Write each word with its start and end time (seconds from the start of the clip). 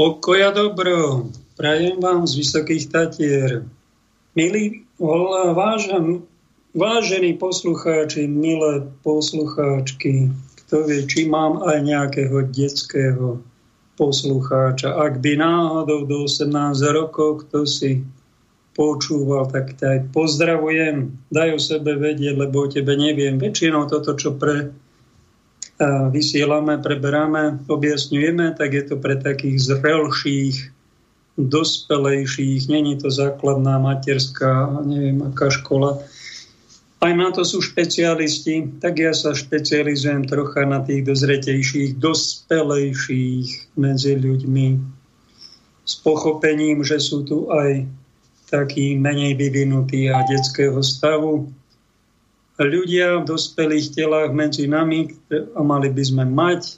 Pokoja 0.00 0.48
dobro. 0.56 1.28
Prajem 1.60 2.00
vám 2.00 2.24
z 2.24 2.40
Vysokých 2.40 2.88
Tatier. 2.88 3.68
Milí, 4.32 4.88
vážen, 5.52 6.24
vážení 6.72 7.36
poslucháči, 7.36 8.24
milé 8.24 8.88
poslucháčky, 9.04 10.32
kto 10.56 10.88
vie, 10.88 11.04
či 11.04 11.28
mám 11.28 11.60
aj 11.68 11.84
nejakého 11.84 12.48
detského 12.48 13.44
poslucháča. 14.00 14.88
Ak 14.88 15.20
by 15.20 15.36
náhodou 15.36 16.08
do 16.08 16.24
18 16.24 16.48
rokov, 16.96 17.44
kto 17.44 17.68
si 17.68 18.00
počúval, 18.72 19.52
tak 19.52 19.76
ťa 19.76 19.84
aj 19.84 20.00
pozdravujem. 20.16 21.12
Daj 21.28 21.48
o 21.52 21.60
sebe 21.60 22.00
vedieť, 22.00 22.40
lebo 22.40 22.64
o 22.64 22.72
tebe 22.72 22.96
neviem. 22.96 23.36
Väčšinou 23.36 23.84
toto, 23.84 24.16
čo 24.16 24.32
pre 24.32 24.72
vysielame, 26.12 26.76
preberáme, 26.78 27.64
objasňujeme, 27.68 28.52
tak 28.56 28.76
je 28.76 28.84
to 28.84 28.94
pre 29.00 29.16
takých 29.16 29.56
zrelších, 29.60 30.56
dospelejších, 31.40 32.68
není 32.68 32.96
to 33.00 33.10
základná 33.10 33.78
materská, 33.78 34.80
neviem 34.84 35.22
aká 35.24 35.48
škola. 35.48 35.98
Aj 37.00 37.16
na 37.16 37.32
to 37.32 37.48
sú 37.48 37.64
špecialisti, 37.64 38.76
tak 38.76 39.00
ja 39.00 39.16
sa 39.16 39.32
špecializujem 39.32 40.28
trocha 40.28 40.68
na 40.68 40.84
tých 40.84 41.08
dozretejších, 41.08 41.96
dospelejších 41.96 43.72
medzi 43.80 44.20
ľuďmi 44.20 44.66
s 45.88 45.94
pochopením, 46.04 46.84
že 46.84 47.00
sú 47.00 47.24
tu 47.24 47.48
aj 47.48 47.88
takí 48.52 49.00
menej 49.00 49.38
vyvinutí 49.40 50.12
a 50.12 50.28
detského 50.28 50.76
stavu, 50.84 51.48
ľudia 52.64 53.24
v 53.24 53.28
dospelých 53.28 53.96
telách 53.96 54.32
medzi 54.36 54.68
nami 54.68 55.08
a 55.32 55.60
mali 55.64 55.88
by 55.88 56.02
sme 56.04 56.24
mať 56.28 56.76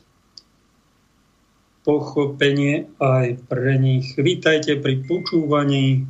pochopenie 1.82 2.86
aj 3.02 3.42
pre 3.50 3.74
nich. 3.78 4.14
Vítajte 4.14 4.78
pri 4.78 5.02
počúvaní 5.02 6.06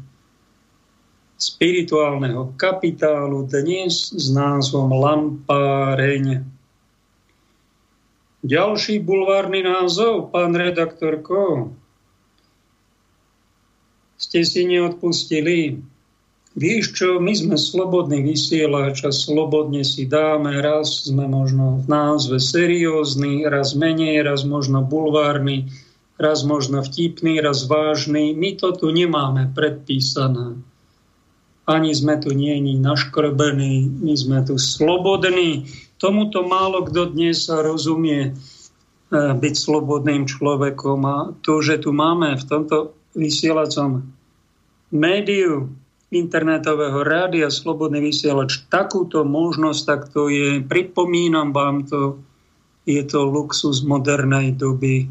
spirituálneho 1.41 2.55
kapitálu 2.55 3.49
dnes 3.49 4.13
s 4.13 4.31
názvom 4.31 4.93
Lampáreň. 4.93 6.45
Ďalší 8.43 9.01
bulvárny 9.03 9.63
názov, 9.63 10.35
pán 10.35 10.53
redaktorko, 10.55 11.73
ste 14.23 14.47
si 14.47 14.63
neodpustili. 14.67 15.83
Víš 16.53 16.93
čo, 16.93 17.17
my 17.17 17.33
sme 17.33 17.57
slobodný 17.57 18.21
vysielač 18.21 19.09
a 19.09 19.11
slobodne 19.11 19.89
si 19.89 20.05
dáme, 20.05 20.61
raz 20.61 21.09
sme 21.09 21.25
možno 21.25 21.81
v 21.81 21.87
názve 21.89 22.37
seriózny, 22.37 23.49
raz 23.49 23.73
menej, 23.73 24.21
raz 24.21 24.45
možno 24.45 24.85
bulvárny, 24.85 25.73
raz 26.21 26.45
možno 26.45 26.85
vtipný, 26.85 27.41
raz 27.41 27.65
vážny. 27.65 28.37
My 28.37 28.53
to 28.61 28.77
tu 28.77 28.93
nemáme 28.93 29.49
predpísané. 29.57 30.61
Ani 31.65 31.97
sme 31.97 32.21
tu 32.21 32.37
nie 32.37 32.53
ni 32.61 32.77
naškrbení, 32.77 33.89
my 34.05 34.13
sme 34.13 34.45
tu 34.45 34.61
slobodní. 34.61 35.73
Tomuto 35.97 36.45
málo 36.45 36.85
kto 36.85 37.17
dnes 37.17 37.49
rozumie 37.49 38.29
e, 38.29 38.31
byť 39.15 39.55
slobodným 39.57 40.29
človekom. 40.29 41.01
A 41.09 41.17
to, 41.41 41.65
že 41.65 41.81
tu 41.81 41.97
máme 41.97 42.37
v 42.37 42.45
tomto 42.45 42.93
vysielacom 43.17 44.05
médiu 44.93 45.73
internetového 46.13 47.01
rádia 47.01 47.49
Slobodný 47.49 48.05
vysielač 48.05 48.69
takúto 48.69 49.25
možnosť, 49.25 49.81
tak 49.89 50.01
to 50.13 50.29
je, 50.29 50.61
pripomínam 50.61 51.57
vám 51.57 51.89
to, 51.89 52.21
je 52.85 53.01
to 53.09 53.25
luxus 53.25 53.81
modernej 53.81 54.53
doby, 54.53 55.09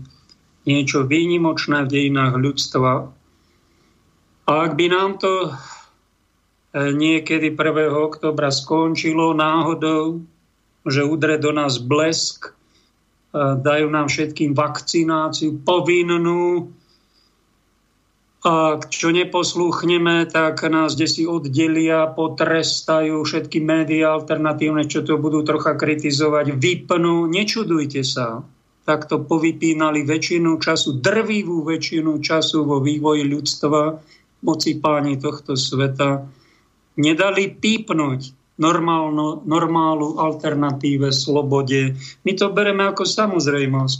niečo 0.70 1.10
výnimočné 1.10 1.90
v 1.90 1.92
dejinách 1.92 2.38
ľudstva. 2.38 2.92
A 4.46 4.52
ak 4.52 4.78
by 4.78 4.86
nám 4.94 5.18
to 5.18 5.50
e, 5.50 5.50
niekedy 6.94 7.58
1. 7.58 7.58
oktobra 7.90 8.54
skončilo 8.54 9.34
náhodou, 9.34 10.22
že 10.86 11.02
udre 11.02 11.42
do 11.42 11.50
nás 11.50 11.82
blesk, 11.82 12.52
e, 12.52 12.52
dajú 13.58 13.90
nám 13.90 14.06
všetkým 14.06 14.54
vakcináciu 14.54 15.66
povinnú, 15.66 16.70
a 18.42 18.82
čo 18.82 19.14
neposlúchneme, 19.14 20.26
tak 20.26 20.66
nás 20.66 20.98
desi 20.98 21.30
oddelia, 21.30 22.10
potrestajú 22.10 23.22
všetky 23.22 23.62
médiá 23.62 24.18
alternatívne, 24.18 24.90
čo 24.90 25.06
to 25.06 25.22
budú 25.22 25.46
trocha 25.46 25.78
kritizovať, 25.78 26.58
vypnú. 26.58 27.30
Nečudujte 27.30 28.02
sa. 28.02 28.42
Takto 28.82 29.22
povypínali 29.22 30.02
väčšinu 30.02 30.58
času, 30.58 30.98
drvivú 30.98 31.62
väčšinu 31.62 32.18
času 32.18 32.66
vo 32.66 32.82
vývoji 32.82 33.30
ľudstva, 33.30 34.02
moci 34.42 34.82
páni 34.82 35.22
tohto 35.22 35.54
sveta. 35.54 36.26
Nedali 36.98 37.46
pípnuť 37.46 38.20
normálno, 38.58 39.46
normálu 39.46 40.18
alternatíve, 40.18 41.14
slobode. 41.14 41.94
My 42.26 42.34
to 42.34 42.50
bereme 42.50 42.90
ako 42.90 43.06
samozrejmosť. 43.06 44.00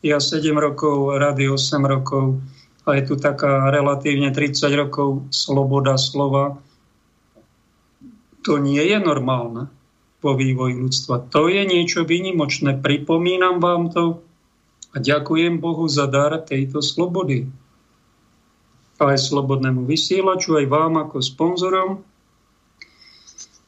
Ja 0.00 0.16
7 0.16 0.48
rokov, 0.56 1.12
rady 1.20 1.52
8 1.52 1.84
rokov 1.84 2.40
a 2.86 2.94
je 2.94 3.02
tu 3.02 3.14
taká 3.18 3.66
relatívne 3.74 4.30
30 4.30 4.62
rokov 4.78 5.26
sloboda 5.34 5.98
slova. 5.98 6.62
To 8.46 8.62
nie 8.62 8.78
je 8.78 8.98
normálne 9.02 9.66
vo 10.22 10.38
vývoji 10.38 10.78
ľudstva. 10.78 11.26
To 11.34 11.50
je 11.50 11.66
niečo 11.66 12.06
výnimočné. 12.06 12.78
Pripomínam 12.78 13.58
vám 13.58 13.90
to 13.90 14.22
a 14.94 15.02
ďakujem 15.02 15.58
Bohu 15.58 15.90
za 15.90 16.06
dar 16.06 16.38
tejto 16.46 16.78
slobody. 16.78 17.50
Aj 19.02 19.18
slobodnému 19.18 19.84
vysielaču, 19.84 20.56
aj 20.56 20.66
vám 20.70 20.94
ako 21.02 21.20
sponzorom 21.20 22.06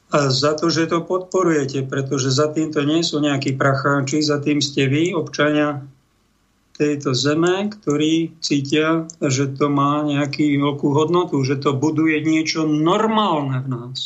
a 0.09 0.32
za 0.32 0.56
to, 0.56 0.73
že 0.73 0.88
to 0.88 1.05
podporujete, 1.05 1.85
pretože 1.85 2.32
za 2.32 2.49
týmto 2.49 2.81
nie 2.81 3.05
sú 3.05 3.20
nejakí 3.20 3.61
pracháči, 3.61 4.25
za 4.25 4.41
tým 4.41 4.65
ste 4.65 4.88
vy, 4.88 5.12
občania 5.12 5.85
tejto 6.79 7.11
zeme, 7.13 7.67
ktorí 7.69 8.39
cítia, 8.39 9.11
že 9.19 9.51
to 9.51 9.67
má 9.67 10.07
nejakú 10.07 10.47
veľkú 10.47 10.89
hodnotu, 10.95 11.43
že 11.43 11.59
to 11.59 11.75
buduje 11.75 12.23
niečo 12.23 12.65
normálne 12.65 13.59
v 13.61 13.69
nás. 13.69 13.99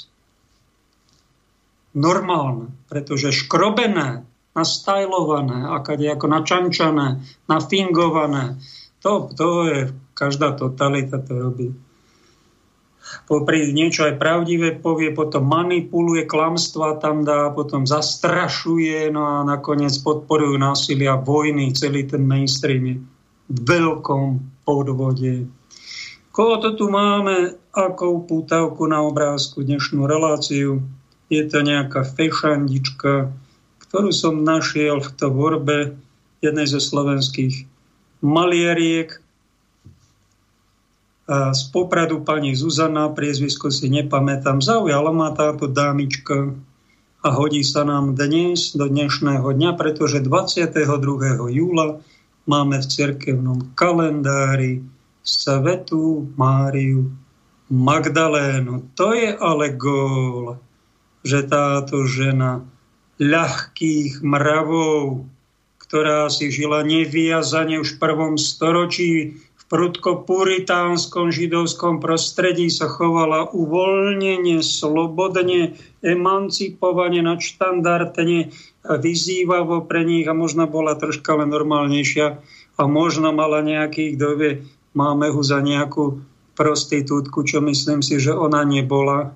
Normálne, 1.92 2.72
pretože 2.88 3.36
škrobené, 3.36 4.24
nastajlované, 4.56 5.68
ako 5.76 6.26
načančané, 6.26 7.20
nafingované, 7.44 8.56
to, 9.04 9.28
to 9.36 9.46
je, 9.68 9.78
každá 10.16 10.56
totalita 10.56 11.20
to 11.20 11.32
robí 11.36 11.68
popri 13.24 13.70
niečo 13.72 14.04
aj 14.08 14.18
pravdivé 14.18 14.76
povie, 14.76 15.14
potom 15.14 15.46
manipuluje, 15.48 16.26
klamstva 16.26 16.98
tam 16.98 17.22
dá, 17.22 17.52
potom 17.54 17.86
zastrašuje, 17.88 19.08
no 19.14 19.22
a 19.24 19.36
nakoniec 19.46 19.94
podporujú 20.02 20.58
násilia, 20.58 21.16
vojny, 21.16 21.72
celý 21.72 22.04
ten 22.08 22.26
mainstream 22.26 22.82
je 22.84 22.96
v 23.52 23.58
veľkom 23.68 24.40
podvode. 24.66 25.46
Koho 26.32 26.54
to 26.64 26.72
tu 26.74 26.88
máme, 26.88 27.60
akou 27.76 28.24
pútavku 28.24 28.88
na 28.88 29.04
obrázku 29.04 29.60
dnešnú 29.64 30.08
reláciu? 30.08 30.80
Je 31.28 31.44
to 31.48 31.60
nejaká 31.60 32.04
fešandička, 32.04 33.32
ktorú 33.88 34.10
som 34.12 34.44
našiel 34.44 35.00
v 35.04 35.08
tvorbe 35.12 35.78
jednej 36.40 36.66
zo 36.66 36.80
slovenských 36.80 37.68
malieriek, 38.24 39.21
z 41.30 41.62
Popradu 41.70 42.26
pani 42.26 42.58
Zuzana, 42.58 43.06
priezvisko 43.14 43.70
si 43.70 43.86
nepamätám, 43.86 44.58
zaujala 44.58 45.14
ma 45.14 45.30
táto 45.30 45.70
dámička 45.70 46.50
a 47.22 47.28
hodí 47.30 47.62
sa 47.62 47.86
nám 47.86 48.18
dnes, 48.18 48.74
do 48.74 48.90
dnešného 48.90 49.46
dňa, 49.46 49.78
pretože 49.78 50.18
22. 50.18 50.82
júla 51.54 52.02
máme 52.50 52.82
v 52.82 52.86
cirkevnom 52.90 53.70
kalendári 53.78 54.82
Svetu 55.22 56.26
Máriu 56.34 57.14
Magdalénu. 57.70 58.90
To 58.98 59.14
je 59.14 59.30
ale 59.38 59.78
gól, 59.78 60.58
že 61.22 61.46
táto 61.46 62.02
žena 62.10 62.66
ľahkých 63.22 64.26
mravov, 64.26 65.30
ktorá 65.78 66.26
si 66.26 66.50
žila 66.50 66.82
nevyjazane 66.82 67.78
už 67.78 67.94
v 67.94 68.00
prvom 68.02 68.34
storočí, 68.34 69.38
prudko 69.72 70.28
puritánskom 70.28 71.32
židovskom 71.32 71.96
prostredí 72.04 72.68
sa 72.68 72.92
chovala 72.92 73.48
uvoľnenie, 73.56 74.60
slobodne, 74.60 75.80
emancipovane, 76.04 77.24
nadštandardne, 77.24 78.52
vyzývavo 78.84 79.88
pre 79.88 80.04
nich 80.04 80.28
a 80.28 80.36
možno 80.36 80.68
bola 80.68 80.92
troška 80.92 81.40
len 81.40 81.48
normálnejšia 81.48 82.26
a 82.76 82.82
možno 82.84 83.32
mala 83.32 83.64
nejaký, 83.64 84.12
kto 84.12 84.26
vie, 84.36 84.52
máme 84.92 85.32
ho 85.32 85.40
za 85.40 85.64
nejakú 85.64 86.20
prostitútku, 86.52 87.40
čo 87.48 87.64
myslím 87.64 88.04
si, 88.04 88.20
že 88.20 88.36
ona 88.36 88.68
nebola. 88.68 89.32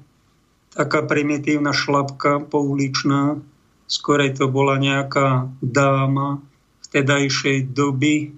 Taká 0.77 1.09
primitívna 1.09 1.73
šlapka 1.73 2.45
pouličná, 2.45 3.41
skorej 3.89 4.37
to 4.37 4.53
bola 4.53 4.77
nejaká 4.77 5.49
dáma 5.65 6.45
vtedajšej 6.85 7.73
doby, 7.73 8.37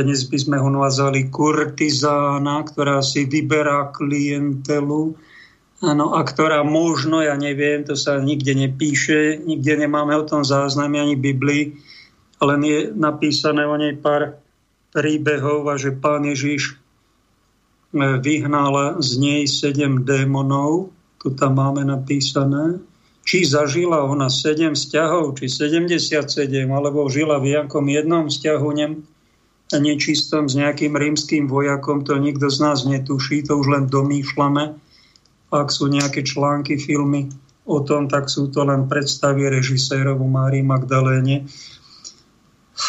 dnes 0.00 0.24
by 0.24 0.38
sme 0.40 0.56
ho 0.56 0.72
nazvali 0.72 1.28
kurtizána, 1.28 2.64
ktorá 2.64 3.04
si 3.04 3.28
vyberá 3.28 3.92
klientelu, 3.92 5.12
Áno, 5.82 6.14
a 6.14 6.22
ktorá 6.22 6.62
možno, 6.62 7.26
ja 7.26 7.34
neviem, 7.34 7.82
to 7.82 7.98
sa 7.98 8.22
nikde 8.22 8.54
nepíše, 8.54 9.42
nikde 9.42 9.74
nemáme 9.82 10.14
o 10.14 10.22
tom 10.22 10.46
záznamy 10.46 11.02
ani 11.02 11.16
Biblii, 11.18 11.74
len 12.38 12.60
je 12.62 12.78
napísané 12.94 13.66
o 13.66 13.74
nej 13.74 13.98
pár 13.98 14.38
príbehov 14.94 15.66
a 15.66 15.74
že 15.74 15.90
pán 15.90 16.22
Ježiš 16.22 16.70
e, 16.70 16.74
vyhnal 17.98 19.02
z 19.02 19.10
nej 19.18 19.42
sedem 19.50 20.06
démonov, 20.06 20.94
tu 21.18 21.34
tam 21.34 21.58
máme 21.58 21.82
napísané, 21.82 22.78
či 23.26 23.42
zažila 23.42 24.06
ona 24.06 24.30
sedem 24.30 24.78
vzťahov, 24.78 25.34
či 25.42 25.50
77, 25.50 26.22
alebo 26.70 27.10
žila 27.10 27.42
v 27.42 27.58
nejakom 27.58 27.90
jednom 27.90 28.30
vzťahu 28.30 28.68
nečistom 29.78 30.50
s 30.50 30.58
nejakým 30.58 30.92
rímským 30.96 31.48
vojakom, 31.48 32.04
to 32.04 32.18
nikto 32.18 32.50
z 32.50 32.58
nás 32.60 32.84
netuší, 32.84 33.46
to 33.46 33.56
už 33.56 33.66
len 33.70 33.84
domýšľame 33.88 34.82
ak 35.52 35.68
sú 35.68 35.92
nejaké 35.92 36.24
články, 36.24 36.80
filmy 36.80 37.28
o 37.68 37.84
tom, 37.84 38.08
tak 38.08 38.32
sú 38.32 38.48
to 38.48 38.64
len 38.64 38.88
predstavy 38.88 39.52
režisérov 39.52 40.16
Márii 40.16 40.64
Magdaléne. 40.64 41.44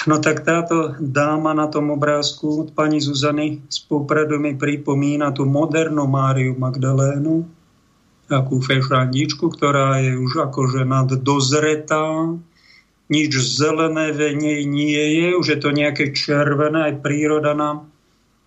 No 0.08 0.18
tak 0.24 0.48
táto 0.48 0.96
dáma 0.98 1.52
na 1.52 1.68
tom 1.68 1.92
obrázku 1.92 2.66
od 2.66 2.70
pani 2.72 3.04
Zuzany 3.04 3.62
z 3.68 3.84
popredu 3.86 4.40
mi 4.40 4.56
pripomína 4.56 5.36
tú 5.36 5.44
modernú 5.44 6.08
Máriu 6.08 6.56
Magdalénu, 6.56 7.46
takú 8.32 8.64
fešrandičku, 8.64 9.52
ktorá 9.52 10.00
je 10.00 10.16
už 10.16 10.48
akože 10.50 10.88
naddozretá, 10.88 12.32
nič 13.14 13.38
zelené 13.38 14.10
ve 14.10 14.34
nej 14.34 14.66
nie 14.66 15.22
je, 15.22 15.38
už 15.38 15.46
je 15.54 15.60
to 15.62 15.70
nejaké 15.70 16.10
červené, 16.18 16.90
aj 16.90 17.06
príroda 17.06 17.54
nám 17.54 17.94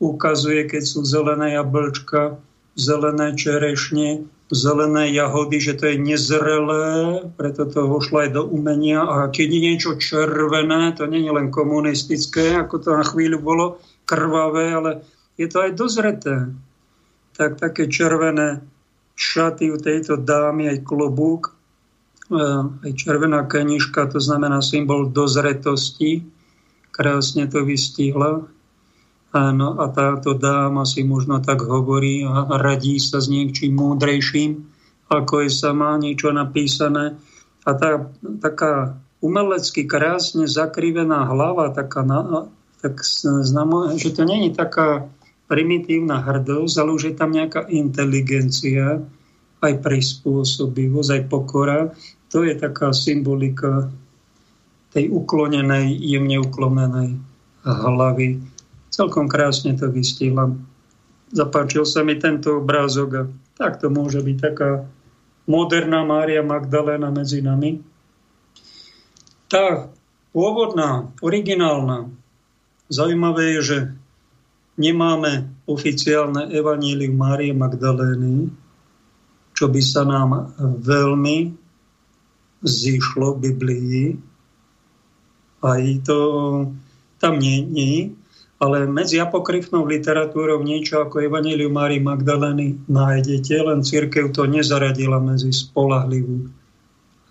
ukazuje, 0.03 0.67
keď 0.67 0.83
sú 0.83 1.07
zelené 1.07 1.55
jablčka, 1.55 2.43
zelené 2.75 3.33
čerešne, 3.39 4.27
zelené 4.53 5.11
jahody, 5.11 5.59
že 5.59 5.75
to 5.75 5.91
je 5.91 5.97
nezrelé, 5.99 6.87
preto 7.35 7.67
to 7.67 7.89
vošlo 7.89 8.27
aj 8.27 8.31
do 8.37 8.43
umenia. 8.47 9.03
A 9.03 9.33
keď 9.33 9.49
je 9.49 9.61
niečo 9.73 9.93
červené, 9.99 10.93
to 10.95 11.09
nie 11.09 11.25
je 11.25 11.33
len 11.33 11.49
komunistické, 11.49 12.55
ako 12.55 12.75
to 12.79 12.91
na 12.95 13.05
chvíľu 13.07 13.39
bolo, 13.41 13.67
krvavé, 14.07 14.71
ale 14.71 14.91
je 15.41 15.49
to 15.51 15.65
aj 15.67 15.73
dozreté. 15.75 16.53
Tak 17.35 17.59
také 17.59 17.91
červené 17.91 18.63
šaty 19.17 19.73
u 19.73 19.81
tejto 19.81 20.21
dámy, 20.21 20.71
aj 20.71 20.85
klobúk, 20.85 21.56
aj 22.31 22.93
červená 22.99 23.47
kenižka, 23.47 24.11
to 24.11 24.19
znamená 24.19 24.59
symbol 24.63 25.11
dozretosti. 25.11 26.27
Krásne 26.91 27.47
to 27.47 27.63
vystihla. 27.63 28.49
Áno, 29.37 29.69
a 29.77 29.93
táto 29.93 30.33
dáma 30.33 30.89
si 30.89 31.05
možno 31.05 31.45
tak 31.45 31.61
hovorí 31.61 32.25
a 32.25 32.57
radí 32.57 32.97
sa 32.97 33.21
s 33.21 33.29
niekčím 33.29 33.77
múdrejším, 33.77 34.65
ako 35.13 35.45
je 35.45 35.51
sama 35.53 36.01
niečo 36.01 36.33
napísané. 36.33 37.21
A 37.69 37.71
tá, 37.77 38.09
taká 38.41 38.97
umelecky 39.21 39.85
krásne 39.85 40.49
zakrivená 40.49 41.29
hlava, 41.29 41.69
taká 41.75 42.01
na, 42.01 42.49
tak 42.81 43.03
znamo, 43.45 43.93
že 43.99 44.15
to 44.15 44.25
není 44.25 44.57
taká 44.57 45.05
primitívna 45.47 46.23
hrdosť, 46.23 46.75
ale 46.81 46.91
už 46.97 47.03
je 47.13 47.15
tam 47.15 47.31
nejaká 47.35 47.69
inteligencia, 47.71 49.05
aj 49.63 49.75
prispôsobivosť, 49.83 51.11
aj 51.13 51.23
pokora. 51.27 51.81
To 52.35 52.43
je 52.43 52.55
taká 52.59 52.91
symbolika 52.91 53.91
tej 54.91 55.13
uklonenej, 55.13 55.93
jemne 56.01 56.43
uklonenej 56.43 57.19
hlavy 57.67 58.43
Celkom 58.97 59.29
krásne 59.29 59.77
to 59.77 59.93
vystihla. 59.93 60.57
Zapáčil 61.29 61.85
sa 61.85 62.01
mi 62.01 62.17
tento 62.17 62.65
obrázok 62.65 63.11
a 63.13 63.23
tak 63.61 63.77
to 63.77 63.93
môže 63.93 64.25
byť 64.25 64.37
taká 64.41 64.89
moderná 65.45 66.01
Mária 66.01 66.41
Magdalena 66.41 67.13
medzi 67.13 67.45
nami. 67.45 67.85
Tá 69.53 69.93
pôvodná, 70.33 71.13
originálna, 71.21 72.09
zaujímavé 72.89 73.59
je, 73.59 73.63
že 73.63 73.79
nemáme 74.81 75.45
oficiálne 75.69 76.49
evanílium 76.57 77.21
Márie 77.21 77.53
Magdalény, 77.53 78.49
čo 79.53 79.69
by 79.69 79.81
sa 79.85 80.09
nám 80.09 80.57
veľmi 80.81 81.53
zišlo 82.67 83.39
v 83.39 83.43
Biblii. 83.51 84.03
Aj 85.63 85.83
to 86.05 86.19
tam 87.23 87.41
nie 87.41 88.13
ale 88.57 88.89
medzi 88.89 89.21
apokryfnou 89.21 89.85
literatúrou 89.85 90.65
niečo 90.65 91.05
ako 91.05 91.21
Evangelium 91.21 91.77
Mári 91.77 92.01
Magdaleny 92.01 92.81
nájdete, 92.89 93.53
len 93.61 93.85
církev 93.85 94.33
to 94.33 94.49
nezaradila 94.49 95.21
medzi 95.21 95.53
spolahlivú 95.53 96.49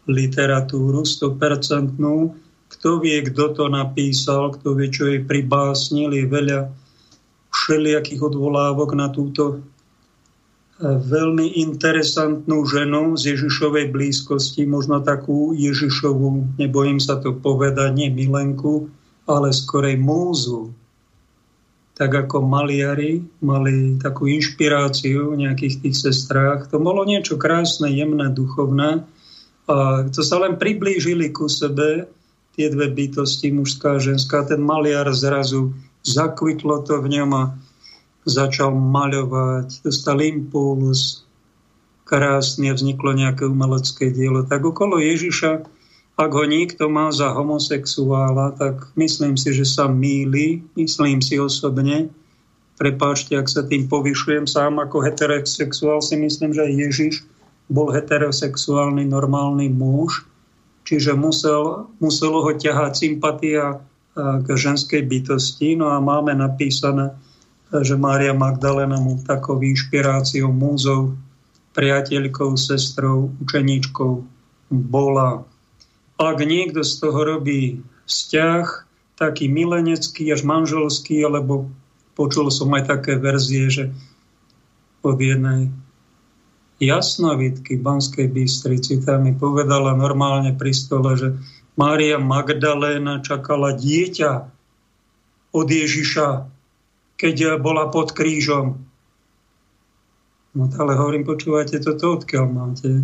literatúru 0.06 1.02
100%. 1.02 1.98
Kto 2.66 2.90
vie, 3.02 3.18
kto 3.26 3.58
to 3.58 3.66
napísal, 3.66 4.54
kto 4.54 4.78
vie, 4.78 4.94
čo 4.94 5.10
jej 5.10 5.26
pribásnil, 5.26 6.14
je 6.14 6.30
veľa 6.30 6.70
všelijakých 7.50 8.22
odvolávok 8.22 8.94
na 8.94 9.10
túto 9.10 9.66
veľmi 10.84 11.56
interesantnú 11.56 12.68
ženu 12.68 13.16
z 13.16 13.36
Ježišovej 13.36 13.96
blízkosti, 13.96 14.68
možno 14.68 15.00
takú 15.00 15.56
Ježišovú, 15.56 16.60
nebojím 16.60 17.00
sa 17.00 17.16
to 17.16 17.32
povedať, 17.32 17.96
nie 17.96 18.12
milenku, 18.12 18.92
ale 19.24 19.56
skorej 19.56 19.96
múzu, 19.96 20.76
tak 21.96 22.12
ako 22.12 22.44
maliari 22.44 23.24
mali 23.40 23.96
takú 24.04 24.28
inšpiráciu 24.28 25.32
v 25.32 25.48
nejakých 25.48 25.80
tých 25.80 25.96
sestrách. 25.96 26.68
To 26.76 26.78
bolo 26.84 27.08
niečo 27.08 27.40
krásne, 27.40 27.88
jemné, 27.88 28.28
duchovné. 28.36 29.08
A 29.72 29.76
to 30.12 30.22
sa 30.22 30.44
len 30.44 30.60
priblížili 30.60 31.32
ku 31.32 31.48
sebe, 31.48 32.12
tie 32.60 32.68
dve 32.68 32.92
bytosti, 32.92 33.48
mužská 33.56 33.96
a 33.96 34.04
ženská. 34.04 34.44
Ten 34.44 34.60
maliar 34.60 35.08
zrazu 35.16 35.72
zakvitlo 36.04 36.84
to 36.84 37.00
v 37.00 37.16
ňom 37.16 37.32
a 37.32 37.44
začal 38.26 38.74
maľovať, 38.74 39.86
dostal 39.86 40.22
impuls, 40.22 41.26
krásne 42.06 42.74
vzniklo 42.74 43.14
nejaké 43.14 43.50
umelecké 43.50 44.10
dielo. 44.14 44.46
Tak 44.46 44.62
okolo 44.66 44.98
Ježiša 44.98 45.66
ak 46.16 46.32
ho 46.32 46.48
niekto 46.48 46.88
má 46.88 47.12
za 47.12 47.36
homosexuála, 47.36 48.56
tak 48.56 48.88
myslím 48.96 49.36
si, 49.36 49.52
že 49.52 49.68
sa 49.68 49.92
míli, 49.92 50.64
myslím 50.80 51.20
si 51.20 51.36
osobne. 51.36 52.08
Prepáčte, 52.80 53.36
ak 53.36 53.52
sa 53.52 53.68
tým 53.68 53.92
povyšujem 53.92 54.48
sám 54.48 54.80
ako 54.80 55.04
heterosexuál, 55.04 56.00
si 56.00 56.16
myslím, 56.16 56.56
že 56.56 56.72
Ježiš 56.72 57.28
bol 57.68 57.92
heterosexuálny, 57.92 59.04
normálny 59.04 59.68
muž, 59.68 60.24
čiže 60.88 61.20
musel, 61.20 61.92
muselo 62.00 62.48
ho 62.48 62.52
ťahať 62.56 62.96
sympatia 62.96 63.84
k 64.16 64.48
ženskej 64.48 65.04
bytosti. 65.04 65.76
No 65.76 65.92
a 65.92 66.00
máme 66.00 66.32
napísané, 66.32 67.12
že 67.82 68.00
Mária 68.00 68.32
Magdalena 68.32 69.02
mu 69.02 69.20
takou 69.26 69.60
inšpiráciou, 69.60 70.54
múzou, 70.54 71.18
priateľkou, 71.76 72.56
sestrou, 72.56 73.34
učeníčkou 73.44 74.24
bola. 74.72 75.44
Ak 76.16 76.40
niekto 76.40 76.86
z 76.86 76.94
toho 77.04 77.20
robí 77.36 77.84
vzťah, 78.08 78.66
taký 79.20 79.52
milenecký 79.52 80.32
až 80.32 80.48
manželský, 80.48 81.24
alebo 81.28 81.68
počul 82.16 82.48
som 82.52 82.72
aj 82.72 82.88
také 82.88 83.20
verzie, 83.20 83.68
že 83.68 83.84
od 85.04 85.20
jednej 85.20 85.72
jasnovitky 86.80 87.80
Banskej 87.80 88.32
Bystrici, 88.32 89.00
tam 89.04 89.28
mi 89.28 89.34
povedala 89.36 89.96
normálne 89.96 90.56
pri 90.56 90.72
stole, 90.76 91.16
že 91.16 91.36
Mária 91.76 92.20
Magdaléna 92.20 93.20
čakala 93.24 93.76
dieťa 93.76 94.32
od 95.56 95.68
Ježiša, 95.68 96.55
keď 97.16 97.60
bola 97.60 97.88
pod 97.92 98.12
krížom. 98.12 98.80
No 100.56 100.64
ale 100.80 100.96
hovorím, 100.96 101.28
počúvajte, 101.28 101.84
toto 101.84 102.16
odkiaľ 102.20 102.46
máte? 102.48 103.04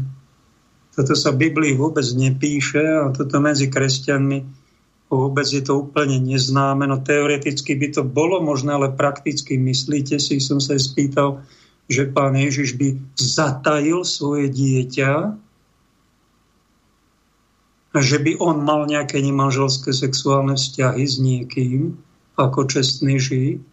Toto 0.91 1.15
sa 1.15 1.31
v 1.31 1.47
Biblii 1.47 1.75
vôbec 1.75 2.03
nepíše 2.03 2.83
a 2.83 3.11
toto 3.15 3.39
medzi 3.39 3.71
kresťanmi 3.71 4.61
vôbec 5.11 5.43
je 5.43 5.59
to 5.59 5.83
úplne 5.83 6.23
neznáme. 6.23 6.87
No 6.87 7.03
teoreticky 7.03 7.75
by 7.75 7.87
to 7.91 8.01
bolo 8.07 8.39
možné, 8.39 8.71
ale 8.71 8.95
prakticky 8.95 9.59
myslíte 9.59 10.15
si, 10.15 10.39
som 10.39 10.63
sa 10.63 10.79
spýtal, 10.79 11.43
že 11.91 12.07
pán 12.07 12.39
Ježiš 12.39 12.79
by 12.79 12.95
zatajil 13.19 14.07
svoje 14.07 14.47
dieťa, 14.47 15.35
že 17.91 18.17
by 18.23 18.39
on 18.39 18.63
mal 18.63 18.87
nejaké 18.87 19.19
nemanželské 19.19 19.91
sexuálne 19.91 20.55
vzťahy 20.55 21.03
s 21.03 21.19
niekým 21.19 21.99
ako 22.39 22.71
čestný 22.71 23.19
žid 23.19 23.59
a 23.59 23.70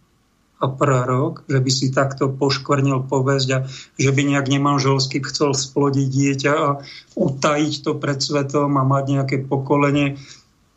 prorok, 0.67 1.47
že 1.47 1.63
by 1.63 1.71
si 1.71 1.87
takto 1.95 2.27
poškvrnil 2.27 3.07
povesť 3.07 3.49
a 3.55 3.59
že 3.95 4.11
by 4.11 4.21
nejak 4.27 4.51
nemanželsky 4.51 5.23
chcel 5.23 5.55
splodiť 5.55 6.07
dieťa 6.11 6.53
a 6.53 6.83
utajiť 7.15 7.73
to 7.87 7.95
pred 7.95 8.19
svetom 8.19 8.75
a 8.75 8.83
mať 8.83 9.03
nejaké 9.07 9.37
pokolenie. 9.47 10.19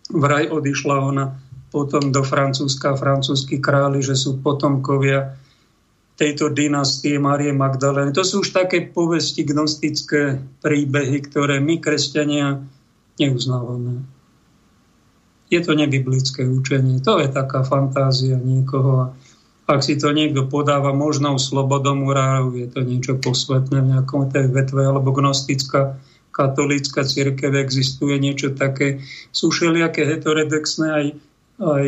Vraj 0.06 0.46
odišla 0.54 0.96
ona 1.02 1.24
potom 1.72 2.12
do 2.12 2.20
Francúzska, 2.20 2.94
francúzski 3.00 3.58
králi, 3.58 4.04
že 4.04 4.12
sú 4.12 4.38
potomkovia 4.44 5.40
tejto 6.20 6.52
dynastie 6.52 7.16
Marie 7.16 7.56
Magdalény. 7.56 8.12
To 8.12 8.22
sú 8.22 8.44
už 8.44 8.52
také 8.52 8.84
povesti, 8.84 9.42
gnostické 9.42 10.38
príbehy, 10.60 11.18
ktoré 11.24 11.58
my, 11.58 11.80
kresťania, 11.80 12.60
neuznávame. 13.16 14.04
Je 15.48 15.60
to 15.64 15.72
nebiblické 15.72 16.44
učenie. 16.44 17.00
To 17.04 17.20
je 17.20 17.28
taká 17.32 17.64
fantázia 17.64 18.36
niekoho. 18.36 19.16
Ak 19.72 19.80
si 19.80 19.96
to 19.96 20.12
niekto 20.12 20.52
podáva 20.52 20.92
možnou 20.92 21.40
slobodom 21.40 22.04
urárov, 22.04 22.52
je 22.52 22.68
to 22.68 22.84
niečo 22.84 23.16
posvetné 23.16 23.80
v 23.80 23.90
nejakom 23.96 24.28
tej 24.28 24.52
vetve, 24.52 24.84
alebo 24.84 25.16
gnostická 25.16 25.96
katolícka 26.28 27.08
církev 27.08 27.56
existuje 27.56 28.20
niečo 28.20 28.52
také. 28.52 29.00
Sú 29.32 29.48
všelijaké 29.48 30.04
heterodexné 30.04 30.86
aj, 30.92 31.06
aj 31.56 31.86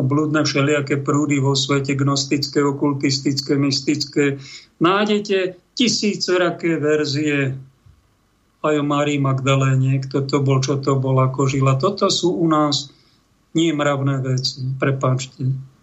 blúdne 0.00 0.48
všelijaké 0.48 1.04
prúdy 1.04 1.44
vo 1.44 1.52
svete, 1.52 1.92
gnostické, 1.92 2.64
okultistické, 2.64 3.60
mystické. 3.60 4.40
Nájdete 4.80 5.60
tisícoraké 5.76 6.80
verzie 6.80 7.52
aj 8.64 8.74
o 8.80 8.84
Márii 8.84 9.20
Magdaléne, 9.20 10.00
kto 10.08 10.24
to 10.24 10.40
bol, 10.40 10.64
čo 10.64 10.80
to 10.80 10.96
bol, 10.96 11.20
ako 11.20 11.52
žila. 11.52 11.76
Toto 11.76 12.08
sú 12.08 12.32
u 12.32 12.48
nás 12.48 12.88
nie 13.52 13.76
mravné 13.76 14.24
veci, 14.24 14.64
prepáčte. 14.80 15.73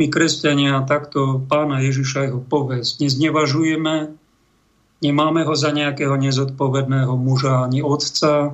My, 0.00 0.08
kresťania, 0.08 0.80
takto 0.88 1.44
pána 1.44 1.84
Ježiša 1.84 2.32
jeho 2.32 2.40
povesť 2.40 3.04
neznevažujeme, 3.04 4.16
Nemáme 5.00 5.48
ho 5.48 5.56
za 5.56 5.72
nejakého 5.72 6.12
nezodpovedného 6.20 7.16
muža 7.16 7.64
ani 7.64 7.80
otca. 7.80 8.52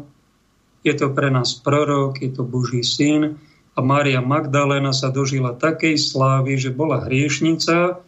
Je 0.87 0.95
to 0.95 1.11
pre 1.11 1.27
nás 1.35 1.59
prorok, 1.59 2.23
je 2.23 2.31
to 2.31 2.47
Boží 2.47 2.87
syn. 2.87 3.43
A 3.75 3.83
Mária 3.83 4.23
Magdalena 4.23 4.95
sa 4.95 5.11
dožila 5.11 5.59
takej 5.59 5.99
slávy, 5.99 6.55
že 6.55 6.71
bola 6.71 7.03
hriešnica, 7.11 7.99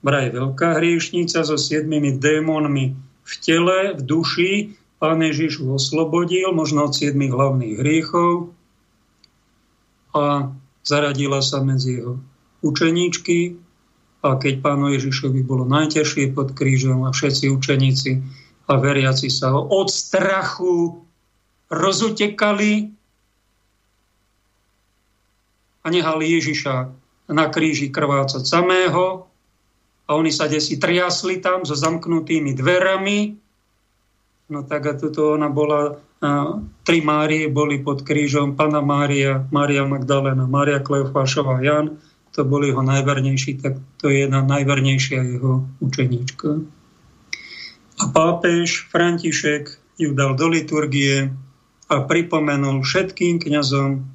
vraj 0.00 0.30
veľká 0.30 0.78
hriešnica 0.78 1.42
so 1.42 1.58
siedmimi 1.58 2.14
démonmi 2.14 2.94
v 3.26 3.32
tele, 3.42 3.98
v 3.98 4.00
duši. 4.06 4.52
Pán 5.02 5.18
Ježiš 5.18 5.58
ho 5.66 5.74
oslobodil, 5.74 6.54
možno 6.54 6.86
od 6.86 6.94
siedmých 6.94 7.34
hlavných 7.34 7.74
hriechov 7.82 8.54
a 10.14 10.54
zaradila 10.82 11.38
sa 11.42 11.62
medzi 11.62 12.02
jeho 12.02 12.18
učeníčky, 12.62 13.58
a 14.18 14.34
keď 14.34 14.58
pánu 14.58 14.90
Ježišovi 14.98 15.46
bolo 15.46 15.62
najťažšie 15.70 16.34
pod 16.34 16.50
krížom 16.58 17.06
a 17.06 17.14
všetci 17.14 17.54
učeníci 17.54 18.10
a 18.66 18.72
veriaci 18.74 19.30
sa 19.30 19.54
od 19.54 19.86
strachu 19.86 21.06
rozutekali 21.70 22.90
a 25.84 25.86
nehali 25.86 26.24
Ježiša 26.34 26.74
na 27.30 27.46
kríži 27.46 27.94
krvácať 27.94 28.42
samého 28.42 29.30
a 30.08 30.10
oni 30.16 30.34
sa 30.34 30.50
desi 30.50 30.80
triasli 30.80 31.38
tam 31.38 31.62
so 31.62 31.78
zamknutými 31.78 32.56
dverami. 32.58 33.38
No 34.48 34.64
tak 34.64 34.88
a 34.88 34.92
tuto 34.96 35.36
ona 35.36 35.52
bola, 35.52 36.00
tri 36.82 37.04
Márie 37.04 37.52
boli 37.52 37.84
pod 37.84 38.02
krížom, 38.02 38.56
Pana 38.56 38.80
Mária, 38.80 39.44
Mária 39.52 39.84
Magdalena, 39.84 40.48
Mária 40.48 40.80
Kleofášová, 40.80 41.60
Jan 41.60 42.00
to 42.38 42.46
bol 42.46 42.62
jeho 42.62 42.86
najvernejší, 42.86 43.58
tak 43.58 43.82
to 43.98 44.06
je 44.06 44.22
jedna 44.22 44.46
najvernejšia 44.46 45.26
jeho 45.26 45.66
učeníčka. 45.82 46.62
A 47.98 48.04
pápež 48.14 48.86
František 48.94 49.74
ju 49.98 50.14
dal 50.14 50.38
do 50.38 50.46
liturgie 50.46 51.34
a 51.90 52.06
pripomenul 52.06 52.86
všetkým 52.86 53.42
kňazom, 53.42 54.06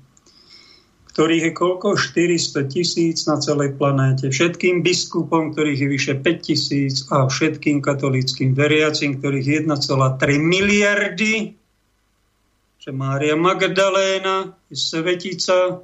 ktorých 1.12 1.52
je 1.52 1.54
koľko? 1.54 2.00
400 2.00 2.72
tisíc 2.72 3.28
na 3.28 3.36
celej 3.44 3.76
planéte. 3.76 4.32
Všetkým 4.32 4.80
biskupom, 4.80 5.52
ktorých 5.52 5.84
je 5.84 5.88
vyše 5.92 6.14
5 6.16 6.48
tisíc 6.48 7.04
a 7.12 7.28
všetkým 7.28 7.84
katolickým 7.84 8.56
veriacim, 8.56 9.20
ktorých 9.20 9.68
1,3 9.68 9.76
miliardy, 10.40 11.60
že 12.80 12.90
Mária 12.96 13.36
Magdaléna 13.36 14.56
je 14.72 14.80
svetica 14.80 15.84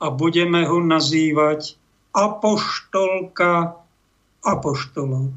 a 0.00 0.06
budeme 0.08 0.64
ho 0.64 0.78
nazývať 0.78 1.79
apoštolka 2.10 3.80
apoštolov. 4.42 5.30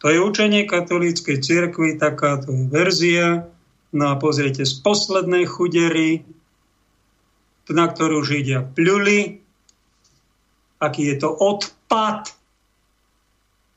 To 0.00 0.06
je 0.08 0.16
učenie 0.16 0.64
katolíckej 0.64 1.44
cirkvi, 1.44 2.00
takáto 2.00 2.56
je 2.56 2.64
verzia. 2.72 3.52
No 3.92 4.12
a 4.12 4.14
pozrite, 4.16 4.64
z 4.64 4.74
poslednej 4.80 5.44
chudery, 5.44 6.24
na 7.70 7.86
ktorú 7.86 8.24
Židia 8.24 8.64
pľuli, 8.64 9.44
aký 10.80 11.02
je 11.14 11.16
to 11.20 11.28
odpad, 11.30 12.32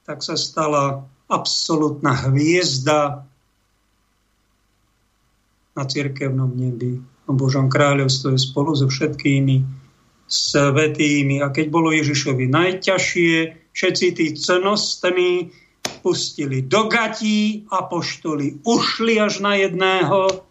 tak 0.08 0.20
sa 0.24 0.40
stala 0.40 1.04
absolútna 1.28 2.16
hviezda 2.30 3.28
na 5.76 5.84
cirkevnom 5.84 6.56
nebi. 6.56 7.04
O 7.28 7.32
Božom 7.36 7.68
kráľovstve 7.68 8.36
spolu 8.36 8.76
so 8.76 8.88
všetkými 8.88 9.83
svetými. 10.34 11.46
A 11.46 11.54
keď 11.54 11.70
bolo 11.70 11.94
Ježišovi 11.94 12.50
najťažšie, 12.50 13.36
všetci 13.70 14.08
tí 14.18 14.26
cenostní 14.34 15.54
pustili 16.02 16.66
do 16.66 16.90
gatí, 16.90 17.70
apoštoli 17.70 18.66
ušli 18.66 19.22
až 19.22 19.46
na 19.46 19.54
jedného, 19.62 20.44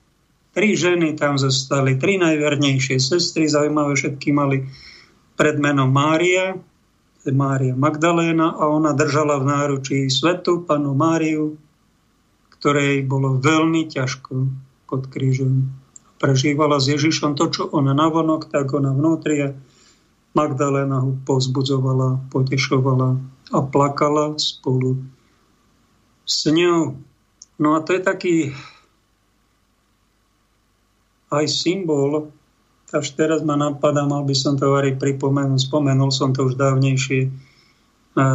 tri 0.55 0.79
ženy 0.79 1.19
tam 1.19 1.35
zostali, 1.37 1.99
tri 1.99 2.17
najvernejšie 2.21 3.03
sestry, 3.03 3.51
zaujímavé 3.51 3.99
všetky 3.99 4.31
mali 4.31 4.71
pred 5.35 5.59
menom 5.59 5.91
Mária, 5.91 6.55
Mária 7.31 7.79
Magdaléna 7.79 8.59
a 8.59 8.67
ona 8.67 8.93
držala 8.95 9.39
v 9.39 9.49
náručí 9.49 9.99
svetu 10.11 10.67
panu 10.67 10.95
Máriu, 10.99 11.55
ktorej 12.59 13.07
bolo 13.07 13.39
veľmi 13.39 13.87
ťažko 13.87 14.33
pod 14.91 15.03
krížom. 15.09 15.71
Prežívala 16.19 16.83
s 16.83 16.91
Ježišom 16.91 17.35
to, 17.39 17.51
čo 17.51 17.63
ona 17.71 17.95
navonok, 17.95 18.51
tak 18.51 18.71
ona 18.75 18.91
vnútri 18.95 19.55
Magdalena 20.33 21.05
ho 21.05 21.13
povzbudzovala, 21.29 22.33
potešovala 22.33 23.21
a 23.53 23.59
plakala 23.61 24.33
spolu 24.41 24.97
s 26.25 26.49
ňou. 26.49 26.97
No 27.61 27.69
a 27.77 27.85
to 27.85 27.93
je 27.93 28.01
taký 28.01 28.37
aj 31.33 31.47
symbol, 31.49 32.33
až 32.93 33.07
teraz 33.17 33.41
ma 33.41 33.57
napadá, 33.57 34.05
mal 34.05 34.25
by 34.25 34.37
som 34.37 34.57
to 34.57 34.73
aj 34.73 35.01
pripomenúť, 35.01 35.69
spomenul 35.69 36.13
som 36.13 36.37
to 36.37 36.49
už 36.49 36.61
dávnejšie. 36.61 37.33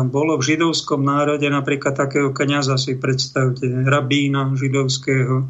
Bolo 0.09 0.41
v 0.41 0.47
židovskom 0.53 1.05
národe 1.05 1.45
napríklad 1.45 1.93
takého 1.93 2.33
kniaza, 2.33 2.81
si 2.81 2.97
predstavte, 2.97 3.69
rabína 3.85 4.49
židovského, 4.57 5.45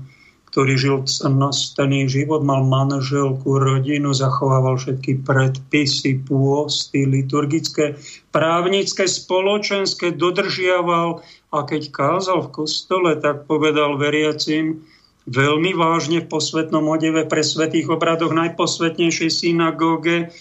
ktorý 0.57 0.73
žil 0.73 0.97
nastaný 1.37 2.09
život, 2.09 2.41
mal 2.41 2.65
manželku, 2.65 3.61
rodinu, 3.61 4.09
zachovával 4.09 4.81
všetky 4.81 5.21
predpisy, 5.21 6.25
pôsty, 6.25 7.05
liturgické, 7.05 7.93
právnické, 8.33 9.05
spoločenské, 9.05 10.17
dodržiaval 10.17 11.21
a 11.53 11.57
keď 11.61 11.93
kázal 11.93 12.49
v 12.49 12.65
kostole, 12.65 13.13
tak 13.21 13.45
povedal 13.45 14.01
veriacim 14.01 14.81
veľmi 15.29 15.77
vážne 15.77 16.25
v 16.25 16.29
posvetnom 16.33 16.89
odeve 16.89 17.29
pre 17.29 17.45
svetých 17.45 17.93
obradoch 17.93 18.33
najposvetnejšej 18.33 19.29
synagóge 19.29 20.33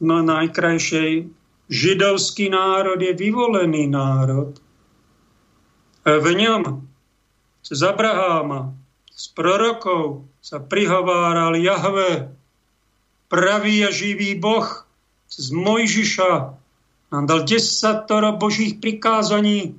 na 0.00 0.24
najkrajšej 0.24 1.28
židovský 1.68 2.48
národ 2.48 2.96
je 3.04 3.12
vyvolený 3.12 3.84
národ. 3.92 4.56
V 6.08 6.26
ňom 6.32 6.88
z 7.68 7.80
Abraháma, 7.84 8.77
z 9.18 9.24
prorokov 9.34 10.30
sa 10.38 10.62
prihováral 10.62 11.58
Jahve, 11.58 12.30
pravý 13.26 13.82
a 13.82 13.90
živý 13.90 14.38
Boh, 14.38 14.86
z 15.26 15.50
Mojžiša 15.50 16.32
nám 17.10 17.24
dal 17.26 17.42
desatoro 17.42 18.38
Božích 18.38 18.78
prikázaní 18.78 19.74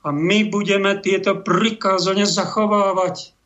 a 0.00 0.08
my 0.10 0.48
budeme 0.48 0.96
tieto 0.98 1.44
prikázania 1.44 2.24
zachovávať. 2.24 3.36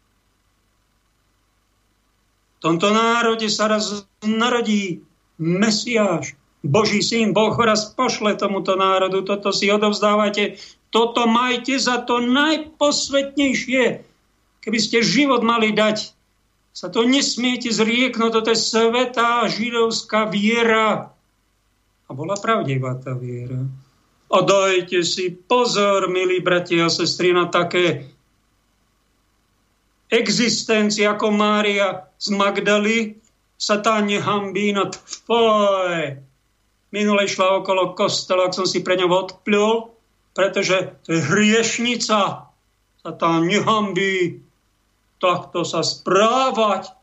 V 2.58 2.58
tomto 2.62 2.90
národe 2.94 3.50
sa 3.50 3.66
raz 3.70 4.06
narodí 4.22 5.02
Mesiáš, 5.38 6.38
Boží 6.62 7.02
syn, 7.02 7.34
Boh 7.34 7.54
raz 7.58 7.90
pošle 7.94 8.34
tomuto 8.38 8.74
národu, 8.74 9.22
toto 9.22 9.54
si 9.54 9.70
odovzdávate, 9.70 10.58
toto 10.90 11.26
majte 11.30 11.78
za 11.78 12.02
to 12.02 12.18
najposvetnejšie, 12.22 14.07
Keby 14.68 14.84
ste 14.84 15.00
život 15.00 15.40
mali 15.40 15.72
dať, 15.72 16.12
sa 16.76 16.92
to 16.92 17.08
nesmiete 17.08 17.72
zrieknúť, 17.72 18.36
toto 18.36 18.52
je 18.52 18.60
svetá 18.60 19.48
židovská 19.48 20.28
viera. 20.28 21.08
A 22.04 22.10
bola 22.12 22.36
pravdivá 22.36 22.92
tá 23.00 23.16
viera. 23.16 23.64
A 24.28 24.44
dajte 24.44 25.00
si 25.08 25.32
pozor, 25.32 26.12
milí 26.12 26.44
bratia 26.44 26.84
a 26.84 26.92
sestry, 26.92 27.32
na 27.32 27.48
také 27.48 28.12
existencie 30.12 31.08
ako 31.08 31.32
Mária 31.32 32.04
z 32.20 32.36
Magdaly, 32.36 33.16
sa 33.56 33.80
tá 33.80 34.04
nehambí, 34.04 34.76
no 34.76 34.92
tvoj. 34.92 36.20
Minule 36.92 37.24
išla 37.24 37.64
okolo 37.64 37.96
kostola, 37.96 38.52
ak 38.52 38.56
som 38.56 38.68
si 38.68 38.84
pre 38.84 39.00
ňou 39.00 39.16
odplul, 39.16 39.96
pretože 40.36 40.92
to 41.08 41.16
je 41.16 41.24
hriešnica. 41.24 42.44
Sa 43.00 43.10
tá 43.16 43.40
takto 45.18 45.66
sa 45.66 45.82
správať. 45.82 46.94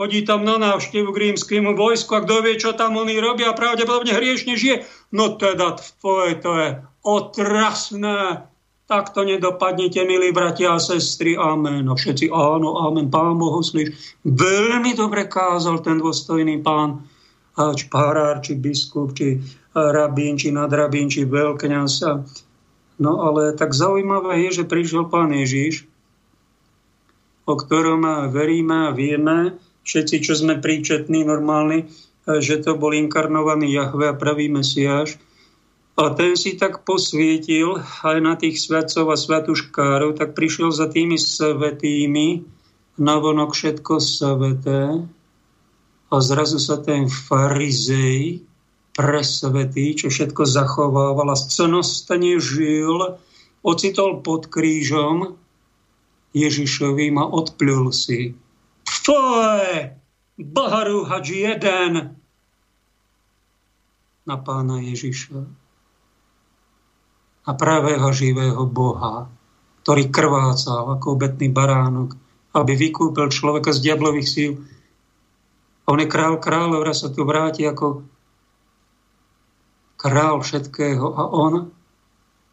Chodí 0.00 0.24
tam 0.24 0.48
na 0.48 0.56
návštevu 0.56 1.12
k 1.12 1.20
rímskému 1.30 1.76
vojsku 1.76 2.16
a 2.16 2.24
kto 2.24 2.40
vie, 2.40 2.56
čo 2.56 2.72
tam 2.72 2.96
oni 2.96 3.20
robia, 3.20 3.52
pravdepodobne 3.52 4.16
hriešne 4.16 4.56
žije. 4.56 4.88
No 5.12 5.36
teda, 5.36 5.76
tvoje, 6.00 6.40
to 6.40 6.50
je 6.56 6.68
otrasné. 7.04 8.48
Tak 8.88 9.14
to 9.16 9.24
nedopadnite, 9.24 10.04
milí 10.04 10.32
bratia 10.36 10.76
a 10.76 10.82
sestry. 10.82 11.38
Amen. 11.38 11.88
A 11.88 11.94
všetci 11.96 12.28
áno, 12.28 12.76
amen. 12.88 13.08
Pán 13.08 13.40
Boh 13.40 13.60
uslíš. 13.62 14.16
Veľmi 14.26 14.92
dobre 14.96 15.28
kázal 15.28 15.80
ten 15.80 15.96
dôstojný 16.02 16.60
pán, 16.60 17.04
či 17.56 17.84
párár, 17.88 18.40
či 18.44 18.58
biskup, 18.58 19.16
či 19.16 19.40
rabín, 19.72 20.36
či 20.36 20.52
nadrabín, 20.52 21.08
či 21.08 21.24
veľkňaz. 21.24 21.92
No 23.00 23.12
ale 23.24 23.56
tak 23.56 23.72
zaujímavé 23.72 24.44
je, 24.48 24.60
že 24.60 24.68
prišiel 24.68 25.08
pán 25.08 25.32
Ježiš, 25.32 25.88
o 27.46 27.54
ktorom 27.58 28.30
veríme 28.30 28.88
a 28.88 28.94
vieme, 28.94 29.58
všetci, 29.82 30.16
čo 30.22 30.32
sme 30.38 30.62
príčetní, 30.62 31.26
normálni, 31.26 31.90
že 32.26 32.62
to 32.62 32.78
bol 32.78 32.94
inkarnovaný 32.94 33.74
Jahve 33.74 34.10
a 34.10 34.14
pravý 34.14 34.46
Mesiáš, 34.46 35.18
a 35.92 36.08
ten 36.16 36.40
si 36.40 36.56
tak 36.56 36.88
posvietil 36.88 37.76
aj 38.00 38.18
na 38.24 38.32
tých 38.32 38.56
svetcov 38.64 39.12
a 39.12 39.16
svatuškárov, 39.20 40.16
tak 40.16 40.32
prišiel 40.32 40.72
za 40.72 40.88
tými 40.88 41.20
svetými, 41.20 42.48
navonok 42.96 43.52
všetko 43.52 44.00
sveté. 44.00 45.04
A 46.08 46.14
zrazu 46.20 46.56
sa 46.56 46.80
ten 46.80 47.12
farizej 47.12 48.40
presvetý, 48.96 49.96
čo 49.96 50.08
všetko 50.08 50.48
zachovával 50.48 51.28
a 51.32 51.36
scenostane 51.36 52.40
žil, 52.40 53.20
ocitol 53.60 54.24
pod 54.24 54.48
krížom 54.48 55.36
Ježišovým 56.32 57.20
a 57.20 57.28
odplul 57.28 57.92
si. 57.92 58.32
Pfoj, 58.88 59.92
baharúhač 60.40 61.26
jeden 61.28 62.16
na 64.22 64.36
pána 64.38 64.80
Ježiša 64.80 65.62
a 67.42 67.50
pravého 67.58 68.06
živého 68.14 68.62
Boha, 68.70 69.26
ktorý 69.82 70.14
krvácal 70.14 70.94
ako 70.94 71.18
obetný 71.18 71.50
baránok, 71.50 72.14
aby 72.54 72.72
vykúpil 72.78 73.34
človeka 73.34 73.74
z 73.74 73.82
diablových 73.90 74.28
síl. 74.28 74.52
A 75.82 75.86
on 75.90 75.98
je 75.98 76.06
král 76.06 76.38
kráľov, 76.38 76.86
sa 76.94 77.10
tu 77.10 77.26
vráti 77.26 77.66
ako 77.66 78.06
král 79.98 80.38
všetkého. 80.38 81.02
A 81.18 81.22
on, 81.34 81.74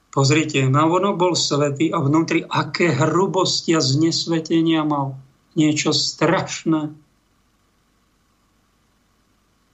pozrite, 0.10 0.66
vonok 0.68 1.16
bol 1.16 1.34
svetý 1.38 1.94
a 1.94 2.02
vnútri 2.02 2.46
aké 2.46 2.94
hrubosti 2.94 3.78
a 3.78 3.82
znesvetenia 3.82 4.86
mal. 4.86 5.18
Niečo 5.58 5.94
strašné. 5.94 6.94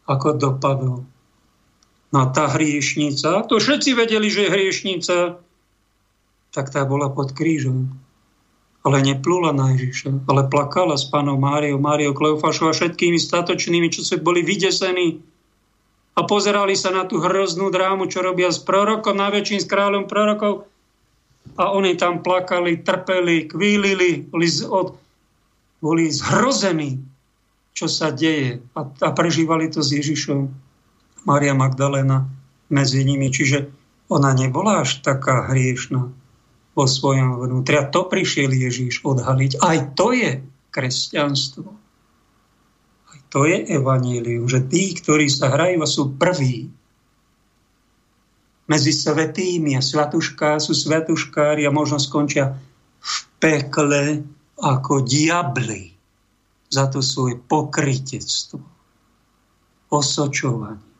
Ako 0.06 0.38
dopadol. 0.38 1.04
No 2.13 2.19
tá 2.32 2.48
hriešnica, 2.48 3.43
to 3.50 3.60
všetci 3.60 3.91
vedeli, 3.91 4.32
že 4.32 4.48
je 4.48 4.54
hriešnica, 4.54 5.15
tak 6.56 6.71
tá 6.71 6.88
bola 6.88 7.12
pod 7.12 7.36
krížom. 7.36 7.91
Ale 8.86 9.02
neplula 9.02 9.50
na 9.52 9.74
Ježiša, 9.74 10.30
ale 10.30 10.45
plakala 10.45 10.95
s 10.95 11.10
pánom 11.10 11.41
Máriou, 11.41 11.82
Máriou 11.82 12.13
Kleofašou 12.13 12.69
a 12.69 12.78
všetkými 12.78 13.17
statočnými, 13.17 13.89
čo 13.89 14.06
sa 14.06 14.21
boli 14.21 14.45
vydesení 14.45 15.26
a 16.15 16.23
pozerali 16.23 16.80
sa 16.80 16.95
na 16.95 17.04
tú 17.04 17.19
hroznú 17.19 17.67
drámu, 17.67 18.08
čo 18.08 18.23
robia 18.23 18.47
s 18.47 18.63
prorokom, 18.63 19.19
najväčším 19.19 19.60
s 19.60 19.67
kráľom 19.67 20.08
prorokov. 20.08 20.71
A 21.60 21.75
oni 21.75 21.99
tam 21.99 22.23
plakali, 22.23 22.82
trpeli, 22.82 23.51
kvílili, 23.51 24.25
boli, 24.25 24.47
od, 24.65 24.95
boli 25.84 26.08
zhrození, 26.10 27.04
čo 27.75 27.91
sa 27.91 28.15
deje 28.15 28.63
a, 28.73 28.82
a 28.88 29.10
prežívali 29.12 29.67
to 29.67 29.84
s 29.84 29.91
Ježišom. 29.91 30.47
Maria 31.28 31.51
Magdalena 31.51 32.25
medzi 32.71 33.04
nimi. 33.04 33.28
Čiže 33.30 33.67
ona 34.08 34.32
nebola 34.32 34.88
až 34.88 35.04
taká 35.04 35.51
hriešna 35.51 36.10
vo 36.75 36.86
svojom 36.88 37.43
vnútri. 37.43 37.75
A 37.75 37.88
to 37.91 38.08
prišiel 38.08 38.56
Ježíš 38.56 39.04
odhaliť. 39.04 39.60
Aj 39.60 39.78
to 39.93 40.15
je 40.15 40.39
kresťanstvo. 40.71 41.85
To 43.36 43.43
je 43.43 43.67
evanílium, 43.67 44.48
že 44.48 44.63
tí, 44.63 44.95
ktorí 44.95 45.28
sa 45.28 45.52
hrajú 45.52 45.84
a 45.84 45.88
sú 45.88 46.15
prví 46.15 46.71
medzi 48.65 48.95
svetými 48.95 49.76
a 49.76 49.84
svatušká 49.84 50.58
sú 50.63 50.71
svatuškári 50.71 51.67
a 51.67 51.76
možno 51.76 52.00
skončia 52.00 52.56
v 53.04 53.15
pekle 53.38 54.24
ako 54.56 55.04
diabli 55.04 55.91
za 56.71 56.88
to 56.88 57.04
svoje 57.04 57.36
pokrytectvo, 57.38 58.63
osočovanie 59.91 60.95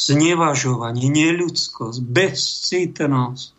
znevažovanie, 0.00 1.12
neľudskosť, 1.12 1.98
bezcitnosť 2.00 3.52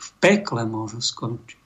v 0.00 0.08
pekle 0.18 0.62
môžu 0.66 0.98
skončiť. 0.98 1.59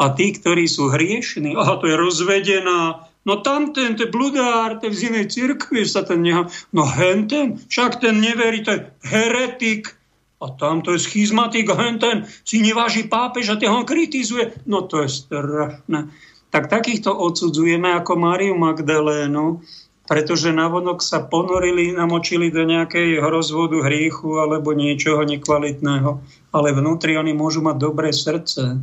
A 0.00 0.12
tí, 0.16 0.32
ktorí 0.32 0.64
sú 0.70 0.88
hriešní, 0.88 1.56
aha, 1.60 1.80
to 1.80 1.90
je 1.90 1.96
rozvedená, 1.96 3.08
no 3.28 3.34
tam 3.44 3.74
ten, 3.76 3.98
ten 3.98 4.08
bludár, 4.08 4.78
ten 4.78 4.90
v 4.92 5.00
zinej 5.08 5.26
cirkvi 5.32 5.84
sa 5.84 6.06
ten 6.06 6.22
nechá, 6.22 6.48
no 6.72 6.86
henten, 6.86 7.60
však 7.68 8.00
ten 8.00 8.20
neverí, 8.22 8.64
to 8.64 8.70
je 8.76 8.80
heretik, 9.08 9.96
a 10.42 10.50
tam 10.58 10.82
to 10.82 10.98
je 10.98 11.06
schizmatik, 11.06 11.70
henten 11.70 12.26
si 12.42 12.58
neváži 12.58 13.06
pápež 13.06 13.54
a 13.54 13.56
ho 13.70 13.86
kritizuje. 13.86 14.66
No 14.66 14.82
to 14.82 15.06
je 15.06 15.08
strašné. 15.08 16.10
Tak 16.50 16.68
takýchto 16.68 17.14
odsudzujeme 17.14 17.94
ako 17.94 18.18
Máriu 18.18 18.58
Magdalénu, 18.58 19.62
pretože 20.04 20.50
navonok 20.50 20.98
sa 20.98 21.22
ponorili, 21.22 21.94
namočili 21.94 22.50
do 22.50 22.66
nejakej 22.66 23.22
rozvodu 23.22 23.80
hriechu 23.86 24.42
alebo 24.42 24.74
niečoho 24.74 25.22
nekvalitného, 25.22 26.10
ale 26.52 26.68
vnútri 26.74 27.14
oni 27.14 27.32
môžu 27.32 27.62
mať 27.62 27.76
dobré 27.78 28.10
srdce. 28.10 28.82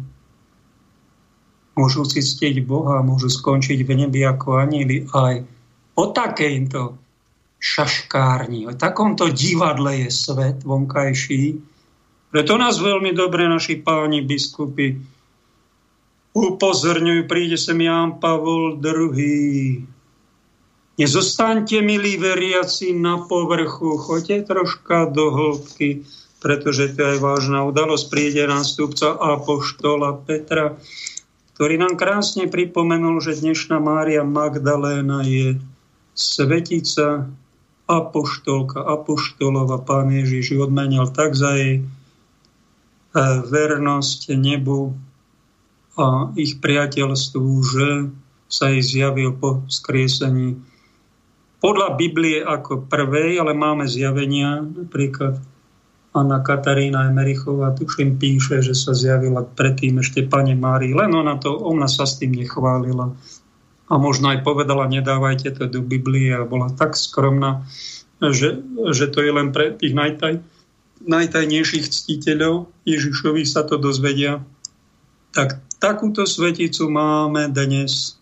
Môžu 1.79 2.03
si 2.03 2.19
ctiť 2.19 2.59
Boha, 2.67 2.99
môžu 2.99 3.31
skončiť 3.31 3.87
v 3.87 3.91
nebi 4.03 4.19
ako 4.27 4.59
anieli 4.59 5.07
aj 5.07 5.47
o 5.95 6.03
takejto 6.11 6.99
šaškárni, 7.59 8.67
o 8.67 8.75
takomto 8.75 9.31
divadle 9.31 10.03
je 10.03 10.09
svet 10.11 10.67
vonkajší. 10.67 11.43
Preto 12.35 12.53
nás 12.59 12.83
veľmi 12.83 13.15
dobre 13.15 13.47
naši 13.47 13.79
páni 13.79 14.19
biskupy 14.19 14.99
upozorňujú, 16.35 17.25
príde 17.25 17.57
sem 17.57 17.79
Ján 17.81 18.21
Pavol 18.21 18.77
II, 18.77 19.87
Nezostaňte, 20.99 21.79
milí 21.79 22.19
veriaci, 22.19 22.91
na 22.91 23.23
povrchu, 23.23 23.95
choďte 23.95 24.51
troška 24.51 25.07
do 25.07 25.31
hĺbky, 25.31 26.03
pretože 26.43 26.91
to 26.91 27.15
je 27.15 27.23
vážna 27.23 27.63
udalosť. 27.63 28.11
Príde 28.11 28.43
nástupca 28.43 29.15
Apoštola 29.15 30.19
Petra, 30.27 30.75
ktorý 31.59 31.75
nám 31.75 31.99
krásne 31.99 32.47
pripomenul, 32.47 33.19
že 33.19 33.43
dnešná 33.43 33.83
Mária 33.83 34.23
Magdaléna 34.23 35.27
je 35.27 35.59
svetica, 36.15 37.27
apoštolka, 37.83 38.79
apoštolova. 38.79 39.83
Pán 39.83 40.07
Ježiš 40.07 40.55
ju 40.55 40.63
odmenil 40.63 41.03
tak 41.11 41.35
za 41.35 41.59
jej 41.59 41.83
e, 41.83 43.21
vernosť 43.43 44.39
nebu 44.39 44.95
a 45.99 46.31
ich 46.39 46.63
priateľstvu, 46.63 47.51
že 47.67 48.07
sa 48.47 48.71
jej 48.71 48.79
zjavil 48.79 49.35
po 49.35 49.67
skriesení 49.67 50.63
podľa 51.59 51.99
Biblie 51.99 52.39
ako 52.39 52.87
prvej, 52.87 53.35
ale 53.35 53.51
máme 53.51 53.83
zjavenia, 53.83 54.63
napríklad 54.63 55.43
Anna 56.09 56.41
Katarína 56.41 57.05
Emerichová, 57.13 57.69
tuším, 57.77 58.17
píše, 58.17 58.65
že 58.65 58.73
sa 58.73 58.97
zjavila 58.97 59.45
predtým 59.45 60.01
ešte 60.01 60.25
Pane 60.25 60.57
Márii, 60.57 60.97
len 60.97 61.13
ona, 61.13 61.37
to, 61.37 61.53
ona 61.53 61.85
sa 61.85 62.09
s 62.09 62.17
tým 62.17 62.33
nechválila. 62.33 63.13
A 63.89 63.93
možno 63.97 64.33
aj 64.33 64.41
povedala, 64.41 64.89
nedávajte 64.89 65.53
to 65.53 65.69
do 65.69 65.85
Biblie 65.85 66.33
a 66.33 66.45
bola 66.45 66.73
tak 66.73 66.97
skromná, 66.97 67.65
že, 68.21 68.57
že 68.89 69.05
to 69.09 69.21
je 69.21 69.31
len 69.33 69.53
pre 69.53 69.77
tých 69.77 69.93
najtaj, 69.93 70.41
najtajnejších 71.05 71.85
ctiteľov 71.85 72.73
Ježišovi 72.89 73.45
sa 73.45 73.61
to 73.65 73.77
dozvedia. 73.77 74.41
Tak 75.29 75.61
takúto 75.77 76.25
sveticu 76.25 76.89
máme 76.89 77.53
dnes 77.53 78.17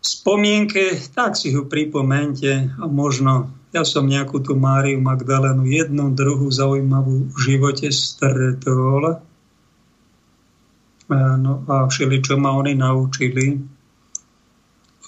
spomienke, 0.00 0.96
tak 1.12 1.36
si 1.36 1.52
ho 1.52 1.68
pripomente 1.68 2.72
a 2.80 2.84
možno 2.88 3.52
ja 3.70 3.86
som 3.86 4.10
nejakú 4.10 4.42
tú 4.42 4.58
Máriu 4.58 4.98
Magdalénu 4.98 5.62
jednu, 5.62 6.10
druhú 6.10 6.50
zaujímavú 6.50 7.30
v 7.30 7.38
živote 7.38 7.94
stretol. 7.94 9.22
No 11.10 11.52
a 11.70 11.86
všeli, 11.86 12.18
čo 12.22 12.34
ma 12.38 12.54
oni 12.54 12.74
naučili. 12.74 13.62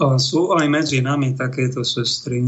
A 0.03 0.19
sú 0.19 0.55
aj 0.55 0.67
medzi 0.67 0.99
nami 1.03 1.35
takéto 1.35 1.87
sestry, 1.87 2.43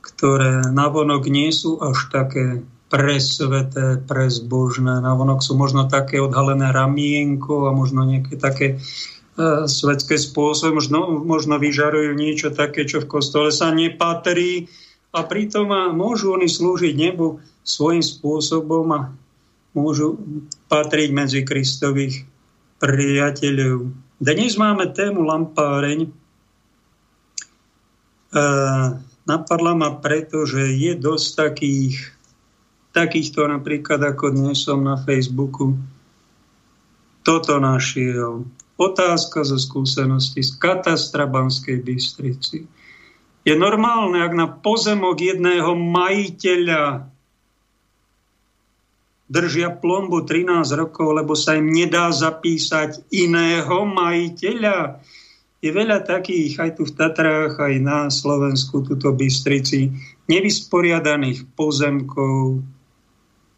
ktoré 0.00 0.64
navonok 0.72 1.28
nie 1.28 1.52
sú 1.52 1.80
až 1.80 2.08
také 2.12 2.64
presveté, 2.88 4.00
prezbožné. 4.04 5.00
Navonok 5.00 5.40
sú 5.40 5.56
možno 5.56 5.88
také 5.88 6.20
odhalené 6.20 6.72
ramienko 6.72 7.68
a 7.68 7.76
možno 7.76 8.04
nejaké 8.04 8.36
také 8.36 8.66
uh, 8.76 9.64
svetské 9.68 10.16
spôsoby, 10.16 10.78
možno, 10.78 11.20
možno 11.20 11.58
vyžarujú 11.58 12.12
niečo 12.16 12.48
také, 12.54 12.86
čo 12.88 13.02
v 13.02 13.10
kostole 13.10 13.50
sa 13.50 13.72
nepatrí 13.72 14.68
a 15.14 15.20
pritom 15.22 15.70
môžu 15.94 16.34
oni 16.34 16.50
slúžiť 16.50 16.94
nebu 16.98 17.38
svojím 17.62 18.02
spôsobom 18.02 18.86
a 18.90 19.00
môžu 19.72 20.18
patriť 20.66 21.08
medzi 21.14 21.40
Kristových 21.46 22.26
priateľov. 22.82 23.94
Dnes 24.18 24.58
máme 24.58 24.90
tému 24.90 25.22
lampáreň. 25.22 26.06
E, 26.06 26.10
napadla 29.22 29.72
ma 29.78 29.90
preto, 30.02 30.42
že 30.46 30.74
je 30.74 30.98
dosť 30.98 31.26
takých, 31.38 31.96
takýchto 32.90 33.46
napríklad 33.46 34.02
ako 34.02 34.34
dnes 34.34 34.66
som 34.66 34.82
na 34.82 34.98
Facebooku 34.98 35.78
toto 37.24 37.56
našiel. 37.56 38.44
Otázka 38.74 39.46
zo 39.46 39.56
skúsenosti 39.56 40.42
z 40.42 40.58
katastra 40.58 41.24
Banskej 41.30 41.80
Bystrici. 41.80 42.66
Je 43.44 43.52
normálne, 43.52 44.24
ak 44.24 44.32
na 44.32 44.48
pozemok 44.48 45.20
jedného 45.20 45.76
majiteľa 45.76 47.12
držia 49.28 49.72
plombu 49.72 50.24
13 50.24 50.64
rokov, 50.76 51.12
lebo 51.12 51.36
sa 51.36 51.56
im 51.56 51.68
nedá 51.68 52.08
zapísať 52.08 53.08
iného 53.12 53.84
majiteľa. 53.84 55.00
Je 55.64 55.72
veľa 55.72 56.04
takých 56.04 56.60
aj 56.60 56.70
tu 56.76 56.88
v 56.88 56.92
Tatrách, 56.92 57.56
aj 57.56 57.74
na 57.80 58.12
Slovensku, 58.12 58.84
tuto 58.84 59.16
Bystrici, 59.16 59.92
nevysporiadaných 60.28 61.48
pozemkov. 61.56 62.60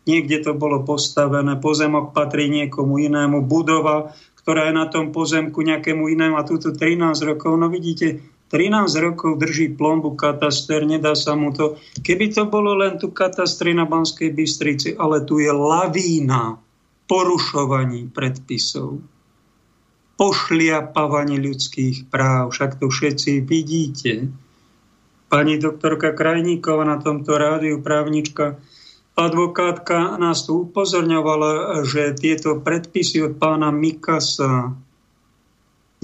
Niekde 0.07 0.38
to 0.46 0.53
bolo 0.55 0.87
postavené, 0.87 1.59
pozemok 1.59 2.14
patrí 2.14 2.46
niekomu 2.46 3.03
inému, 3.03 3.42
budova, 3.42 4.14
ktorá 4.38 4.70
je 4.70 4.75
na 4.79 4.87
tom 4.87 5.11
pozemku 5.11 5.66
nejakému 5.66 6.07
inému 6.07 6.38
a 6.38 6.46
túto 6.46 6.70
13 6.70 7.18
rokov. 7.27 7.59
No 7.59 7.66
vidíte, 7.66 8.22
13 8.47 8.87
rokov 9.03 9.43
drží 9.43 9.75
plombu 9.75 10.15
kataster, 10.15 10.87
nedá 10.87 11.19
sa 11.19 11.35
mu 11.35 11.51
to. 11.51 11.75
Keby 11.99 12.31
to 12.31 12.47
bolo 12.47 12.79
len 12.79 12.95
tu 12.95 13.11
katastri 13.11 13.75
na 13.75 13.91
Banskej 13.91 14.31
Bystrici, 14.31 14.95
ale 14.95 15.27
tu 15.27 15.43
je 15.43 15.51
lavína 15.51 16.63
porušovaní 17.11 18.11
predpisov, 18.11 19.03
pošliapávanie 20.15 21.43
ľudských 21.43 22.07
práv, 22.07 22.55
však 22.55 22.79
to 22.79 22.87
všetci 22.87 23.43
vidíte. 23.43 24.31
Pani 25.27 25.59
doktorka 25.59 26.15
Krajníková 26.15 26.87
na 26.87 27.03
tomto 27.03 27.35
rádiu, 27.35 27.83
právnička, 27.83 28.63
advokátka 29.19 30.15
nás 30.23 30.47
tu 30.47 30.71
upozorňovala, 30.71 31.83
že 31.83 32.15
tieto 32.15 32.63
predpisy 32.63 33.27
od 33.27 33.33
pána 33.43 33.75
Mikasa 33.75 34.86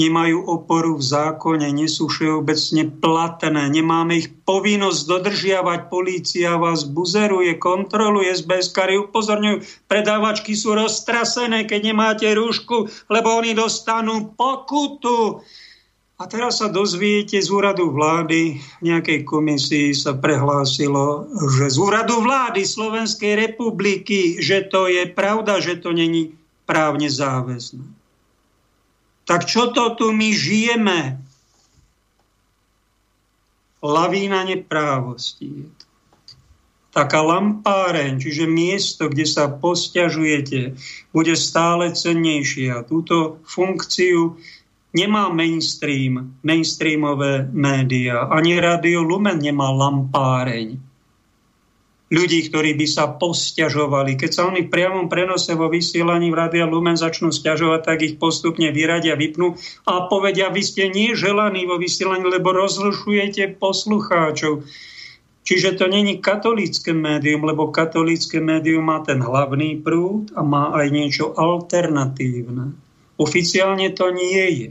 nemajú 0.00 0.48
oporu 0.48 0.96
v 0.96 1.05
zákone, 1.05 1.68
nie 1.68 1.85
sú 1.85 2.09
všeobecne 2.09 2.88
platné, 2.96 3.68
nemáme 3.68 4.24
ich 4.24 4.33
povinnosť 4.48 5.00
dodržiavať, 5.05 5.81
polícia 5.92 6.57
vás 6.57 6.88
buzeruje, 6.88 7.61
kontroluje, 7.61 8.33
SBSkári 8.33 8.96
upozorňujú, 9.05 9.85
predávačky 9.92 10.57
sú 10.57 10.72
roztrasené, 10.72 11.68
keď 11.68 11.92
nemáte 11.92 12.28
rúšku, 12.33 12.88
lebo 13.12 13.28
oni 13.37 13.52
dostanú 13.52 14.33
pokutu. 14.33 15.44
A 16.22 16.31
teraz 16.31 16.62
sa 16.62 16.70
dozviete 16.70 17.42
z 17.42 17.50
úradu 17.50 17.90
vlády, 17.90 18.62
v 18.78 18.83
nejakej 18.87 19.26
komisii 19.26 19.90
sa 19.90 20.14
prehlásilo, 20.14 21.26
že 21.59 21.66
z 21.66 21.76
úradu 21.83 22.22
vlády 22.22 22.62
Slovenskej 22.62 23.35
republiky, 23.50 24.38
že 24.38 24.62
to 24.70 24.87
je 24.87 25.11
pravda, 25.11 25.59
že 25.59 25.83
to 25.83 25.90
není 25.90 26.33
právne 26.62 27.11
záväzné. 27.11 28.01
Tak 29.32 29.48
čo 29.48 29.72
to 29.72 29.96
tu 29.96 30.12
my 30.12 30.28
žijeme? 30.28 31.16
Lavína 33.80 34.44
neprávosti. 34.44 35.72
Taká 36.92 37.24
lampáreň, 37.24 38.20
čiže 38.20 38.44
miesto, 38.44 39.08
kde 39.08 39.24
sa 39.24 39.48
posťažujete, 39.48 40.76
bude 41.16 41.32
stále 41.32 41.96
cennejšie. 41.96 42.76
A 42.76 42.84
túto 42.84 43.40
funkciu 43.48 44.36
nemá 44.92 45.32
mainstream, 45.32 46.36
mainstreamové 46.44 47.48
média. 47.56 48.28
Ani 48.28 48.60
Radio 48.60 49.00
Lumen 49.00 49.40
nemá 49.40 49.72
lampáreň 49.72 50.91
ľudí, 52.12 52.53
ktorí 52.53 52.77
by 52.77 52.87
sa 52.87 53.09
posťažovali. 53.16 54.20
Keď 54.20 54.31
sa 54.31 54.44
oni 54.44 54.68
v 54.68 54.72
priamom 54.72 55.09
prenose 55.09 55.57
vo 55.57 55.72
vysielaní 55.72 56.29
v 56.29 56.37
Radia 56.37 56.68
Lumen 56.68 57.01
začnú 57.01 57.33
stiažovať, 57.33 57.81
tak 57.88 58.05
ich 58.05 58.20
postupne 58.20 58.68
vyradia, 58.68 59.16
vypnú 59.16 59.57
a 59.88 60.12
povedia, 60.12 60.53
vy 60.53 60.61
ste 60.61 60.92
neželaní 60.92 61.64
vo 61.64 61.81
vysielaní, 61.81 62.29
lebo 62.29 62.53
rozlušujete 62.53 63.57
poslucháčov. 63.57 64.68
Čiže 65.42 65.75
to 65.75 65.90
není 65.90 66.22
katolícke 66.22 66.94
médium, 66.94 67.48
lebo 67.48 67.72
katolícke 67.72 68.38
médium 68.38 68.87
má 68.87 69.03
ten 69.03 69.18
hlavný 69.18 69.81
prúd 69.81 70.31
a 70.37 70.44
má 70.44 70.70
aj 70.77 70.87
niečo 70.92 71.35
alternatívne. 71.35 72.77
Oficiálne 73.18 73.90
to 73.96 74.12
nie 74.14 74.46
je 74.55 74.68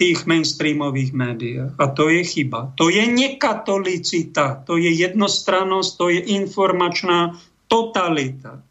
tých 0.00 0.24
mainstreamových 0.24 1.12
médiách. 1.12 1.72
A 1.76 1.92
to 1.92 2.08
je 2.08 2.24
chyba. 2.24 2.72
To 2.80 2.88
je 2.88 3.04
nekatolicita, 3.04 4.64
to 4.64 4.80
je 4.80 4.88
jednostrannosť, 4.88 5.90
to 6.00 6.06
je 6.08 6.20
informačná 6.40 7.36
totalita. 7.68 8.64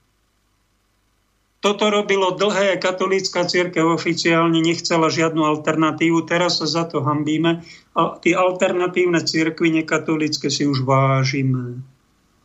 Toto 1.59 1.91
robilo 1.91 2.33
dlhé, 2.39 2.79
katolícka 2.79 3.43
církev 3.43 3.83
oficiálne 3.83 4.63
nechcela 4.63 5.11
žiadnu 5.11 5.43
alternatívu, 5.43 6.23
teraz 6.23 6.63
sa 6.63 6.65
za 6.65 6.83
to 6.87 7.03
hambíme 7.03 7.61
a 7.93 8.01
tie 8.23 8.33
alternatívne 8.33 9.19
církvy 9.19 9.83
nekatolícke 9.83 10.47
si 10.47 10.63
už 10.65 10.87
vážime 10.87 11.83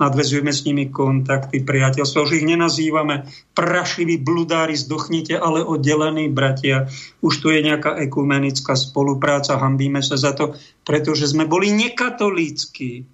nadvezujeme 0.04 0.52
s 0.52 0.68
nimi 0.68 0.92
kontakty, 0.92 1.64
priateľstvo. 1.64 2.28
Už 2.28 2.36
ich 2.38 2.46
nenazývame 2.46 3.24
prašiví 3.56 4.20
bludári, 4.20 4.76
zdochnite, 4.76 5.40
ale 5.40 5.64
oddelení 5.64 6.28
bratia. 6.28 6.92
Už 7.24 7.40
tu 7.40 7.48
je 7.48 7.64
nejaká 7.64 7.96
ekumenická 8.04 8.76
spolupráca, 8.76 9.56
hambíme 9.56 10.04
sa 10.04 10.20
za 10.20 10.36
to, 10.36 10.52
pretože 10.84 11.32
sme 11.32 11.48
boli 11.48 11.72
nekatolícky. 11.72 13.08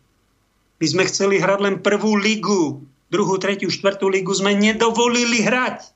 My 0.83 0.87
sme 0.89 1.07
chceli 1.07 1.39
hrať 1.39 1.59
len 1.63 1.77
prvú 1.79 2.19
ligu, 2.19 2.83
druhú, 3.13 3.35
tretiu, 3.39 3.71
štvrtú 3.71 4.11
ligu 4.11 4.35
sme 4.35 4.57
nedovolili 4.57 5.47
hrať. 5.47 5.93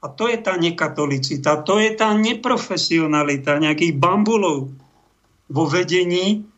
A 0.00 0.08
to 0.08 0.32
je 0.32 0.40
tá 0.40 0.56
nekatolicita, 0.56 1.60
to 1.60 1.76
je 1.76 1.92
tá 1.92 2.16
neprofesionalita 2.16 3.60
nejakých 3.60 4.00
bambulov 4.00 4.72
vo 5.52 5.64
vedení, 5.68 6.48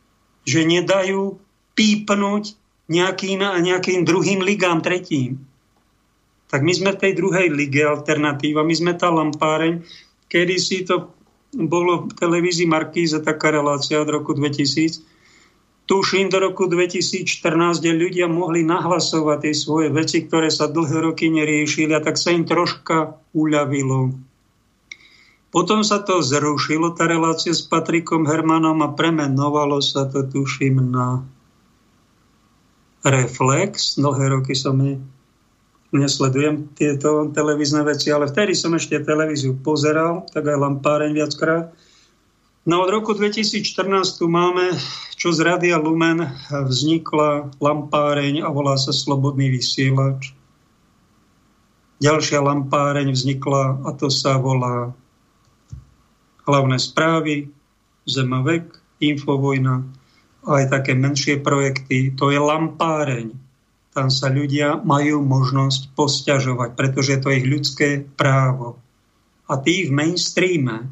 že 0.47 0.63
nedajú 0.63 1.43
pípnuť 1.75 2.62
nejakým, 2.91 3.39
nejakým 3.43 4.03
druhým 4.03 4.43
ligám, 4.43 4.83
tretím. 4.83 5.45
Tak 6.53 6.61
my 6.61 6.73
sme 6.75 6.91
v 6.93 7.01
tej 7.01 7.13
druhej 7.17 7.49
lige 7.49 7.81
alternatíva, 7.81 8.67
my 8.67 8.75
sme 8.77 8.93
tá 8.93 9.09
lampáreň, 9.09 9.81
kedy 10.29 10.55
si 10.61 10.85
to 10.85 11.13
bolo 11.53 12.09
v 12.09 12.13
televízii 12.17 12.69
Markíza 12.69 13.21
taká 13.21 13.53
relácia 13.53 14.01
od 14.01 14.09
roku 14.09 14.33
2000, 14.33 15.05
tuším 15.85 16.33
do 16.33 16.41
roku 16.41 16.65
2014, 16.65 17.81
kde 17.81 17.93
ľudia 17.93 18.27
mohli 18.29 18.65
nahlasovať 18.65 19.39
tie 19.49 19.55
svoje 19.57 19.89
veci, 19.93 20.25
ktoré 20.25 20.49
sa 20.49 20.69
dlhé 20.69 21.13
roky 21.13 21.29
neriešili 21.29 21.93
a 21.93 22.01
tak 22.01 22.17
sa 22.17 22.33
im 22.33 22.49
troška 22.49 23.21
uľavilo. 23.37 24.17
Potom 25.53 25.85
sa 25.85 26.01
to 26.01 26.25
zrušilo, 26.25 26.97
tá 26.97 27.05
relácia 27.05 27.53
s 27.53 27.61
Patrikom 27.61 28.25
Hermanom 28.25 28.81
a 28.81 28.89
premenovalo 28.97 29.85
sa 29.85 30.09
to, 30.09 30.25
tuším, 30.25 30.81
na 30.89 31.21
Reflex. 33.03 33.99
Dlhé 33.99 34.31
roky 34.31 34.55
som 34.55 34.79
ne, 34.79 35.03
nesledujem 35.93 36.71
tieto 36.73 37.29
televízne 37.35 37.83
veci, 37.83 38.09
ale 38.15 38.31
vtedy 38.31 38.55
som 38.55 38.73
ešte 38.73 39.03
televíziu 39.03 39.59
pozeral, 39.59 40.25
tak 40.31 40.47
aj 40.49 40.57
lampáreň 40.57 41.11
viackrát. 41.13 41.75
No 42.63 42.87
od 42.87 42.95
roku 42.95 43.11
2014 43.11 44.23
tu 44.23 44.31
máme, 44.31 44.71
čo 45.19 45.35
z 45.35 45.43
Radia 45.43 45.83
Lumen 45.83 46.23
vznikla 46.47 47.51
lampáreň 47.59 48.47
a 48.47 48.49
volá 48.55 48.79
sa 48.79 48.95
Slobodný 48.95 49.51
vysielač. 49.51 50.31
Ďalšia 51.99 52.39
lampáreň 52.39 53.11
vznikla 53.11 53.83
a 53.83 53.91
to 53.99 54.07
sa 54.11 54.39
volá 54.39 54.95
Hlavné 56.43 56.79
správy, 56.79 57.51
Zemovek, 58.07 58.67
Infovojna, 58.99 59.87
aj 60.43 60.75
také 60.75 60.99
menšie 60.99 61.39
projekty, 61.39 62.15
to 62.19 62.35
je 62.35 62.39
lampáreň. 62.39 63.31
Tam 63.93 64.09
sa 64.09 64.33
ľudia 64.33 64.81
majú 64.81 65.21
možnosť 65.21 65.93
posťažovať, 65.93 66.71
pretože 66.75 67.21
to 67.21 67.29
je 67.29 67.39
ich 67.39 67.47
ľudské 67.47 67.89
právo. 68.03 68.81
A 69.47 69.61
tí 69.61 69.87
v 69.87 69.93
mainstreame. 69.93 70.89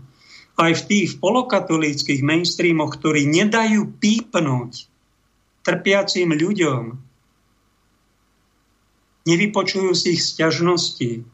Aj 0.60 0.72
v 0.76 0.82
tých 0.84 1.16
polokatolíckých 1.16 2.20
mainstreamoch, 2.20 3.00
ktorí 3.00 3.24
nedajú 3.24 3.96
pípnuť 3.96 4.72
trpiacim 5.64 6.28
ľuďom, 6.28 6.82
nevypočujú 9.24 9.90
si 9.96 10.20
ich 10.20 10.22
sťažnosti, 10.22 11.24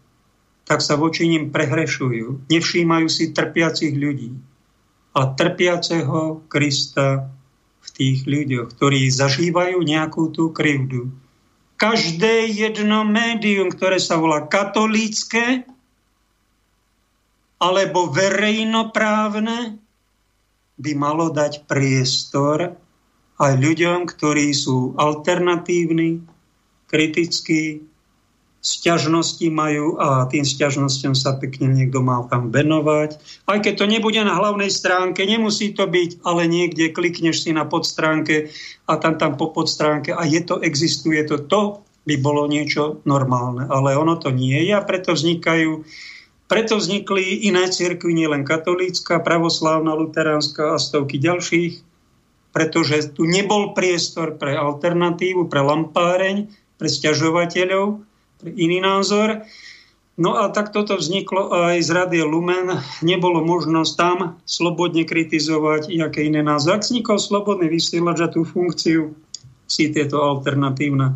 tak 0.67 0.79
sa 0.83 0.95
voči 0.95 1.27
ním 1.27 1.51
prehrešujú. 1.51 2.47
Nevšímajú 2.47 3.07
si 3.11 3.35
trpiacich 3.35 3.95
ľudí. 3.95 4.35
A 5.19 5.35
trpiaceho 5.35 6.47
Krista 6.47 7.36
v 7.87 7.90
tých 7.94 8.18
ľuďoch, 8.27 8.75
ktorí 8.75 9.07
zažívajú 9.09 9.79
nejakú 9.81 10.35
tú 10.35 10.51
krivdu. 10.51 11.14
Každé 11.77 12.51
jedno 12.51 13.05
médium, 13.07 13.70
ktoré 13.70 14.01
sa 14.03 14.18
volá 14.18 14.49
katolícke, 14.49 15.62
alebo 17.57 18.11
verejnoprávne, 18.12 19.81
by 20.77 20.92
malo 20.92 21.33
dať 21.33 21.64
priestor 21.64 22.77
aj 23.40 23.53
ľuďom, 23.57 24.05
ktorí 24.09 24.53
sú 24.53 24.92
alternatívni, 24.96 26.20
kritickí, 26.88 27.85
sťažnosti 28.61 29.47
majú 29.53 29.95
a 30.03 30.27
tým 30.27 30.42
sťažnosťom 30.42 31.14
sa 31.14 31.38
pekne 31.38 31.71
niekto 31.71 32.03
mal 32.03 32.27
tam 32.27 32.51
venovať. 32.51 33.21
Aj 33.47 33.59
keď 33.62 33.75
to 33.79 33.87
nebude 33.87 34.19
na 34.27 34.35
hlavnej 34.35 34.73
stránke, 34.73 35.23
nemusí 35.23 35.71
to 35.71 35.87
byť, 35.87 36.27
ale 36.27 36.51
niekde 36.51 36.90
klikneš 36.90 37.47
si 37.47 37.55
na 37.55 37.62
podstránke 37.62 38.51
a 38.90 38.99
tam 38.99 39.14
tam 39.21 39.38
po 39.38 39.55
podstránke 39.55 40.11
a 40.11 40.27
je 40.27 40.42
to, 40.42 40.59
existuje 40.59 41.23
to, 41.27 41.47
to 41.47 41.87
by 42.07 42.14
bolo 42.19 42.47
niečo 42.51 43.03
normálne. 43.07 43.66
Ale 43.71 43.95
ono 43.95 44.19
to 44.19 44.35
nie 44.35 44.66
je 44.66 44.75
a 44.75 44.83
preto 44.83 45.14
vznikajú 45.14 45.87
preto 46.47 46.79
vznikli 46.79 47.42
iné 47.51 47.66
cirkvy, 47.66 48.14
nielen 48.14 48.47
katolícka, 48.47 49.19
pravoslávna, 49.19 49.99
luteránska 49.99 50.75
a 50.75 50.77
stovky 50.79 51.19
ďalších, 51.19 51.83
pretože 52.55 53.11
tu 53.19 53.27
nebol 53.27 53.75
priestor 53.75 54.38
pre 54.38 54.55
alternatívu, 54.55 55.51
pre 55.51 55.61
lampáreň, 55.66 56.47
pre 56.79 56.87
stiažovateľov, 56.87 57.99
pre 57.99 58.06
iný 58.44 58.83
názor. 58.83 59.46
No 60.16 60.33
a 60.33 60.49
tak 60.49 60.72
toto 60.72 60.96
vzniklo 60.96 61.53
aj 61.53 61.77
z 61.85 61.90
Radie 61.92 62.25
Lumen. 62.25 62.72
Nebolo 63.05 63.44
možnosť 63.44 63.92
tam 64.01 64.16
slobodne 64.49 65.05
kritizovať 65.05 65.92
nejaké 65.92 66.25
iné 66.25 66.40
názory. 66.40 66.81
Ak 66.81 66.88
vznikol 66.88 67.20
slobodný 67.20 67.68
vysielač 67.68 68.25
a 68.25 68.33
tú 68.33 68.49
funkciu 68.49 69.12
si 69.68 69.92
tieto 69.92 70.25
alternatívne 70.25 71.12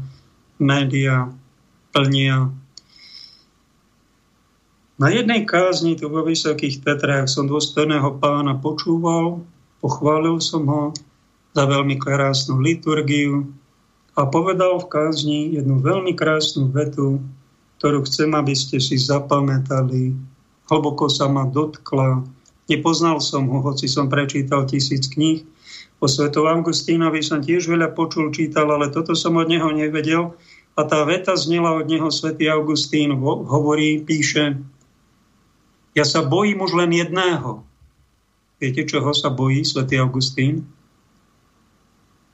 médiá 0.61 1.33
plnia. 1.97 2.53
Na 5.01 5.09
jednej 5.09 5.49
kázni 5.49 5.97
tu 5.97 6.13
vo 6.13 6.21
Vysokých 6.21 6.85
Tetrách 6.85 7.25
som 7.25 7.49
dôstojného 7.49 8.21
pána 8.21 8.61
počúval, 8.61 9.41
pochválil 9.81 10.45
som 10.45 10.69
ho 10.69 10.83
za 11.57 11.65
veľmi 11.65 11.97
krásnu 11.97 12.61
liturgiu, 12.61 13.49
a 14.19 14.27
povedal 14.27 14.83
v 14.83 14.91
kázni 14.91 15.41
jednu 15.55 15.79
veľmi 15.79 16.15
krásnu 16.19 16.71
vetu, 16.71 17.23
ktorú 17.79 18.05
chcem, 18.05 18.35
aby 18.37 18.53
ste 18.53 18.83
si 18.83 19.01
zapamätali. 19.01 20.13
Hlboko 20.69 21.09
sa 21.11 21.27
ma 21.27 21.49
dotkla. 21.49 22.23
Nepoznal 22.71 23.19
som 23.19 23.51
ho, 23.51 23.59
hoci 23.65 23.91
som 23.91 24.07
prečítal 24.07 24.67
tisíc 24.67 25.11
kníh. 25.11 25.43
O 26.01 26.07
svetom 26.09 26.49
Augustínovi 26.49 27.21
som 27.21 27.45
tiež 27.45 27.69
veľa 27.69 27.93
počul, 27.93 28.33
čítal, 28.33 28.71
ale 28.73 28.89
toto 28.89 29.13
som 29.13 29.37
od 29.37 29.51
neho 29.51 29.69
nevedel. 29.75 30.33
A 30.79 30.87
tá 30.87 31.03
veta 31.05 31.35
znela 31.37 31.77
od 31.77 31.91
neho 31.91 32.09
svätý 32.09 32.49
Augustín, 32.49 33.13
hovorí, 33.21 34.01
píše, 34.01 34.57
ja 35.93 36.07
sa 36.07 36.23
bojím 36.23 36.63
už 36.63 36.73
len 36.79 36.95
jedného. 36.95 37.67
Viete, 38.63 38.87
čoho 38.87 39.11
sa 39.11 39.33
bojí 39.33 39.67
svätý 39.67 39.99
Augustín? 39.99 40.69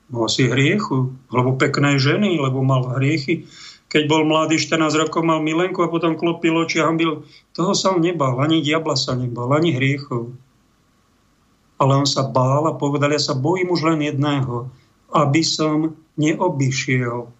No 0.06 0.30
asi 0.30 0.46
hriechu, 0.46 1.18
lebo 1.34 1.58
pekné 1.58 1.98
ženy, 1.98 2.38
lebo 2.38 2.62
mal 2.62 2.94
hriechy. 2.94 3.50
Keď 3.86 4.02
bol 4.10 4.26
mladý, 4.26 4.58
14 4.58 5.02
rokov 5.02 5.22
mal 5.22 5.42
milenku 5.42 5.82
a 5.82 5.90
potom 5.90 6.18
klopil 6.18 6.54
oči 6.54 6.82
a 6.82 6.90
byl, 6.90 7.22
toho 7.54 7.72
sa 7.74 7.94
on 7.94 8.02
nebal, 8.02 8.38
ani 8.42 8.62
diabla 8.62 8.98
sa 8.98 9.14
nebal, 9.14 9.50
ani 9.54 9.74
hriechov. 9.74 10.34
Ale 11.78 11.92
on 11.94 12.06
sa 12.06 12.26
bál 12.26 12.66
a 12.70 12.78
povedal, 12.78 13.14
ja 13.14 13.22
sa 13.22 13.34
bojím 13.34 13.70
už 13.70 13.82
len 13.86 14.00
jedného, 14.02 14.70
aby 15.14 15.42
som 15.46 15.94
neobyšiel 16.18 17.30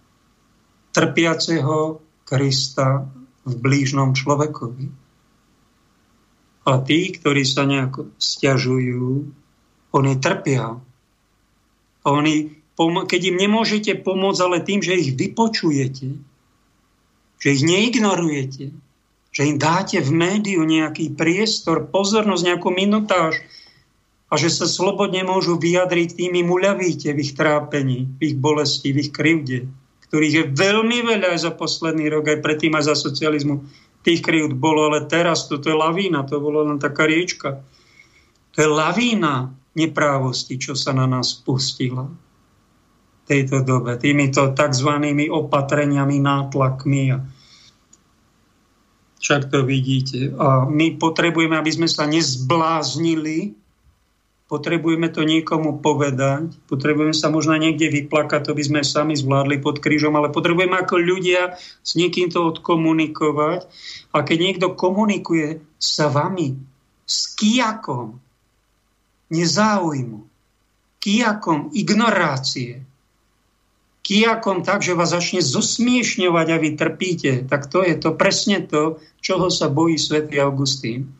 trpiaceho 0.95 1.99
Krista 2.27 3.05
v 3.47 3.53
blížnom 3.55 4.11
človekovi. 4.11 4.87
A 6.67 6.71
tí, 6.83 6.99
ktorí 7.15 7.47
sa 7.47 7.63
nejako 7.63 8.11
stiažujú, 8.19 9.31
oni 9.95 10.13
trpia. 10.19 10.75
Oni 12.07 12.57
keď 12.77 13.21
im 13.33 13.37
nemôžete 13.41 14.05
pomôcť, 14.05 14.41
ale 14.45 14.57
tým, 14.61 14.85
že 14.85 15.01
ich 15.01 15.17
vypočujete, 15.17 16.07
že 17.41 17.47
ich 17.49 17.63
neignorujete, 17.65 18.69
že 19.33 19.41
im 19.41 19.57
dáte 19.57 19.97
v 19.97 20.11
médiu 20.13 20.61
nejaký 20.61 21.17
priestor, 21.17 21.89
pozornosť, 21.89 22.53
nejakú 22.53 22.69
minutáž 22.69 23.41
a 24.29 24.37
že 24.37 24.53
sa 24.53 24.69
slobodne 24.69 25.25
môžu 25.25 25.57
vyjadriť, 25.57 26.21
tým 26.21 26.37
im 26.37 26.53
uľavíte 26.53 27.09
v 27.17 27.21
ich 27.25 27.33
trápení, 27.33 28.13
v 28.21 28.33
ich 28.33 28.35
bolesti, 28.37 28.93
v 28.93 29.09
ich 29.09 29.11
krivde, 29.13 29.65
ktorých 30.09 30.33
je 30.33 30.43
veľmi 30.53 31.01
veľa 31.01 31.33
aj 31.33 31.49
za 31.49 31.51
posledný 31.57 32.13
rok, 32.13 32.29
aj 32.29 32.45
predtým 32.45 32.77
aj 32.77 32.93
za 32.93 32.95
socializmu. 32.95 33.65
Tých 34.05 34.21
krivd 34.21 34.53
bolo, 34.53 34.87
ale 34.87 35.09
teraz 35.09 35.49
toto 35.49 35.67
je 35.67 35.75
lavína, 35.75 36.29
to 36.29 36.37
bolo 36.37 36.63
len 36.63 36.77
taká 36.77 37.09
riečka. 37.09 37.59
To 38.53 38.57
je 38.61 38.69
lavína 38.69 39.51
neprávosti, 39.77 40.57
čo 40.57 40.73
sa 40.73 40.91
na 40.97 41.05
nás 41.05 41.37
pustila 41.37 42.09
tejto 43.27 43.61
dobe, 43.61 43.99
týmito 43.99 44.55
tzv. 44.55 44.91
opatreniami, 45.27 46.17
nátlakmi. 46.23 47.03
A 47.11 47.19
však 49.19 49.51
to 49.51 49.67
vidíte. 49.67 50.31
A 50.39 50.63
my 50.63 50.95
potrebujeme, 50.95 51.59
aby 51.59 51.71
sme 51.75 51.91
sa 51.91 52.07
nezbláznili, 52.07 53.51
potrebujeme 54.47 55.11
to 55.11 55.27
niekomu 55.27 55.83
povedať, 55.83 56.55
potrebujeme 56.71 57.11
sa 57.11 57.27
možno 57.27 57.59
niekde 57.59 57.91
vyplakať, 57.91 58.47
to 58.47 58.55
by 58.55 58.63
sme 58.63 58.79
sami 58.79 59.19
zvládli 59.19 59.59
pod 59.59 59.83
krížom, 59.83 60.15
ale 60.15 60.31
potrebujeme 60.31 60.79
ako 60.79 60.95
ľudia 60.95 61.59
s 61.59 61.99
niekým 61.99 62.31
to 62.31 62.47
odkomunikovať. 62.47 63.67
A 64.15 64.23
keď 64.23 64.37
niekto 64.39 64.67
komunikuje 64.71 65.59
sa 65.75 66.07
vami, 66.07 66.55
s 67.03 67.35
kijakom 67.35 68.19
nezáujmu, 69.31 70.27
kijakom 70.99 71.71
ignorácie, 71.71 72.83
kijakom 74.07 74.63
tak, 74.63 74.79
že 74.83 74.95
vás 74.95 75.11
začne 75.11 75.43
zosmiešňovať 75.43 76.47
a 76.47 76.57
vy 76.57 76.69
trpíte, 76.79 77.31
tak 77.43 77.67
to 77.67 77.83
je 77.83 77.95
to 77.99 78.15
presne 78.15 78.63
to, 78.63 79.03
čoho 79.19 79.51
sa 79.51 79.67
bojí 79.67 79.99
svätý 79.99 80.39
Augustín. 80.39 81.11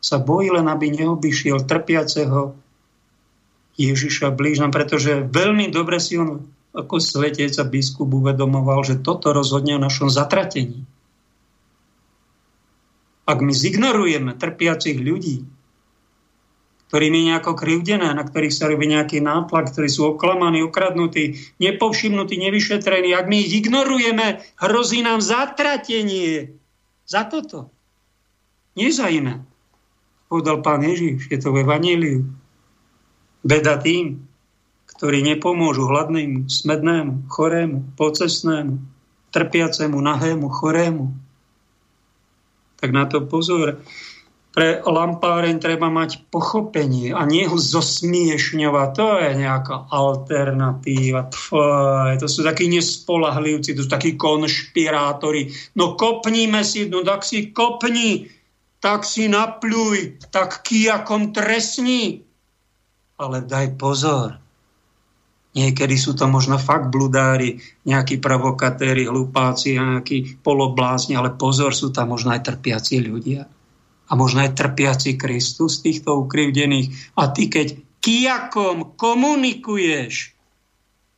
Sa 0.00 0.16
bojí 0.16 0.48
len, 0.48 0.64
aby 0.64 0.88
neobyšiel 0.88 1.68
trpiaceho 1.68 2.56
Ježiša 3.76 4.32
blížna, 4.32 4.72
pretože 4.72 5.28
veľmi 5.28 5.68
dobre 5.68 6.00
si 6.00 6.16
on 6.16 6.48
ako 6.72 6.96
svetec 6.96 7.52
a 7.60 7.64
biskup 7.68 8.08
uvedomoval, 8.08 8.80
že 8.86 9.02
toto 9.02 9.36
rozhodne 9.36 9.76
o 9.76 9.84
našom 9.84 10.08
zatratení. 10.08 10.86
Ak 13.28 13.38
my 13.44 13.52
zignorujeme 13.52 14.34
trpiacich 14.34 14.96
ľudí, 14.96 15.44
ktorí 16.90 17.06
mi 17.06 17.30
nejako 17.30 17.54
krivdené, 17.54 18.10
na 18.10 18.26
ktorých 18.26 18.50
sa 18.50 18.66
robí 18.66 18.90
nejaký 18.90 19.22
nátlak, 19.22 19.70
ktorí 19.70 19.86
sú 19.86 20.18
oklamaní, 20.18 20.66
ukradnutí, 20.66 21.38
nepovšimnutí, 21.62 22.34
nevyšetrení. 22.34 23.14
Ak 23.14 23.30
my 23.30 23.46
ich 23.46 23.62
ignorujeme, 23.62 24.42
hrozí 24.58 24.98
nám 24.98 25.22
zatratenie. 25.22 26.58
Za 27.06 27.30
toto. 27.30 27.70
Nie 28.74 28.90
za 28.90 29.06
iné. 29.06 29.46
Povedal 30.26 30.66
pán 30.66 30.82
Ježiš, 30.82 31.30
je 31.30 31.38
to 31.38 31.54
v 31.54 31.62
Evaníliu. 31.62 32.26
Beda 33.46 33.78
tým, 33.78 34.26
ktorí 34.90 35.22
nepomôžu 35.22 35.86
hladnému, 35.86 36.50
smednému, 36.50 37.30
chorému, 37.30 37.94
pocesnému, 37.94 38.82
trpiacemu, 39.30 39.94
nahému, 39.94 40.50
chorému. 40.50 41.14
Tak 42.82 42.90
na 42.90 43.06
to 43.06 43.22
pozor 43.30 43.78
pre 44.50 44.82
lampáreň 44.82 45.62
treba 45.62 45.86
mať 45.94 46.26
pochopenie 46.26 47.14
a 47.14 47.22
nie 47.22 47.46
ho 47.46 47.54
zosmiešňovať. 47.54 48.88
To 48.98 49.08
je 49.22 49.30
nejaká 49.38 49.86
alternatíva. 49.94 51.30
Pfoj, 51.30 52.18
to 52.18 52.26
sú 52.26 52.42
takí 52.42 52.66
nespolahlivci, 52.66 53.78
to 53.78 53.86
sú 53.86 53.90
takí 53.90 54.18
konšpirátori. 54.18 55.54
No 55.78 55.94
kopníme 55.94 56.66
si, 56.66 56.90
no 56.90 57.06
tak 57.06 57.22
si 57.22 57.54
kopni, 57.54 58.26
tak 58.82 59.06
si 59.06 59.30
napľuj, 59.30 60.18
tak 60.34 60.66
kijakom 60.66 61.30
trestni. 61.30 62.26
Ale 63.22 63.46
daj 63.46 63.78
pozor. 63.78 64.34
Niekedy 65.50 65.98
sú 65.98 66.14
to 66.14 66.30
možno 66.30 66.58
fakt 66.62 66.90
bludári, 66.94 67.58
nejakí 67.86 68.22
provokatéri, 68.22 69.06
hlupáci, 69.06 69.78
nejakí 69.78 70.42
poloblázni, 70.42 71.18
ale 71.18 71.34
pozor, 71.34 71.74
sú 71.74 71.90
tam 71.90 72.14
možno 72.14 72.34
aj 72.34 72.46
trpiaci 72.50 73.02
ľudia 73.02 73.46
a 74.10 74.12
možno 74.18 74.42
aj 74.42 74.58
trpiaci 74.58 75.14
Kristus 75.14 75.78
týchto 75.86 76.26
ukrivdených. 76.26 77.14
A 77.14 77.30
ty 77.30 77.46
keď 77.46 77.78
kijakom 78.02 78.98
komunikuješ, 78.98 80.34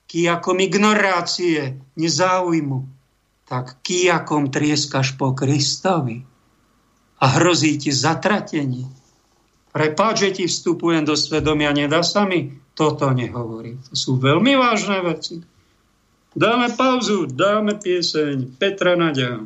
kijakom 0.05 0.61
ignorácie, 0.61 1.81
nezáujmu, 1.97 2.85
tak 3.49 3.81
kijakom 3.81 4.53
trieskaš 4.53 5.17
po 5.17 5.33
Kristovi 5.33 6.21
a 7.17 7.27
hrozí 7.41 7.81
ti 7.81 7.89
zatratenie. 7.89 8.85
Prepáč, 9.73 10.29
že 10.29 10.31
ti 10.37 10.45
vstupujem 10.45 11.09
do 11.09 11.17
svedomia, 11.17 11.73
nedá 11.73 12.05
sa 12.05 12.29
mi 12.29 12.53
toto 12.77 13.09
nehovoriť. 13.09 13.89
To 13.89 13.95
sú 13.97 14.21
veľmi 14.21 14.53
vážne 14.53 15.01
veci. 15.01 15.41
Dáme 16.33 16.73
pauzu, 16.73 17.29
dáme 17.29 17.77
pieseň 17.77 18.57
Petra 18.57 18.97
Nadia. 18.97 19.41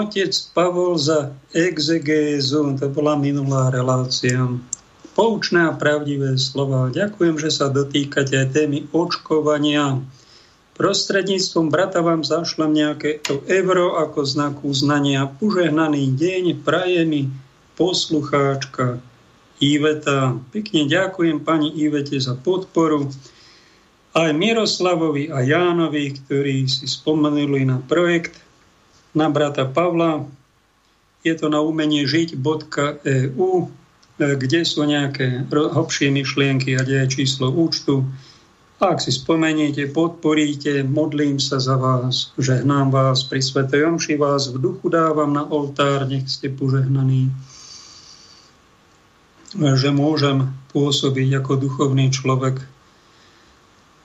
Otec 0.00 0.32
Pavol 0.56 0.96
za 0.96 1.36
exegézu, 1.52 2.76
to 2.80 2.88
bola 2.88 3.20
minulá 3.20 3.68
relácia. 3.68 4.40
Poučné 5.12 5.68
a 5.68 5.76
pravdivé 5.76 6.40
slova. 6.40 6.88
Ďakujem, 6.88 7.36
že 7.36 7.50
sa 7.52 7.68
dotýkate 7.68 8.40
aj 8.40 8.56
témy 8.56 8.88
očkovania. 8.94 10.00
Prostredníctvom 10.80 11.68
brata 11.68 12.00
vám 12.00 12.24
zašlem 12.24 12.72
nejaké 12.72 13.20
to 13.20 13.44
euro 13.44 14.00
ako 14.00 14.24
znak 14.24 14.64
uznania. 14.64 15.28
Požehnaný 15.28 16.16
deň 16.16 16.64
praje 16.64 17.04
mi 17.04 17.28
poslucháčka 17.76 18.96
Iveta. 19.60 20.40
Pekne 20.56 20.88
ďakujem 20.88 21.44
pani 21.44 21.68
Ivete 21.76 22.16
za 22.16 22.32
podporu. 22.32 23.12
Aj 24.16 24.32
Miroslavovi 24.32 25.28
a 25.28 25.44
Jánovi, 25.44 26.16
ktorí 26.16 26.64
si 26.64 26.88
spomenuli 26.88 27.68
na 27.68 27.76
projekt 27.84 28.49
na 29.14 29.26
brata 29.30 29.66
Pavla. 29.66 30.26
Je 31.20 31.34
to 31.36 31.52
na 31.52 31.60
umenie 31.60 32.08
žiť.eu, 32.08 33.50
kde 34.20 34.60
sú 34.64 34.80
nejaké 34.84 35.48
hlbšie 35.52 36.08
myšlienky 36.12 36.76
a 36.76 36.84
deje 36.84 37.20
číslo 37.20 37.52
účtu. 37.52 38.08
A 38.80 38.96
ak 38.96 39.04
si 39.04 39.12
spomeniete, 39.12 39.92
podporíte, 39.92 40.80
modlím 40.88 41.36
sa 41.36 41.60
za 41.60 41.76
vás, 41.76 42.32
žehnám 42.40 42.88
vás 42.88 43.28
pri 43.28 43.44
Svetej 43.44 43.84
Omši, 43.84 44.16
vás 44.16 44.48
v 44.48 44.56
duchu 44.56 44.88
dávam 44.88 45.36
na 45.36 45.44
oltár, 45.44 46.08
nech 46.08 46.24
ste 46.24 46.48
požehnaní, 46.48 47.28
že 49.52 49.90
môžem 49.92 50.48
pôsobiť 50.72 51.44
ako 51.44 51.52
duchovný 51.60 52.08
človek 52.08 52.64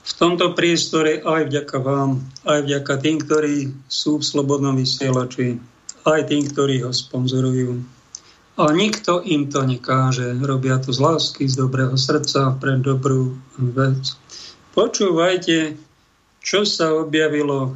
v 0.05 0.11
tomto 0.13 0.53
priestore 0.53 1.25
aj 1.25 1.49
vďaka 1.49 1.77
vám, 1.81 2.21
aj 2.45 2.59
vďaka 2.61 2.93
tým, 3.01 3.17
ktorí 3.25 3.55
sú 3.89 4.21
v 4.21 4.27
Slobodnom 4.27 4.77
vysielači, 4.77 5.57
aj 6.05 6.29
tým, 6.29 6.45
ktorí 6.45 6.85
ho 6.85 6.93
sponzorujú. 6.93 7.81
A 8.55 8.71
nikto 8.71 9.19
im 9.25 9.51
to 9.51 9.65
nekáže. 9.65 10.37
Robia 10.39 10.79
to 10.79 10.93
z 10.93 11.01
lásky, 11.01 11.43
z 11.49 11.59
dobrého 11.59 11.97
srdca, 11.97 12.55
pre 12.55 12.79
dobrú 12.79 13.35
vec. 13.57 14.15
Počúvajte, 14.77 15.75
čo 16.39 16.61
sa 16.63 16.93
objavilo 16.93 17.73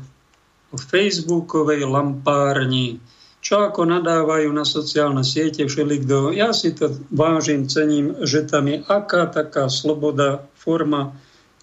v 0.70 0.82
facebookovej 0.86 1.84
lampárni, 1.90 3.02
čo 3.42 3.66
ako 3.66 3.90
nadávajú 3.90 4.54
na 4.54 4.64
sociálne 4.64 5.26
siete 5.26 5.66
všelikto. 5.66 6.30
Ja 6.38 6.54
si 6.54 6.78
to 6.78 6.94
vážim, 7.10 7.66
cením, 7.66 8.14
že 8.22 8.46
tam 8.46 8.70
je 8.70 8.86
aká 8.86 9.26
taká 9.26 9.66
sloboda, 9.68 10.46
forma 10.54 11.18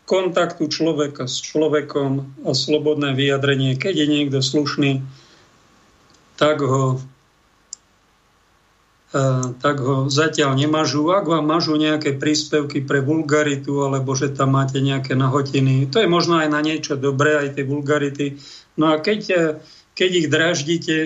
kontaktu 0.07 0.71
človeka 0.71 1.27
s 1.27 1.43
človekom 1.43 2.43
a 2.47 2.55
slobodné 2.55 3.13
vyjadrenie. 3.19 3.75
Keď 3.75 3.95
je 3.95 4.07
niekto 4.07 4.39
slušný, 4.39 5.03
tak 6.39 6.63
ho 6.63 7.03
tak 9.63 9.81
ho 9.81 10.11
zatiaľ 10.13 10.59
nemažú. 10.59 11.09
Ak 11.15 11.25
vám 11.25 11.47
mažú 11.47 11.79
nejaké 11.79 12.19
príspevky 12.19 12.85
pre 12.85 13.01
vulgaritu, 13.01 13.87
alebo 13.87 14.13
že 14.13 14.35
tam 14.35 14.59
máte 14.59 14.83
nejaké 14.83 15.17
nahotiny, 15.17 15.89
to 15.89 16.03
je 16.03 16.09
možno 16.11 16.37
aj 16.43 16.49
na 16.53 16.61
niečo 16.61 16.99
dobré, 16.99 17.39
aj 17.39 17.57
tie 17.57 17.65
vulgarity. 17.65 18.37
No 18.77 18.93
a 18.93 19.01
keď, 19.01 19.21
e, 19.33 19.43
keď 19.97 20.11
ich 20.11 20.29
draždíte, 20.29 20.97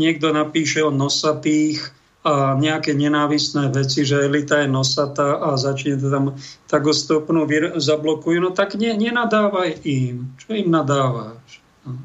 niekto 0.00 0.32
napíše 0.32 0.80
o 0.86 0.94
nosatých 0.94 1.97
a 2.28 2.52
nejaké 2.60 2.92
nenávisné 2.92 3.72
veci, 3.72 4.04
že 4.04 4.28
elita 4.28 4.60
je 4.60 4.68
nosatá 4.68 5.40
a 5.40 5.56
začne 5.56 5.96
to 5.96 6.12
tam 6.12 6.36
tak 6.68 6.84
ho 6.84 6.92
stopnú, 6.92 7.48
zablokujú, 7.80 8.44
no 8.44 8.52
tak 8.52 8.76
ne, 8.76 8.92
nenadávaj 8.92 9.80
im. 9.88 10.36
Čo 10.36 10.52
im 10.52 10.68
nadávaš? 10.68 11.64
No. 11.88 11.96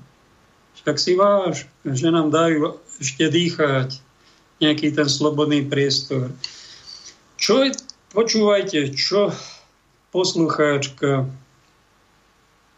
Však 0.79 0.95
si 0.95 1.19
váš, 1.19 1.67
že 1.83 2.07
nám 2.07 2.31
dajú 2.31 2.79
ešte 3.03 3.27
dýchať 3.27 3.99
nejaký 4.63 4.95
ten 4.95 5.11
slobodný 5.11 5.67
priestor. 5.67 6.31
Čo 7.35 7.67
je, 7.67 7.75
počúvajte, 8.15 8.95
čo 8.95 9.35
poslucháčka 10.15 11.27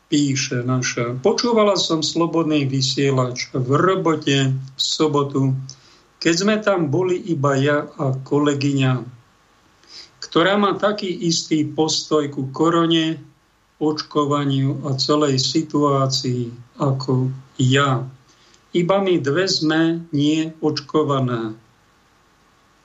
píše 0.09 0.65
naša. 0.65 1.13
Počúvala 1.21 1.77
som 1.77 2.01
slobodný 2.01 2.65
vysielač 2.65 3.53
v 3.53 3.69
robote 3.69 4.49
v 4.49 4.79
sobotu, 4.79 5.53
keď 6.25 6.33
sme 6.33 6.57
tam 6.57 6.89
boli 6.89 7.21
iba 7.29 7.53
ja 7.53 7.85
a 8.01 8.17
kolegyňa, 8.17 9.05
ktorá 10.25 10.57
má 10.57 10.73
taký 10.73 11.05
istý 11.05 11.61
postoj 11.69 12.25
ku 12.33 12.49
korone, 12.49 13.21
očkovaniu 13.77 14.89
a 14.89 14.97
celej 14.97 15.37
situácii 15.37 16.49
ako 16.81 17.29
ja. 17.61 18.09
Iba 18.73 18.97
my 19.05 19.21
dve 19.21 19.45
sme 19.45 20.01
nie 20.09 20.49
očkované. 20.65 21.53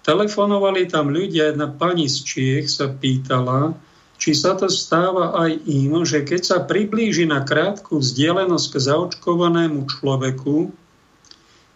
Telefonovali 0.04 0.92
tam 0.92 1.08
ľudia, 1.08 1.48
jedna 1.48 1.72
pani 1.72 2.12
z 2.12 2.20
Čiech 2.20 2.68
sa 2.68 2.92
pýtala, 2.92 3.72
či 4.20 4.36
sa 4.36 4.52
to 4.52 4.68
stáva 4.68 5.32
aj 5.48 5.64
im, 5.64 5.96
že 6.04 6.28
keď 6.28 6.40
sa 6.44 6.58
priblíži 6.60 7.24
na 7.24 7.40
krátku 7.40 8.04
vzdialenosť 8.04 8.66
k 8.68 8.76
zaočkovanému 8.84 9.88
človeku 9.88 10.76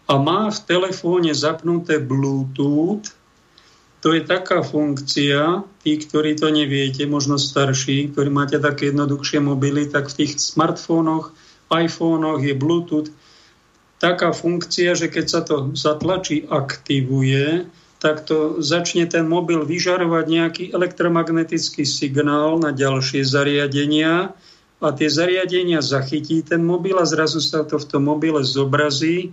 a 0.04 0.14
má 0.20 0.52
v 0.52 0.58
telefóne 0.68 1.32
zapnuté 1.32 1.96
Bluetooth, 1.96 3.08
to 4.04 4.12
je 4.12 4.20
taká 4.20 4.60
funkcia, 4.60 5.64
tí, 5.80 5.96
ktorí 5.96 6.36
to 6.36 6.52
neviete, 6.52 7.08
možno 7.08 7.40
starší, 7.40 8.12
ktorí 8.12 8.28
máte 8.28 8.60
také 8.60 8.92
jednoduchšie 8.92 9.40
mobily, 9.40 9.88
tak 9.88 10.12
v 10.12 10.24
tých 10.24 10.36
smartfónoch, 10.36 11.32
iPhónoch 11.72 12.44
je 12.44 12.52
Bluetooth. 12.52 13.08
Taká 13.96 14.36
funkcia, 14.36 14.92
že 14.92 15.08
keď 15.08 15.24
sa 15.24 15.40
to 15.40 15.72
zatlačí, 15.72 16.44
aktivuje, 16.44 17.64
tak 17.96 18.28
to 18.28 18.60
začne 18.60 19.08
ten 19.08 19.24
mobil 19.24 19.64
vyžarovať 19.64 20.24
nejaký 20.28 20.64
elektromagnetický 20.76 21.88
signál 21.88 22.60
na 22.60 22.76
ďalšie 22.76 23.24
zariadenia 23.24 24.36
a 24.84 24.88
tie 24.92 25.08
zariadenia 25.08 25.80
zachytí 25.80 26.44
ten 26.44 26.60
mobil 26.60 27.00
a 27.00 27.08
zrazu 27.08 27.40
sa 27.40 27.64
to 27.64 27.80
v 27.80 27.88
tom 27.88 28.04
mobile 28.04 28.44
zobrazí, 28.44 29.32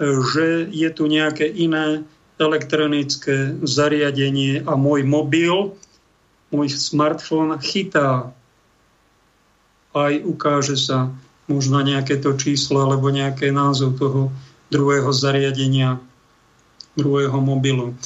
že 0.00 0.68
je 0.70 0.88
tu 0.92 1.04
nejaké 1.10 1.48
iné 1.48 2.04
elektronické 2.40 3.58
zariadenie 3.62 4.64
a 4.64 4.72
môj 4.74 5.04
mobil, 5.04 5.76
môj 6.50 6.68
smartfón 6.72 7.56
chytá. 7.60 8.32
Aj 9.92 10.14
ukáže 10.24 10.76
sa 10.80 11.12
možno 11.46 11.84
nejaké 11.84 12.16
to 12.16 12.32
číslo 12.36 12.88
alebo 12.88 13.12
nejaké 13.12 13.52
názov 13.52 14.00
toho 14.00 14.32
druhého 14.72 15.12
zariadenia 15.12 16.00
druhého 16.96 17.40
mobilu. 17.40 17.96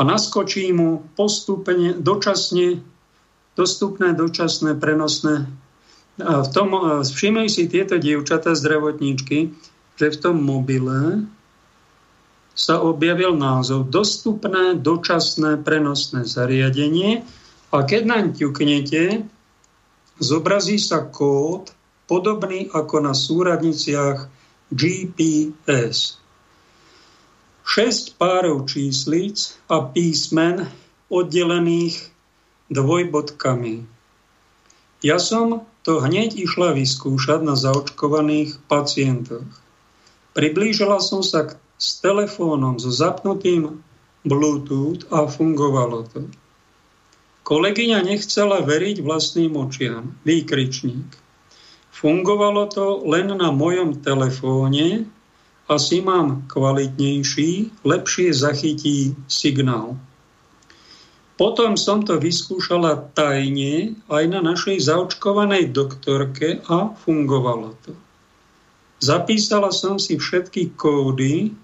A 0.00 0.04
naskočí 0.04 0.72
mu 0.72 1.04
postupne, 1.12 1.92
dočasne, 1.92 2.80
dostupné, 3.52 4.16
dočasné, 4.16 4.80
prenosné. 4.80 5.44
A 6.20 6.44
v 6.44 6.48
tom, 6.52 6.72
všimli 7.04 7.48
si 7.52 7.68
tieto 7.68 8.00
dievčatá 8.00 8.56
zdravotníčky, 8.56 9.52
že 10.00 10.16
v 10.16 10.20
tom 10.24 10.40
mobile 10.40 11.28
sa 12.56 12.80
objavil 12.80 13.36
názov 13.36 13.92
Dostupné, 13.92 14.80
dočasné, 14.80 15.60
prenosné 15.60 16.24
zariadenie 16.24 17.20
a 17.68 17.84
keď 17.84 18.02
naň 18.08 18.24
ťuknete, 18.32 19.28
zobrazí 20.16 20.80
sa 20.80 21.04
kód 21.04 21.76
podobný 22.08 22.72
ako 22.72 22.96
na 23.04 23.12
súradniciach 23.12 24.32
GPS. 24.72 26.16
6 27.68 28.16
párov 28.16 28.64
číslic 28.66 29.52
a 29.68 29.84
písmen 29.84 30.64
oddelených 31.12 32.08
dvojbodkami. 32.72 33.84
Ja 35.04 35.20
som 35.20 35.68
to 35.84 36.00
hneď 36.00 36.34
išla 36.40 36.72
vyskúšať 36.72 37.44
na 37.44 37.54
zaočkovaných 37.54 38.64
pacientoch. 38.64 39.59
Priblížila 40.32 41.02
som 41.02 41.26
sa 41.26 41.50
k, 41.50 41.58
s 41.80 41.98
telefónom 41.98 42.78
so 42.78 42.92
zapnutým 42.92 43.82
Bluetooth 44.22 45.08
a 45.10 45.26
fungovalo 45.26 46.06
to. 46.12 46.28
Kolegyňa 47.42 48.04
nechcela 48.06 48.62
veriť 48.62 49.02
vlastným 49.02 49.58
očiam. 49.58 50.14
Výkričník. 50.22 51.18
Fungovalo 51.90 52.70
to 52.70 53.02
len 53.10 53.34
na 53.34 53.50
mojom 53.50 53.98
telefóne, 54.00 55.08
asi 55.70 56.02
mám 56.02 56.46
kvalitnejší, 56.50 57.82
lepšie 57.86 58.34
zachytí 58.34 59.14
signál. 59.30 59.94
Potom 61.40 61.78
som 61.78 62.04
to 62.04 62.20
vyskúšala 62.20 63.14
tajne 63.16 63.96
aj 64.12 64.24
na 64.28 64.44
našej 64.44 64.82
zaočkovanej 64.82 65.72
doktorke 65.72 66.60
a 66.68 66.92
fungovalo 66.92 67.72
to. 67.86 67.96
Zapísala 69.00 69.72
som 69.72 69.96
si 69.96 70.20
všetky 70.20 70.76
kódy, 70.76 71.56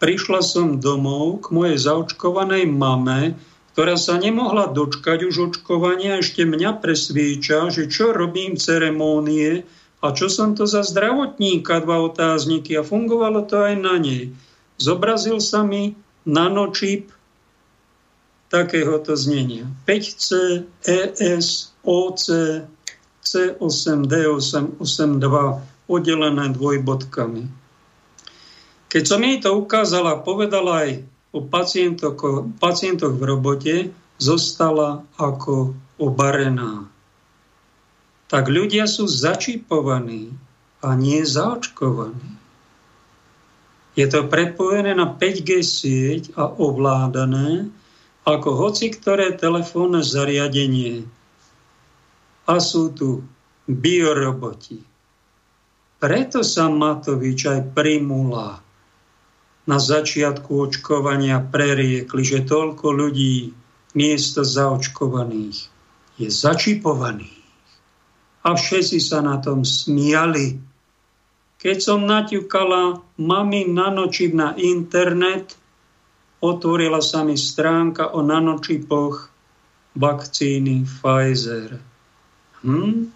prišla 0.00 0.40
som 0.40 0.80
domov 0.80 1.44
k 1.44 1.52
mojej 1.52 1.76
zaočkovanej 1.76 2.64
mame, 2.72 3.36
ktorá 3.76 4.00
sa 4.00 4.16
nemohla 4.16 4.72
dočkať 4.72 5.28
už 5.28 5.52
očkovania, 5.52 6.24
ešte 6.24 6.48
mňa 6.48 6.80
presvieča, 6.80 7.68
že 7.68 7.92
čo 7.92 8.16
robím 8.16 8.56
ceremónie, 8.56 9.68
a 10.04 10.12
čo 10.12 10.28
som 10.28 10.52
to 10.52 10.68
za 10.68 10.84
zdravotníka, 10.84 11.80
dva 11.80 12.04
otázniky 12.04 12.76
a 12.76 12.84
fungovalo 12.84 13.44
to 13.48 13.60
aj 13.60 13.74
na 13.80 13.96
nej. 13.96 14.36
Zobrazil 14.76 15.40
sa 15.40 15.64
mi 15.64 15.96
nanočip 16.28 17.08
takéhoto 18.52 19.16
znenia. 19.16 19.64
5C, 19.88 20.28
ES, 20.84 21.72
OC, 21.88 22.24
C8, 23.24 24.04
D8, 24.04 24.76
82, 24.76 25.73
oddelené 25.90 26.54
dvojbodkami. 26.54 27.44
Keď 28.88 29.02
som 29.04 29.20
jej 29.20 29.42
to 29.42 29.50
ukázala, 29.58 30.22
povedala 30.22 30.86
aj 30.86 30.90
o 31.34 31.42
pacientoch, 31.42 32.16
pacientoch 32.62 33.14
v 33.18 33.22
robote, 33.26 33.74
zostala 34.22 35.02
ako 35.18 35.74
obarená 35.98 36.94
tak 38.34 38.50
ľudia 38.50 38.90
sú 38.90 39.06
začipovaní 39.06 40.34
a 40.82 40.98
nie 40.98 41.22
zaočkovaní. 41.22 42.34
Je 43.94 44.06
to 44.10 44.26
prepojené 44.26 44.90
na 44.98 45.06
5G 45.06 45.62
sieť 45.62 46.34
a 46.34 46.50
ovládané 46.50 47.70
ako 48.26 48.58
hoci 48.58 48.90
ktoré 48.90 49.38
telefónne 49.38 50.02
zariadenie. 50.02 51.06
A 52.50 52.58
sú 52.58 52.90
tu 52.90 53.22
bioroboti. 53.70 54.82
Preto 55.98 56.44
sa 56.44 56.68
Matovič 56.68 57.48
aj 57.48 57.60
primula 57.72 58.60
na 59.64 59.78
začiatku 59.80 60.68
očkovania 60.68 61.40
preriekli, 61.40 62.22
že 62.22 62.44
toľko 62.44 62.86
ľudí 62.92 63.56
miesto 63.96 64.44
zaočkovaných 64.44 65.72
je 66.20 66.28
začipovaných 66.28 67.44
a 68.44 68.52
všetci 68.52 68.98
sa 69.00 69.24
na 69.24 69.40
tom 69.40 69.64
smiali. 69.64 70.60
Keď 71.56 71.76
som 71.80 72.04
naťukala 72.04 73.00
mami 73.16 73.64
nanočip 73.72 74.36
na 74.36 74.52
internet, 74.60 75.56
otvorila 76.44 77.00
sa 77.00 77.24
mi 77.24 77.40
stránka 77.40 78.12
o 78.12 78.20
nanočipoch 78.20 79.32
vakcíny 79.96 80.84
Pfizer. 80.84 81.80
Hm? 82.60 83.13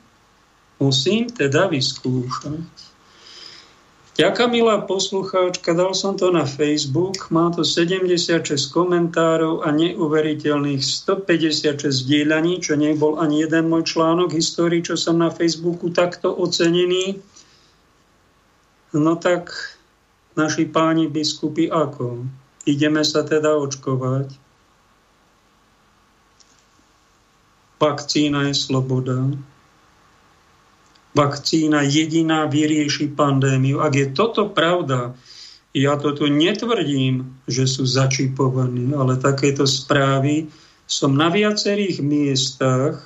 Musím 0.78 1.26
teda 1.26 1.66
vyskúšať. 1.66 2.88
Ďaká 4.18 4.50
milá 4.50 4.82
poslucháčka, 4.82 5.78
dal 5.78 5.94
som 5.94 6.18
to 6.18 6.34
na 6.34 6.42
Facebook, 6.42 7.30
má 7.30 7.54
to 7.54 7.62
76 7.62 8.50
komentárov 8.74 9.62
a 9.62 9.70
neuveriteľných 9.70 10.82
156 10.82 12.02
dielaní, 12.02 12.58
čo 12.58 12.74
nebol 12.74 13.22
ani 13.22 13.46
jeden 13.46 13.70
môj 13.70 13.94
článok 13.94 14.34
histórii, 14.34 14.82
čo 14.82 14.98
som 14.98 15.22
na 15.22 15.30
Facebooku 15.30 15.94
takto 15.94 16.34
ocenený. 16.34 17.22
No 18.90 19.14
tak 19.14 19.54
naši 20.34 20.66
páni 20.66 21.06
biskupy 21.06 21.70
ako? 21.70 22.26
Ideme 22.66 23.06
sa 23.06 23.22
teda 23.22 23.54
očkovať. 23.54 24.34
Vakcína 27.78 28.50
je 28.50 28.54
sloboda 28.58 29.30
vakcína 31.18 31.82
jediná 31.82 32.46
vyrieši 32.46 33.10
pandémiu. 33.10 33.82
Ak 33.82 33.98
je 33.98 34.06
toto 34.14 34.46
pravda, 34.54 35.18
ja 35.74 35.98
toto 35.98 36.30
netvrdím, 36.30 37.42
že 37.50 37.66
sú 37.66 37.82
začipovaní, 37.82 38.94
ale 38.94 39.18
takéto 39.18 39.66
správy 39.66 40.46
som 40.86 41.18
na 41.18 41.28
viacerých 41.28 42.00
miestach 42.00 43.02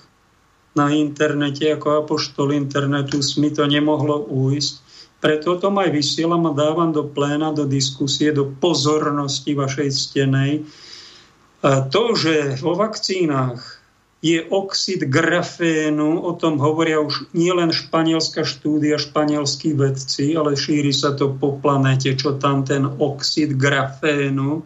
na 0.77 0.93
internete, 0.93 1.69
ako 1.73 2.05
apoštol 2.05 2.53
internetu, 2.53 3.21
mi 3.41 3.53
to 3.53 3.65
nemohlo 3.69 4.25
ujsť. 4.25 4.75
Preto 5.23 5.55
to 5.61 5.69
aj 5.71 5.91
vysielam 5.93 6.49
a 6.49 6.57
dávam 6.57 6.91
do 6.91 7.07
pléna, 7.07 7.55
do 7.55 7.69
diskusie, 7.69 8.35
do 8.35 8.49
pozornosti 8.49 9.55
vašej 9.55 9.91
stenej. 9.93 10.67
A 11.63 11.87
to, 11.87 12.19
že 12.19 12.59
vo 12.59 12.75
vakcínach 12.75 13.82
je 14.23 14.39
oxid 14.39 15.03
grafénu, 15.11 16.23
o 16.23 16.33
tom 16.39 16.63
hovoria 16.63 17.03
už 17.03 17.35
nielen 17.35 17.75
španielská 17.75 18.47
štúdia, 18.47 18.95
španielskí 18.95 19.75
vedci, 19.75 20.39
ale 20.39 20.55
šíri 20.55 20.95
sa 20.95 21.19
to 21.19 21.35
po 21.35 21.59
planete, 21.59 22.15
čo 22.15 22.39
tam 22.39 22.63
ten 22.63 22.87
oxid 22.87 23.59
grafénu, 23.59 24.63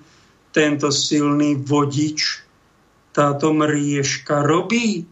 tento 0.52 0.92
silný 0.92 1.56
vodič, 1.56 2.44
táto 3.16 3.56
mriežka 3.56 4.44
robí. 4.44 5.08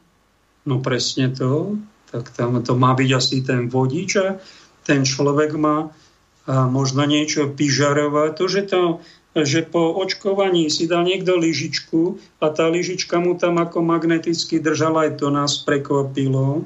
No 0.68 0.84
presne 0.84 1.32
to, 1.32 1.80
tak 2.12 2.28
tam 2.36 2.60
to 2.60 2.76
má 2.76 2.92
byť 2.92 3.10
asi 3.16 3.40
ten 3.40 3.72
vodič 3.72 4.10
a 4.20 4.36
ten 4.84 5.08
človek 5.08 5.56
má 5.56 5.88
a 6.44 6.68
možno 6.68 7.08
niečo 7.08 7.48
pyžarovať. 7.48 8.30
To, 8.36 8.44
že 8.44 8.62
to 8.68 8.80
že 9.34 9.66
po 9.66 9.98
očkovaní 9.98 10.70
si 10.70 10.86
dal 10.86 11.02
niekto 11.02 11.34
lyžičku 11.34 12.22
a 12.38 12.54
tá 12.54 12.70
lyžička 12.70 13.18
mu 13.18 13.34
tam 13.34 13.58
ako 13.58 13.82
magneticky 13.82 14.62
držala, 14.62 15.10
aj 15.10 15.18
to 15.18 15.28
nás 15.34 15.58
prekvapilo. 15.66 16.62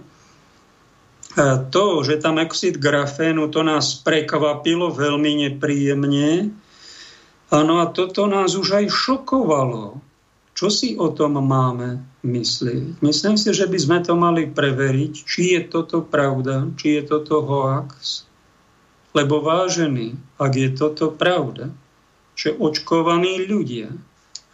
A 1.38 1.64
to, 1.64 2.04
že 2.04 2.20
tam 2.20 2.36
oxid 2.36 2.76
grafénu, 2.76 3.48
to 3.48 3.64
nás 3.64 3.96
prekvapilo 4.04 4.92
veľmi 4.92 5.48
nepríjemne. 5.48 6.52
Áno, 7.48 7.80
a 7.80 7.88
toto 7.88 8.28
nás 8.28 8.52
už 8.52 8.84
aj 8.84 8.86
šokovalo. 8.92 10.04
Čo 10.52 10.68
si 10.68 10.98
o 10.98 11.08
tom 11.14 11.38
máme 11.38 12.02
myslieť? 12.26 13.00
Myslím 13.00 13.38
si, 13.38 13.54
že 13.54 13.70
by 13.70 13.78
sme 13.78 13.98
to 14.02 14.18
mali 14.18 14.50
preveriť, 14.50 15.12
či 15.24 15.56
je 15.56 15.60
toto 15.64 16.02
pravda, 16.02 16.68
či 16.74 16.98
je 16.98 17.02
toto 17.06 17.40
hoax. 17.40 18.26
Lebo 19.14 19.38
vážený, 19.40 20.18
ak 20.36 20.52
je 20.52 20.68
toto 20.74 21.14
pravda, 21.14 21.70
že 22.38 22.54
očkovaní 22.54 23.50
ľudia 23.50 23.90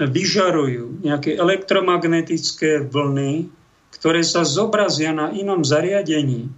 vyžarujú 0.01 1.05
nejaké 1.05 1.37
elektromagnetické 1.37 2.80
vlny, 2.80 3.53
ktoré 3.93 4.24
sa 4.24 4.43
zobrazia 4.43 5.12
na 5.12 5.30
inom 5.37 5.61
zariadení. 5.62 6.49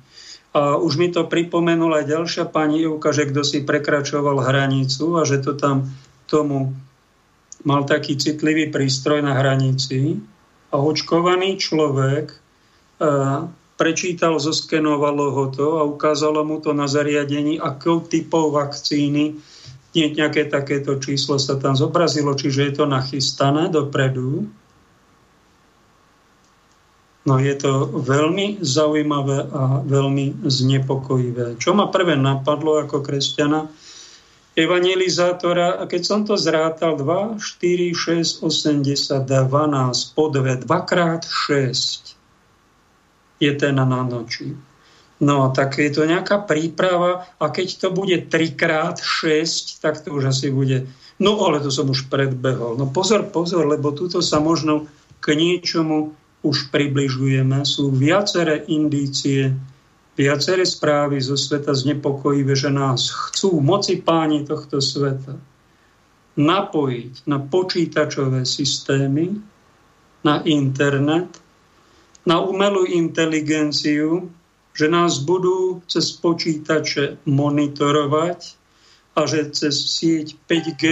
A 0.56 0.78
už 0.80 0.96
mi 0.96 1.12
to 1.12 1.26
pripomenula 1.26 2.00
aj 2.00 2.16
ďalšia 2.16 2.44
pani 2.48 2.86
Ivka, 2.86 3.12
že 3.12 3.28
kto 3.28 3.44
si 3.44 3.66
prekračoval 3.66 4.40
hranicu 4.40 5.20
a 5.20 5.26
že 5.26 5.42
to 5.42 5.52
tam 5.58 5.90
tomu 6.30 6.72
mal 7.66 7.84
taký 7.84 8.16
citlivý 8.16 8.72
prístroj 8.72 9.20
na 9.20 9.36
hranici 9.36 10.16
a 10.70 10.80
očkovaný 10.80 11.60
človek 11.60 12.32
prečítal, 13.76 14.40
zoskenovalo 14.40 15.26
ho 15.36 15.44
to 15.52 15.68
a 15.76 15.82
ukázalo 15.84 16.40
mu 16.40 16.56
to 16.64 16.72
na 16.72 16.88
zariadení, 16.88 17.60
akou 17.60 18.00
typov 18.00 18.56
vakcíny 18.56 19.36
nie 19.96 20.12
nejaké 20.12 20.46
takéto 20.52 21.00
číslo 21.00 21.40
sa 21.40 21.56
tam 21.56 21.72
zobrazilo, 21.72 22.36
čiže 22.36 22.60
je 22.68 22.72
to 22.76 22.84
nachystané 22.84 23.72
dopredu. 23.72 24.44
No 27.26 27.42
je 27.42 27.54
to 27.58 27.90
veľmi 28.06 28.62
zaujímavé 28.62 29.50
a 29.50 29.82
veľmi 29.82 30.46
znepokojivé. 30.46 31.58
Čo 31.58 31.74
ma 31.74 31.90
prvé 31.90 32.14
napadlo 32.14 32.78
ako 32.78 33.02
kresťana, 33.02 33.66
evangelizátora, 34.56 35.82
a 35.82 35.90
keď 35.90 36.02
som 36.06 36.20
to 36.22 36.38
zrátal 36.38 36.94
2, 36.94 37.42
4, 37.42 37.92
6, 37.92 38.46
8, 38.46 38.80
10, 38.86 39.26
12, 39.26 40.14
po 40.14 40.30
2, 40.30 40.64
2 40.64 40.88
krát 40.88 41.26
6 41.26 42.16
je 43.36 43.52
ten 43.52 43.76
na 43.76 43.84
noči. 43.84 44.56
No, 45.16 45.48
tak 45.48 45.80
je 45.80 45.88
to 45.88 46.04
nejaká 46.04 46.44
príprava 46.44 47.24
a 47.40 47.48
keď 47.48 47.68
to 47.80 47.88
bude 47.88 48.28
3x6, 48.28 49.80
tak 49.80 50.04
to 50.04 50.12
už 50.12 50.28
asi 50.28 50.52
bude... 50.52 50.84
No, 51.16 51.40
ale 51.40 51.64
to 51.64 51.72
som 51.72 51.88
už 51.88 52.12
predbehol. 52.12 52.76
No 52.76 52.92
pozor, 52.92 53.24
pozor, 53.32 53.64
lebo 53.64 53.96
tuto 53.96 54.20
sa 54.20 54.36
možno 54.36 54.84
k 55.24 55.32
niečomu 55.32 56.12
už 56.44 56.68
približujeme. 56.68 57.64
Sú 57.64 57.88
viaceré 57.88 58.68
indície, 58.68 59.56
viaceré 60.20 60.68
správy 60.68 61.16
zo 61.24 61.40
sveta 61.40 61.72
znepokojivé, 61.72 62.52
že 62.52 62.68
nás 62.68 63.08
chcú 63.08 63.64
moci 63.64 64.04
páni 64.04 64.44
tohto 64.44 64.84
sveta 64.84 65.40
napojiť 66.36 67.24
na 67.32 67.40
počítačové 67.40 68.44
systémy, 68.44 69.40
na 70.20 70.44
internet, 70.44 71.40
na 72.28 72.44
umelú 72.44 72.84
inteligenciu, 72.84 74.28
že 74.76 74.92
nás 74.92 75.24
budú 75.24 75.80
cez 75.88 76.12
počítače 76.12 77.24
monitorovať 77.24 78.40
a 79.16 79.24
že 79.24 79.48
cez 79.56 79.72
sieť 79.72 80.36
5G 80.44 80.84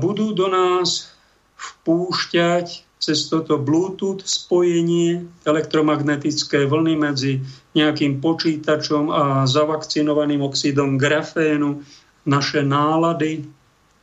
budú 0.00 0.32
do 0.32 0.48
nás 0.48 1.12
vpúšťať 1.60 2.88
cez 3.00 3.28
toto 3.28 3.56
Bluetooth 3.56 4.24
spojenie 4.24 5.24
elektromagnetické 5.44 6.68
vlny 6.68 7.00
medzi 7.00 7.44
nejakým 7.76 8.20
počítačom 8.20 9.08
a 9.08 9.24
zavakcinovaným 9.48 10.44
oxidom 10.44 11.00
grafénu, 11.00 11.80
naše 12.28 12.60
nálady, 12.60 13.48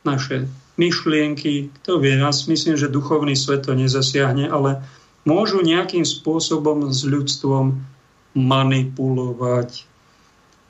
naše 0.02 0.50
myšlienky. 0.78 1.70
Kto 1.82 2.02
vie, 2.02 2.18
ja 2.18 2.30
si 2.34 2.50
myslím, 2.50 2.74
že 2.74 2.90
duchovný 2.90 3.38
svet 3.38 3.66
to 3.66 3.74
nezasiahne, 3.74 4.50
ale 4.50 4.82
môžu 5.22 5.62
nejakým 5.62 6.02
spôsobom 6.02 6.90
s 6.90 7.06
ľudstvom 7.06 7.97
manipulovať. 8.38 9.84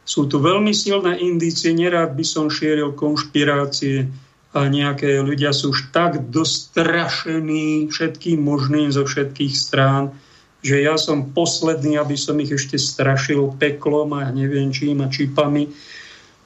Sú 0.09 0.25
tu 0.25 0.41
veľmi 0.41 0.73
silné 0.73 1.21
indície, 1.21 1.77
nerád 1.77 2.16
by 2.16 2.25
som 2.25 2.49
šíril 2.49 2.97
konšpirácie 2.97 4.09
a 4.57 4.64
nejaké 4.64 5.21
ľudia 5.21 5.53
sú 5.53 5.77
už 5.77 5.93
tak 5.93 6.33
dostrašení 6.33 7.93
všetkým 7.93 8.41
možným 8.41 8.89
zo 8.89 9.05
všetkých 9.05 9.53
strán, 9.53 10.16
že 10.64 10.81
ja 10.81 10.97
som 10.97 11.37
posledný, 11.37 12.01
aby 12.01 12.16
som 12.16 12.41
ich 12.41 12.51
ešte 12.51 12.81
strašil 12.81 13.55
peklom 13.61 14.16
a 14.16 14.33
neviem 14.33 14.73
čím 14.73 15.05
a 15.05 15.12
čipami. 15.12 15.69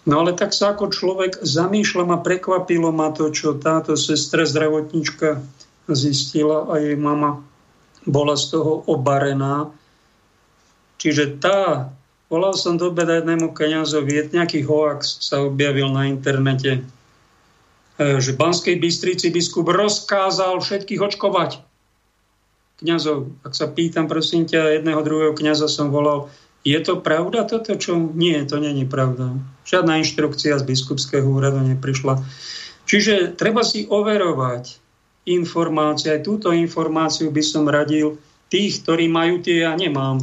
No 0.03 0.27
ale 0.27 0.35
tak 0.35 0.51
sa 0.51 0.75
ako 0.75 0.91
človek 0.91 1.47
zamýšľam 1.47 2.11
a 2.11 2.19
prekvapilo 2.19 2.91
ma 2.91 3.15
to, 3.15 3.31
čo 3.31 3.55
táto 3.55 3.95
sestra 3.95 4.43
zdravotnička 4.43 5.39
zistila 5.87 6.67
a 6.67 6.83
jej 6.83 6.99
mama 6.99 7.47
bola 8.03 8.35
z 8.35 8.59
toho 8.59 8.83
obarená, 8.91 9.71
Čiže 11.03 11.43
tá, 11.43 11.91
volal 12.31 12.55
som 12.55 12.79
do 12.79 12.95
obeda 12.95 13.19
jednému 13.19 13.51
kniazovi, 13.51 14.31
nejaký 14.31 14.63
hoax 14.63 15.19
sa 15.19 15.43
objavil 15.43 15.91
na 15.91 16.07
internete, 16.07 16.79
e, 16.79 18.23
že 18.23 18.39
Banskej 18.39 18.79
Bystrici 18.79 19.35
biskup 19.35 19.67
rozkázal 19.67 20.63
všetkých 20.63 21.03
očkovať. 21.03 21.59
Kňazov, 22.79 23.35
ak 23.43 23.51
sa 23.51 23.67
pýtam, 23.67 24.07
prosím 24.07 24.47
ťa, 24.47 24.79
jedného 24.79 25.03
druhého 25.03 25.35
kňaza 25.35 25.67
som 25.67 25.91
volal, 25.91 26.31
je 26.63 26.79
to 26.79 27.03
pravda 27.03 27.51
toto, 27.51 27.75
čo? 27.75 27.99
Nie, 27.99 28.47
to 28.47 28.63
není 28.63 28.87
pravda. 28.87 29.35
Žiadna 29.67 30.07
inštrukcia 30.07 30.55
z 30.63 30.67
biskupského 30.71 31.27
úradu 31.27 31.59
neprišla. 31.67 32.23
Čiže 32.87 33.35
treba 33.35 33.67
si 33.67 33.91
overovať 33.91 34.79
informácie. 35.27 36.15
Aj 36.15 36.23
túto 36.23 36.55
informáciu 36.55 37.35
by 37.35 37.43
som 37.43 37.67
radil 37.67 38.23
tých, 38.47 38.87
ktorí 38.87 39.11
majú 39.11 39.43
tie, 39.43 39.67
ja 39.67 39.75
nemám 39.75 40.23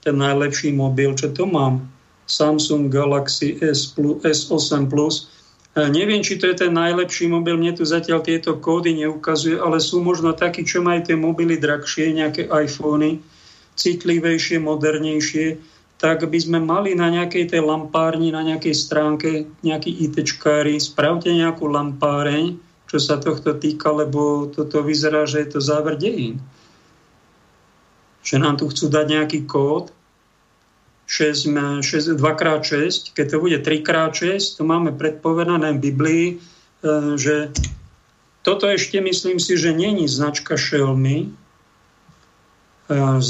ten 0.00 0.16
najlepší 0.16 0.72
mobil, 0.72 1.12
čo 1.14 1.32
to 1.32 1.44
mám, 1.44 1.88
Samsung 2.30 2.88
Galaxy 2.88 3.58
S 3.58 3.90
plus, 3.90 4.22
S8 4.22 4.86
Plus. 4.86 5.28
E, 5.74 5.90
neviem, 5.90 6.22
či 6.22 6.38
to 6.38 6.46
je 6.46 6.66
ten 6.66 6.72
najlepší 6.72 7.26
mobil, 7.26 7.58
mne 7.58 7.74
tu 7.74 7.82
zatiaľ 7.82 8.22
tieto 8.22 8.58
kódy 8.62 8.94
neukazuje, 8.94 9.58
ale 9.58 9.82
sú 9.82 9.98
možno 10.00 10.32
takí, 10.32 10.62
čo 10.62 10.80
majú 10.80 11.02
tie 11.02 11.18
mobily 11.18 11.58
drahšie, 11.58 12.14
nejaké 12.14 12.46
iPhony, 12.48 13.20
citlivejšie, 13.74 14.62
modernejšie. 14.62 15.46
tak 16.00 16.24
by 16.24 16.38
sme 16.40 16.64
mali 16.64 16.96
na 16.96 17.12
nejakej 17.12 17.52
tej 17.52 17.60
lampárni, 17.60 18.32
na 18.32 18.40
nejakej 18.40 18.72
stránke 18.72 19.44
nejaký 19.60 20.08
ITčkári, 20.08 20.80
spravte 20.80 21.28
nejakú 21.28 21.68
lampáreň, 21.68 22.56
čo 22.88 22.96
sa 22.96 23.20
tohto 23.20 23.52
týka, 23.60 23.92
lebo 23.92 24.48
toto 24.48 24.80
vyzerá, 24.80 25.28
že 25.28 25.44
je 25.44 25.48
to 25.52 25.60
záver 25.60 26.00
dejín. 26.00 26.40
Že 28.20 28.36
nám 28.40 28.60
tu 28.60 28.68
chcú 28.68 28.92
dať 28.92 29.06
nejaký 29.08 29.40
kód 29.48 29.92
6, 31.10 31.82
6, 31.82 32.14
2x6, 32.14 33.16
keď 33.18 33.26
to 33.26 33.36
bude 33.42 33.58
3x6, 33.66 34.60
to 34.60 34.62
máme 34.62 34.94
predpovedané 34.94 35.74
v 35.74 35.82
Biblii, 35.90 36.26
e, 36.30 36.36
že 37.18 37.50
toto 38.46 38.70
ešte 38.70 39.02
myslím 39.02 39.42
si, 39.42 39.58
že 39.58 39.74
není 39.74 40.08
značka 40.08 40.56
šelmy, 40.56 41.34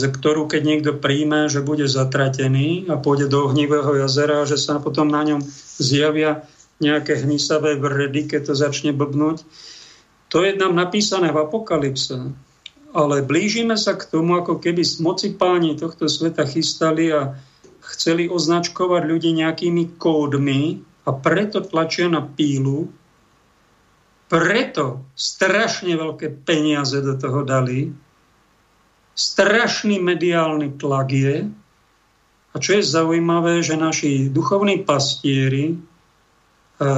ktorú 0.00 0.48
keď 0.48 0.62
niekto 0.64 0.92
príjme, 0.96 1.52
že 1.52 1.60
bude 1.60 1.84
zatratený 1.84 2.88
a 2.88 2.96
pôjde 2.96 3.28
do 3.28 3.44
ohnivého 3.44 3.92
jazera, 4.00 4.48
že 4.48 4.56
sa 4.56 4.80
potom 4.80 5.12
na 5.12 5.20
ňom 5.20 5.44
zjavia 5.76 6.48
nejaké 6.80 7.20
hnisavé 7.20 7.76
vredy, 7.76 8.24
keď 8.24 8.52
to 8.52 8.54
začne 8.56 8.96
blbnúť. 8.96 9.44
To 10.32 10.40
je 10.46 10.56
nám 10.56 10.72
napísané 10.72 11.28
v 11.28 11.44
Apokalypse. 11.44 12.32
Ale 12.90 13.22
blížime 13.22 13.78
sa 13.78 13.94
k 13.94 14.02
tomu, 14.02 14.34
ako 14.34 14.58
keby 14.58 14.82
moci 14.98 15.30
páni 15.38 15.78
tohto 15.78 16.10
sveta 16.10 16.42
chystali 16.42 17.14
a 17.14 17.38
chceli 17.94 18.26
označkovať 18.26 19.02
ľudí 19.06 19.30
nejakými 19.30 19.94
kódmi 19.94 20.82
a 21.06 21.10
preto 21.14 21.62
tlačia 21.62 22.10
na 22.10 22.22
pílu, 22.22 22.90
preto 24.30 25.02
strašne 25.18 25.98
veľké 25.98 26.46
peniaze 26.46 27.02
do 27.02 27.18
toho 27.18 27.42
dali, 27.42 27.90
strašný 29.14 29.98
mediálny 29.98 30.78
tlak 30.78 31.08
je. 31.10 31.36
A 32.50 32.56
čo 32.58 32.78
je 32.78 32.82
zaujímavé, 32.82 33.62
že 33.62 33.78
naši 33.78 34.26
duchovní 34.26 34.82
pastieri 34.82 35.74
e, 35.74 35.76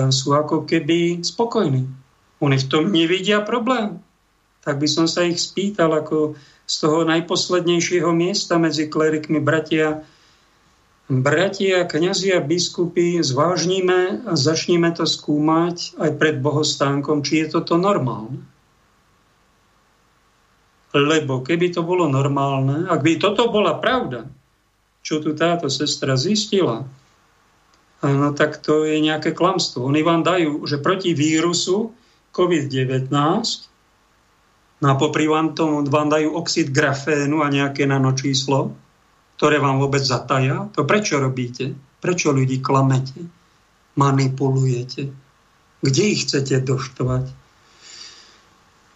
sú 0.08 0.32
ako 0.32 0.64
keby 0.64 1.20
spokojní. 1.20 1.84
Oni 2.40 2.56
v 2.56 2.68
tom 2.68 2.88
nevidia 2.88 3.44
problém. 3.44 4.00
Tak 4.62 4.78
by 4.78 4.88
som 4.88 5.10
sa 5.10 5.26
ich 5.26 5.42
spýtal, 5.42 5.90
ako 5.90 6.38
z 6.66 6.74
toho 6.78 7.02
najposlednejšieho 7.02 8.14
miesta 8.14 8.56
medzi 8.56 8.86
klerikmi 8.86 9.42
bratia, 9.42 10.06
bratia, 11.10 11.82
kniazy 11.84 12.32
a 12.32 12.40
biskupy, 12.40 13.18
zvážnime 13.18 14.22
a 14.22 14.32
začníme 14.38 14.94
to 14.94 15.02
skúmať 15.02 15.98
aj 15.98 16.10
pred 16.16 16.38
bohostánkom, 16.38 17.26
či 17.26 17.44
je 17.44 17.58
toto 17.58 17.74
normálne. 17.74 18.46
Lebo 20.94 21.42
keby 21.42 21.72
to 21.74 21.82
bolo 21.82 22.06
normálne, 22.06 22.86
ak 22.86 23.00
by 23.02 23.18
toto 23.18 23.48
bola 23.50 23.80
pravda, 23.80 24.28
čo 25.02 25.18
tu 25.18 25.34
táto 25.34 25.66
sestra 25.66 26.14
zistila, 26.14 26.86
no 28.04 28.28
tak 28.36 28.62
to 28.62 28.86
je 28.86 29.02
nejaké 29.02 29.34
klamstvo. 29.34 29.88
Oni 29.88 30.06
vám 30.06 30.22
dajú, 30.22 30.62
že 30.68 30.78
proti 30.78 31.16
vírusu 31.16 31.90
COVID-19 32.30 33.10
no 34.82 34.86
a 34.90 34.94
popri 34.98 35.30
vám, 35.30 35.54
tomu, 35.54 35.86
vám 35.86 36.10
dajú 36.10 36.34
oxid 36.34 36.74
grafénu 36.74 37.40
a 37.40 37.48
nejaké 37.48 37.86
nanočíslo, 37.86 38.74
ktoré 39.38 39.62
vám 39.62 39.78
vôbec 39.78 40.02
zataja. 40.02 40.66
To 40.74 40.82
prečo 40.82 41.22
robíte? 41.22 41.72
Prečo 42.02 42.34
ľudí 42.34 42.58
klamete? 42.58 43.22
Manipulujete? 43.94 45.14
Kde 45.82 46.02
ich 46.02 46.26
chcete 46.26 46.58
doštovať? 46.66 47.30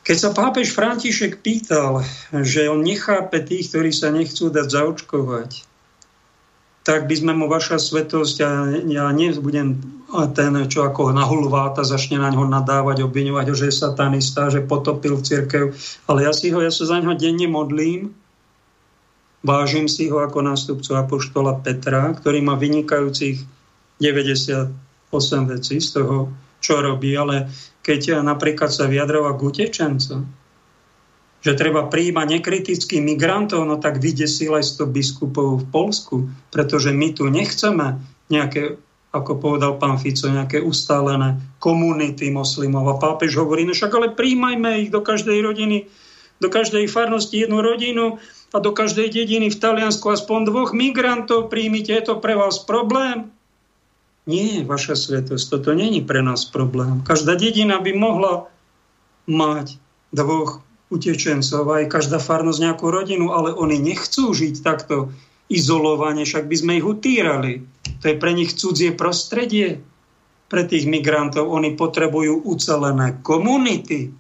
Keď 0.06 0.16
sa 0.22 0.30
pápež 0.30 0.70
František 0.70 1.42
pýtal, 1.42 2.06
že 2.30 2.70
on 2.70 2.86
nechápe 2.86 3.42
tých, 3.42 3.74
ktorí 3.74 3.90
sa 3.90 4.14
nechcú 4.14 4.54
dať 4.54 4.66
zaočkovať, 4.70 5.66
tak 6.86 7.10
by 7.10 7.14
sme 7.18 7.34
mu 7.34 7.50
vaša 7.50 7.82
svetosť, 7.82 8.36
a 8.46 8.50
ja 8.86 9.10
nebudem 9.10 9.74
ten, 10.38 10.54
čo 10.70 10.86
ako 10.86 11.10
na 11.10 11.26
hulváta 11.26 11.82
začne 11.82 12.22
na 12.22 12.30
ňo 12.30 12.46
nadávať, 12.46 13.02
obviňovať 13.02 13.46
že 13.58 13.66
je 13.68 13.74
satanista, 13.74 14.46
že 14.54 14.62
potopil 14.62 15.18
v 15.18 15.26
cirkev, 15.26 15.64
ale 16.06 16.22
ja 16.22 16.30
si 16.30 16.54
ho, 16.54 16.62
ja 16.62 16.70
sa 16.70 16.86
za 16.86 17.02
ňo 17.02 17.18
denne 17.18 17.50
modlím, 17.50 18.14
vážim 19.42 19.90
si 19.90 20.06
ho 20.06 20.22
ako 20.22 20.46
nástupcu 20.46 20.94
apoštola 20.94 21.58
Petra, 21.58 22.14
ktorý 22.14 22.38
má 22.46 22.54
vynikajúcich 22.54 23.42
98 23.98 24.70
vecí 25.50 25.82
z 25.82 25.88
toho, 25.90 26.30
čo 26.62 26.78
robí, 26.78 27.18
ale 27.18 27.50
keď 27.82 28.22
napríklad 28.22 28.70
sa 28.70 28.86
vyjadrova 28.86 29.34
k 29.34 29.42
utečencom, 29.42 30.45
že 31.44 31.54
treba 31.54 31.86
príjmať 31.86 32.26
nekritických 32.40 33.02
migrantov, 33.02 33.68
no 33.68 33.78
tak 33.78 34.02
vydesil 34.02 34.56
aj 34.56 34.80
100 34.80 34.96
biskupov 34.96 35.62
v 35.62 35.66
Polsku, 35.70 36.16
pretože 36.50 36.90
my 36.90 37.12
tu 37.14 37.28
nechceme 37.30 38.02
nejaké, 38.32 38.80
ako 39.14 39.38
povedal 39.38 39.78
pán 39.78 40.00
Fico, 40.00 40.26
nejaké 40.26 40.58
ustálené 40.58 41.38
komunity 41.62 42.32
moslimov. 42.34 42.88
A 42.90 42.94
pápež 42.98 43.38
hovorí, 43.38 43.62
no 43.62 43.76
však 43.76 43.92
ale 43.94 44.08
príjmajme 44.16 44.88
ich 44.88 44.90
do 44.90 45.04
každej 45.04 45.38
rodiny, 45.44 45.86
do 46.42 46.48
každej 46.50 46.90
farnosti 46.90 47.38
jednu 47.38 47.62
rodinu 47.62 48.18
a 48.52 48.56
do 48.58 48.74
každej 48.74 49.12
dediny 49.12 49.48
v 49.52 49.60
Taliansku 49.60 50.08
aspoň 50.10 50.50
dvoch 50.50 50.70
migrantov 50.74 51.48
príjmite, 51.52 51.94
je 51.94 52.04
to 52.10 52.14
pre 52.18 52.34
vás 52.34 52.60
problém. 52.60 53.30
Nie, 54.26 54.66
vaša 54.66 54.98
svetosť, 54.98 55.44
toto 55.46 55.70
není 55.70 56.02
pre 56.02 56.18
nás 56.18 56.42
problém. 56.42 56.98
Každá 57.06 57.38
dedina 57.38 57.78
by 57.78 57.94
mohla 57.94 58.50
mať 59.30 59.78
dvoch 60.10 60.66
utečencov, 60.90 61.66
aj 61.66 61.90
každá 61.90 62.22
farnosť 62.22 62.62
nejakú 62.62 62.86
rodinu, 62.88 63.34
ale 63.34 63.50
oni 63.50 63.82
nechcú 63.82 64.30
žiť 64.30 64.62
takto 64.62 65.10
izolovane, 65.50 66.22
však 66.26 66.46
by 66.46 66.56
sme 66.56 66.72
ich 66.78 66.86
utírali. 66.86 67.52
To 68.02 68.04
je 68.10 68.16
pre 68.18 68.34
nich 68.34 68.54
cudzie 68.54 68.94
prostredie. 68.94 69.82
Pre 70.46 70.62
tých 70.62 70.86
migrantov 70.86 71.50
oni 71.50 71.74
potrebujú 71.74 72.46
ucelené 72.46 73.18
komunity, 73.26 74.14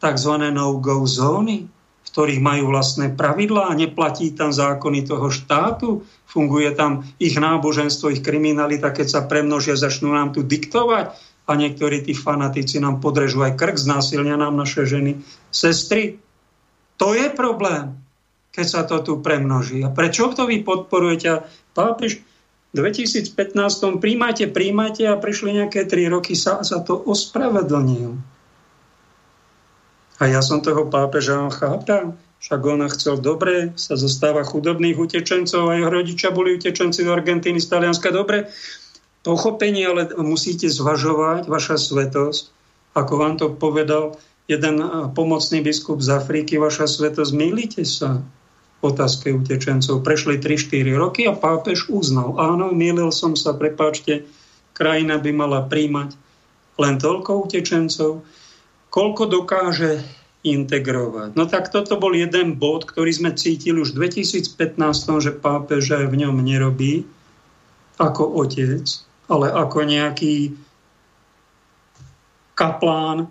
takzvané 0.00 0.48
no-go 0.48 1.04
zóny 1.04 1.68
ktorých 2.16 2.40
majú 2.40 2.72
vlastné 2.72 3.12
pravidlá 3.12 3.76
neplatí 3.76 4.32
tam 4.32 4.48
zákony 4.48 5.04
toho 5.04 5.28
štátu, 5.28 6.00
funguje 6.24 6.72
tam 6.72 7.04
ich 7.20 7.36
náboženstvo, 7.36 8.08
ich 8.08 8.24
kriminalita, 8.24 8.88
keď 8.88 9.06
sa 9.10 9.20
premnožia, 9.28 9.76
začnú 9.76 10.16
nám 10.16 10.32
tu 10.32 10.40
diktovať 10.40 11.12
a 11.46 11.52
niektorí 11.54 12.02
tí 12.02 12.12
fanatici 12.12 12.82
nám 12.82 12.98
podrežú 12.98 13.46
aj 13.46 13.54
krk, 13.54 13.78
znásilnia 13.78 14.34
nám 14.34 14.58
naše 14.58 14.82
ženy, 14.82 15.22
sestry. 15.54 16.18
To 16.98 17.14
je 17.14 17.30
problém, 17.30 17.94
keď 18.50 18.66
sa 18.66 18.82
to 18.82 18.98
tu 19.06 19.12
premnoží. 19.22 19.86
A 19.86 19.94
prečo 19.94 20.34
to 20.34 20.50
vy 20.50 20.66
podporujete? 20.66 21.46
Pápež 21.70 22.18
v 22.74 22.84
2015 22.84 23.32
príjmajte, 24.02 24.50
príjmajte 24.50 25.06
a 25.06 25.16
prišli 25.16 25.62
nejaké 25.62 25.86
tri 25.86 26.10
roky 26.10 26.34
sa, 26.34 26.66
sa 26.66 26.82
to 26.82 26.98
ospravedlnil. 26.98 28.18
A 30.16 30.22
ja 30.26 30.40
som 30.40 30.64
toho 30.64 30.88
pápeža 30.88 31.46
chápal, 31.52 32.16
však 32.40 32.60
on 32.64 32.84
chcel 32.92 33.16
dobre, 33.20 33.76
sa 33.76 33.96
zostáva 33.96 34.44
chudobných 34.44 34.96
utečencov, 34.96 35.72
a 35.72 35.76
jeho 35.76 35.92
rodičia 35.92 36.32
boli 36.32 36.56
utečenci 36.56 37.04
do 37.04 37.12
Argentíny, 37.12 37.60
z 37.60 37.68
Talianska, 37.68 38.12
dobre, 38.12 38.48
pochopenie, 39.26 39.90
ale 39.90 40.14
musíte 40.22 40.70
zvažovať 40.70 41.50
vaša 41.50 41.82
svetosť, 41.82 42.54
ako 42.94 43.12
vám 43.18 43.34
to 43.42 43.50
povedal 43.50 44.14
jeden 44.46 44.78
pomocný 45.18 45.58
biskup 45.66 45.98
z 45.98 46.14
Afriky, 46.14 46.62
vaša 46.62 46.86
svetosť, 46.86 47.34
milíte 47.34 47.82
sa 47.82 48.22
v 48.78 48.82
otázke 48.94 49.34
utečencov. 49.34 50.06
Prešli 50.06 50.38
3-4 50.38 50.94
roky 50.94 51.26
a 51.26 51.34
pápež 51.34 51.90
uznal, 51.90 52.38
áno, 52.38 52.70
milil 52.70 53.10
som 53.10 53.34
sa, 53.34 53.50
prepáčte, 53.58 54.22
krajina 54.78 55.18
by 55.18 55.30
mala 55.34 55.66
príjmať 55.66 56.14
len 56.78 56.94
toľko 57.00 57.50
utečencov, 57.50 58.22
koľko 58.92 59.22
dokáže 59.26 60.04
integrovať. 60.46 61.34
No 61.34 61.50
tak 61.50 61.74
toto 61.74 61.98
bol 61.98 62.14
jeden 62.14 62.54
bod, 62.54 62.86
ktorý 62.86 63.10
sme 63.10 63.34
cítili 63.34 63.82
už 63.82 63.98
v 63.98 64.06
2015, 64.06 64.78
že 65.18 65.34
pápež 65.34 65.90
aj 65.90 66.06
v 66.06 66.22
ňom 66.22 66.38
nerobí 66.38 67.02
ako 67.98 68.44
otec, 68.44 68.84
ale 69.26 69.50
ako 69.50 69.78
nejaký 69.82 70.54
kaplán 72.56 73.28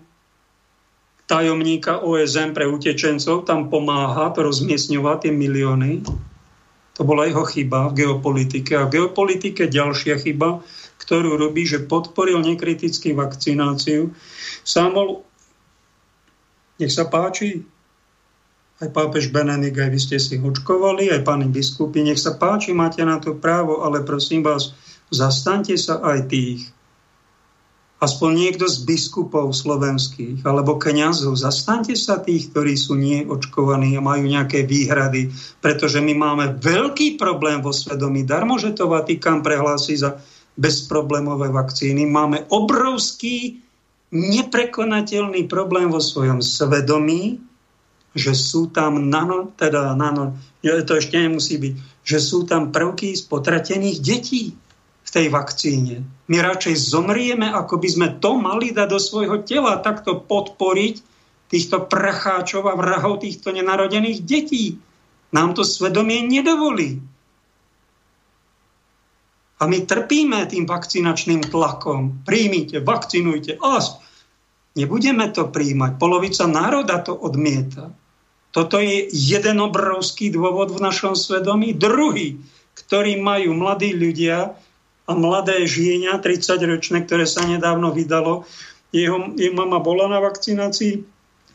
tajomníka 1.26 2.06
OSM 2.06 2.54
pre 2.54 2.70
utečencov, 2.70 3.50
tam 3.50 3.74
pomáha 3.74 4.30
rozmiestňovať 4.30 5.18
tie 5.26 5.34
milióny. 5.34 6.06
To 6.96 7.02
bola 7.04 7.28
jeho 7.28 7.44
chyba 7.44 7.92
v 7.92 8.06
geopolitike. 8.06 8.72
A 8.78 8.88
v 8.88 9.02
geopolitike 9.02 9.68
ďalšia 9.68 10.22
chyba, 10.22 10.64
ktorú 11.02 11.36
robí, 11.36 11.68
že 11.68 11.84
podporil 11.84 12.40
nekritický 12.40 13.12
vakcináciu. 13.18 14.16
Sám 14.64 14.96
bol 14.96 15.26
nech 16.80 16.92
sa 16.92 17.08
páči. 17.08 17.64
Aj 18.84 18.92
pápež 18.92 19.32
Benedikt, 19.32 19.80
aj 19.80 19.88
vy 19.88 20.00
ste 20.04 20.18
si 20.20 20.36
hočkovali, 20.36 21.08
aj 21.08 21.24
páni 21.24 21.48
biskupy, 21.48 22.04
nech 22.04 22.20
sa 22.20 22.36
páči, 22.36 22.76
máte 22.76 23.00
na 23.08 23.24
to 23.24 23.32
právo, 23.40 23.88
ale 23.88 24.04
prosím 24.04 24.44
vás, 24.44 24.76
zastante 25.14 25.76
sa 25.78 26.02
aj 26.02 26.20
tých, 26.30 26.62
aspoň 28.02 28.30
niekto 28.36 28.66
z 28.70 28.86
biskupov 28.86 29.56
slovenských 29.56 30.46
alebo 30.46 30.78
kňazov, 30.78 31.40
zastante 31.40 31.96
sa 31.98 32.22
tých, 32.22 32.52
ktorí 32.54 32.76
sú 32.78 32.94
neočkovaní 33.00 33.98
a 33.98 34.04
majú 34.04 34.30
nejaké 34.30 34.68
výhrady, 34.68 35.32
pretože 35.64 36.04
my 36.04 36.14
máme 36.14 36.46
veľký 36.60 37.18
problém 37.18 37.64
vo 37.64 37.74
svedomí. 37.74 38.28
Darmo, 38.28 38.60
že 38.62 38.76
to 38.76 38.92
Vatikán 38.92 39.42
prehlási 39.42 39.98
za 39.98 40.22
bezproblémové 40.56 41.52
vakcíny. 41.52 42.08
Máme 42.08 42.48
obrovský, 42.52 43.60
neprekonateľný 44.16 45.50
problém 45.52 45.92
vo 45.92 46.00
svojom 46.00 46.40
svedomí, 46.40 47.42
že 48.16 48.32
sú 48.32 48.72
tam 48.72 49.12
nano, 49.12 49.52
teda 49.60 49.92
nano, 49.92 50.40
to 50.64 50.94
ešte 50.96 51.20
nemusí 51.20 51.60
byť, 51.60 51.74
že 52.08 52.20
sú 52.24 52.48
tam 52.48 52.72
prvky 52.72 53.12
z 53.12 53.28
potratených 53.28 53.98
detí 54.00 54.56
tej 55.16 55.32
vakcíne. 55.32 56.04
My 56.28 56.44
radšej 56.44 56.76
zomrieme, 56.92 57.48
ako 57.48 57.80
by 57.80 57.88
sme 57.88 58.08
to 58.20 58.36
mali 58.36 58.76
dať 58.76 58.88
do 58.92 59.00
svojho 59.00 59.48
tela, 59.48 59.80
takto 59.80 60.20
podporiť 60.20 61.00
týchto 61.48 61.88
pracháčov 61.88 62.68
a 62.68 62.76
vrahov 62.76 63.24
týchto 63.24 63.56
nenarodených 63.56 64.20
detí. 64.28 64.76
Nám 65.32 65.56
to 65.56 65.64
svedomie 65.64 66.20
nedovolí. 66.28 67.00
A 69.56 69.72
my 69.72 69.88
trpíme 69.88 70.44
tým 70.52 70.68
vakcinačným 70.68 71.48
tlakom. 71.48 72.28
Príjmite, 72.28 72.84
vakcinujte. 72.84 73.56
A 73.64 73.80
nebudeme 74.76 75.32
to 75.32 75.48
príjmať. 75.48 75.96
Polovica 75.96 76.44
národa 76.44 77.00
to 77.00 77.16
odmieta. 77.16 77.88
Toto 78.52 78.84
je 78.84 79.08
jeden 79.12 79.64
obrovský 79.64 80.28
dôvod 80.28 80.76
v 80.76 80.84
našom 80.84 81.16
svedomí. 81.16 81.72
Druhý, 81.72 82.36
ktorý 82.76 83.16
majú 83.24 83.56
mladí 83.56 83.96
ľudia, 83.96 84.60
a 85.06 85.12
mladé 85.14 85.66
žienia, 85.70 86.18
30-ročné, 86.18 87.06
ktoré 87.06 87.30
sa 87.30 87.46
nedávno 87.46 87.94
vydalo. 87.94 88.46
Jeho, 88.90 89.34
jeho 89.38 89.54
mama 89.54 89.78
bola 89.78 90.10
na 90.10 90.18
vakcinácii, 90.18 91.06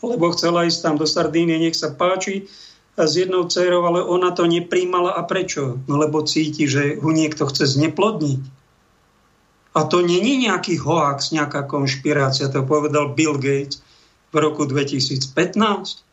lebo 0.00 0.30
chcela 0.32 0.66
ísť 0.66 0.80
tam 0.86 0.94
do 0.96 1.06
Sardínie, 1.06 1.58
nech 1.58 1.74
sa 1.74 1.90
páči, 1.90 2.46
a 3.00 3.08
s 3.08 3.16
jednou 3.16 3.48
dcerou, 3.48 3.88
ale 3.88 4.04
ona 4.04 4.28
to 4.28 4.44
nepríjmala. 4.44 5.16
A 5.16 5.24
prečo? 5.24 5.80
No 5.88 5.96
lebo 5.96 6.20
cíti, 6.20 6.68
že 6.68 7.00
ho 7.00 7.08
niekto 7.08 7.48
chce 7.48 7.80
zneplodniť. 7.80 8.42
A 9.72 9.86
to 9.88 10.04
není 10.04 10.36
nejaký 10.44 10.76
hoax, 10.82 11.32
nejaká 11.32 11.64
konšpirácia, 11.64 12.52
to 12.52 12.66
povedal 12.66 13.16
Bill 13.16 13.40
Gates 13.40 13.80
v 14.34 14.36
roku 14.36 14.66
2015 14.66 16.09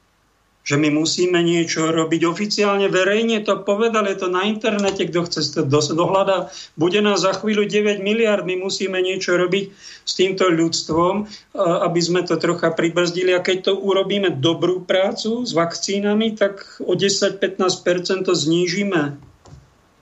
že 0.67 0.75
my 0.75 0.91
musíme 0.91 1.39
niečo 1.39 1.95
robiť 1.95 2.27
oficiálne, 2.27 2.91
verejne 2.91 3.39
to 3.39 3.63
povedal, 3.63 4.03
je 4.03 4.19
to 4.19 4.27
na 4.27 4.43
internete, 4.51 5.07
kto 5.07 5.23
chce 5.23 5.55
to 5.55 5.63
dohľada. 5.95 6.51
Bude 6.75 6.99
nás 6.99 7.23
za 7.23 7.31
chvíľu 7.39 7.63
9 7.63 8.03
miliard, 8.03 8.43
my 8.43 8.59
musíme 8.59 8.99
niečo 8.99 9.39
robiť 9.39 9.71
s 10.03 10.11
týmto 10.19 10.51
ľudstvom, 10.51 11.23
aby 11.55 11.99
sme 12.03 12.27
to 12.27 12.35
trocha 12.35 12.75
pribrzdili. 12.75 13.31
A 13.31 13.39
keď 13.39 13.71
to 13.71 13.73
urobíme 13.79 14.43
dobrú 14.43 14.83
prácu 14.83 15.47
s 15.47 15.55
vakcínami, 15.55 16.35
tak 16.35 16.83
o 16.83 16.99
10-15% 16.99 18.27
to 18.27 18.35
znížime. 18.35 19.15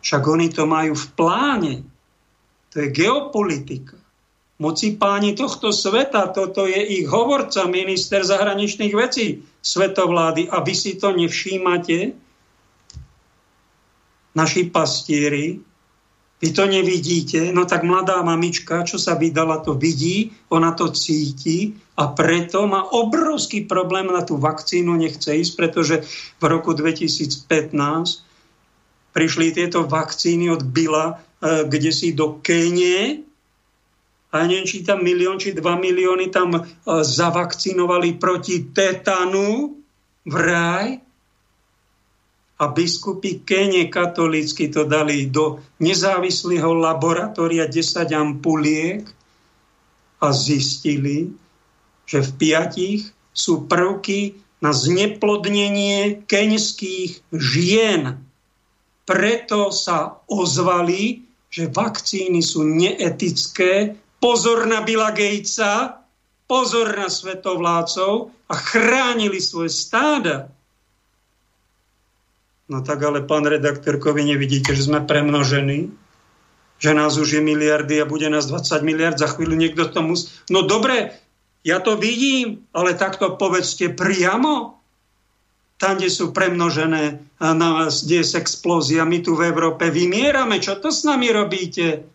Však 0.01 0.23
oni 0.25 0.49
to 0.49 0.65
majú 0.65 0.97
v 0.97 1.07
pláne. 1.13 1.73
To 2.73 2.81
je 2.81 2.89
geopolitika 2.89 4.01
moci 4.55 4.95
páni 4.95 5.35
tohto 5.35 5.69
sveta. 5.75 6.31
Toto 6.31 6.65
je 6.65 6.79
ich 6.79 7.05
hovorca, 7.05 7.69
minister 7.69 8.23
zahraničných 8.25 8.95
vecí 8.95 9.45
svetovlády. 9.65 10.53
A 10.53 10.61
vy 10.61 10.73
si 10.77 10.93
to 11.01 11.09
nevšímate? 11.09 12.13
Naši 14.37 14.61
pastieri, 14.69 15.57
vy 16.43 16.51
to 16.51 16.67
nevidíte, 16.67 17.49
no 17.55 17.65
tak 17.65 17.87
mladá 17.87 18.19
mamička, 18.19 18.83
čo 18.83 18.99
sa 18.99 19.15
vydala, 19.15 19.63
to 19.63 19.73
vidí, 19.73 20.35
ona 20.51 20.75
to 20.75 20.91
cíti 20.91 21.73
a 21.95 22.11
preto 22.11 22.67
má 22.67 22.83
obrovský 22.91 23.63
problém 23.63 24.11
na 24.11 24.19
tú 24.21 24.35
vakcínu, 24.35 24.99
nechce 24.99 25.31
ísť, 25.31 25.53
pretože 25.55 25.95
v 26.37 26.43
roku 26.43 26.75
2015 26.75 28.27
prišli 29.15 29.55
tieto 29.55 29.87
vakcíny 29.87 30.51
od 30.51 30.67
Bila, 30.67 31.15
eh, 31.15 31.63
kde 31.63 31.91
si 31.95 32.11
do 32.11 32.43
Kenie, 32.43 33.23
a 34.35 34.43
neviem, 34.43 34.67
či 34.67 34.83
tam 34.83 34.99
milión, 34.99 35.39
či 35.39 35.55
dva 35.55 35.79
milióny 35.79 36.27
tam 36.27 36.59
e, 36.59 36.61
zavakcinovali 36.99 38.19
proti 38.19 38.67
tetanu 38.75 39.79
raj. 40.27 40.99
A 42.55 42.71
biskupy 42.71 43.43
Kene 43.43 43.91
katolícky 43.91 44.71
to 44.71 44.87
dali 44.87 45.27
do 45.27 45.59
nezávislého 45.79 46.71
laboratória 46.71 47.67
10 47.67 48.11
ampuliek 48.15 49.03
a 50.23 50.31
zistili, 50.31 51.35
že 52.07 52.23
v 52.23 52.31
piatich 52.39 53.01
sú 53.35 53.67
prvky 53.67 54.39
na 54.63 54.71
zneplodnenie 54.71 56.23
keňských 56.23 57.27
žien. 57.35 58.23
Preto 59.03 59.75
sa 59.75 60.23
ozvali, 60.31 61.27
že 61.51 61.67
vakcíny 61.67 62.39
sú 62.39 62.63
neetické 62.63 63.99
pozor 64.19 64.65
na 64.65 64.81
Billa 64.81 65.11
Gatesa, 65.11 66.01
pozor 66.45 66.93
na 66.93 67.09
svetovlácov 67.09 68.33
a 68.49 68.55
chránili 68.55 69.41
svoje 69.41 69.73
stáda. 69.73 70.49
No 72.65 72.81
tak 72.81 73.05
ale, 73.05 73.21
pán 73.21 73.45
redaktorko, 73.45 74.13
vy 74.13 74.33
nevidíte, 74.33 74.73
že 74.73 74.89
sme 74.89 75.05
premnožení? 75.05 75.93
Že 76.81 76.91
nás 76.97 77.13
už 77.15 77.37
je 77.37 77.41
miliardy 77.41 78.01
a 78.01 78.09
bude 78.09 78.25
nás 78.25 78.49
20 78.49 78.81
miliard, 78.81 79.17
za 79.17 79.29
chvíľu 79.29 79.53
niekto 79.53 79.85
to 79.89 80.01
musí... 80.01 80.33
No 80.49 80.65
dobre, 80.65 81.13
ja 81.61 81.81
to 81.81 81.97
vidím, 81.97 82.65
ale 82.73 82.97
takto 82.97 83.37
povedzte 83.37 83.93
priamo. 83.93 84.77
Tam, 85.75 85.99
kde 85.99 86.07
sú 86.07 86.31
premnožené, 86.31 87.19
a 87.37 87.47
na, 87.51 87.91
kde 87.91 88.23
je 88.23 88.39
explózia, 88.39 89.03
my 89.03 89.19
tu 89.19 89.35
v 89.35 89.51
Európe 89.51 89.91
vymierame. 89.91 90.57
Čo 90.57 90.79
to 90.79 90.87
s 90.87 91.03
nami 91.03 91.29
robíte? 91.35 92.14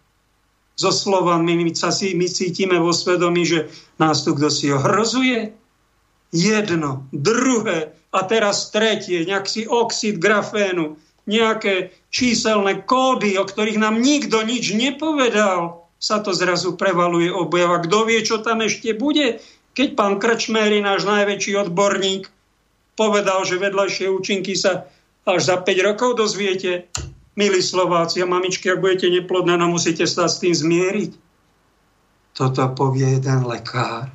So 0.76 0.90
slovami, 0.90 1.56
my, 1.60 1.72
sa 1.76 1.92
my 1.92 2.26
cítime 2.26 2.76
vo 2.80 2.90
svedomí, 2.94 3.44
že 3.44 3.68
nás 4.00 4.24
tu 4.24 4.32
kto 4.32 4.48
si 4.48 4.72
ohrozuje. 4.72 5.52
Jedno, 6.30 7.04
druhé 7.10 7.92
a 8.10 8.20
teraz 8.26 8.70
tretie, 8.70 9.26
nejaký 9.26 9.66
oxid 9.70 10.18
grafénu, 10.18 10.98
nejaké 11.26 11.94
číselné 12.10 12.82
kódy, 12.86 13.38
o 13.38 13.44
ktorých 13.46 13.78
nám 13.78 14.02
nikto 14.02 14.42
nič 14.42 14.74
nepovedal, 14.74 15.86
sa 16.00 16.18
to 16.24 16.32
zrazu 16.32 16.74
prevaluje 16.80 17.28
objava. 17.28 17.78
Kto 17.84 18.08
vie, 18.08 18.24
čo 18.24 18.40
tam 18.40 18.64
ešte 18.64 18.96
bude? 18.96 19.38
Keď 19.76 19.94
pán 19.94 20.16
Krčméry, 20.18 20.80
náš 20.80 21.04
najväčší 21.06 21.60
odborník, 21.68 22.26
povedal, 22.96 23.44
že 23.44 23.60
vedľajšie 23.60 24.06
účinky 24.10 24.56
sa 24.56 24.88
až 25.28 25.40
za 25.44 25.56
5 25.60 25.86
rokov 25.86 26.16
dozviete, 26.16 26.88
milí 27.38 27.62
Slováci 27.62 28.22
a 28.22 28.26
mamičky, 28.26 28.70
ak 28.70 28.82
budete 28.82 29.06
neplodné, 29.10 29.54
no 29.54 29.70
musíte 29.70 30.06
sa 30.06 30.26
s 30.26 30.42
tým 30.42 30.54
zmieriť. 30.54 31.12
Toto 32.34 32.62
povie 32.74 33.18
jeden 33.18 33.46
lekár. 33.46 34.10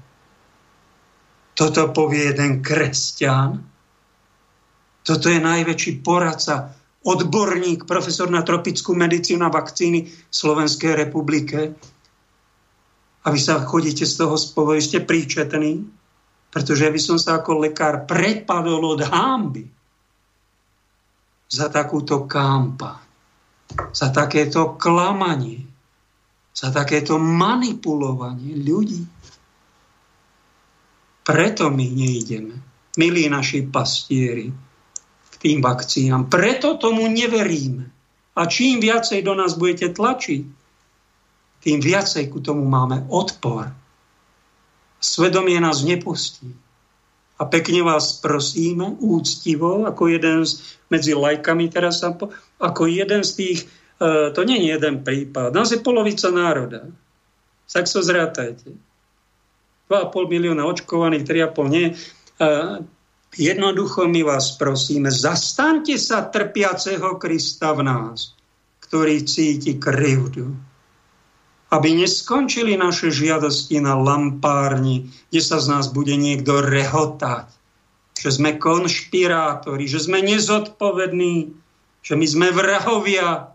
Toto 1.55 1.91
povie 1.95 2.36
jeden 2.36 2.59
kresťan. 2.59 3.63
Toto 5.05 5.26
je 5.30 5.39
najväčší 5.39 6.03
poradca, 6.03 6.76
odborník, 7.05 7.86
profesor 7.86 8.28
na 8.28 8.41
tropickú 8.41 8.97
medicínu 8.97 9.45
a 9.45 9.53
vakcíny 9.53 10.09
v 10.09 10.34
Slovenskej 10.34 10.97
republike. 10.97 11.78
A 13.24 13.28
vy 13.30 13.39
sa 13.39 13.61
chodíte 13.61 14.03
z 14.03 14.20
toho 14.20 14.36
spolu, 14.36 14.82
ste 14.82 15.05
príčetní, 15.05 15.86
pretože 16.49 16.89
by 16.89 16.99
som 16.99 17.18
sa 17.22 17.39
ako 17.39 17.61
lekár 17.61 18.09
prepadol 18.09 18.97
od 18.97 19.01
hámby 19.05 19.70
za 21.45 21.70
takúto 21.70 22.26
kampaň 22.26 23.05
za 23.74 24.07
takéto 24.13 24.78
klamanie, 24.78 25.66
za 26.55 26.72
takéto 26.72 27.20
manipulovanie 27.20 28.55
ľudí. 28.59 29.03
Preto 31.26 31.74
my 31.74 31.86
neideme, 31.89 32.55
milí 32.95 33.26
naši 33.28 33.66
pastieri, 33.66 34.53
k 35.32 35.36
tým 35.41 35.59
vakcínám. 35.59 36.30
Preto 36.30 36.78
tomu 36.78 37.09
neveríme. 37.09 37.89
A 38.36 38.45
čím 38.45 38.84
viacej 38.84 39.24
do 39.24 39.34
nás 39.34 39.55
budete 39.55 39.95
tlačiť, 39.95 40.43
tým 41.66 41.82
viacej 41.82 42.30
ku 42.30 42.43
tomu 42.45 42.61
máme 42.68 43.09
odpor. 43.09 43.74
Svedomie 45.01 45.57
nás 45.57 45.82
nepustí. 45.82 46.53
A 47.36 47.43
pekne 47.49 47.84
vás 47.84 48.22
prosíme, 48.22 48.95
úctivo, 49.01 49.84
ako 49.84 50.07
jeden 50.07 50.45
z, 50.45 50.61
medzi 50.88 51.18
lajkami 51.18 51.68
teraz 51.68 51.99
sa, 51.99 52.16
ako 52.60 52.88
jeden 52.88 53.22
z 53.24 53.32
tých, 53.36 53.60
e, 53.99 54.32
to 54.32 54.41
nie 54.47 54.64
je 54.64 54.76
jeden 54.76 55.03
prípad, 55.03 55.51
nás 55.51 55.72
je 55.72 55.80
polovica 55.84 56.32
národa. 56.32 56.88
Tak 57.66 57.91
so 57.91 57.99
zrátajte. 57.99 58.72
2,5 59.91 60.32
milióna 60.32 60.64
očkovaných, 60.64 61.28
3,5 61.28 61.68
nie. 61.76 61.91
E, 61.91 61.93
jednoducho 63.36 64.08
my 64.08 64.22
vás 64.24 64.56
prosíme, 64.56 65.12
zastante 65.12 65.99
sa 65.99 66.24
trpiaceho 66.24 67.20
Krista 67.20 67.76
v 67.76 67.84
nás, 67.84 68.32
ktorý 68.86 69.28
cíti 69.28 69.76
krivdu. 69.76 70.56
aby 71.66 71.97
neskončili 71.97 72.78
naše 72.80 73.12
žiadosti 73.12 73.84
na 73.84 73.97
lampárni, 73.99 75.12
kde 75.28 75.41
sa 75.43 75.60
z 75.60 75.76
nás 75.76 75.91
bude 75.91 76.16
niekto 76.16 76.64
rehotať, 76.64 77.51
že 78.16 78.30
sme 78.32 78.56
konšpirátori, 78.56 79.84
že 79.89 79.99
sme 79.99 80.24
nezodpovední, 80.24 81.51
že 82.06 82.14
my 82.14 82.26
sme 82.30 82.47
vrahovia, 82.53 83.49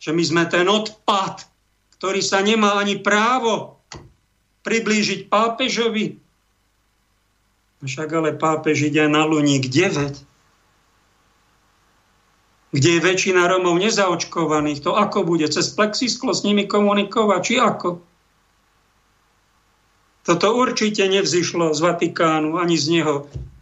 že 0.00 0.16
my 0.16 0.24
sme 0.24 0.42
ten 0.48 0.64
odpad, 0.64 1.44
ktorý 2.00 2.24
sa 2.24 2.40
nemá 2.40 2.80
ani 2.80 2.96
právo 2.96 3.76
priblížiť 4.64 5.28
pápežovi. 5.28 6.16
Však 7.84 8.08
ale 8.16 8.32
pápež 8.32 8.88
ide 8.88 9.04
na 9.06 9.28
Luník 9.28 9.68
9 9.68 10.28
kde 12.68 13.00
je 13.00 13.04
väčšina 13.04 13.48
Romov 13.48 13.80
nezaočkovaných, 13.80 14.84
to 14.84 14.92
ako 14.92 15.24
bude? 15.24 15.48
Cez 15.48 15.72
plexisklo 15.72 16.36
s 16.36 16.44
nimi 16.44 16.68
komunikovať, 16.68 17.40
či 17.40 17.54
ako? 17.56 18.04
Toto 20.28 20.46
určite 20.52 21.08
nevzýšlo 21.08 21.72
z 21.72 21.80
Vatikánu, 21.80 22.60
ani 22.60 22.76
z 22.76 23.00
neho, 23.00 23.14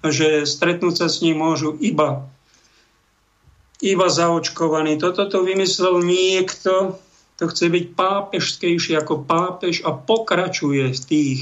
že 0.03 0.43
stretnúť 0.43 0.95
sa 0.99 1.07
s 1.07 1.23
ním 1.23 1.39
môžu 1.39 1.79
iba, 1.79 2.27
iba 3.81 4.09
zaočkovaní. 4.09 4.97
Toto 4.97 5.29
to 5.29 5.45
vymyslel 5.45 6.01
niekto, 6.01 6.97
to 7.37 7.45
chce 7.53 7.68
byť 7.68 7.85
pápežskejší 7.93 8.97
ako 8.97 9.29
pápež 9.29 9.85
a 9.85 9.93
pokračuje 9.93 10.89
v 10.97 11.01
tých 11.05 11.41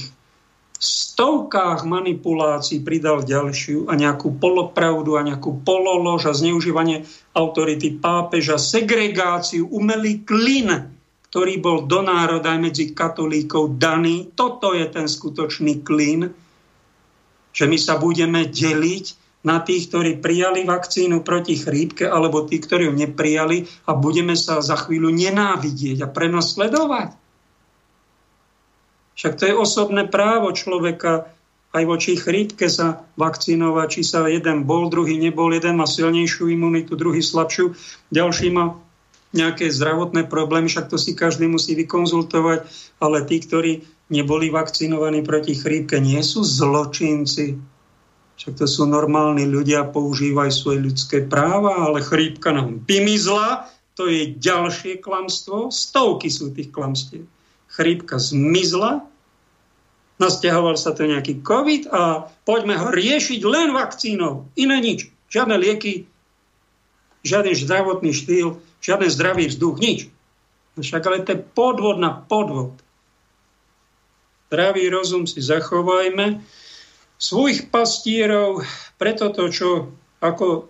stovkách 0.84 1.86
manipulácií 1.86 2.82
pridal 2.82 3.22
ďalšiu 3.22 3.86
a 3.88 3.94
nejakú 3.94 4.36
polopravdu 4.36 5.16
a 5.16 5.22
nejakú 5.22 5.62
pololož 5.62 6.28
a 6.28 6.34
zneužívanie 6.34 7.06
autority 7.32 7.94
pápeža, 7.96 8.58
segregáciu, 8.58 9.70
umelý 9.70 10.26
klin, 10.26 10.90
ktorý 11.30 11.54
bol 11.62 11.86
do 11.86 12.02
národa 12.02 12.52
aj 12.52 12.60
medzi 12.60 12.84
katolíkov 12.90 13.78
daný. 13.78 14.34
Toto 14.34 14.74
je 14.74 14.84
ten 14.90 15.06
skutočný 15.06 15.86
klin, 15.86 16.28
že 17.54 17.64
my 17.70 17.78
sa 17.78 17.96
budeme 17.96 18.50
deliť 18.50 19.23
na 19.44 19.60
tých, 19.60 19.92
ktorí 19.92 20.24
prijali 20.24 20.64
vakcínu 20.64 21.20
proti 21.20 21.60
chrípke, 21.60 22.08
alebo 22.08 22.48
tí, 22.48 22.56
ktorí 22.58 22.88
ju 22.88 22.94
neprijali 22.96 23.68
a 23.84 23.92
budeme 23.92 24.32
sa 24.34 24.64
za 24.64 24.74
chvíľu 24.80 25.12
nenávidieť 25.12 26.08
a 26.08 26.08
prenosledovať. 26.08 27.12
Však 29.14 29.32
to 29.38 29.44
je 29.46 29.54
osobné 29.54 30.08
právo 30.08 30.50
človeka 30.50 31.30
aj 31.74 31.84
voči 31.90 32.14
chrípke 32.14 32.70
sa 32.70 33.02
vakcinovať, 33.18 33.86
či 33.90 34.02
sa 34.06 34.30
jeden 34.30 34.62
bol, 34.62 34.86
druhý 34.86 35.18
nebol, 35.18 35.50
jeden 35.50 35.74
má 35.74 35.90
silnejšiu 35.90 36.46
imunitu, 36.46 36.94
druhý 36.94 37.18
slabšiu, 37.18 37.74
ďalší 38.14 38.54
má 38.54 38.78
nejaké 39.34 39.66
zdravotné 39.66 40.30
problémy, 40.30 40.70
však 40.70 40.86
to 40.86 40.94
si 40.94 41.18
každý 41.18 41.50
musí 41.50 41.74
vykonzultovať, 41.74 42.70
ale 43.02 43.26
tí, 43.26 43.42
ktorí 43.42 43.82
neboli 44.14 44.54
vakcinovaní 44.54 45.26
proti 45.26 45.58
chrípke, 45.58 45.98
nie 45.98 46.22
sú 46.22 46.46
zločinci. 46.46 47.73
Však 48.34 48.58
to 48.58 48.66
sú 48.66 48.86
normálni 48.90 49.46
ľudia, 49.46 49.86
používajú 49.88 50.50
svoje 50.50 50.78
ľudské 50.82 51.18
práva, 51.22 51.86
ale 51.86 52.02
chrípka 52.02 52.50
nám 52.50 52.82
vymizla, 52.82 53.70
to 53.94 54.10
je 54.10 54.34
ďalšie 54.34 54.98
klamstvo, 54.98 55.70
stovky 55.70 56.26
sú 56.26 56.50
tých 56.50 56.74
klamstiev 56.74 57.30
chrípka 57.74 58.22
zmizla, 58.22 59.02
nasťahoval 60.22 60.78
sa 60.78 60.94
to 60.94 61.10
nejaký 61.10 61.42
COVID 61.42 61.90
a 61.90 62.30
poďme 62.46 62.78
ho 62.78 62.88
riešiť 62.94 63.40
len 63.42 63.74
vakcínou. 63.74 64.46
Iné 64.54 64.78
nič. 64.78 65.10
Žiadne 65.34 65.58
lieky, 65.58 66.06
žiaden 67.26 67.58
zdravotný 67.58 68.14
štýl, 68.14 68.62
žiaden 68.78 69.10
zdravý 69.10 69.50
vzduch, 69.50 69.82
nič. 69.82 70.06
Však 70.78 71.02
ale 71.10 71.26
to 71.26 71.34
je 71.34 71.42
podvod 71.42 71.98
na 71.98 72.14
podvod. 72.14 72.78
Zdravý 74.50 74.86
rozum 74.86 75.26
si 75.26 75.42
zachovajme. 75.42 76.38
Svojich 77.18 77.70
pastierov, 77.70 78.66
preto 78.98 79.30
to, 79.30 79.48
čo 79.48 79.68
ako 80.18 80.68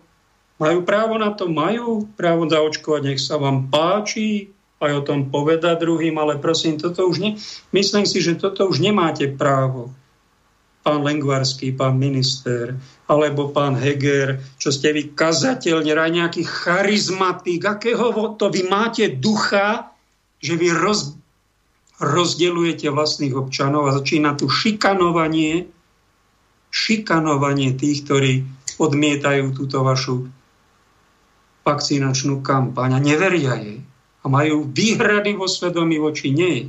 majú 0.61 0.87
právo 0.87 1.19
na 1.19 1.35
to, 1.35 1.51
majú 1.51 2.07
právo 2.15 2.47
zaočkovať, 2.47 3.03
nech 3.03 3.21
sa 3.23 3.41
vám 3.41 3.69
páči, 3.71 4.55
aj 4.85 4.93
o 5.01 5.03
tom 5.07 5.21
povedať 5.33 5.81
druhým, 5.83 6.15
ale 6.21 6.37
prosím, 6.37 6.77
toto 6.77 7.09
už 7.09 7.17
ne, 7.23 7.31
myslím 7.73 8.05
si, 8.05 8.21
že 8.21 8.37
toto 8.37 8.69
už 8.69 8.85
nemáte 8.85 9.31
právo. 9.33 9.91
Pán 10.85 11.01
Lengvarský, 11.01 11.73
pán 11.73 11.97
minister, 11.97 12.77
alebo 13.09 13.49
pán 13.49 13.73
Heger, 13.73 14.37
čo 14.61 14.69
ste 14.69 14.93
vy 14.93 15.17
kazateľ, 15.17 15.81
aj 15.81 16.13
nejaký 16.13 16.43
charizmatik, 16.45 17.65
akého 17.65 18.37
to 18.37 18.53
vy 18.53 18.69
máte 18.69 19.09
ducha, 19.17 19.89
že 20.45 20.61
vy 20.61 20.77
roz, 20.77 21.17
rozdelujete 21.97 22.93
vlastných 22.93 23.33
občanov 23.33 23.89
a 23.89 23.97
začína 23.97 24.37
tu 24.37 24.53
šikanovanie, 24.53 25.73
šikanovanie 26.75 27.79
tých, 27.79 28.03
ktorí 28.03 28.33
odmietajú 28.83 29.55
túto 29.55 29.87
vašu 29.87 30.27
vakcinačnú 31.63 32.43
kampaň 32.43 32.99
a 32.99 33.01
neveria 33.01 33.55
jej 33.63 33.79
a 34.21 34.27
majú 34.27 34.67
výhrady 34.67 35.39
vo 35.39 35.47
svedomí 35.47 36.03
voči 36.03 36.35
nej. 36.35 36.67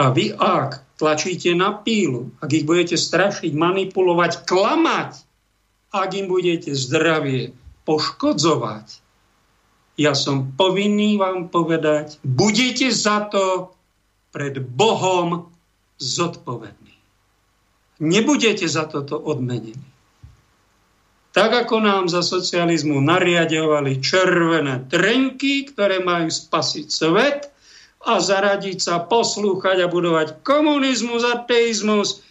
A 0.00 0.08
vy, 0.08 0.32
ak 0.32 0.96
tlačíte 0.96 1.52
na 1.52 1.76
pílu, 1.76 2.32
ak 2.40 2.50
ich 2.56 2.64
budete 2.64 2.96
strašiť, 2.96 3.52
manipulovať, 3.52 4.48
klamať, 4.48 5.12
ak 5.92 6.10
im 6.16 6.26
budete 6.30 6.72
zdravie 6.72 7.52
poškodzovať, 7.84 8.86
ja 9.96 10.12
som 10.12 10.52
povinný 10.54 11.16
vám 11.16 11.48
povedať, 11.48 12.20
budete 12.20 12.92
za 12.92 13.26
to 13.32 13.72
pred 14.30 14.60
Bohom 14.60 15.48
zodpovední. 15.96 16.85
Nebudete 18.00 18.68
za 18.68 18.84
toto 18.84 19.16
odmenení. 19.16 19.80
Tak 21.32 21.68
ako 21.68 21.84
nám 21.84 22.04
za 22.08 22.24
socializmu 22.24 23.00
nariadovali 23.00 24.00
červené 24.00 24.88
trenky, 24.88 25.68
ktoré 25.68 26.00
majú 26.00 26.32
spasiť 26.32 26.86
svet 26.88 27.52
a 28.08 28.20
zaradiť 28.20 28.78
sa, 28.80 29.04
poslúchať 29.04 29.84
a 29.84 29.92
budovať 29.92 30.40
komunizmus, 30.40 31.24
ateizmus, 31.24 32.24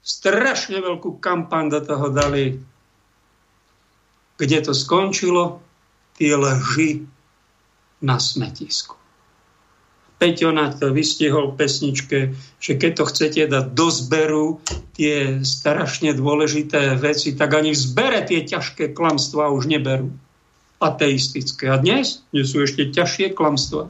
strašne 0.00 0.80
veľkú 0.80 1.20
kampaň 1.20 1.64
do 1.68 1.80
toho 1.84 2.06
dali. 2.08 2.56
Kde 4.40 4.58
to 4.64 4.72
skončilo? 4.72 5.60
Tie 6.16 6.32
lži 6.32 7.04
na 8.04 8.16
smetisku. 8.16 8.99
Peťo 10.20 10.52
na 10.52 10.68
to 10.68 10.92
vystihol 10.92 11.56
pesničke, 11.56 12.36
že 12.60 12.72
keď 12.76 12.92
to 12.92 13.04
chcete 13.08 13.42
dať 13.48 13.66
do 13.72 13.88
zberu, 13.88 14.60
tie 14.92 15.40
strašne 15.40 16.12
dôležité 16.12 16.92
veci, 17.00 17.32
tak 17.32 17.56
ani 17.56 17.72
v 17.72 17.80
zbere 17.80 18.20
tie 18.28 18.44
ťažké 18.44 18.92
klamstvá 18.92 19.48
už 19.48 19.72
neberú. 19.72 20.12
Ateistické. 20.76 21.72
A 21.72 21.80
dnes? 21.80 22.20
Dnes 22.36 22.52
sú 22.52 22.60
ešte 22.60 22.92
ťažšie 22.92 23.32
klamstvá. 23.32 23.88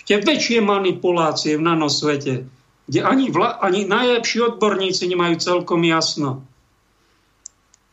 Ešte 0.00 0.24
väčšie 0.24 0.64
manipulácie 0.64 1.60
v 1.60 1.64
nanosvete, 1.68 2.48
kde 2.88 3.00
ani, 3.04 3.28
vla, 3.28 3.60
ani 3.60 3.84
najlepší 3.84 4.56
odborníci 4.56 5.04
nemajú 5.08 5.36
celkom 5.36 5.84
jasno 5.84 6.48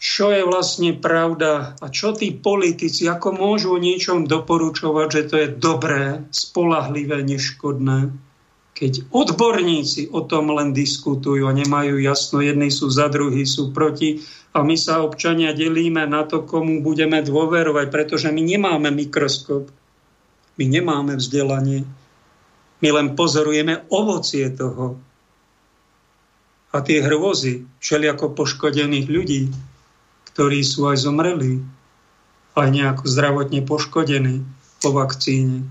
čo 0.02 0.34
je 0.34 0.42
vlastne 0.42 0.98
pravda 0.98 1.78
a 1.78 1.86
čo 1.94 2.18
tí 2.18 2.34
politici, 2.34 3.06
ako 3.06 3.38
môžu 3.38 3.78
o 3.78 3.80
niečom 3.80 4.26
doporučovať, 4.26 5.08
že 5.14 5.22
to 5.30 5.36
je 5.38 5.48
dobré, 5.54 6.26
spolahlivé, 6.34 7.22
neškodné, 7.22 8.10
keď 8.74 9.14
odborníci 9.14 10.10
o 10.10 10.26
tom 10.26 10.58
len 10.58 10.74
diskutujú 10.74 11.46
a 11.46 11.54
nemajú 11.54 12.02
jasno, 12.02 12.42
jedni 12.42 12.74
sú 12.74 12.90
za, 12.90 13.14
druhí 13.14 13.46
sú 13.46 13.70
proti 13.70 14.26
a 14.58 14.66
my 14.66 14.74
sa 14.74 15.06
občania 15.06 15.54
delíme 15.54 16.02
na 16.10 16.26
to, 16.26 16.50
komu 16.50 16.82
budeme 16.82 17.22
dôverovať, 17.22 17.94
pretože 17.94 18.34
my 18.34 18.42
nemáme 18.42 18.90
mikroskop, 18.90 19.70
my 20.58 20.66
nemáme 20.66 21.14
vzdelanie, 21.14 21.86
my 22.82 22.90
len 22.90 23.14
pozorujeme 23.14 23.86
ovocie 23.94 24.50
toho. 24.50 24.98
A 26.74 26.82
tie 26.82 27.06
hrôzy 27.06 27.70
všelijako 27.78 28.34
poškodených 28.34 29.06
ľudí, 29.06 29.42
ktorí 30.34 30.64
sú 30.64 30.88
aj 30.88 31.04
zomreli, 31.04 31.64
aj 32.56 32.68
nejako 32.72 33.04
zdravotne 33.08 33.62
poškodení 33.64 34.44
po 34.84 34.96
vakcíne. 34.96 35.68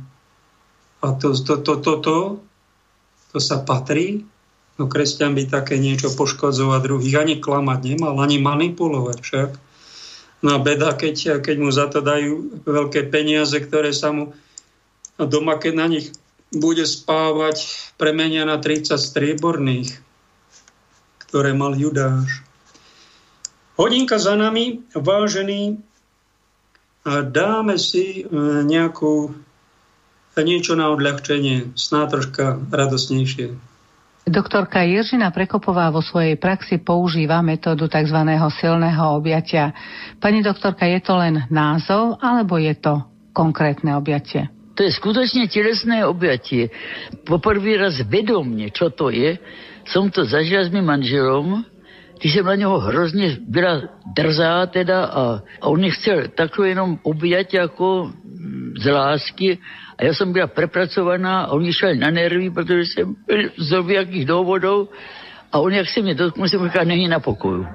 A 1.01 1.17
to, 1.17 1.33
to, 1.33 1.61
to, 1.61 1.75
to, 1.81 1.93
to, 2.01 2.17
to 3.33 3.39
sa 3.41 3.61
patrí. 3.65 4.25
No 4.77 4.89
kresťan 4.89 5.37
by 5.37 5.49
také 5.49 5.77
niečo 5.77 6.13
poškodzovať 6.13 6.81
druhých 6.81 7.17
ani 7.21 7.37
klamať 7.37 7.81
nemal, 7.85 8.17
ani 8.17 8.41
manipulovať 8.41 9.19
však. 9.21 9.51
No 10.41 10.57
a 10.57 10.59
beda, 10.61 10.97
keď, 10.97 11.45
keď 11.45 11.57
mu 11.61 11.69
za 11.69 11.93
to 11.93 12.01
dajú 12.01 12.65
veľké 12.65 13.13
peniaze, 13.13 13.53
ktoré 13.61 13.93
sa 13.93 14.09
mu 14.09 14.33
doma, 15.21 15.61
keď 15.61 15.73
na 15.77 15.87
nich 15.93 16.17
bude 16.49 16.89
spávať, 16.89 17.69
premenia 18.01 18.49
na 18.49 18.57
30 18.57 18.97
strieborných, 18.97 20.01
ktoré 21.29 21.53
mal 21.53 21.77
Judáš. 21.77 22.50
Hodinka 23.81 24.21
za 24.21 24.37
nami, 24.37 24.85
vážený, 24.93 25.81
a 27.01 27.25
dáme 27.25 27.81
si 27.81 28.21
e, 28.21 28.23
nejakú 28.69 29.33
niečo 30.41 30.73
na 30.73 30.89
odľahčenie, 30.93 31.77
sná 31.77 32.09
troška 32.09 32.61
radosnejšie. 32.73 33.57
Doktorka 34.25 34.85
Jiržina 34.85 35.33
Prekopová 35.33 35.89
vo 35.93 36.05
svojej 36.05 36.37
praxi 36.37 36.81
používa 36.81 37.41
metódu 37.41 37.89
tzv. 37.89 38.19
silného 38.61 39.05
objatia. 39.17 39.73
Pani 40.21 40.41
doktorka, 40.45 40.85
je 40.85 41.01
to 41.01 41.17
len 41.17 41.45
názov, 41.49 42.21
alebo 42.21 42.61
je 42.61 42.77
to 42.77 43.05
konkrétne 43.33 43.97
objatie? 43.97 44.49
To 44.77 44.85
je 44.85 44.93
skutočne 44.93 45.49
telesné 45.49 46.05
objatie. 46.09 46.73
Poprvý 47.29 47.77
raz 47.81 48.01
vedomne, 48.05 48.73
čo 48.73 48.93
to 48.93 49.13
je, 49.13 49.37
som 49.89 50.09
to 50.09 50.25
zažila 50.25 50.65
s 50.65 50.73
mým 50.73 50.89
manželom, 50.89 51.65
ty 52.21 52.29
jsem 52.29 52.47
na 52.47 52.55
něho 52.55 52.79
hrozně 52.79 53.37
byla 53.49 53.83
drzá 54.17 54.67
teda 54.67 55.05
a, 55.05 55.43
a 55.61 55.67
on 55.67 55.81
nechcel 55.81 56.29
takové 56.35 56.69
jenom 56.69 56.99
objať 57.03 57.55
jako 57.55 58.13
z 58.81 58.93
lásky. 58.93 59.59
A 59.99 60.05
já 60.05 60.15
jsem 60.15 60.33
byla 60.33 60.47
prepracovaná 60.47 61.41
a 61.41 61.51
on 61.51 61.73
šel 61.73 61.95
na 61.95 62.11
nervy, 62.11 62.51
protože 62.51 62.83
jsem 62.83 63.15
byl 63.27 63.51
z 63.59 63.73
jakých 63.89 64.27
důvodů. 64.27 64.89
A 65.53 65.59
on 65.59 65.73
jak 65.73 65.89
se 65.89 66.03
mě 66.03 66.15
dotknul, 66.15 66.49
jsem 66.49 66.65
říkal, 66.65 66.85
není 66.85 67.09
na 67.09 67.21
pokoju. 67.21 67.67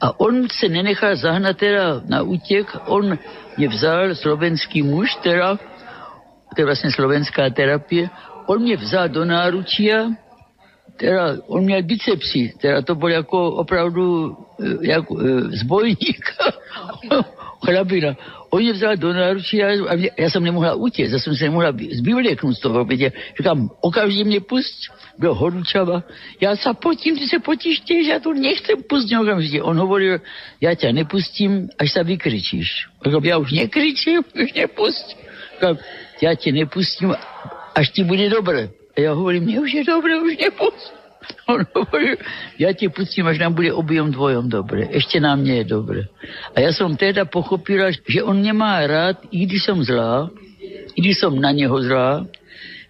A 0.00 0.20
on 0.20 0.48
se 0.48 0.68
nenechal 0.68 1.16
zahnat 1.16 1.56
teda 1.56 2.00
na 2.08 2.22
útěk, 2.22 2.76
on 2.86 3.18
mě 3.56 3.68
vzal, 3.68 4.14
slovenský 4.14 4.82
muž 4.82 5.14
teda, 5.14 5.56
to 6.54 6.60
je 6.60 6.64
vlastně 6.64 6.90
slovenská 6.90 7.50
terapie, 7.50 8.10
on 8.46 8.62
mě 8.62 8.76
vzal 8.76 9.08
do 9.08 9.24
náručí 9.24 9.90
teda 11.00 11.36
on 11.46 11.64
měl 11.64 11.82
bicepsy, 11.82 12.54
teda 12.60 12.82
to 12.82 12.94
byl 12.94 13.08
jako 13.08 13.50
opravdu 13.50 14.36
jako, 14.82 15.16
zbojník, 15.48 16.24
chlapina. 17.64 18.16
On 18.50 18.62
mě 18.62 18.72
vzal 18.72 18.96
do 18.96 19.12
náručí 19.12 19.62
a 19.62 19.68
já, 19.68 20.10
já 20.18 20.30
jsem 20.30 20.44
nemohla 20.44 20.74
utěct, 20.74 21.12
já 21.12 21.18
jsem 21.18 21.36
se 21.36 21.44
nemohla 21.44 21.72
zbivleknout 21.92 22.56
z 22.56 22.60
toho, 22.60 22.84
protože 22.84 23.12
říkám, 23.38 23.70
okamžitě 23.80 24.24
mě 24.24 24.40
pust, 24.40 24.74
byl 25.18 25.34
horúčava, 25.34 26.02
já 26.40 26.56
se 26.56 26.74
potím, 26.74 27.18
ty 27.18 27.28
se 27.28 27.38
potíš 27.38 27.80
těž, 27.80 28.06
já 28.06 28.18
to 28.18 28.32
nechcem 28.34 28.82
pustit 28.82 29.18
okamžitě. 29.18 29.62
On 29.62 29.78
hovoril, 29.78 30.20
já 30.60 30.74
tě 30.74 30.92
nepustím, 30.92 31.68
až 31.78 31.92
se 31.92 32.04
vykričíš. 32.04 32.86
Říkám, 33.06 33.24
já 33.24 33.38
už 33.38 33.52
nekričím, 33.52 34.22
už 34.44 34.52
nepust. 34.52 35.16
Říkám, 35.54 35.78
já 36.22 36.34
tě 36.34 36.52
nepustím, 36.52 37.14
až 37.74 37.90
ti 37.90 38.04
bude 38.04 38.28
dobré. 38.28 38.68
A 39.00 39.02
já 39.02 39.12
hovorím, 39.16 39.48
mne 39.48 39.64
už 39.64 39.72
je 39.72 39.84
dobre, 39.84 40.12
už 40.20 40.36
nepust. 40.36 40.92
On 41.48 41.64
hovorí, 41.72 42.20
ja 42.60 42.72
ti 42.76 42.92
pustím, 42.92 43.24
až 43.32 43.40
nám 43.40 43.56
bude 43.56 43.72
objem 43.72 44.12
dvojom 44.12 44.52
dobre. 44.52 44.92
Ešte 44.92 45.16
na 45.24 45.40
mne 45.40 45.64
je 45.64 45.72
dobre. 45.72 46.00
A 46.52 46.60
ja 46.60 46.68
som 46.76 46.92
teda 47.00 47.24
pochopila, 47.24 47.88
že 47.92 48.20
on 48.20 48.36
nemá 48.36 48.84
rád, 48.84 49.24
i 49.32 49.48
když 49.48 49.64
som 49.64 49.80
zlá, 49.80 50.28
i 50.92 50.98
když 51.00 51.16
som 51.16 51.32
na 51.32 51.48
neho 51.48 51.72
zlá, 51.80 52.28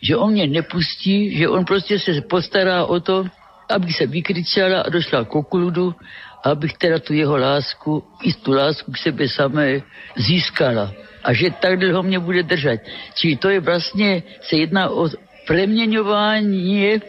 že 0.03 0.19
on 0.19 0.35
mě 0.35 0.51
nepustí, 0.51 1.31
že 1.39 1.47
on 1.47 1.63
prostě 1.63 1.99
se 1.99 2.11
postará 2.27 2.91
o 2.91 2.99
to, 3.01 3.31
aby 3.71 3.93
se 3.93 4.07
vykričala 4.07 4.83
a 4.83 4.91
došla 4.91 5.25
k 5.25 5.35
okludu, 5.35 5.95
abych 6.43 6.75
teda 6.75 6.99
tu 6.99 7.15
jeho 7.15 7.37
lásku, 7.39 8.03
i 8.27 8.35
tu 8.35 8.51
lásku 8.51 8.93
k 8.93 8.99
sebe 8.99 9.29
samé 9.29 9.87
získala. 10.19 10.91
A 11.23 11.33
že 11.33 11.51
tak 11.51 11.79
dlho 11.79 12.03
mě 12.03 12.19
bude 12.19 12.43
držať. 12.43 12.81
Čili 13.15 13.37
to 13.37 13.49
je 13.49 13.61
vlastně, 13.61 14.23
se 14.43 14.57
jedná 14.57 14.91
o 14.91 15.09
preměňování 15.51 17.03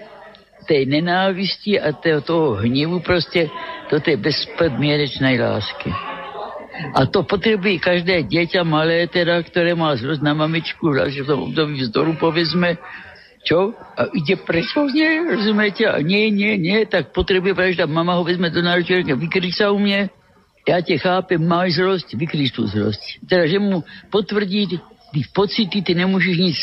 tej 0.66 0.86
nenávisti 0.86 1.78
a 1.78 1.94
toho, 2.26 2.66
hnivu 2.66 3.00
prostě 3.00 3.50
do 3.92 4.00
té 4.00 4.18
bezpodmierečnej 4.18 5.38
lásky. 5.42 5.94
A 6.96 7.06
to 7.06 7.22
potřebuje 7.24 7.78
každé 7.78 8.26
dieťa 8.26 8.66
malé, 8.66 9.06
teda, 9.06 9.44
které 9.46 9.76
má 9.78 9.94
zlost 9.94 10.26
na 10.26 10.34
mamičku, 10.34 10.90
že 11.14 11.22
v 11.22 11.28
tom 11.28 11.54
období 11.54 11.86
vzdoru 11.86 12.18
povedzme, 12.18 12.82
čo? 13.46 13.78
A 13.98 14.10
ide 14.18 14.42
preč 14.42 14.74
nie, 14.94 15.22
rozumiete? 15.38 15.86
A 15.86 16.02
nie, 16.02 16.34
nie, 16.34 16.58
nie, 16.58 16.86
tak 16.90 17.14
potrebuje 17.14 17.54
každá 17.54 17.86
mama 17.86 18.18
ho 18.18 18.24
vezme 18.26 18.50
do 18.50 18.66
náručia, 18.66 19.06
vykryť 19.06 19.54
sa 19.54 19.70
u 19.70 19.78
mne, 19.78 20.10
ja 20.68 20.82
tě 20.82 20.98
chápem, 20.98 21.42
máš 21.42 21.74
zlost, 21.74 22.14
vykryš 22.14 22.52
tu 22.52 22.68
zlost. 22.68 23.02
Teda, 23.26 23.50
že 23.50 23.60
mu 23.60 23.84
potvrdí 24.10 24.78
ty 25.12 25.22
pocity, 25.34 25.82
ty 25.82 25.96
nemůžeš 25.96 26.38
nic 26.38 26.58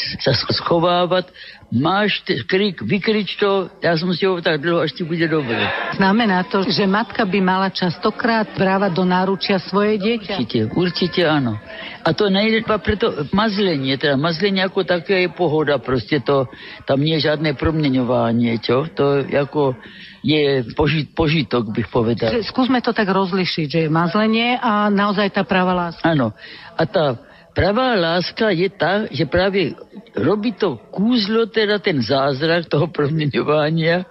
schovávat, 0.52 1.30
máš 1.72 2.20
t- 2.20 2.40
krik, 2.48 2.82
vykrič 2.82 3.36
to, 3.36 3.68
ja 3.84 3.92
som 4.00 4.08
si 4.16 4.24
ho 4.24 4.40
tak 4.40 4.64
dlho, 4.64 4.80
až 4.80 4.96
ti 4.96 5.04
bude 5.04 5.28
dobre. 5.28 5.60
Znamená 6.00 6.48
to, 6.48 6.64
že 6.64 6.88
matka 6.88 7.28
by 7.28 7.38
mala 7.44 7.68
častokrát 7.68 8.48
brávať 8.56 8.92
do 8.96 9.04
náručia 9.04 9.60
svoje 9.60 10.00
dieťa? 10.00 10.34
Určite, 10.40 10.60
určite 10.72 11.20
áno. 11.28 11.60
A 12.00 12.08
to 12.16 12.32
nejde 12.32 12.64
preto 12.80 13.28
mazlenie, 13.36 14.00
teda 14.00 14.16
mazlenie 14.16 14.64
ako 14.64 14.88
také 14.88 15.28
je 15.28 15.30
pohoda, 15.30 15.76
proste 15.76 16.24
to, 16.24 16.48
tam 16.88 17.04
nie 17.04 17.20
je 17.20 17.28
žiadne 17.28 17.52
proměňovanie, 17.52 18.56
čo? 18.64 18.88
To 18.96 19.20
ako 19.28 19.76
je 20.24 20.64
požit, 20.72 21.12
požitok, 21.12 21.68
bych 21.68 21.92
povedal. 21.92 22.32
Skúsme 22.48 22.80
to 22.80 22.96
tak 22.96 23.12
rozlišiť, 23.12 23.66
že 23.68 23.80
je 23.86 23.90
mazlenie 23.92 24.56
a 24.56 24.88
naozaj 24.88 25.36
tá 25.36 25.44
práva 25.44 25.76
láska. 25.76 26.02
Áno. 26.02 26.32
A 26.74 26.82
tá 26.88 27.27
pravá 27.58 27.98
láska 27.98 28.54
je 28.54 28.70
tá, 28.70 29.10
že 29.10 29.26
práve 29.26 29.74
robí 30.14 30.54
to 30.54 30.78
kúzlo, 30.94 31.50
teda 31.50 31.82
ten 31.82 31.98
zázrak 31.98 32.70
toho 32.70 32.86
proměňovania 32.86 34.06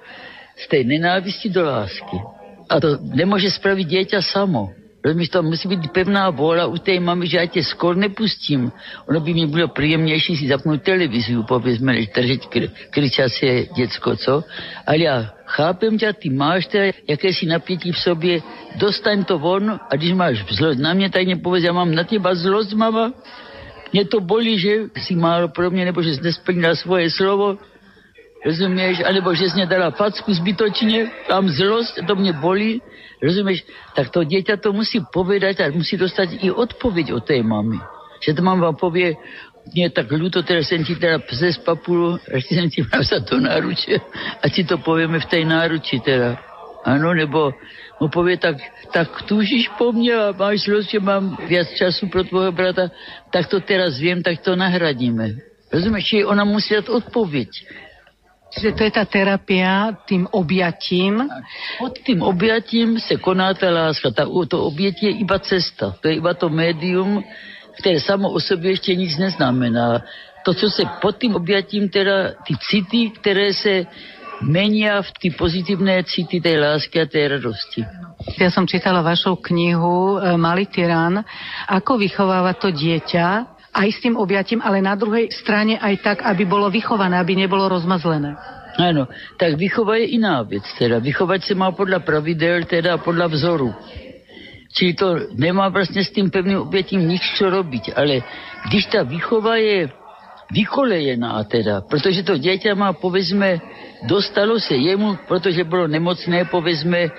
z 0.59 0.63
tej 0.67 0.83
nenávisti 0.83 1.47
do 1.47 1.63
lásky. 1.63 2.19
A 2.67 2.83
to 2.83 2.99
nemôže 2.99 3.47
spraviť 3.55 3.85
dieťa 3.87 4.19
samo. 4.19 4.75
Rozumíš, 5.07 5.31
to 5.31 5.39
musí 5.39 5.71
byť 5.71 5.87
pevná 5.95 6.27
vôľa 6.35 6.67
u 6.67 6.75
tej 6.75 6.99
mamy, 6.99 7.31
že 7.31 7.39
ja 7.39 7.47
te 7.47 7.63
skôr 7.63 7.95
nepustím. 7.95 8.67
Ono 9.07 9.23
by 9.23 9.31
mi 9.31 9.47
bylo 9.47 9.71
príjemnejšie 9.71 10.35
si 10.35 10.51
zapnúť 10.51 10.83
televíziu, 10.83 11.47
povedzme, 11.47 11.95
než 11.95 12.11
držať 12.11 12.41
kr- 12.51 12.71
kričacie 12.91 13.71
decko, 13.71 14.19
co? 14.19 14.43
Ale 14.83 15.07
ja 15.07 15.31
chápem 15.47 15.95
ťa, 15.95 16.11
ty 16.11 16.27
máš 16.27 16.67
teda 16.67 16.91
jakési 17.07 17.47
napätí 17.47 17.95
v 17.95 18.03
sobě, 18.03 18.33
dostaň 18.75 19.23
to 19.23 19.39
von 19.39 19.79
a 19.79 19.91
když 19.95 20.11
máš 20.11 20.43
zlost 20.51 20.83
na 20.83 20.91
mě, 20.91 21.07
tak 21.07 21.23
nepovedz, 21.23 21.63
ja 21.63 21.71
mám 21.71 21.95
na 21.95 22.03
teba 22.03 22.35
zlost, 22.35 22.75
mama. 22.75 23.15
Mne 23.95 24.03
to 24.11 24.19
bolí, 24.19 24.59
že 24.59 24.91
si 24.99 25.15
málo 25.15 25.47
pro 25.47 25.71
mňa, 25.71 25.95
nebo 25.95 26.03
že 26.03 26.19
nesplnila 26.19 26.75
svoje 26.75 27.07
slovo, 27.15 27.55
rozumieš, 28.45 29.01
alebo 29.01 29.33
že 29.33 29.49
si 29.49 29.57
nedala 29.57 29.93
facku 29.93 30.29
zbytočne, 30.29 31.29
tam 31.29 31.49
zlost, 31.49 31.97
to 31.97 32.13
mne 32.13 32.37
bolí, 32.37 32.83
rozumieš, 33.21 33.65
tak 33.97 34.13
to 34.13 34.21
dieťa 34.21 34.61
to 34.61 34.73
musí 34.73 35.01
povedať 35.01 35.65
a 35.65 35.73
musí 35.73 35.97
dostať 35.97 36.45
i 36.45 36.53
odpoveď 36.53 37.17
od 37.17 37.23
tej 37.25 37.41
mamy. 37.41 37.81
Že 38.21 38.37
to 38.37 38.41
mama 38.41 38.73
povie, 38.73 39.17
nie 39.73 39.89
tak 39.91 40.07
ľúto, 40.07 40.45
teraz 40.47 40.71
som 40.71 40.79
ti 40.79 40.95
teda 40.95 41.19
pses 41.27 41.59
papulu, 41.59 42.21
ešte 42.29 42.51
som 42.55 42.67
ti 42.71 42.81
sa 43.03 43.19
do 43.19 43.35
náruče 43.41 43.99
a 44.39 44.45
ti 44.47 44.63
to 44.63 44.79
povieme 44.79 45.19
v 45.19 45.27
tej 45.27 45.43
náruči 45.43 45.99
teda. 45.99 46.39
Áno, 46.87 47.11
nebo 47.11 47.51
mu 47.99 48.07
povie, 48.07 48.39
tak, 48.39 48.61
tak 48.95 49.27
túžiš 49.27 49.67
po 49.75 49.91
mne 49.91 50.13
a 50.13 50.25
máš 50.31 50.69
zlosť, 50.69 50.87
že 50.87 50.99
mám 51.03 51.35
viac 51.49 51.67
času 51.75 52.07
pro 52.07 52.23
tvojho 52.23 52.53
brata, 52.55 52.93
tak 53.33 53.51
to 53.51 53.59
teraz 53.59 53.99
viem, 53.99 54.23
tak 54.23 54.39
to 54.39 54.55
nahradíme. 54.55 55.35
Rozumieš, 55.67 56.05
či 56.07 56.17
ona 56.23 56.47
musí 56.47 56.71
dať 56.77 56.87
odpoveď. 56.87 57.49
Čiže 58.57 58.73
to 58.73 58.81
je 58.89 58.91
tá 58.91 59.05
terapia 59.05 59.93
tým 60.09 60.25
objatím. 60.33 61.29
Pod 61.77 61.93
tým 62.01 62.25
objatím 62.25 62.97
se 62.97 63.21
koná 63.21 63.53
tá 63.53 63.69
láska. 63.69 64.09
Tá, 64.09 64.25
to 64.25 64.57
objetie 64.65 65.13
je 65.13 65.21
iba 65.21 65.37
cesta. 65.37 65.93
To 66.01 66.09
je 66.09 66.17
iba 66.17 66.33
to 66.33 66.49
médium, 66.49 67.21
které 67.77 68.01
samo 68.01 68.33
o 68.33 68.39
sobě 68.41 68.71
ještě 68.71 68.95
nic 68.95 69.17
neznamená. 69.17 70.01
To, 70.45 70.53
co 70.53 70.69
se 70.69 70.83
pod 71.01 71.17
tým 71.17 71.35
objatím, 71.35 71.89
teda 71.89 72.33
ty 72.47 72.57
city, 72.57 73.09
které 73.09 73.53
se 73.53 73.85
menia 74.41 75.01
v 75.01 75.09
ty 75.21 75.29
pozitívne 75.29 76.03
city 76.03 76.41
tej 76.41 76.57
lásky 76.57 77.01
a 77.01 77.05
tej 77.05 77.37
radosti. 77.37 77.81
Ja 78.37 78.49
som 78.53 78.69
čítala 78.69 79.01
vašu 79.01 79.37
knihu 79.37 80.17
e, 80.17 80.37
Malý 80.37 80.69
tyran. 80.69 81.21
Ako 81.69 81.97
vychováva 81.97 82.53
to 82.53 82.69
dieťa 82.69 83.56
aj 83.73 83.87
s 83.93 84.01
tým 84.01 84.15
objatím, 84.17 84.59
ale 84.63 84.81
na 84.81 84.97
druhej 84.97 85.29
strane 85.31 85.77
aj 85.77 85.95
tak, 86.01 86.17
aby 86.25 86.43
bolo 86.45 86.71
vychované, 86.71 87.19
aby 87.19 87.37
nebolo 87.37 87.69
rozmazlené. 87.69 88.35
Áno, 88.77 89.09
tak 89.41 89.57
vychova 89.57 89.97
je 89.97 90.21
iná 90.21 90.45
vec. 90.45 90.63
Teda. 90.77 91.01
Vychovať 91.01 91.49
sa 91.49 91.53
má 91.57 91.73
podľa 91.73 92.05
pravidel, 92.05 92.69
teda 92.69 93.01
podľa 93.01 93.27
vzoru. 93.33 93.69
Čiže 94.69 94.93
to 94.93 95.07
nemá 95.33 95.73
vlastne 95.73 96.05
s 96.05 96.13
tým 96.13 96.29
pevným 96.29 96.69
objetím 96.69 97.01
nič 97.09 97.41
čo 97.41 97.49
robiť. 97.49 97.97
Ale 97.97 98.21
když 98.69 98.93
tá 98.93 99.01
výchova 99.01 99.57
je 99.57 99.89
vykolejená 100.53 101.41
teda, 101.49 101.81
protože 101.89 102.23
to 102.23 102.37
dieťa 102.37 102.77
má, 102.77 102.93
povedzme, 102.93 103.59
dostalo 104.05 104.59
se 104.61 104.77
jemu, 104.77 105.17
protože 105.27 105.63
bylo 105.63 105.87
nemocné, 105.87 106.45
povedzme, 106.45 107.09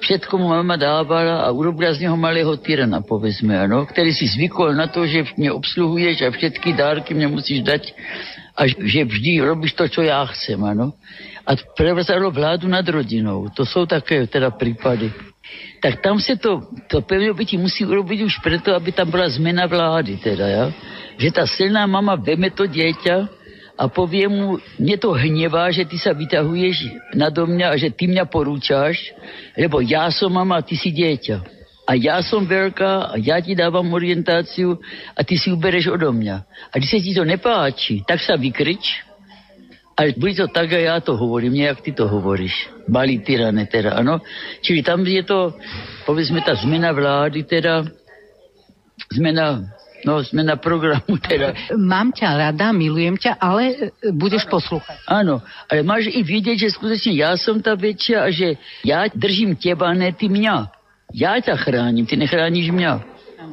všetko 0.00 0.38
mu 0.38 0.48
mama 0.48 0.76
dávala 0.76 1.42
a 1.42 1.50
urobila 1.50 1.92
z 1.94 2.00
něho 2.00 2.16
malého 2.16 2.56
tyrana, 2.56 3.00
povedzme, 3.00 3.58
ano, 3.58 3.86
který 3.86 4.14
si 4.14 4.26
zvykol 4.26 4.74
na 4.74 4.86
to, 4.86 5.06
že 5.06 5.24
mě 5.36 5.52
obsluhuješ 5.52 6.22
a 6.22 6.30
všetky 6.30 6.72
dárky 6.72 7.14
mě 7.14 7.28
musíš 7.28 7.62
dať 7.62 7.94
a 8.56 8.66
že 8.66 9.04
vždy 9.04 9.40
robíš 9.40 9.72
to, 9.72 9.88
čo 9.88 10.02
já 10.02 10.24
chcem, 10.24 10.64
ano. 10.64 10.92
A 11.46 11.52
prevzalo 11.76 12.30
vládu 12.30 12.68
nad 12.68 12.88
rodinou. 12.88 13.48
To 13.54 13.66
jsou 13.66 13.86
také 13.86 14.26
teda 14.26 14.50
prípady. 14.50 15.12
Tak 15.82 16.00
tam 16.00 16.20
se 16.20 16.36
to, 16.36 16.60
to 16.90 17.00
pevné 17.00 17.32
bytí 17.32 17.58
musí 17.58 17.86
urobiť 17.86 18.22
už 18.22 18.38
preto, 18.42 18.74
aby 18.74 18.92
tam 18.92 19.10
byla 19.10 19.28
zmena 19.28 19.66
vlády 19.66 20.16
teda, 20.16 20.46
ja. 20.48 20.64
Že 21.18 21.28
ta 21.32 21.46
silná 21.46 21.86
mama 21.86 22.16
veme 22.16 22.50
to 22.50 22.66
dieťa 22.66 23.35
a 23.76 23.92
povie 23.92 24.24
mu, 24.24 24.56
mne 24.80 24.96
to 24.96 25.12
hnevá, 25.12 25.68
že 25.68 25.84
ty 25.84 26.00
sa 26.00 26.16
vytahuješ 26.16 27.12
nado 27.12 27.44
mňa 27.44 27.66
a 27.72 27.76
že 27.76 27.92
ty 27.92 28.08
mňa 28.08 28.24
porúčaš, 28.24 29.12
lebo 29.52 29.84
ja 29.84 30.08
som 30.08 30.32
mama 30.32 30.58
a 30.58 30.64
ty 30.64 30.80
si 30.80 30.88
dieťa. 30.88 31.54
A 31.86 31.94
ja 31.94 32.18
som 32.24 32.42
veľká 32.42 33.12
a 33.12 33.14
ja 33.20 33.38
ti 33.38 33.54
dávam 33.54 33.86
orientáciu 33.94 34.74
a 35.14 35.20
ty 35.22 35.38
si 35.38 35.52
ubereš 35.54 35.92
odo 35.92 36.10
mňa. 36.10 36.36
A 36.72 36.74
když 36.80 36.90
sa 36.90 36.98
ti 36.98 37.12
to 37.14 37.22
nepáči, 37.22 38.02
tak 38.02 38.18
sa 38.18 38.34
vykrič, 38.34 39.06
ale 39.96 40.12
bude 40.12 40.36
to 40.36 40.48
tak, 40.52 40.72
a 40.72 40.80
ja 40.80 40.96
to 41.00 41.16
hovorím, 41.16 41.56
nejak 41.56 41.80
ty 41.80 41.92
to 41.92 42.04
hovoríš. 42.04 42.52
Malý 42.88 43.24
tyrane 43.24 43.64
teda, 43.64 43.96
ano. 43.96 44.20
Čili 44.60 44.84
tam 44.84 45.00
je 45.04 45.24
to, 45.24 45.56
povedzme, 46.04 46.44
tá 46.44 46.52
zmena 46.58 46.92
vlády 46.92 47.48
teda, 47.48 47.80
zmena 49.08 49.64
No, 50.06 50.22
sme 50.22 50.46
na 50.46 50.54
programu 50.54 51.18
teda. 51.18 51.50
Mám 51.74 52.14
ťa 52.14 52.38
rada, 52.38 52.70
milujem 52.70 53.18
ťa, 53.18 53.42
ale 53.42 53.90
e, 53.90 54.14
budeš 54.14 54.46
poslúchať. 54.46 55.02
Áno, 55.10 55.42
ale 55.66 55.82
máš 55.82 56.06
i 56.06 56.22
vidieť, 56.22 56.62
že 56.62 56.78
skutočne 56.78 57.18
ja 57.18 57.34
som 57.34 57.58
tá 57.58 57.74
väčšia 57.74 58.22
a 58.22 58.30
že 58.30 58.54
ja 58.86 59.10
držím 59.10 59.58
teba, 59.58 59.90
ne 59.98 60.14
ty 60.14 60.30
mňa. 60.30 60.70
Ja 61.10 61.34
ťa 61.42 61.58
chránim, 61.58 62.06
ty 62.06 62.14
nechrániš 62.14 62.70
mňa. 62.70 62.92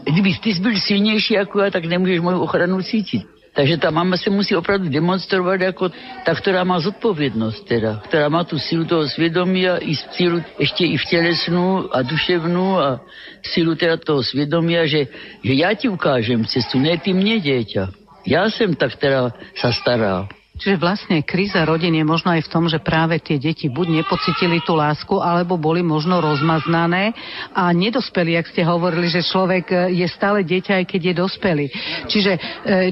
Kdyby 0.05 0.29
ty 0.45 0.49
byl 0.61 0.77
silnější 0.77 1.41
ako 1.41 1.65
ja, 1.65 1.73
tak 1.73 1.89
nemôžeš 1.89 2.21
moju 2.21 2.45
ochranu 2.45 2.85
cítiť. 2.85 3.32
Takže 3.53 3.77
tá 3.77 3.93
mama 3.93 4.17
sa 4.17 4.33
musí 4.33 4.57
opravdu 4.57 4.89
demonstrovať 4.89 5.69
ako 5.69 5.93
tá, 6.25 6.33
ktorá 6.33 6.65
má 6.65 6.81
zodpovednosť 6.81 7.59
teda, 7.69 7.91
ktorá 8.09 8.25
má 8.25 8.41
tú 8.41 8.57
silu 8.57 8.81
toho 8.81 9.05
svedomia 9.05 9.77
i 9.77 9.93
silu 9.93 10.41
ešte 10.57 10.81
i 10.81 10.97
v 10.97 11.05
telesnú 11.05 11.85
a 11.93 12.01
duševnú 12.01 12.67
a 12.81 12.97
silu 13.45 13.77
teda 13.77 14.01
toho 14.01 14.25
svedomia, 14.25 14.89
že, 14.89 15.05
že 15.45 15.53
ja 15.53 15.69
ti 15.77 15.85
ukážem 15.85 16.41
cestu, 16.49 16.81
ne 16.81 16.97
ty 16.97 17.13
mne 17.13 17.37
dieťa. 17.37 17.93
Ja 18.25 18.49
sem 18.49 18.73
tak 18.73 18.97
teda 18.97 19.37
sa 19.53 19.69
stará. 19.69 20.25
Čiže 20.53 20.77
vlastne 20.77 21.25
kríza 21.25 21.65
rodín 21.65 21.97
je 21.97 22.05
možno 22.05 22.29
aj 22.29 22.45
v 22.45 22.51
tom, 22.53 22.69
že 22.69 22.77
práve 22.77 23.17
tie 23.17 23.41
deti 23.41 23.73
buď 23.73 24.05
nepocitili 24.05 24.61
tú 24.61 24.77
lásku, 24.77 25.17
alebo 25.17 25.57
boli 25.57 25.81
možno 25.81 26.21
rozmaznané 26.21 27.09
a 27.57 27.73
nedospeli, 27.73 28.37
ak 28.37 28.53
ste 28.53 28.61
hovorili, 28.61 29.09
že 29.09 29.25
človek 29.25 29.89
je 29.89 30.05
stále 30.13 30.45
dieťa, 30.45 30.77
aj 30.77 30.85
keď 30.85 31.01
je 31.09 31.13
dospelý. 31.17 31.65
Čiže 32.05 32.31
e, 32.37 32.39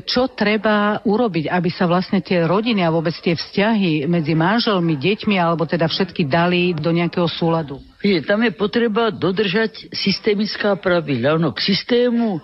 čo 0.02 0.34
treba 0.34 1.06
urobiť, 1.06 1.54
aby 1.54 1.70
sa 1.70 1.86
vlastne 1.86 2.18
tie 2.26 2.50
rodiny 2.50 2.82
a 2.82 2.90
vôbec 2.90 3.14
tie 3.22 3.38
vzťahy 3.38 4.10
medzi 4.10 4.34
manželmi, 4.34 4.98
deťmi, 4.98 5.38
alebo 5.38 5.70
teda 5.70 5.86
všetky 5.86 6.26
dali 6.26 6.74
do 6.74 6.90
nejakého 6.90 7.30
súladu? 7.30 7.78
Je, 8.02 8.26
tam 8.26 8.42
je 8.42 8.58
potreba 8.58 9.14
dodržať 9.14 9.94
systemická 9.94 10.74
pravidla. 10.82 11.38
Ono 11.38 11.54
k 11.54 11.62
systému 11.62 12.42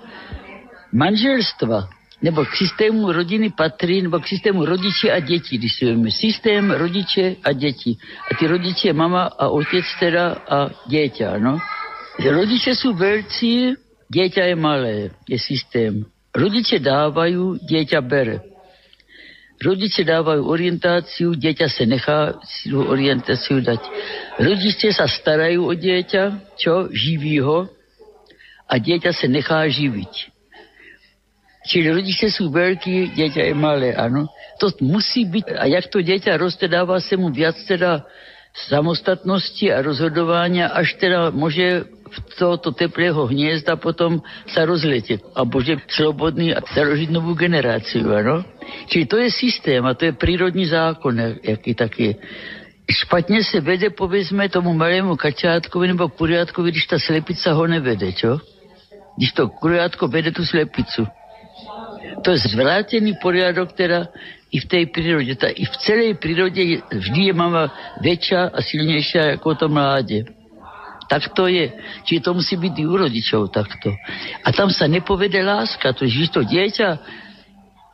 manželstva 0.94 1.97
nebo 2.22 2.46
k 2.46 2.56
systému 2.56 3.12
rodiny 3.12 3.50
patrí, 3.50 4.02
nebo 4.02 4.20
k 4.20 4.28
systému 4.28 4.66
rodiče 4.66 5.12
a 5.12 5.20
děti, 5.20 5.58
když 5.58 5.74
si 5.74 5.86
vezmeme. 5.86 6.12
Systém 6.12 6.72
rodiče 6.72 7.36
a 7.44 7.52
děti. 7.52 7.98
A 8.32 8.36
ty 8.36 8.48
rodiče, 8.48 8.94
mama 8.94 9.24
a 9.24 9.48
otec 9.48 9.86
teda 10.00 10.26
a 10.50 10.70
dieťa, 10.90 11.38
no. 11.38 11.62
Rodiče 12.18 12.74
sú 12.74 12.98
veľcí, 12.98 13.78
dieťa 14.10 14.44
je 14.50 14.56
malé, 14.58 15.14
je 15.30 15.38
systém. 15.38 16.02
Rodiče 16.34 16.82
dávajú, 16.82 17.62
dieťa 17.62 18.02
bere. 18.02 18.42
Rodiče 19.62 20.02
dávajú 20.02 20.42
orientáciu, 20.46 21.34
dieťa 21.38 21.68
sa 21.70 21.86
nechá 21.86 22.18
si 22.46 22.74
orientáciu 22.74 23.62
dať. 23.62 23.82
Rodiče 24.42 24.94
sa 24.94 25.06
starajú 25.06 25.66
o 25.70 25.74
dieťa, 25.74 26.58
čo? 26.58 26.90
Živí 26.90 27.42
ho 27.42 27.70
a 28.70 28.74
dieťa 28.78 29.14
sa 29.14 29.26
nechá 29.30 29.66
živiť. 29.70 30.37
Čiže 31.68 32.00
rodiče 32.00 32.28
sú 32.32 32.48
veľkí, 32.48 33.20
dieťa 33.20 33.52
je 33.52 33.56
malé, 33.56 33.92
áno. 33.92 34.32
To 34.64 34.72
musí 34.80 35.28
byť, 35.28 35.52
a 35.52 35.68
jak 35.68 35.92
to 35.92 36.00
dieťa 36.00 36.40
roste, 36.40 36.72
dáva 36.72 36.98
sa 37.04 37.20
mu 37.20 37.28
viac 37.28 37.60
teda 37.68 38.08
samostatnosti 38.72 39.68
a 39.70 39.84
rozhodovania, 39.84 40.72
až 40.72 40.98
teda 40.98 41.30
môže 41.30 41.86
v 42.08 42.18
tohoto 42.40 42.72
teplého 42.72 43.28
hniezda 43.28 43.76
potom 43.76 44.24
sa 44.48 44.64
rozletieť 44.64 45.36
a 45.36 45.44
bude 45.44 45.78
slobodný 45.92 46.56
a 46.56 46.64
založiť 46.64 47.12
novú 47.12 47.36
generáciu, 47.36 48.08
áno. 48.16 48.48
Čiže 48.88 49.06
to 49.06 49.18
je 49.20 49.30
systém 49.30 49.84
a 49.84 49.92
to 49.94 50.10
je 50.10 50.14
prírodný 50.16 50.72
zákon, 50.72 51.14
jaký 51.44 51.76
taký 51.76 52.16
Špatne 52.88 53.44
sa 53.44 53.60
vede, 53.60 53.92
povedzme, 53.92 54.48
tomu 54.48 54.72
malému 54.72 55.20
kačátkovi 55.20 55.92
nebo 55.92 56.08
kuriátkovi, 56.08 56.72
když 56.72 56.88
ta 56.88 56.96
slepica 56.96 57.52
ho 57.52 57.68
nevede, 57.68 58.16
čo? 58.16 58.40
Když 59.20 59.36
to 59.36 59.52
kuriátko 59.52 60.08
vede 60.08 60.32
tú 60.32 60.48
slepicu. 60.48 61.04
To 62.24 62.34
je 62.34 62.40
zvrátený 62.50 63.18
poriadok 63.22 63.74
teda 63.78 64.10
i 64.50 64.58
v 64.64 64.66
tej 64.66 64.84
prírode. 64.90 65.34
Tá, 65.36 65.52
I 65.52 65.68
v 65.68 65.76
celej 65.84 66.12
prírode 66.18 66.82
vždy 66.88 67.22
je 67.30 67.34
mama 67.36 67.70
väčšia 68.00 68.50
a 68.52 68.60
silnejšia 68.64 69.22
ako 69.38 69.50
to 69.54 69.68
mláde. 69.68 70.20
Tak 71.08 71.32
to 71.32 71.48
je. 71.48 71.72
Čiže 72.04 72.24
to 72.24 72.32
musí 72.36 72.60
byť 72.60 72.74
i 72.74 72.84
u 72.84 72.96
rodičov 73.00 73.48
takto. 73.52 73.96
A 74.44 74.52
tam 74.52 74.68
sa 74.68 74.92
nepovede 74.92 75.40
láska. 75.40 75.96
To, 75.96 76.04
že 76.04 76.32
to 76.32 76.44
dieťa 76.44 76.90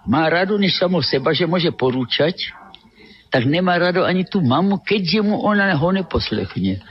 má 0.10 0.28
rado 0.28 0.58
než 0.58 0.76
samo 0.76 1.00
seba, 1.00 1.32
že 1.32 1.48
môže 1.48 1.70
porúčať, 1.72 2.52
tak 3.30 3.50
nemá 3.50 3.78
rado 3.82 4.06
ani 4.06 4.28
tú 4.28 4.44
mamu, 4.44 4.82
keďže 4.82 5.26
mu 5.26 5.42
ona 5.42 5.74
ho 5.74 5.90
neposlechne. 5.90 6.82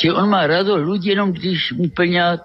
Čiže 0.00 0.16
on 0.16 0.32
má 0.32 0.48
rado 0.48 0.80
ľudí 0.80 1.12
jenom, 1.12 1.28
když 1.28 1.76
mu 1.76 1.92
plňá 1.92 2.40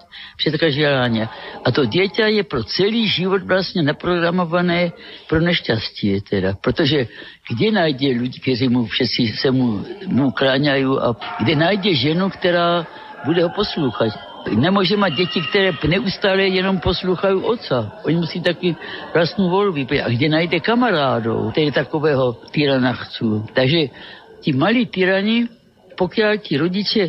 želania. 0.67 1.31
A 1.63 1.71
to 1.71 1.87
dieťa 1.87 2.27
je 2.27 2.43
pro 2.43 2.67
celý 2.67 3.07
život 3.07 3.47
vlastne 3.47 3.79
naprogramované 3.79 4.91
pro 5.31 5.39
nešťastie 5.39 6.19
teda. 6.27 6.59
Protože 6.59 7.07
kde 7.47 7.67
nájde 7.71 8.11
ľudí, 8.11 8.43
kteří 8.43 8.67
mu 8.67 8.83
všetci 8.83 9.39
se 9.39 9.49
mu, 9.55 9.87
mu 10.11 10.35
kláňajú 10.35 10.99
a 10.99 11.15
kde 11.39 11.55
nájde 11.55 11.91
ženu, 11.95 12.27
ktorá 12.27 12.83
bude 13.23 13.39
ho 13.39 13.51
poslúchať. 13.55 14.11
Nemôže 14.51 14.99
mať 14.99 15.25
deti, 15.25 15.39
ktoré 15.39 15.71
neustále 15.87 16.51
jenom 16.51 16.83
poslúchajú 16.83 17.39
otca. 17.39 18.03
Oni 18.03 18.19
musí 18.19 18.43
taky 18.43 18.75
vlastnú 19.15 19.47
voľbu. 19.47 19.87
A 19.95 20.11
kde 20.11 20.27
nájde 20.27 20.59
kamarádov, 20.59 21.55
ktorí 21.55 21.71
takového 21.71 22.35
tyrana 22.51 22.93
chcú. 22.93 23.47
Takže 23.55 23.89
tí 24.43 24.51
malí 24.51 24.85
tyrani 24.91 25.54
pokiaľ 25.95 26.31
ti 26.43 26.59
rodiče 26.59 27.03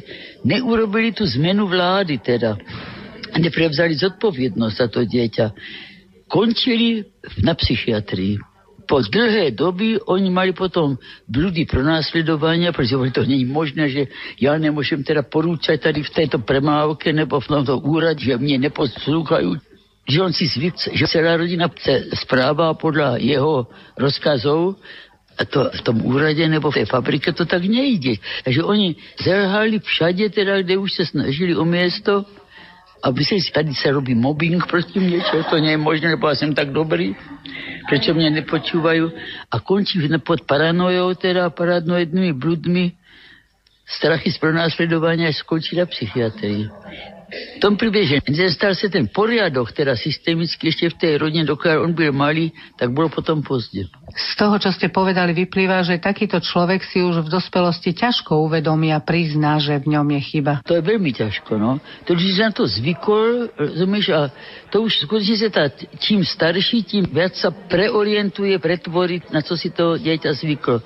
neurobili 0.47 1.13
tú 1.13 1.27
zmenu 1.27 1.67
vlády 1.67 2.23
teda, 2.23 2.57
neprevzali 3.37 3.99
zodpovednosť 3.99 4.77
za 4.79 4.87
to 4.89 5.05
dieťa, 5.05 5.47
končili 6.31 7.05
na 7.43 7.53
psychiatrii. 7.59 8.39
Po 8.87 9.03
dlhé 9.03 9.51
doby 9.51 9.99
oni 9.99 10.31
mali 10.31 10.55
potom 10.55 10.95
blúdy 11.27 11.67
pronásledovania, 11.67 12.71
pretože 12.71 13.19
to 13.19 13.27
nie 13.27 13.43
je 13.43 13.51
možné, 13.51 13.85
že 13.91 14.03
ja 14.39 14.55
nemôžem 14.55 15.03
teda 15.03 15.27
porúčať 15.27 15.91
tady 15.91 16.07
v 16.07 16.15
tejto 16.15 16.39
premávke 16.47 17.11
nebo 17.11 17.43
v 17.43 17.51
tomto 17.51 17.83
úrade, 17.83 18.23
že 18.23 18.39
mne 18.39 18.71
neposlúchajú 18.71 19.59
že 20.07 20.23
on 20.23 20.31
si 20.31 20.47
zvyk, 20.47 20.95
že 20.95 21.11
celá 21.11 21.35
rodina 21.35 21.67
správa 22.15 22.71
podľa 22.79 23.19
jeho 23.19 23.67
rozkazov 23.99 24.79
a 25.37 25.45
to 25.45 25.69
v 25.69 25.81
tom 25.85 26.01
úrade 26.01 26.41
nebo 26.49 26.73
v 26.73 26.83
tej 26.83 26.87
fabrike 26.89 27.33
to 27.33 27.45
tak 27.45 27.65
nejde. 27.69 28.17
Takže 28.45 28.65
oni 28.65 28.97
zrhali 29.21 29.79
všade, 29.81 30.33
teda, 30.33 30.65
kde 30.65 30.81
už 30.81 30.91
sa 30.93 31.05
snažili 31.05 31.53
o 31.53 31.65
miesto, 31.69 32.25
aby 33.05 33.21
si 33.23 33.39
tady 33.53 33.77
sa 33.77 33.93
robí 33.93 34.17
mobbing 34.17 34.65
proti 34.65 34.97
mne, 34.97 35.21
čo 35.21 35.45
to 35.47 35.61
nie 35.61 35.77
je 35.77 35.81
možné, 35.81 36.17
lebo 36.17 36.33
ja 36.33 36.37
som 36.41 36.57
tak 36.57 36.73
dobrý, 36.73 37.13
prečo 37.87 38.17
mňa 38.17 38.43
nepočúvajú 38.43 39.05
a 39.53 39.57
končí 39.61 40.01
pod 40.25 40.43
paranojou, 40.49 41.15
teda 41.15 41.53
paranoidnými 41.53 42.33
bludmi, 42.33 42.97
strachy 43.87 44.33
z 44.33 44.39
pronásledovania 44.43 45.31
skončí 45.31 45.79
psychiatrii. 45.79 46.67
V 47.27 47.59
tom 47.59 47.75
príbehu, 47.75 48.07
že 48.07 48.23
nestal 48.31 48.79
sa 48.79 48.87
ten 48.87 49.11
poriadok, 49.11 49.75
teda 49.75 49.99
systemicky 49.99 50.71
ešte 50.71 50.95
v 50.95 50.97
tej 50.97 51.13
rodine, 51.19 51.43
dokiaľ 51.43 51.83
on 51.83 51.91
byl 51.91 52.15
malý, 52.15 52.55
tak 52.79 52.95
bolo 52.95 53.11
potom 53.11 53.43
pozde. 53.43 53.91
Z 54.15 54.33
toho, 54.39 54.55
čo 54.63 54.71
ste 54.71 54.95
povedali, 54.95 55.35
vyplýva, 55.35 55.83
že 55.83 55.99
takýto 55.99 56.39
človek 56.39 56.87
si 56.87 57.03
už 57.03 57.27
v 57.27 57.33
dospelosti 57.33 57.99
ťažko 57.99 58.47
uvedomí 58.47 58.95
a 58.95 59.03
prizná, 59.03 59.59
že 59.59 59.75
v 59.83 59.99
ňom 59.99 60.07
je 60.15 60.21
chyba. 60.23 60.53
To 60.63 60.79
je 60.79 60.87
veľmi 60.87 61.11
ťažko, 61.11 61.59
no. 61.59 61.83
To, 62.07 62.15
že 62.15 62.39
sa 62.39 62.47
na 62.47 62.55
to 62.55 62.63
zvykol, 62.63 63.51
rozumieš, 63.59 64.07
a 64.15 64.31
to 64.71 64.87
už 64.87 65.11
skutočne 65.11 65.37
sa 65.43 65.49
tá, 65.51 65.65
čím 65.99 66.23
starší, 66.23 66.87
tým 66.87 67.11
viac 67.11 67.35
sa 67.35 67.51
preorientuje, 67.51 68.55
pretvorí, 68.63 69.19
na 69.35 69.43
co 69.43 69.59
si 69.59 69.75
to 69.75 69.99
dieťa 69.99 70.31
zvyklo 70.31 70.79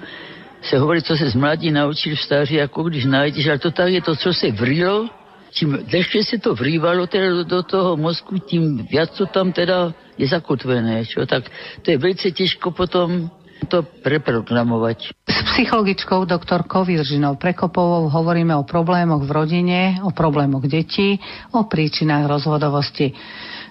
se 0.61 0.77
hovorí, 0.77 1.03
co 1.03 1.17
se 1.17 1.31
z 1.31 1.35
mladí 1.35 1.73
naučil 1.73 2.17
v 2.17 2.21
stáří, 2.21 2.61
ako 2.61 2.83
když 2.83 3.05
nájdeš, 3.05 3.47
ale 3.49 3.59
to 3.59 3.71
tak 3.71 3.89
je 3.89 4.03
to, 4.03 4.17
co 4.17 4.35
se 4.35 4.53
vrilo, 4.53 5.09
čím 5.51 5.85
dlhšie 5.87 6.23
sa 6.25 6.37
to 6.39 6.55
vrývalo 6.55 7.07
teda 7.11 7.45
do, 7.45 7.61
toho 7.67 7.99
mozku, 7.99 8.39
tým 8.39 8.87
viac 8.87 9.13
to 9.15 9.27
tam 9.29 9.51
teda 9.51 9.93
je 10.15 10.27
zakotvené. 10.27 11.05
Čo? 11.05 11.27
Tak 11.27 11.47
to 11.83 11.87
je 11.91 11.99
veľmi 11.99 12.17
ťažko 12.17 12.73
potom 12.73 13.29
to 13.69 13.85
preprogramovať. 13.85 15.13
S 15.29 15.39
psychologičkou 15.53 16.25
doktorkou 16.25 16.89
Viržinou 16.89 17.37
Prekopovou 17.37 18.09
hovoríme 18.09 18.57
o 18.57 18.65
problémoch 18.65 19.21
v 19.29 19.31
rodine, 19.31 19.81
o 20.01 20.11
problémoch 20.11 20.65
detí, 20.65 21.21
o 21.53 21.69
príčinách 21.69 22.25
rozvodovosti. 22.25 23.13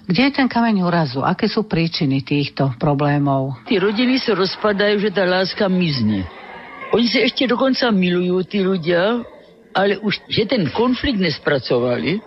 Kde 0.05 0.21
je 0.29 0.31
ten 0.33 0.49
kameň 0.49 0.85
úrazu? 0.85 1.21
Aké 1.21 1.45
sú 1.45 1.65
príčiny 1.65 2.25
týchto 2.25 2.73
problémov? 2.81 3.65
Tí 3.69 3.77
rodiny 3.77 4.17
sa 4.17 4.33
rozpadajú, 4.33 5.01
že 5.01 5.13
tá 5.13 5.25
láska 5.25 5.69
mizne. 5.69 6.25
Oni 6.89 7.05
sa 7.05 7.21
ešte 7.21 7.45
dokonca 7.45 7.93
milujú, 7.93 8.41
tí 8.49 8.65
ľudia, 8.65 9.21
ale 9.73 9.97
už, 10.01 10.21
že 10.29 10.45
ten 10.49 10.69
konflikt 10.73 11.21
nespracovali, 11.21 12.21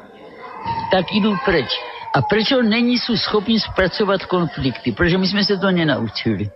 tak 0.90 1.10
idú 1.10 1.34
preč. 1.42 1.68
A 2.12 2.20
prečo 2.22 2.60
není 2.60 3.00
sú 3.00 3.16
schopní 3.16 3.56
spracovať 3.56 4.28
konflikty? 4.28 4.92
Pretože 4.92 5.18
my 5.18 5.26
sme 5.26 5.42
sa 5.42 5.56
to 5.56 5.72
nenaučili. 5.72 6.52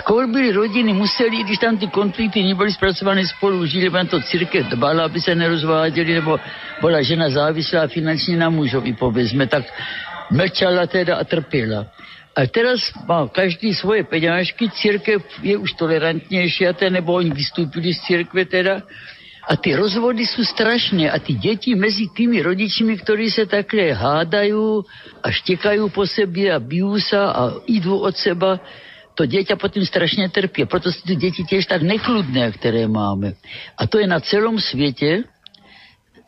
Skôr 0.00 0.30
by 0.30 0.54
rodiny 0.54 0.94
museli, 0.94 1.42
když 1.42 1.58
tam 1.58 1.76
ty 1.76 1.90
konflikty 1.90 2.40
neboli 2.46 2.72
spracované 2.72 3.26
spolu, 3.26 3.66
žili 3.66 3.88
vám 3.88 4.06
to 4.06 4.22
církev 4.22 4.70
dbala, 4.70 5.04
aby 5.04 5.18
sa 5.20 5.34
nerozváděli, 5.34 6.22
nebo 6.22 6.38
bola 6.80 7.02
žena 7.02 7.26
závislá 7.26 7.90
finančne 7.90 8.38
na 8.38 8.48
mužovi, 8.48 8.94
povedzme, 8.94 9.50
tak 9.50 9.66
mlčala 10.30 10.86
teda 10.86 11.18
a 11.18 11.24
trpela. 11.26 11.90
A 12.38 12.46
teraz 12.46 12.94
má 13.02 13.26
každý 13.26 13.74
svoje 13.74 14.06
peňažky, 14.06 14.70
církev 14.70 15.26
je 15.42 15.58
už 15.58 15.74
tolerantnejšia, 15.74 16.70
nebo 16.86 17.18
oni 17.18 17.34
vystúpili 17.34 17.90
z 17.90 18.00
církve 18.06 18.46
teda, 18.46 18.86
a 19.48 19.56
ty 19.56 19.72
rozvody 19.72 20.28
sú 20.28 20.44
strašné 20.44 21.08
a 21.08 21.16
tí 21.16 21.32
deti 21.32 21.72
medzi 21.72 22.12
tými 22.12 22.44
rodičmi, 22.44 23.00
ktorí 23.00 23.32
sa 23.32 23.48
takhle 23.48 23.96
hádajú 23.96 24.84
a 25.24 25.28
štekajú 25.32 25.88
po 25.88 26.04
sebe 26.04 26.52
a 26.52 26.60
bijú 26.60 27.00
sa 27.00 27.32
a 27.32 27.42
idú 27.64 27.96
od 27.96 28.12
seba, 28.12 28.60
to 29.16 29.24
dieťa 29.24 29.56
potom 29.56 29.80
strašne 29.88 30.28
trpie. 30.28 30.68
Proto 30.68 30.92
sú 30.92 31.00
tu 31.00 31.16
deti 31.16 31.48
tiež 31.48 31.64
tak 31.64 31.80
nekludné, 31.80 32.54
ktoré 32.60 32.84
máme. 32.84 33.40
A 33.74 33.88
to 33.88 33.96
je 33.96 34.04
na 34.04 34.20
celom 34.20 34.60
svete, 34.60 35.24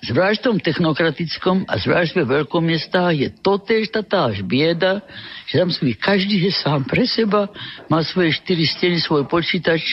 zvlášť 0.00 0.40
v 0.40 0.46
tom 0.48 0.56
technokratickom 0.56 1.68
a 1.68 1.76
zvlášť 1.76 2.16
ve 2.16 2.24
veľkomestách 2.24 3.12
je 3.20 3.28
to 3.44 3.60
tež 3.60 3.92
tá 3.92 4.00
táž 4.00 4.40
bieda, 4.40 5.04
že 5.44 5.60
tam 5.60 5.68
sú 5.68 5.84
každý 6.00 6.48
je 6.48 6.56
sám 6.56 6.88
pre 6.88 7.04
seba, 7.04 7.52
má 7.92 8.00
svoje 8.00 8.32
štyri 8.32 8.64
steny, 8.64 8.96
svoj 8.96 9.28
počítač, 9.28 9.84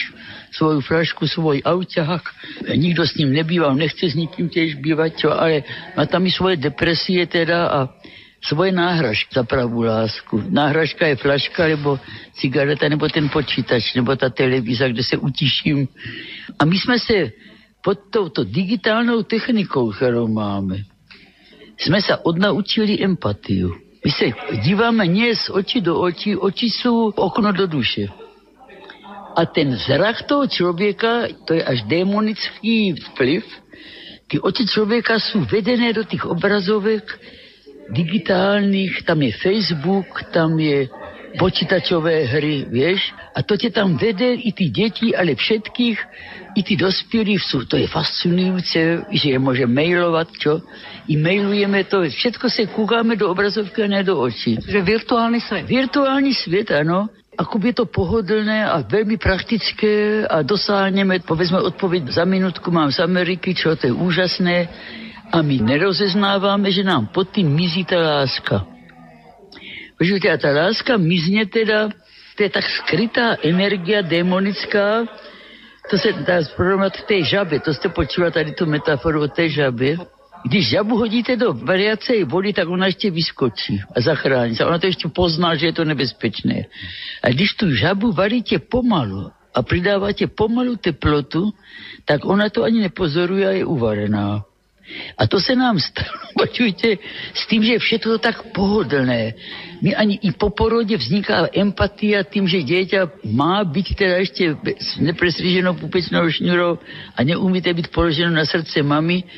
svoju 0.52 0.80
flašku, 0.80 1.28
svoj 1.28 1.62
auťák, 1.64 2.22
nikto 2.76 3.06
s 3.06 3.16
ním 3.16 3.32
nebýva, 3.32 3.74
nechce 3.74 4.10
s 4.10 4.14
nikým 4.14 4.48
tiež 4.48 4.80
bývať, 4.80 5.24
ale 5.24 5.62
má 5.96 6.06
tam 6.06 6.26
i 6.26 6.30
svoje 6.30 6.56
depresie 6.56 7.26
teda 7.26 7.58
a 7.68 7.78
svoje 8.44 8.72
náhražky 8.72 9.34
za 9.34 9.42
pravú 9.42 9.82
lásku. 9.82 10.42
Náhražka 10.50 11.06
je 11.06 11.16
flaška, 11.16 11.68
nebo 11.68 11.98
cigareta, 12.38 12.88
nebo 12.88 13.08
ten 13.08 13.28
počítač, 13.28 13.94
nebo 13.94 14.16
ta 14.16 14.30
televíza, 14.30 14.88
kde 14.88 15.02
se 15.02 15.16
utiším. 15.16 15.88
A 16.58 16.64
my 16.64 16.78
jsme 16.78 16.98
se 16.98 17.32
pod 17.84 17.98
touto 18.10 18.44
digitálnou 18.44 19.22
technikou, 19.22 19.90
kterou 19.90 20.28
máme, 20.28 20.76
jsme 21.78 22.02
se 22.02 22.16
odnaučili 22.16 23.04
empatiu. 23.04 23.74
My 24.04 24.10
se 24.10 24.24
díváme 24.62 25.06
nie 25.06 25.36
z 25.36 25.50
očí 25.50 25.80
do 25.80 26.00
očí, 26.00 26.36
oči 26.36 26.70
jsou 26.70 27.10
okno 27.10 27.52
do 27.52 27.66
duše. 27.66 28.08
A 29.38 29.46
ten 29.46 29.70
zrak 29.78 30.26
toho 30.26 30.50
člověka, 30.50 31.30
to 31.46 31.54
je 31.54 31.62
až 31.62 31.86
démonický 31.86 32.98
vplyv, 33.14 33.46
ty 34.26 34.40
oči 34.40 34.66
člověka 34.66 35.18
jsou 35.18 35.46
vedené 35.46 35.92
do 35.92 36.04
těch 36.04 36.26
obrazovek, 36.26 37.20
digitálnych, 37.88 39.02
tam 39.02 39.22
je 39.22 39.32
Facebook, 39.32 40.22
tam 40.34 40.58
je 40.58 40.88
počítačové 41.38 42.24
hry, 42.24 42.66
vieš, 42.68 43.14
a 43.36 43.44
to 43.44 43.56
te 43.60 43.70
tam 43.70 44.00
vede 44.00 44.34
i 44.34 44.50
tí 44.52 44.72
deti, 44.72 45.12
ale 45.12 45.36
všetkých, 45.36 45.98
i 46.56 46.60
tí 46.64 46.74
dospelí 46.74 47.36
sú, 47.38 47.68
to 47.68 47.76
je 47.76 47.86
fascinujúce, 47.86 49.06
že 49.12 49.26
je 49.30 49.38
môže 49.38 49.68
mailovať, 49.68 50.28
čo? 50.40 50.64
I 51.06 51.14
mailujeme 51.20 51.84
to, 51.84 52.08
všetko 52.08 52.46
sa 52.48 52.64
kúkame 52.72 53.14
do 53.14 53.28
obrazovky 53.28 53.84
a 53.84 53.88
ne 53.88 54.00
do 54.02 54.16
očí. 54.18 54.56
Že 54.56 54.80
virtuálny 54.82 55.38
svet. 55.44 55.64
Virtuálny 55.68 56.32
svet, 56.32 56.72
áno. 56.72 57.12
Ako 57.38 57.62
je 57.62 57.70
to 57.70 57.86
pohodlné 57.86 58.66
a 58.66 58.82
veľmi 58.82 59.14
praktické 59.14 60.26
a 60.26 60.42
dosáhneme, 60.42 61.22
povedzme, 61.22 61.62
odpoveď 61.62 62.10
za 62.10 62.26
minútku 62.26 62.66
mám 62.74 62.90
z 62.90 62.98
Ameriky, 62.98 63.54
čo 63.54 63.78
to 63.78 63.86
je 63.86 63.94
úžasné 63.94 64.66
a 65.30 65.38
my 65.38 65.62
nerozeznávame, 65.62 66.66
že 66.74 66.82
nám 66.82 67.14
pod 67.14 67.30
tým 67.30 67.46
mizí 67.46 67.86
tá 67.86 67.94
láska. 67.94 68.66
Počujte, 69.94 70.26
a 70.26 70.34
tá 70.34 70.50
láska 70.50 70.98
mizne 70.98 71.46
teda, 71.46 71.94
to 72.34 72.42
je 72.42 72.50
tak 72.50 72.66
skrytá 72.82 73.38
energia 73.46 74.02
démonická, 74.02 75.06
to 75.86 75.94
sa 75.94 76.10
dá 76.18 76.42
porovnať 76.58 77.06
tej 77.06 77.38
žabe, 77.38 77.62
to 77.62 77.70
ste 77.70 77.86
počúvali 77.86 78.34
tady 78.34 78.50
tú 78.58 78.66
metaforu 78.66 79.24
o 79.24 79.30
tej 79.30 79.62
žabe. 79.62 79.94
Když 80.48 80.68
žabu 80.68 80.96
hodíte 80.96 81.36
do 81.36 81.52
variacej 81.52 82.24
vody, 82.24 82.56
tak 82.56 82.72
ona 82.72 82.88
ešte 82.88 83.12
vyskočí 83.12 83.84
a 83.84 84.00
zachrání 84.00 84.56
sa. 84.56 84.64
Ona 84.64 84.80
to 84.80 84.88
ešte 84.88 85.12
pozná, 85.12 85.52
že 85.60 85.68
je 85.68 85.74
to 85.76 85.84
nebezpečné. 85.84 86.72
A 87.20 87.26
když 87.28 87.52
tu 87.52 87.68
žabu 87.68 88.16
varíte 88.16 88.56
pomalu 88.56 89.28
a 89.52 89.58
pridávate 89.60 90.24
pomalu 90.24 90.80
teplotu, 90.80 91.52
tak 92.08 92.24
ona 92.24 92.48
to 92.48 92.64
ani 92.64 92.80
nepozoruje 92.80 93.44
a 93.44 93.52
je 93.60 93.64
uvarená. 93.68 94.48
A 95.20 95.28
to 95.28 95.36
se 95.40 95.52
nám 95.52 95.76
stalo, 95.80 96.08
počujte, 96.40 96.96
s 97.36 97.44
tým, 97.44 97.60
že 97.60 97.76
je 97.76 97.84
všetko 97.84 98.18
tak 98.24 98.56
pohodlné. 98.56 99.36
My 99.84 99.94
ani 99.94 100.16
i 100.24 100.32
po 100.32 100.48
porode 100.48 100.96
vzniká 100.96 101.52
empatia 101.52 102.24
tým, 102.24 102.48
že 102.48 102.64
dieťa 102.64 103.28
má 103.36 103.60
byť 103.68 103.86
teda 103.92 104.16
ešte 104.24 104.56
s 104.80 104.96
neprestriženou 104.96 105.76
pupečnou 105.76 106.24
šňurou 106.24 106.80
a 107.14 107.18
neumíte 107.20 107.68
byť 107.68 107.92
položenou 107.92 108.32
na 108.32 108.48
srdce 108.48 108.80
mamy 108.80 109.28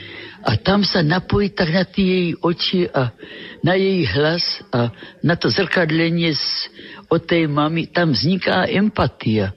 a 0.41 0.57
tam 0.57 0.81
sa 0.81 1.05
napojiť 1.05 1.53
tak 1.53 1.69
na 1.69 1.85
tie 1.85 2.07
jej 2.07 2.29
oči 2.41 2.81
a 2.89 3.13
na 3.61 3.77
jej 3.77 4.09
hlas 4.09 4.65
a 4.73 4.89
na 5.21 5.37
to 5.37 5.53
zrkadlenie 5.53 6.33
z, 6.33 6.73
od 7.13 7.29
tej 7.29 7.45
mamy, 7.45 7.93
tam 7.93 8.17
vzniká 8.17 8.65
empatia. 8.65 9.53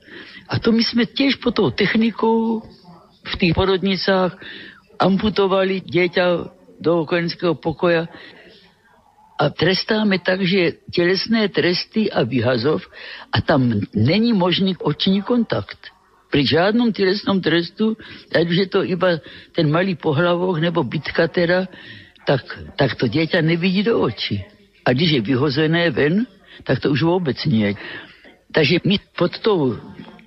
A 0.51 0.60
to 0.60 0.76
my 0.76 0.84
sme 0.84 1.07
tiež 1.07 1.39
po 1.39 1.55
tou 1.55 1.72
technikou 1.72 2.60
v 3.23 3.34
tých 3.39 3.55
porodnicách 3.55 4.35
amputovali 4.99 5.80
dieťa 5.88 6.26
do 6.84 7.07
kojenského 7.07 7.55
pokoja 7.55 8.11
a 9.39 9.49
trestáme 9.49 10.19
tak, 10.19 10.43
že 10.43 10.84
telesné 10.91 11.47
tresty 11.47 12.11
a 12.11 12.27
vyhazov 12.27 12.84
a 13.31 13.39
tam 13.39 13.88
není 13.95 14.35
možný 14.35 14.76
očný 14.84 15.23
kontakt. 15.23 15.93
Pri 16.34 16.41
žádnom 16.49 16.89
telesnom 16.89 17.38
trestu, 17.38 17.93
ať 18.34 18.45
už 18.49 18.57
je 18.65 18.69
to 18.73 18.81
iba 18.81 19.22
ten 19.53 19.69
malý 19.69 19.93
pohlavok 19.93 20.57
nebo 20.57 20.81
bitka 20.81 21.30
teda, 21.30 21.69
tak, 22.26 22.41
tak 22.73 22.97
to 22.97 23.05
dieťa 23.05 23.38
nevidí 23.45 23.85
do 23.85 24.01
očí. 24.01 24.41
A 24.81 24.97
když 24.97 25.22
je 25.22 25.22
vyhozené 25.22 25.93
ven, 25.93 26.26
tak 26.65 26.81
to 26.81 26.89
už 26.89 27.05
vôbec 27.05 27.38
nie. 27.45 27.77
Takže 28.49 28.81
my 28.81 28.97
pod 29.14 29.38
tou 29.45 29.77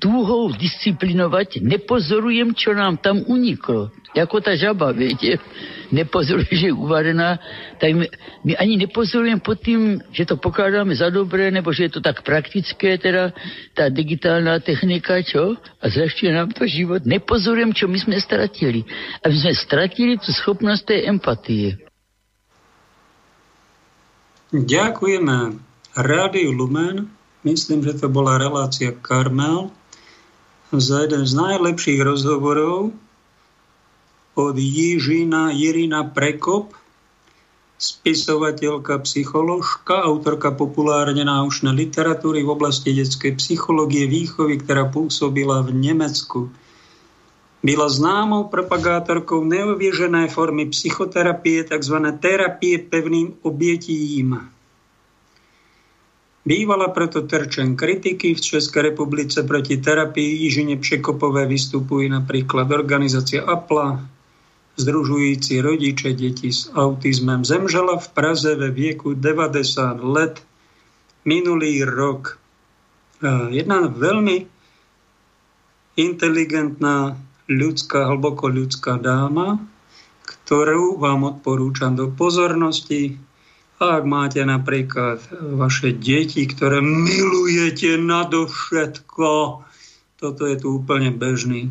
túhou 0.06 0.54
disciplinovať 0.54 1.58
nepozorujem, 1.66 2.54
čo 2.54 2.70
nám 2.78 3.02
tam 3.02 3.26
uniklo 3.26 3.90
ako 4.22 4.40
tá 4.40 4.56
žaba, 4.56 4.96
viete, 4.96 5.36
nepozoruje, 5.92 6.48
že 6.48 6.66
je 6.72 6.74
uvarená, 6.74 7.36
tak 7.76 7.92
my, 7.92 8.06
my 8.48 8.52
ani 8.56 8.80
nepozorujeme 8.80 9.44
pod 9.44 9.60
tým, 9.60 10.00
že 10.08 10.24
to 10.24 10.40
pokladáme 10.40 10.96
za 10.96 11.12
dobré, 11.12 11.52
nebo 11.52 11.68
že 11.76 11.88
je 11.88 11.92
to 11.98 12.00
tak 12.00 12.24
praktické, 12.24 12.96
teda 12.96 13.36
tá 13.76 13.92
digitálna 13.92 14.64
technika, 14.64 15.20
čo? 15.20 15.60
A 15.60 15.84
zľahčuje 15.92 16.30
nám 16.32 16.56
to 16.56 16.64
život. 16.64 17.04
Nepozorujem, 17.04 17.76
čo 17.76 17.90
my 17.90 17.98
sme 18.00 18.16
stratili. 18.16 18.88
A 19.20 19.28
my 19.28 19.36
sme 19.36 19.52
stratili 19.52 20.16
tú 20.16 20.32
schopnosť 20.32 20.82
tej 20.96 21.00
empatie. 21.12 21.68
Ďakujeme 24.56 25.60
Rádiu 25.92 26.56
Lumen. 26.56 27.12
Myslím, 27.44 27.84
že 27.84 28.00
to 28.00 28.08
bola 28.10 28.40
relácia 28.40 28.90
Karmel 28.90 29.75
za 30.74 31.06
jeden 31.06 31.22
z 31.22 31.32
najlepších 31.34 32.01
rozhovorov, 32.02 32.90
od 34.36 34.56
Jižina 34.59 35.55
Jirina 35.55 36.05
Prekop, 36.05 36.76
spisovateľka, 37.76 39.01
psycholožka, 39.05 40.05
autorka 40.05 40.52
populárne 40.52 41.24
náučnej 41.24 41.72
literatúry 41.72 42.44
v 42.44 42.52
oblasti 42.52 42.97
detskej 42.97 43.36
psychológie 43.36 44.09
výchovy, 44.09 44.60
ktorá 44.60 44.88
pôsobila 44.88 45.60
v 45.64 45.76
Nemecku. 45.76 46.52
Byla 47.64 47.88
známou 47.88 48.48
propagátorkou 48.52 49.44
neovieženej 49.44 50.28
formy 50.32 50.68
psychoterapie, 50.72 51.64
tzv. 51.64 51.97
terapie 52.20 52.80
pevným 52.80 53.40
obietím. 53.44 54.55
Bývala 56.47 56.94
preto 56.94 57.27
terčen 57.27 57.74
kritiky 57.74 58.39
v 58.39 58.40
Českej 58.40 58.94
republice 58.94 59.43
proti 59.43 59.82
terapii 59.82 60.47
Jižine 60.47 60.78
Překopové 60.78 61.47
vystupuje 61.47 62.06
napríklad 62.06 62.70
organizácia 62.70 63.43
APLA, 63.43 64.06
združujúci 64.78 65.59
rodiče 65.60 66.14
detí 66.14 66.52
s 66.55 66.70
autizmem. 66.70 67.43
Zemřela 67.44 67.98
v 67.98 68.09
Praze 68.09 68.55
ve 68.55 68.70
vieku 68.70 69.18
90 69.18 69.98
let 70.06 70.39
minulý 71.27 71.82
rok. 71.82 72.39
Jedna 73.51 73.90
veľmi 73.90 74.47
inteligentná 75.98 77.18
ľudská, 77.51 78.06
hlboko 78.12 78.47
ľudská 78.47 79.02
dáma, 79.02 79.59
ktorú 80.23 81.01
vám 81.01 81.27
odporúčam 81.27 81.98
do 81.98 82.06
pozornosti. 82.12 83.18
Ak 83.76 84.04
máte 84.08 84.40
napríklad 84.40 85.20
vaše 85.56 85.92
deti, 85.92 86.48
ktoré 86.48 86.80
milujete 86.80 88.00
nadovšetko, 88.00 89.32
toto 90.16 90.42
je 90.48 90.56
tu 90.56 90.80
úplne 90.80 91.12
bežný, 91.12 91.68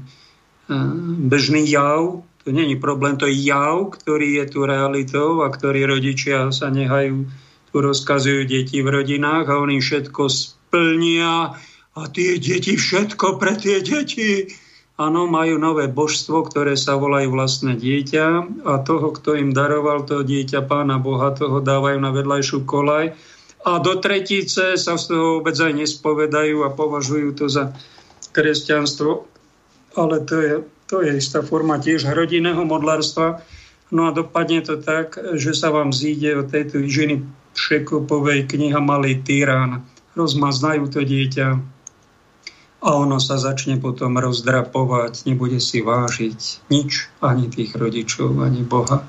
eh, 0.69 0.93
bežný 1.25 1.65
jav, 1.65 2.21
to 2.45 2.53
není 2.53 2.77
problém, 2.77 3.17
to 3.17 3.25
je 3.25 3.49
jav, 3.49 3.89
ktorý 3.89 4.37
je 4.37 4.45
tu 4.53 4.59
realitou 4.69 5.41
a 5.41 5.49
ktorý 5.49 5.97
rodičia 5.97 6.53
sa 6.53 6.69
nehajú, 6.69 7.25
tu 7.73 7.75
rozkazujú 7.81 8.45
deti 8.45 8.85
v 8.85 9.01
rodinách 9.01 9.49
a 9.49 9.57
oni 9.57 9.81
všetko 9.81 10.29
splnia 10.29 11.57
a 11.97 12.01
tie 12.13 12.37
deti, 12.37 12.77
všetko 12.77 13.41
pre 13.41 13.57
tie 13.57 13.81
deti 13.81 14.45
Áno, 14.95 15.27
majú 15.27 15.59
nové 15.59 15.91
božstvo, 15.91 16.47
ktoré 16.47 16.79
sa 16.79 16.95
volajú 16.95 17.35
vlastné 17.35 17.75
dieťa 17.75 18.25
a 18.63 18.79
toho, 18.79 19.11
kto 19.11 19.35
im 19.35 19.51
daroval 19.51 20.07
to 20.07 20.23
dieťa 20.23 20.63
pána 20.63 21.03
Boha, 21.03 21.35
toho 21.35 21.59
dávajú 21.59 21.99
na 21.99 22.15
vedľajšiu 22.15 22.63
kolaj 22.63 23.11
a 23.65 23.81
do 23.81 23.97
tretice 23.97 24.77
sa 24.77 24.93
z 24.93 25.03
toho 25.09 25.41
vôbec 25.41 25.57
aj 25.57 25.73
nespovedajú 25.73 26.61
a 26.61 26.69
považujú 26.69 27.29
to 27.33 27.45
za 27.49 27.73
kresťanstvo. 28.29 29.25
Ale 29.97 30.21
to 30.21 30.35
je, 30.37 30.53
to 30.85 31.01
je 31.01 31.17
istá 31.17 31.41
forma 31.41 31.81
tiež 31.81 32.05
rodinného 32.05 32.61
modlárstva. 32.61 33.41
No 33.89 34.05
a 34.07 34.13
dopadne 34.13 34.61
to 34.61 34.77
tak, 34.77 35.17
že 35.33 35.57
sa 35.57 35.73
vám 35.73 35.89
zíde 35.89 36.45
od 36.45 36.53
tejto 36.53 36.85
ženy 36.85 37.25
Šekopovej 37.57 38.45
kniha 38.45 38.77
Malý 38.77 39.17
tyrán. 39.25 39.81
Rozmaznajú 40.13 40.85
to 40.93 41.01
dieťa, 41.01 41.74
a 42.81 42.87
ono 42.95 43.17
sa 43.17 43.39
začne 43.39 43.79
potom 43.79 44.19
rozdrapovať, 44.19 45.25
nebude 45.25 45.57
si 45.63 45.81
vážiť 45.81 46.69
nič, 46.69 47.09
ani 47.23 47.47
tých 47.47 47.73
rodičov, 47.73 48.35
ani 48.41 48.61
Boha. 48.61 49.07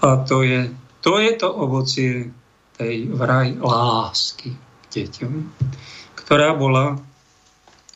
A 0.00 0.08
to 0.24 0.42
je 0.42 0.72
to, 1.06 1.22
je 1.22 1.32
to 1.38 1.48
ovocie 1.48 2.34
tej 2.76 3.08
vraj 3.08 3.56
lásky 3.56 4.58
k 4.58 4.84
deťom, 4.90 5.32
ktorá 6.18 6.52
bola 6.58 6.98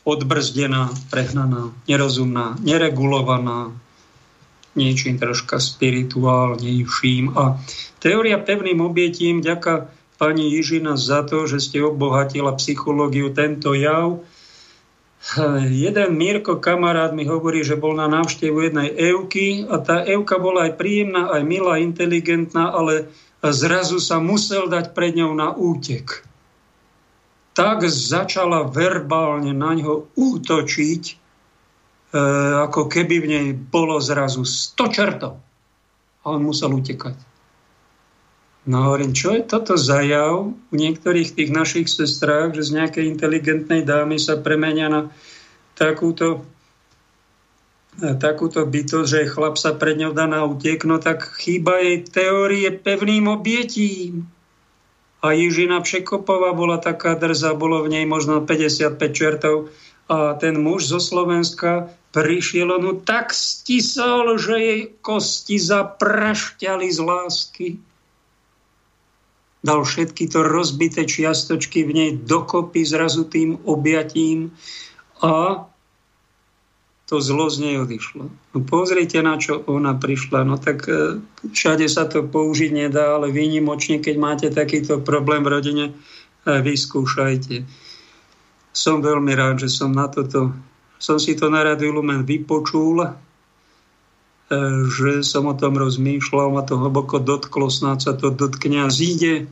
odbrzdená, 0.01 0.89
prehnaná, 1.13 1.69
nerozumná, 1.85 2.57
neregulovaná, 2.63 3.69
niečím 4.73 5.19
troška 5.19 5.59
spirituálnejším. 5.59 7.37
A 7.37 7.61
teória 8.01 8.39
pevným 8.41 8.81
obietím, 8.81 9.45
ďaká 9.45 9.91
pani 10.17 10.49
Jižina 10.55 10.97
za 10.97 11.21
to, 11.27 11.45
že 11.45 11.61
ste 11.61 11.83
obohatila 11.85 12.55
psychológiu 12.57 13.29
tento 13.35 13.75
jav, 13.75 14.23
Jeden 15.69 16.17
Mirko, 16.17 16.57
kamarát, 16.57 17.13
mi 17.13 17.29
hovorí, 17.29 17.61
že 17.61 17.77
bol 17.77 17.93
na 17.93 18.09
návštevu 18.09 18.57
jednej 18.57 18.89
Evky 18.89 19.69
a 19.69 19.77
tá 19.77 20.01
Evka 20.01 20.41
bola 20.41 20.65
aj 20.65 20.81
príjemná, 20.81 21.29
aj 21.29 21.45
milá, 21.45 21.77
inteligentná, 21.77 22.73
ale 22.73 23.05
zrazu 23.45 24.01
sa 24.01 24.17
musel 24.17 24.65
dať 24.65 24.97
pred 24.97 25.13
ňou 25.13 25.37
na 25.37 25.53
útek. 25.53 26.25
Tak 27.53 27.85
začala 27.85 28.65
verbálne 28.65 29.53
na 29.53 29.77
ňo 29.77 30.09
útočiť, 30.17 31.03
e, 31.05 31.15
ako 32.65 32.89
keby 32.89 33.15
v 33.21 33.29
nej 33.29 33.47
bolo 33.53 34.01
zrazu 34.01 34.41
100 34.41 34.89
čertov. 34.89 35.37
A 36.25 36.33
on 36.33 36.41
musel 36.41 36.73
utekať. 36.73 37.30
No 38.61 38.85
hovorím, 38.85 39.17
čo 39.17 39.33
je 39.33 39.41
toto 39.41 39.73
za 39.73 40.05
jav 40.05 40.53
u 40.53 40.75
niektorých 40.77 41.33
tých 41.33 41.49
našich 41.49 41.89
sestrách, 41.89 42.53
že 42.53 42.69
z 42.69 42.77
nejakej 42.77 43.09
inteligentnej 43.09 43.81
dámy 43.81 44.21
sa 44.21 44.37
premenia 44.37 44.85
na 44.85 45.01
takúto, 45.73 46.45
takúto 47.97 48.61
bytosť, 48.61 49.09
že 49.09 49.31
chlap 49.33 49.57
sa 49.57 49.73
pred 49.73 49.97
ňou 49.97 50.13
dá 50.13 50.29
na 50.29 50.45
utiek, 50.45 50.85
no 50.85 51.01
tak 51.01 51.25
chýba 51.41 51.81
jej 51.81 52.05
teórie 52.05 52.69
pevným 52.69 53.33
obietím. 53.33 54.29
A 55.25 55.33
Jižina 55.33 55.81
Překopová 55.81 56.53
bola 56.53 56.77
taká 56.77 57.17
drza, 57.17 57.57
bolo 57.57 57.81
v 57.81 57.97
nej 57.97 58.05
možno 58.05 58.45
55 58.45 58.97
čertov 59.09 59.73
a 60.05 60.37
ten 60.37 60.61
muž 60.61 60.85
zo 60.85 61.01
Slovenska 61.01 61.89
prišiel, 62.13 62.69
on 62.77 63.01
tak 63.01 63.33
stisol, 63.33 64.37
že 64.37 64.55
jej 64.57 64.81
kosti 65.01 65.57
zaprašťali 65.57 66.87
z 66.93 66.99
lásky 67.01 67.67
dal 69.61 69.85
všetky 69.85 70.29
to 70.29 70.41
rozbité 70.41 71.05
čiastočky 71.05 71.85
v 71.85 71.91
nej 71.93 72.09
dokopy 72.17 72.81
zrazu 72.81 73.29
tým 73.29 73.61
objatím 73.65 74.53
a 75.21 75.65
to 77.05 77.19
zlo 77.19 77.51
z 77.51 77.59
nej 77.59 77.75
odišlo. 77.75 78.31
No 78.55 78.57
pozrite, 78.63 79.19
na 79.19 79.35
čo 79.35 79.59
ona 79.67 79.99
prišla. 79.99 80.47
No 80.47 80.55
tak 80.55 80.87
e, 80.87 81.19
všade 81.51 81.83
sa 81.91 82.07
to 82.07 82.23
použiť 82.23 82.71
nedá, 82.71 83.19
ale 83.19 83.35
výnimočne, 83.35 83.99
keď 83.99 84.15
máte 84.15 84.47
takýto 84.47 85.03
problém 85.03 85.43
v 85.43 85.51
rodine, 85.51 85.85
e, 85.91 85.93
vyskúšajte. 86.47 87.67
Som 88.71 89.03
veľmi 89.03 89.35
rád, 89.35 89.59
že 89.59 89.67
som 89.67 89.91
na 89.91 90.07
toto, 90.07 90.55
som 91.03 91.19
si 91.19 91.35
to 91.35 91.51
na 91.51 91.67
Radiu 91.67 91.91
Lumen 91.91 92.23
vypočul, 92.23 93.03
že 94.91 95.23
som 95.23 95.47
o 95.47 95.55
tom 95.55 95.79
rozmýšľal, 95.79 96.51
ma 96.51 96.63
to 96.67 96.75
hlboko 96.75 97.23
dotklo, 97.23 97.71
snáď 97.71 97.97
sa 98.03 98.13
to 98.13 98.35
dotkne 98.35 98.83
a 98.83 98.91
zíde 98.91 99.47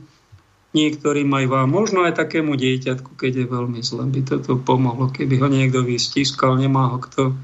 niektorým 0.70 1.26
aj 1.34 1.46
vám, 1.50 1.68
možno 1.72 2.06
aj 2.06 2.20
takému 2.20 2.54
dieťatku, 2.54 3.18
keď 3.18 3.32
je 3.42 3.46
veľmi 3.48 3.80
zle, 3.82 4.06
by 4.06 4.20
toto 4.22 4.54
pomohlo, 4.60 5.10
keby 5.10 5.42
ho 5.42 5.48
niekto 5.50 5.82
vystiskal, 5.82 6.54
nemá 6.54 6.94
ho 6.94 6.98
kto. 7.02 7.34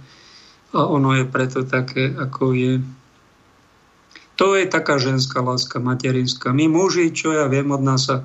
A 0.77 0.87
ono 0.87 1.17
je 1.17 1.25
preto 1.27 1.67
také, 1.67 2.13
ako 2.13 2.55
je. 2.55 2.73
To 4.37 4.53
je 4.53 4.69
taká 4.69 5.01
ženská 5.01 5.41
láska, 5.41 5.81
materinská. 5.81 6.53
My 6.53 6.69
muži, 6.69 7.11
čo 7.11 7.33
ja 7.33 7.49
viem 7.49 7.73
od 7.73 7.81
nás 7.81 8.07
sa 8.07 8.23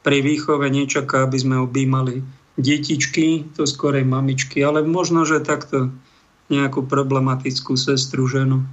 pri 0.00 0.24
výchove 0.24 0.66
nečaká, 0.72 1.28
aby 1.28 1.36
sme 1.36 1.56
objímali 1.60 2.24
detičky, 2.56 3.52
to 3.54 3.68
skorej 3.68 4.08
mamičky, 4.08 4.64
ale 4.64 4.82
možno, 4.82 5.28
že 5.28 5.44
takto 5.44 5.92
nejakú 6.52 6.84
problematickú 6.84 7.76
sestru, 7.76 8.28
ženu, 8.28 8.64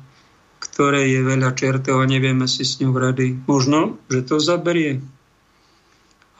ktorej 0.59 1.07
je 1.07 1.21
veľa 1.23 1.51
čertov 1.55 2.03
a 2.03 2.09
nevieme 2.09 2.45
si 2.45 2.67
s 2.67 2.79
ňou 2.83 2.95
rady. 2.95 3.47
Možno, 3.47 3.99
že 4.11 4.23
to 4.23 4.39
zaberie 4.39 5.03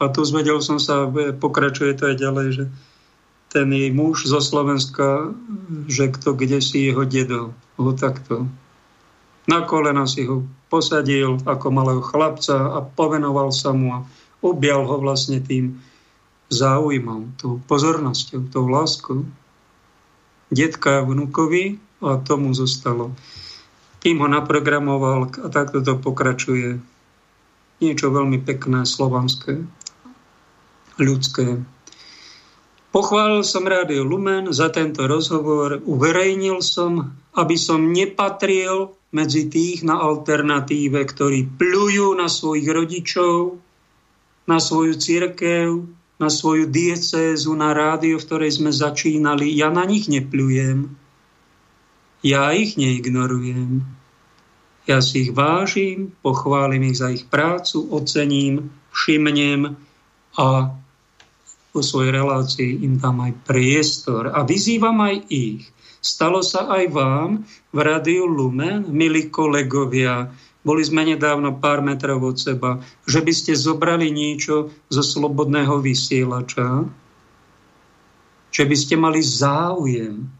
a 0.02 0.10
tu 0.10 0.26
zvedel 0.26 0.58
som 0.58 0.82
sa, 0.82 1.06
pokračuje 1.38 1.94
to 1.94 2.10
aj 2.10 2.16
ďalej, 2.18 2.48
že 2.50 2.64
ten 3.54 3.70
jej 3.70 3.94
muž 3.94 4.26
zo 4.26 4.42
Slovenska, 4.42 5.30
že 5.86 6.10
kto 6.10 6.34
kde 6.34 6.58
si 6.58 6.90
jeho 6.90 7.06
dedo 7.06 7.54
ho 7.78 7.92
takto 7.94 8.50
na 9.46 9.66
kolena 9.66 10.06
si 10.06 10.22
ho 10.26 10.46
posadil 10.70 11.42
ako 11.42 11.66
malého 11.74 12.02
chlapca 12.02 12.78
a 12.78 12.78
povenoval 12.78 13.50
sa 13.50 13.74
mu 13.74 13.90
a 13.90 14.06
objal 14.38 14.86
ho 14.86 15.02
vlastne 15.02 15.42
tým 15.42 15.82
záujmom, 16.52 17.34
tou 17.40 17.58
pozornosťou, 17.66 18.52
tou 18.52 18.70
láskou. 18.70 19.26
Detka 20.52 21.00
vnukovi 21.00 21.80
a 22.04 22.20
tomu 22.20 22.52
zostalo. 22.52 23.16
Kým 24.04 24.20
ho 24.20 24.28
naprogramoval 24.28 25.32
a 25.40 25.48
takto 25.48 25.80
to 25.80 25.96
pokračuje. 25.96 26.76
Niečo 27.80 28.12
veľmi 28.12 28.44
pekné, 28.44 28.84
slovanské 28.84 29.64
ľudské. 31.00 31.64
Pochválil 32.92 33.40
som 33.40 33.64
Rádio 33.64 34.04
Lumen 34.04 34.52
za 34.52 34.68
tento 34.68 35.08
rozhovor, 35.08 35.80
uverejnil 35.80 36.60
som, 36.60 37.16
aby 37.32 37.56
som 37.56 37.88
nepatril 37.88 38.92
medzi 39.16 39.48
tých 39.48 39.80
na 39.80 39.96
alternatíve, 39.96 41.00
ktorí 41.00 41.56
plujú 41.56 42.12
na 42.12 42.28
svojich 42.28 42.68
rodičov, 42.68 43.56
na 44.44 44.60
svoju 44.60 45.00
církev, 45.00 45.88
na 46.20 46.28
svoju 46.28 46.68
diecézu, 46.68 47.52
na 47.56 47.72
rádio, 47.72 48.20
v 48.20 48.26
ktorej 48.26 48.60
sme 48.60 48.70
začínali. 48.74 49.48
Ja 49.52 49.72
na 49.72 49.84
nich 49.88 50.06
neplujem. 50.10 50.92
Ja 52.22 52.54
ich 52.54 52.78
neignorujem. 52.78 53.82
Ja 54.86 54.98
si 54.98 55.26
ich 55.26 55.30
vážim, 55.30 56.10
pochválim 56.26 56.82
ich 56.90 56.98
za 56.98 57.10
ich 57.10 57.26
prácu, 57.30 57.86
ocením, 57.90 58.74
všimnem 58.90 59.78
a 60.38 60.46
vo 61.72 61.80
svojej 61.80 62.12
relácii 62.12 62.70
im 62.84 63.00
dám 63.00 63.24
aj 63.24 63.32
priestor 63.48 64.28
a 64.34 64.44
vyzývam 64.44 64.98
aj 65.00 65.16
ich. 65.32 65.62
Stalo 66.02 66.42
sa 66.42 66.66
aj 66.66 66.84
vám 66.90 67.30
v 67.70 67.78
Rádiu 67.78 68.26
Lumen, 68.26 68.90
milí 68.90 69.30
kolegovia, 69.30 70.28
boli 70.62 70.82
sme 70.86 71.02
nedávno 71.02 71.58
pár 71.58 71.82
metrov 71.82 72.22
od 72.22 72.38
seba, 72.38 72.78
že 73.06 73.22
by 73.22 73.32
ste 73.34 73.52
zobrali 73.58 74.14
niečo 74.14 74.70
zo 74.90 75.02
slobodného 75.02 75.82
vysielača, 75.82 76.86
že 78.52 78.64
by 78.66 78.76
ste 78.78 78.94
mali 78.94 79.18
záujem 79.22 80.30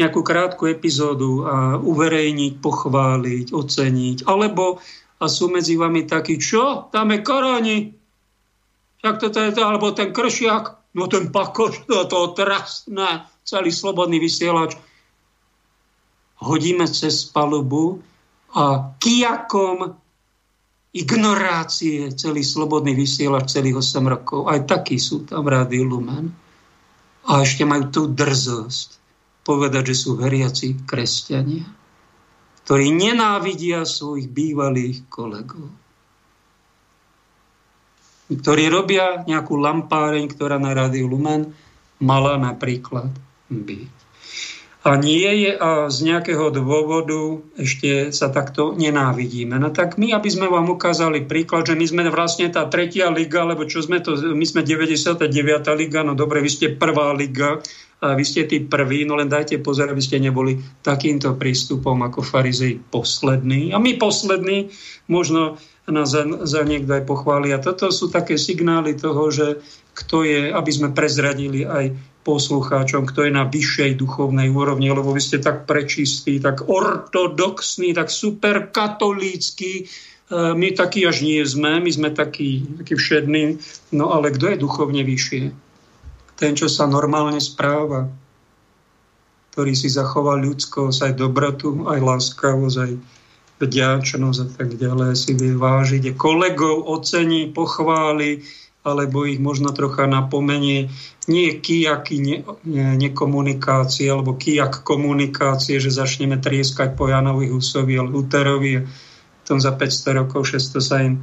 nejakú 0.00 0.24
krátku 0.24 0.72
epizódu 0.72 1.44
a 1.44 1.76
uverejniť, 1.76 2.52
pochváliť, 2.64 3.46
oceniť. 3.52 4.24
Alebo 4.24 4.80
a 5.20 5.28
sú 5.28 5.52
medzi 5.52 5.76
vami 5.76 6.08
takí, 6.08 6.40
čo? 6.40 6.88
Tam 6.88 7.12
je 7.12 7.20
koroni, 7.20 7.78
však 9.00 9.16
toto 9.20 9.38
je 9.40 9.52
to, 9.52 9.62
alebo 9.64 9.92
ten 9.92 10.12
kršiak, 10.12 10.96
no 10.96 11.04
ten 11.08 11.32
pakoš, 11.32 11.84
to, 11.88 12.04
to 12.08 12.36
trastné, 12.36 13.24
celý 13.44 13.72
slobodný 13.72 14.16
vysielač. 14.20 14.76
Hodíme 16.40 16.88
cez 16.88 17.28
palubu 17.28 18.00
a 18.50 18.94
kijakom 18.98 19.94
ignorácie 20.90 22.10
celý 22.18 22.42
slobodný 22.42 22.98
vysielač 22.98 23.54
celých 23.54 23.78
8 23.78 24.02
rokov. 24.10 24.50
Aj 24.50 24.58
takí 24.66 24.98
sú 24.98 25.22
tam 25.22 25.46
v 25.46 25.54
Rádiu 25.54 25.86
Lumen. 25.86 26.34
A 27.30 27.46
ešte 27.46 27.62
majú 27.62 27.86
tú 27.94 28.02
drzosť 28.10 28.98
povedať, 29.46 29.94
že 29.94 29.96
sú 30.02 30.18
veriaci 30.18 30.82
kresťania, 30.82 31.68
ktorí 32.66 32.90
nenávidia 32.90 33.86
svojich 33.86 34.26
bývalých 34.26 35.06
kolegov. 35.06 35.70
Ktorí 38.30 38.70
robia 38.70 39.26
nejakú 39.26 39.58
lampáreň, 39.58 40.26
ktorá 40.30 40.58
na 40.58 40.74
Rádiu 40.74 41.06
Lumen 41.06 41.50
mala 42.02 42.38
napríklad 42.38 43.10
byť 43.50 43.99
a 44.80 44.96
nie 44.96 45.28
je 45.44 45.52
a 45.60 45.92
z 45.92 45.98
nejakého 46.08 46.48
dôvodu 46.48 47.44
ešte 47.60 48.16
sa 48.16 48.32
takto 48.32 48.72
nenávidíme. 48.72 49.60
No 49.60 49.68
tak 49.68 50.00
my, 50.00 50.16
aby 50.16 50.28
sme 50.32 50.48
vám 50.48 50.72
ukázali 50.72 51.28
príklad, 51.28 51.68
že 51.68 51.76
my 51.76 51.84
sme 51.84 52.02
vlastne 52.08 52.48
tá 52.48 52.64
tretia 52.64 53.12
liga, 53.12 53.44
lebo 53.44 53.68
čo 53.68 53.84
sme 53.84 54.00
to, 54.00 54.16
my 54.16 54.46
sme 54.48 54.64
99. 54.64 55.28
liga, 55.76 56.00
no 56.00 56.16
dobre, 56.16 56.40
vy 56.40 56.48
ste 56.48 56.66
prvá 56.72 57.12
liga, 57.12 57.60
a 58.00 58.16
vy 58.16 58.24
ste 58.24 58.48
tí 58.48 58.64
prví, 58.64 59.04
no 59.04 59.20
len 59.20 59.28
dajte 59.28 59.60
pozor, 59.60 59.92
aby 59.92 60.00
ste 60.00 60.16
neboli 60.16 60.56
takýmto 60.80 61.36
prístupom 61.36 62.00
ako 62.00 62.24
farizej 62.24 62.80
poslední. 62.88 63.76
A 63.76 63.78
my 63.78 64.00
poslední, 64.00 64.72
možno 65.04 65.60
nás 65.84 66.08
za, 66.08 66.24
za 66.48 66.64
niekto 66.64 66.96
aj 66.96 67.04
pochváli. 67.04 67.52
A 67.52 67.60
toto 67.60 67.92
sú 67.92 68.08
také 68.08 68.40
signály 68.40 68.96
toho, 68.96 69.28
že 69.28 69.60
kto 69.92 70.24
je, 70.24 70.48
aby 70.48 70.70
sme 70.72 70.96
prezradili 70.96 71.68
aj 71.68 71.92
poslucháčom, 72.20 73.08
kto 73.08 73.24
je 73.26 73.32
na 73.32 73.48
vyššej 73.48 73.96
duchovnej 73.96 74.52
úrovni, 74.52 74.92
lebo 74.92 75.16
vy 75.16 75.22
ste 75.24 75.40
tak 75.40 75.64
prečistí, 75.64 76.36
tak 76.36 76.68
ortodoxní, 76.68 77.96
tak 77.96 78.12
super 78.12 78.68
katolícky. 78.68 79.72
E, 79.80 79.84
my 80.52 80.68
takí 80.76 81.08
až 81.08 81.24
nie 81.24 81.40
sme, 81.42 81.80
my 81.80 81.90
sme 81.90 82.08
takí, 82.12 82.64
takí 82.84 82.92
všední. 82.92 83.56
No 83.96 84.12
ale 84.12 84.36
kto 84.36 84.52
je 84.52 84.56
duchovne 84.60 85.00
vyššie? 85.00 85.42
Ten, 86.36 86.52
čo 86.56 86.68
sa 86.68 86.84
normálne 86.84 87.40
správa, 87.40 88.08
ktorý 89.52 89.72
si 89.72 89.88
zachoval 89.88 90.44
ľudskosť, 90.44 91.10
aj 91.10 91.12
dobrotu, 91.16 91.88
aj 91.88 92.00
láskavosť, 92.00 92.76
aj 92.80 92.92
vďačnosť 93.60 94.38
a 94.40 94.48
tak 94.56 94.68
ďalej, 94.80 95.12
si 95.16 95.36
vie 95.36 95.52
vážiť, 95.52 96.16
kolegov 96.16 96.88
ocení, 96.88 97.52
pochváli, 97.52 98.40
alebo 98.80 99.28
ich 99.28 99.36
možno 99.36 99.76
trocha 99.76 100.08
napomenie. 100.08 100.88
Nie 101.28 101.60
kijaky 101.60 102.16
ne, 102.16 102.36
ne, 102.64 102.96
nekomunikácie, 102.96 104.08
alebo 104.08 104.34
kijak 104.34 104.80
komunikácie, 104.80 105.76
že 105.76 105.92
začneme 105.92 106.40
trieskať 106.40 106.96
po 106.96 107.06
Janovi 107.06 107.52
Husovi 107.52 108.00
a 108.00 108.02
Luterovi 108.02 108.72
a 108.80 108.82
tom 109.50 109.58
za 109.58 109.74
500 109.74 110.14
rokov, 110.22 110.46
600 110.46 110.78
sa 110.78 111.02
im 111.02 111.18
e, 111.18 111.20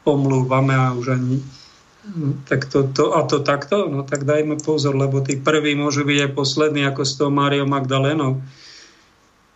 pomlúvame 0.00 0.72
a 0.72 0.96
už 0.96 1.12
ani 1.12 1.44
tak 2.44 2.68
to, 2.68 2.84
to, 2.84 3.16
a 3.16 3.24
to 3.24 3.40
takto, 3.40 3.88
no 3.88 4.04
tak 4.04 4.28
dajme 4.28 4.60
pozor, 4.60 4.92
lebo 4.92 5.24
tí 5.24 5.40
prví 5.40 5.72
môžu 5.72 6.04
byť 6.04 6.18
aj 6.28 6.30
poslední, 6.36 6.84
ako 6.84 7.00
s 7.00 7.16
tou 7.16 7.32
Máriou 7.32 7.64
Magdalénou. 7.64 8.44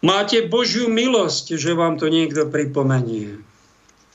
Máte 0.01 0.49
Božiu 0.49 0.89
milosť, 0.89 1.61
že 1.61 1.77
vám 1.77 2.01
to 2.01 2.09
niekto 2.09 2.49
pripomenie 2.49 3.48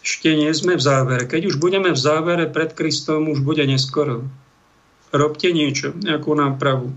ešte 0.04 0.36
nie 0.36 0.52
sme 0.52 0.76
v 0.76 0.84
závere. 0.84 1.24
Keď 1.24 1.48
už 1.48 1.56
budeme 1.64 1.96
v 1.96 1.98
závere 1.98 2.52
pred 2.52 2.76
Kristom, 2.76 3.32
už 3.32 3.40
bude 3.40 3.64
neskoro. 3.64 4.28
Robte 5.16 5.48
niečo, 5.56 5.96
nejakú 5.96 6.36
nápravu. 6.36 6.92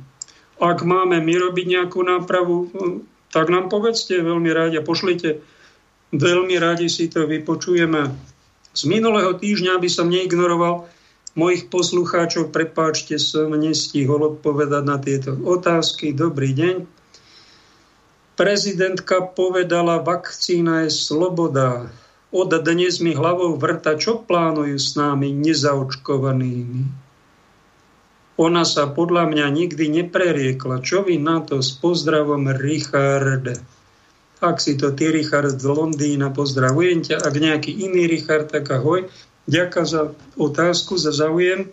Ak 0.58 0.82
máme 0.82 1.22
my 1.22 1.34
robiť 1.38 1.66
nejakú 1.70 2.02
nápravu, 2.02 2.66
tak 3.30 3.46
nám 3.46 3.70
povedzte 3.70 4.18
veľmi 4.18 4.50
rádi 4.50 4.82
a 4.82 4.82
pošlite. 4.82 5.38
Veľmi 6.10 6.58
radi 6.58 6.90
si 6.90 7.06
to 7.06 7.30
vypočujeme. 7.30 8.10
Z 8.74 8.82
minulého 8.90 9.38
týždňa 9.38 9.78
by 9.78 9.88
som 9.88 10.10
neignoroval 10.10 10.90
mojich 11.36 11.68
poslucháčov, 11.68 12.50
prepáčte, 12.50 13.20
som 13.20 13.52
nestihol 13.54 14.34
odpovedať 14.34 14.82
na 14.82 14.96
tieto 14.96 15.36
otázky. 15.36 16.16
Dobrý 16.16 16.56
deň. 16.56 16.88
Prezidentka 18.36 19.20
povedala, 19.20 20.00
vakcína 20.00 20.88
je 20.88 20.90
sloboda 20.92 21.92
od 22.34 22.50
dnes 22.50 22.98
mi 22.98 23.14
hlavou 23.14 23.54
vrta, 23.54 23.94
čo 23.94 24.22
plánujú 24.22 24.76
s 24.76 24.98
námi 24.98 25.30
nezaočkovanými. 25.30 27.06
Ona 28.36 28.68
sa 28.68 28.84
podľa 28.92 29.32
mňa 29.32 29.46
nikdy 29.48 29.88
nepreriekla. 29.88 30.84
Čo 30.84 31.08
vy 31.08 31.16
na 31.16 31.40
to 31.40 31.64
s 31.64 31.72
pozdravom 31.72 32.52
Richard? 32.52 33.48
Ak 34.44 34.60
si 34.60 34.76
to 34.76 34.92
ty, 34.92 35.08
Richard 35.08 35.56
z 35.56 35.64
Londýna, 35.64 36.28
pozdravujem 36.28 37.00
ťa. 37.00 37.24
Ak 37.24 37.32
nejaký 37.32 37.72
iný 37.72 38.04
Richard, 38.04 38.52
tak 38.52 38.68
ahoj. 38.68 39.08
Ďakujem 39.48 39.86
za 39.88 40.02
otázku, 40.36 41.00
za 41.00 41.16
záujem. 41.16 41.72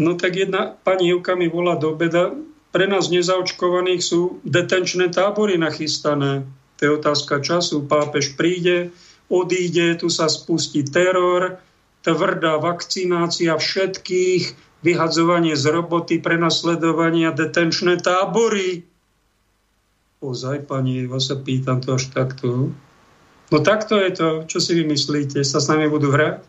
No 0.00 0.16
tak 0.16 0.40
jedna 0.40 0.72
pani 0.72 1.12
Juka 1.12 1.36
mi 1.36 1.52
volá 1.52 1.76
do 1.76 1.92
obeda. 1.92 2.32
Pre 2.72 2.86
nás 2.88 3.12
nezaočkovaných 3.12 4.00
sú 4.00 4.40
detenčné 4.48 5.12
tábory 5.12 5.60
nachystané. 5.60 6.48
To 6.80 6.80
je 6.80 6.90
otázka 6.96 7.44
času. 7.44 7.84
Pápež 7.84 8.32
príde, 8.32 8.88
odíde, 9.32 9.96
tu 9.96 10.12
sa 10.12 10.28
spustí 10.28 10.84
teror, 10.84 11.56
tvrdá 12.04 12.60
vakcinácia 12.60 13.56
všetkých, 13.56 14.42
vyhadzovanie 14.84 15.56
z 15.56 15.64
roboty, 15.72 16.20
prenasledovanie 16.20 17.30
a 17.30 17.32
detenčné 17.32 18.04
tábory. 18.04 18.84
Ozaj, 20.22 20.68
pani 20.68 21.08
Evo, 21.08 21.18
sa 21.18 21.40
pýtam 21.40 21.80
to 21.80 21.96
až 21.96 22.12
takto. 22.12 22.70
No 23.50 23.58
takto 23.58 23.98
je 23.98 24.10
to. 24.14 24.28
Čo 24.46 24.58
si 24.62 24.72
vymyslíte? 24.78 25.42
Sa 25.42 25.58
s 25.58 25.66
nami 25.66 25.90
budú 25.90 26.14
hrať? 26.14 26.44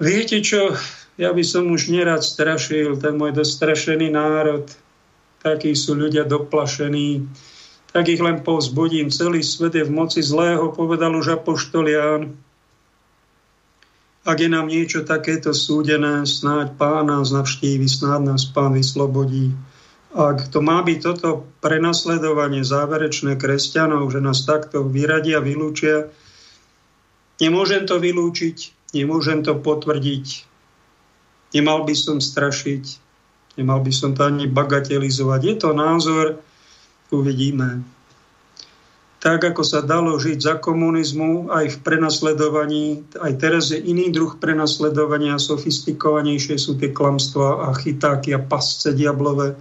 Viete 0.00 0.40
čo? 0.40 0.72
Ja 1.20 1.36
by 1.36 1.44
som 1.44 1.68
už 1.68 1.92
nerad 1.92 2.24
strašil 2.24 2.96
ten 2.96 3.20
môj 3.20 3.36
dostrašený 3.36 4.08
národ. 4.08 4.64
Takí 5.44 5.76
sú 5.76 5.92
ľudia 5.92 6.24
doplašení 6.24 7.28
tak 7.90 8.06
ich 8.06 8.22
len 8.22 8.42
povzbudím. 8.42 9.10
Celý 9.10 9.42
svet 9.42 9.74
je 9.74 9.84
v 9.84 9.94
moci 9.94 10.22
zlého, 10.22 10.70
povedal 10.70 11.14
už 11.18 11.42
Apoštol 11.42 11.86
Ján. 11.90 12.22
Ak 14.20 14.36
je 14.36 14.52
nám 14.52 14.68
niečo 14.68 15.02
takéto 15.02 15.50
súdené, 15.56 16.28
snáď 16.28 16.76
pán 16.76 17.08
nás 17.08 17.32
navštívi, 17.32 17.88
snáď 17.88 18.36
nás 18.36 18.44
pán 18.46 18.76
vyslobodí. 18.76 19.56
Ak 20.10 20.50
to 20.50 20.60
má 20.60 20.82
byť 20.82 20.98
toto 21.00 21.46
prenasledovanie 21.62 22.66
záverečné 22.66 23.38
kresťanov, 23.38 24.10
že 24.10 24.20
nás 24.20 24.42
takto 24.42 24.82
vyradia, 24.82 25.38
vylúčia, 25.40 26.10
nemôžem 27.38 27.86
to 27.86 28.02
vylúčiť, 28.02 28.90
nemôžem 28.92 29.40
to 29.46 29.54
potvrdiť, 29.56 30.26
nemal 31.54 31.86
by 31.86 31.94
som 31.94 32.18
strašiť, 32.18 32.84
nemal 33.56 33.80
by 33.80 33.92
som 33.94 34.12
to 34.12 34.26
ani 34.26 34.50
bagatelizovať. 34.50 35.40
Je 35.46 35.54
to 35.56 35.70
názor, 35.72 36.42
uvidíme. 37.12 37.82
Tak, 39.20 39.52
ako 39.52 39.60
sa 39.60 39.84
dalo 39.84 40.16
žiť 40.16 40.38
za 40.40 40.54
komunizmu, 40.56 41.52
aj 41.52 41.76
v 41.76 41.78
prenasledovaní, 41.84 43.04
aj 43.20 43.32
teraz 43.36 43.68
je 43.68 43.76
iný 43.76 44.08
druh 44.08 44.32
prenasledovania, 44.40 45.36
sofistikovanejšie 45.36 46.56
sú 46.56 46.80
tie 46.80 46.88
klamstvá 46.88 47.68
a 47.68 47.76
chytáky 47.76 48.32
a 48.32 48.40
pasce 48.40 48.96
diablové. 48.96 49.52
E, 49.52 49.56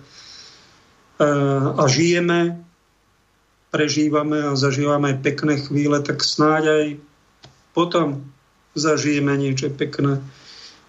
a 1.76 1.84
žijeme, 1.92 2.56
prežívame 3.68 4.48
a 4.48 4.56
zažívame 4.56 5.12
aj 5.12 5.28
pekné 5.28 5.60
chvíle, 5.60 6.00
tak 6.08 6.24
snáď 6.24 6.64
aj 6.72 6.86
potom 7.76 8.32
zažijeme 8.80 9.36
niečo 9.36 9.68
pekné. 9.76 10.24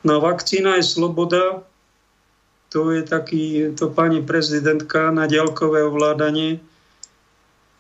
No 0.07 0.23
vakcína 0.23 0.79
je 0.79 0.87
sloboda, 0.87 1.67
to 2.71 2.95
je 2.95 3.03
taký, 3.03 3.75
to 3.75 3.91
pani 3.91 4.23
prezidentka 4.23 5.11
na 5.11 5.27
ďalkové 5.27 5.83
ovládanie, 5.83 6.57
e, 6.57 6.59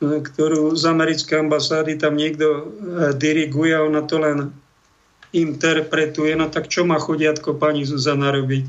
ktorú 0.02 0.74
z 0.74 0.82
americkej 0.90 1.46
ambasády 1.46 1.94
tam 1.94 2.18
niekto 2.18 2.46
e, 2.46 2.62
diriguje 3.14 3.70
a 3.70 3.86
ona 3.86 4.02
to 4.02 4.18
len 4.18 4.50
interpretuje. 5.30 6.34
No 6.34 6.50
tak 6.50 6.66
čo 6.66 6.82
má 6.82 6.98
chodiatko 6.98 7.54
pani 7.54 7.86
Zuzana 7.86 8.34
robiť? 8.34 8.66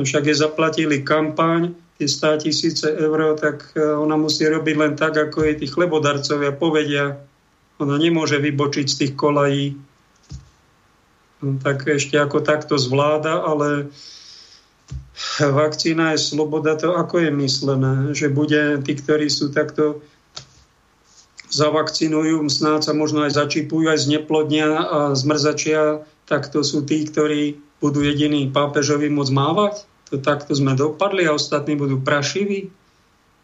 No 0.00 0.08
však 0.08 0.24
je 0.24 0.40
zaplatili 0.40 1.04
kampaň, 1.04 1.76
tie 2.00 2.08
100 2.08 2.48
tisíce 2.48 2.88
eur, 2.88 3.36
tak 3.36 3.76
e, 3.76 3.84
ona 3.84 4.16
musí 4.16 4.48
robiť 4.48 4.76
len 4.80 4.96
tak, 4.96 5.20
ako 5.20 5.44
je 5.52 5.54
tí 5.60 5.66
chlebodarcovia 5.68 6.56
povedia. 6.56 7.20
Ona 7.76 8.00
nemôže 8.00 8.40
vybočiť 8.40 8.86
z 8.88 8.96
tých 9.04 9.12
kolají. 9.20 9.76
No, 11.44 11.60
tak 11.60 11.84
ešte 11.84 12.16
ako 12.16 12.40
takto 12.40 12.80
zvláda, 12.80 13.44
ale 13.44 13.92
vakcína 15.38 16.16
je 16.16 16.18
sloboda, 16.18 16.76
to 16.76 16.96
ako 16.96 17.28
je 17.28 17.30
myslené, 17.30 17.94
že 18.16 18.32
bude 18.32 18.80
tí, 18.82 18.92
ktorí 18.96 19.28
sú 19.28 19.52
takto 19.52 20.00
zavakcinujú, 21.52 22.48
snáď 22.48 22.80
sa 22.90 22.92
možno 22.96 23.28
aj 23.28 23.36
začipujú, 23.36 23.92
aj 23.92 24.08
zneplodnia 24.08 24.72
a 24.72 24.98
zmrzačia, 25.12 26.00
tak 26.24 26.48
to 26.48 26.64
sú 26.64 26.80
tí, 26.88 27.04
ktorí 27.04 27.60
budú 27.82 28.00
jediní 28.00 28.48
pápežovi 28.48 29.12
môcť 29.12 29.32
mávať. 29.36 29.74
To 30.08 30.16
takto 30.16 30.56
sme 30.56 30.72
dopadli 30.72 31.28
a 31.28 31.36
ostatní 31.36 31.76
budú 31.76 32.00
prašiví. 32.00 32.72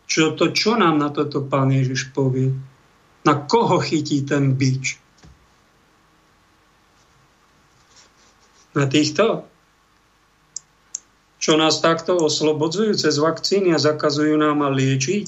Čo 0.08 0.32
to, 0.32 0.56
čo 0.56 0.72
nám 0.80 0.96
na 0.96 1.12
toto 1.12 1.44
pán 1.44 1.68
Ježiš 1.68 2.16
povie? 2.16 2.56
Na 3.28 3.36
koho 3.36 3.76
chytí 3.76 4.24
ten 4.24 4.56
bič? 4.56 4.96
Na 8.72 8.88
týchto? 8.88 9.44
Čo 11.38 11.54
nás 11.54 11.78
takto 11.78 12.18
oslobodzujú 12.18 12.98
cez 12.98 13.18
vakcíny 13.22 13.70
a 13.74 13.78
zakazujú 13.78 14.34
nám 14.34 14.66
liečiť 14.74 15.26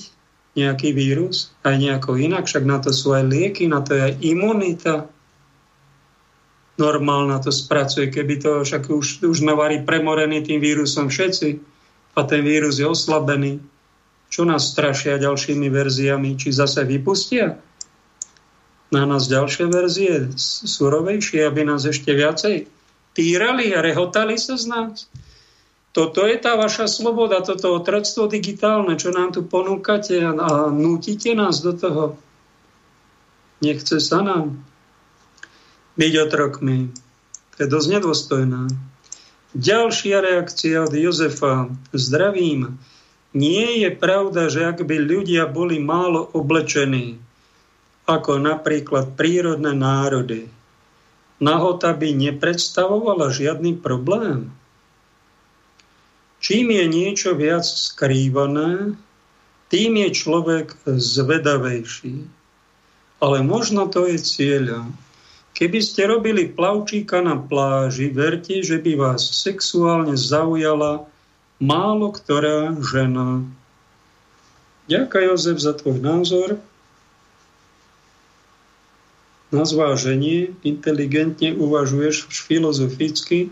nejaký 0.59 0.91
vírus, 0.91 1.55
aj 1.63 1.79
nejako 1.79 2.19
inak, 2.19 2.51
však 2.51 2.67
na 2.67 2.83
to 2.83 2.91
sú 2.91 3.15
aj 3.15 3.23
lieky, 3.31 3.71
na 3.71 3.87
to 3.87 3.95
je 3.95 4.03
aj 4.11 4.15
imunita. 4.19 5.07
Normálna 6.75 7.39
to 7.39 7.55
spracuje, 7.55 8.11
keby 8.11 8.43
to, 8.43 8.67
však 8.67 8.91
už, 8.91 9.23
už 9.23 9.37
sme 9.39 9.55
vari 9.55 9.87
premorení 9.87 10.43
tým 10.43 10.59
vírusom 10.59 11.07
všetci 11.07 11.49
a 12.19 12.21
ten 12.27 12.43
vírus 12.43 12.83
je 12.83 12.91
oslabený. 12.91 13.63
Čo 14.27 14.43
nás 14.43 14.75
strašia 14.75 15.23
ďalšími 15.23 15.71
verziami? 15.71 16.35
Či 16.35 16.51
zase 16.51 16.83
vypustia 16.83 17.63
na 18.91 19.07
nás 19.07 19.31
ďalšie 19.31 19.71
verzie, 19.71 20.35
surovejšie, 20.67 21.47
aby 21.47 21.63
nás 21.63 21.87
ešte 21.87 22.11
viacej 22.11 22.67
týrali 23.15 23.71
a 23.71 23.83
rehotali 23.83 24.35
sa 24.35 24.59
z 24.59 24.67
nás. 24.67 25.07
Toto 25.91 26.23
je 26.23 26.39
tá 26.39 26.55
vaša 26.55 26.87
sloboda, 26.87 27.43
toto 27.43 27.75
otroctvo 27.75 28.31
digitálne, 28.31 28.95
čo 28.95 29.11
nám 29.11 29.35
tu 29.35 29.43
ponúkate 29.43 30.23
a, 30.23 30.31
a 30.31 30.51
nútite 30.71 31.35
nás 31.35 31.59
do 31.59 31.75
toho. 31.75 32.15
Nechce 33.59 33.99
sa 33.99 34.23
nám 34.23 34.63
byť 35.99 36.13
otrokmi. 36.31 36.95
To 37.55 37.57
je 37.61 37.69
dosť 37.69 37.89
nedôstojná. 37.99 38.63
Ďalšia 39.51 40.23
reakcia 40.23 40.87
od 40.87 40.95
Jozefa. 40.95 41.75
Zdravím. 41.91 42.79
Nie 43.35 43.83
je 43.83 43.91
pravda, 43.91 44.47
že 44.47 44.63
ak 44.63 44.87
by 44.87 44.97
ľudia 44.97 45.51
boli 45.51 45.83
málo 45.83 46.23
oblečení, 46.35 47.19
ako 48.07 48.43
napríklad 48.43 49.19
prírodné 49.19 49.75
národy, 49.75 50.51
nahota 51.43 51.95
by 51.95 52.11
nepredstavovala 52.11 53.31
žiadny 53.31 53.79
problém. 53.79 54.55
Čím 56.41 56.73
je 56.73 56.85
niečo 56.89 57.37
viac 57.37 57.63
skrývané, 57.63 58.97
tým 59.69 59.93
je 60.01 60.09
človek 60.11 60.75
zvedavejší. 60.89 62.27
Ale 63.21 63.45
možno 63.45 63.87
to 63.93 64.09
je 64.09 64.17
cieľom. 64.17 64.97
Keby 65.53 65.79
ste 65.85 66.09
robili 66.09 66.49
plavčíka 66.49 67.21
na 67.21 67.37
pláži, 67.37 68.09
verte, 68.09 68.65
že 68.65 68.81
by 68.81 68.97
vás 68.97 69.21
sexuálne 69.21 70.17
zaujala 70.17 71.05
málo 71.61 72.09
ktorá 72.09 72.73
žena. 72.81 73.45
Ďakujem, 74.89 75.27
Jozef, 75.29 75.59
za 75.61 75.77
tvoj 75.77 76.01
názor 76.01 76.57
na 79.51 79.67
zváženie, 79.67 80.55
inteligentne 80.63 81.53
uvažuješ 81.59 82.31
filozoficky. 82.31 83.51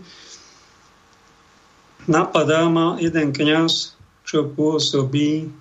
Napadá 2.09 2.65
ma 2.65 2.97
jeden 2.97 3.29
kňaz, 3.29 3.93
čo 4.25 4.49
pôsobí 4.49 5.53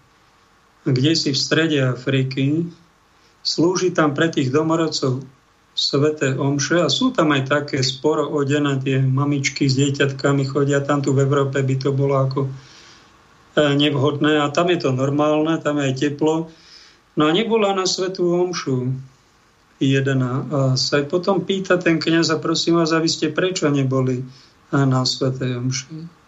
kde 0.93 1.13
si 1.13 1.31
v 1.35 1.39
strede 1.39 1.79
Afriky, 1.85 2.65
slúži 3.45 3.93
tam 3.93 4.17
pre 4.17 4.33
tých 4.33 4.49
domorodcov 4.49 5.25
sveté 5.79 6.35
omše 6.35 6.83
a 6.83 6.91
sú 6.91 7.15
tam 7.15 7.31
aj 7.31 7.47
také 7.47 7.79
sporo 7.87 8.27
odené 8.27 8.83
tie 8.83 8.99
mamičky 8.99 9.71
s 9.71 9.79
dieťatkami 9.79 10.43
chodia 10.51 10.83
tam 10.83 10.99
tu 10.99 11.15
v 11.15 11.23
Európe 11.23 11.63
by 11.63 11.77
to 11.79 11.95
bolo 11.95 12.19
ako 12.19 12.41
e, 12.49 12.51
nevhodné 13.79 14.43
a 14.43 14.51
tam 14.51 14.75
je 14.75 14.79
to 14.83 14.91
normálne, 14.91 15.55
tam 15.63 15.79
je 15.79 15.85
aj 15.87 15.95
teplo. 15.95 16.51
No 17.15 17.23
a 17.29 17.31
nebola 17.31 17.71
na 17.79 17.87
svetú 17.87 18.27
omšu 18.27 18.91
jedna. 19.79 20.43
A 20.51 20.59
sa 20.75 20.99
aj 20.99 21.07
potom 21.07 21.47
pýta 21.47 21.79
ten 21.79 22.03
kniaz, 22.03 22.35
a 22.35 22.43
prosím 22.43 22.83
vás, 22.83 22.91
a 22.91 22.99
vy 22.99 23.07
ste 23.07 23.31
prečo 23.31 23.71
neboli 23.71 24.27
na 24.75 25.07
Svetej 25.07 25.63
Omši? 25.63 26.19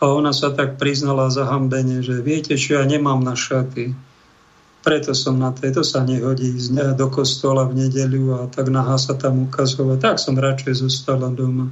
A 0.00 0.08
ona 0.08 0.32
sa 0.32 0.48
tak 0.50 0.80
priznala 0.80 1.28
zahambene, 1.28 2.00
že 2.00 2.24
viete 2.24 2.56
čo, 2.56 2.80
ja 2.80 2.84
nemám 2.88 3.20
na 3.20 3.36
šaty. 3.36 3.92
Preto 4.80 5.12
som 5.12 5.36
na 5.36 5.52
to 5.52 5.84
sa 5.84 6.00
nehodí 6.00 6.56
do 6.96 7.06
kostola 7.12 7.68
v 7.68 7.84
nedeľu 7.84 8.24
a 8.32 8.40
tak 8.48 8.72
nahá 8.72 8.96
sa 8.96 9.12
tam 9.12 9.44
ukazovať. 9.44 9.98
Tak 10.00 10.16
som 10.16 10.40
radšej 10.40 10.80
zostala 10.80 11.28
doma. 11.28 11.68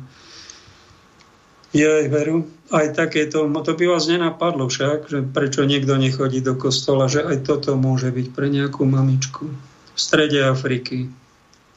aj 1.73 2.07
veru, 2.13 2.45
aj 2.69 2.93
takéto, 2.93 3.49
no 3.49 3.65
to 3.65 3.73
by 3.73 3.89
vás 3.89 4.13
nenapadlo 4.13 4.69
však, 4.69 5.09
že 5.09 5.19
prečo 5.25 5.65
niekto 5.65 5.97
nechodí 5.97 6.45
do 6.45 6.53
kostola, 6.53 7.09
že 7.09 7.25
aj 7.25 7.49
toto 7.49 7.81
môže 7.81 8.13
byť 8.13 8.27
pre 8.37 8.53
nejakú 8.53 8.85
mamičku 8.85 9.49
v 9.49 9.99
strede 9.99 10.45
Afriky 10.45 11.09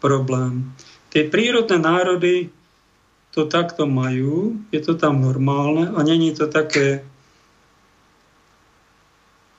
problém. 0.03 0.75
Tie 1.15 1.31
prírodné 1.31 1.79
národy 1.79 2.51
to 3.31 3.47
takto 3.47 3.87
majú, 3.87 4.59
je 4.75 4.79
to 4.83 4.99
tam 4.99 5.23
normálne 5.23 5.87
a 5.95 5.99
není 6.03 6.35
to 6.35 6.51
také 6.51 7.03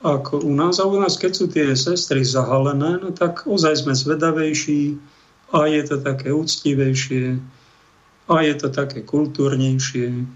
ako 0.03 0.43
u 0.43 0.53
nás. 0.53 0.77
A 0.77 0.85
u 0.85 0.99
nás, 0.99 1.15
keď 1.15 1.31
sú 1.31 1.45
tie 1.47 1.73
sestry 1.73 2.27
zahalené, 2.27 2.99
no 2.99 3.15
tak 3.15 3.47
ozaj 3.47 3.87
sme 3.87 3.95
zvedavejší 3.95 4.99
a 5.55 5.65
je 5.71 5.81
to 5.87 5.95
také 6.03 6.29
úctivejšie 6.35 7.39
a 8.27 8.35
je 8.43 8.53
to 8.59 8.67
také 8.69 9.01
kultúrnejšie. 9.01 10.27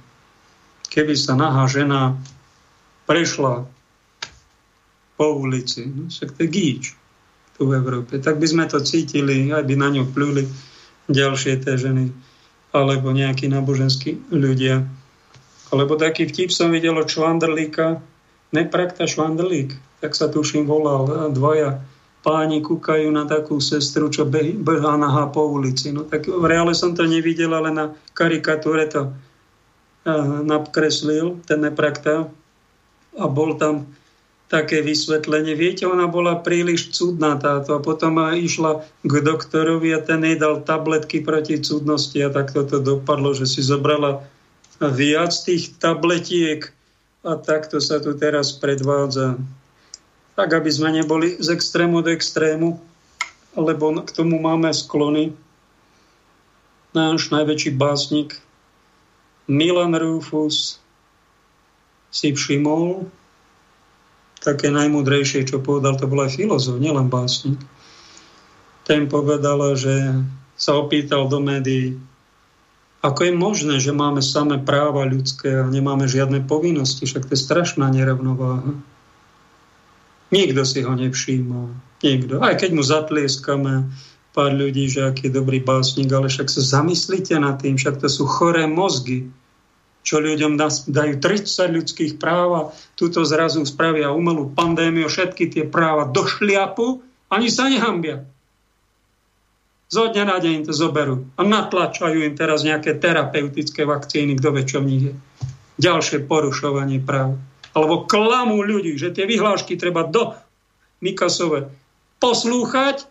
Keby 0.88 1.14
sa 1.20 1.36
nahá 1.36 1.68
žena 1.68 2.16
prešla 3.06 3.68
po 5.20 5.28
ulici, 5.36 5.84
no 5.84 6.08
však 6.08 6.32
to 6.32 6.40
je 6.46 6.50
gíč 6.50 6.84
tu 7.60 7.68
v 7.68 7.76
Európe. 7.76 8.22
Tak 8.22 8.40
by 8.40 8.48
sme 8.48 8.66
to 8.72 8.80
cítili, 8.80 9.52
aj 9.52 9.66
by 9.68 9.76
na 9.76 9.90
ňu 9.92 10.08
pľuli 10.14 10.48
ďalšie 11.12 11.60
tie 11.60 11.76
ženy, 11.76 12.12
alebo 12.76 13.12
nejakí 13.16 13.48
náboženskí 13.48 14.32
ľudia. 14.32 14.84
Alebo 15.72 16.00
taký 16.00 16.28
vtip 16.28 16.52
som 16.52 16.72
videl 16.72 16.96
od 16.96 17.12
Švandrlíka, 17.12 18.00
neprakta 18.56 19.04
Švandrlík, 19.04 19.76
tak 20.00 20.16
sa 20.16 20.32
tuším 20.32 20.64
volal, 20.64 21.32
dvoja 21.36 21.84
páni 22.24 22.60
kúkajú 22.60 23.08
na 23.08 23.24
takú 23.24 23.60
sestru, 23.64 24.12
čo 24.12 24.28
behá 24.28 25.00
nahá 25.00 25.32
po 25.32 25.48
ulici. 25.48 25.96
No 25.96 26.04
tak 26.04 26.28
v 26.28 26.44
reále 26.44 26.76
som 26.76 26.92
to 26.92 27.08
nevidel, 27.08 27.56
ale 27.56 27.72
na 27.72 27.86
karikatúre 28.16 28.88
to 28.92 29.16
nakreslil, 30.44 31.40
ten 31.48 31.64
neprakta. 31.64 32.28
A 33.18 33.26
bol 33.26 33.56
tam 33.56 33.88
také 34.48 34.80
vysvetlenie. 34.80 35.60
Viete, 35.60 35.84
ona 35.84 36.08
bola 36.08 36.40
príliš 36.40 36.96
cudná 36.96 37.36
táto 37.36 37.76
a 37.76 37.84
potom 37.84 38.16
išla 38.32 38.88
k 39.04 39.14
doktorovi 39.20 39.92
a 39.92 40.00
ten 40.00 40.24
jej 40.24 40.40
dal 40.40 40.64
tabletky 40.64 41.20
proti 41.20 41.60
cudnosti 41.60 42.16
a 42.24 42.32
tak 42.32 42.56
toto 42.56 42.80
dopadlo, 42.80 43.36
že 43.36 43.44
si 43.44 43.60
zobrala 43.60 44.24
viac 44.80 45.36
tých 45.36 45.76
tabletiek 45.84 46.72
a 47.28 47.36
takto 47.36 47.84
sa 47.84 48.00
tu 48.00 48.16
teraz 48.16 48.56
predvádza. 48.56 49.36
Tak, 50.40 50.50
aby 50.54 50.70
sme 50.72 50.96
neboli 50.96 51.36
z 51.42 51.52
extrému 51.52 52.00
do 52.00 52.14
extrému, 52.14 52.80
lebo 53.58 53.86
k 54.00 54.10
tomu 54.16 54.40
máme 54.40 54.72
sklony. 54.72 55.36
Náš 56.96 57.34
najväčší 57.36 57.76
básnik 57.76 58.40
Milan 59.50 59.98
Rufus 59.98 60.80
si 62.14 62.32
všimol, 62.32 63.12
také 64.48 64.72
najmudrejšie, 64.72 65.44
čo 65.44 65.60
povedal, 65.60 66.00
to 66.00 66.08
bol 66.08 66.24
aj 66.24 66.40
filozof, 66.40 66.80
nielen 66.80 67.12
básnik. 67.12 67.60
Ten 68.88 69.12
povedal, 69.12 69.76
že 69.76 70.16
sa 70.56 70.80
opýtal 70.80 71.28
do 71.28 71.44
médií, 71.44 72.00
ako 73.04 73.30
je 73.30 73.34
možné, 73.36 73.76
že 73.78 73.94
máme 73.94 74.24
samé 74.26 74.58
práva 74.64 75.06
ľudské 75.06 75.54
a 75.60 75.70
nemáme 75.70 76.10
žiadne 76.10 76.48
povinnosti, 76.48 77.06
však 77.06 77.30
to 77.30 77.36
je 77.38 77.46
strašná 77.46 77.92
nerovnováha. 77.94 78.74
Nikto 80.34 80.62
si 80.68 80.84
ho 80.84 80.92
nevšíma. 80.92 81.62
Nikto. 82.04 82.42
Aj 82.42 82.56
keď 82.58 82.70
mu 82.74 82.84
zatlieskame 82.84 83.88
pár 84.34 84.52
ľudí, 84.54 84.90
že 84.92 85.08
aký 85.08 85.30
je 85.30 85.38
dobrý 85.38 85.62
básnik, 85.62 86.10
ale 86.10 86.28
však 86.28 86.50
sa 86.52 86.62
zamyslite 86.62 87.38
nad 87.38 87.62
tým, 87.62 87.78
však 87.78 88.02
to 88.02 88.10
sú 88.10 88.26
choré 88.26 88.66
mozgy 88.66 89.30
čo 90.08 90.24
ľuďom 90.24 90.56
dajú 90.88 91.20
30 91.20 91.76
ľudských 91.76 92.16
práv 92.16 92.50
a 92.56 92.62
túto 92.96 93.28
zrazu 93.28 93.60
spravia 93.68 94.16
umelú 94.16 94.56
pandémiu, 94.56 95.12
všetky 95.12 95.52
tie 95.52 95.64
práva 95.68 96.08
do 96.08 96.24
šliapu, 96.24 97.04
ani 97.28 97.52
sa 97.52 97.68
nehambia. 97.68 98.24
Zo 99.92 100.08
dňa 100.08 100.24
na 100.24 100.40
deň 100.40 100.68
to 100.68 100.72
zoberú 100.72 101.28
a 101.36 101.44
natlačajú 101.44 102.24
im 102.24 102.40
teraz 102.40 102.64
nejaké 102.64 102.96
terapeutické 102.96 103.84
vakcíny, 103.84 104.40
kto 104.40 104.56
vie, 104.56 104.64
čo 104.64 104.80
v 104.80 104.88
nich 104.88 105.04
je. 105.12 105.14
Ďalšie 105.84 106.24
porušovanie 106.24 107.04
práv. 107.04 107.36
Alebo 107.76 108.08
klamú 108.08 108.64
ľudí, 108.64 108.96
že 108.96 109.12
tie 109.12 109.28
vyhlášky 109.28 109.76
treba 109.76 110.08
do 110.08 110.32
Mikasove 111.04 111.68
poslúchať 112.24 113.06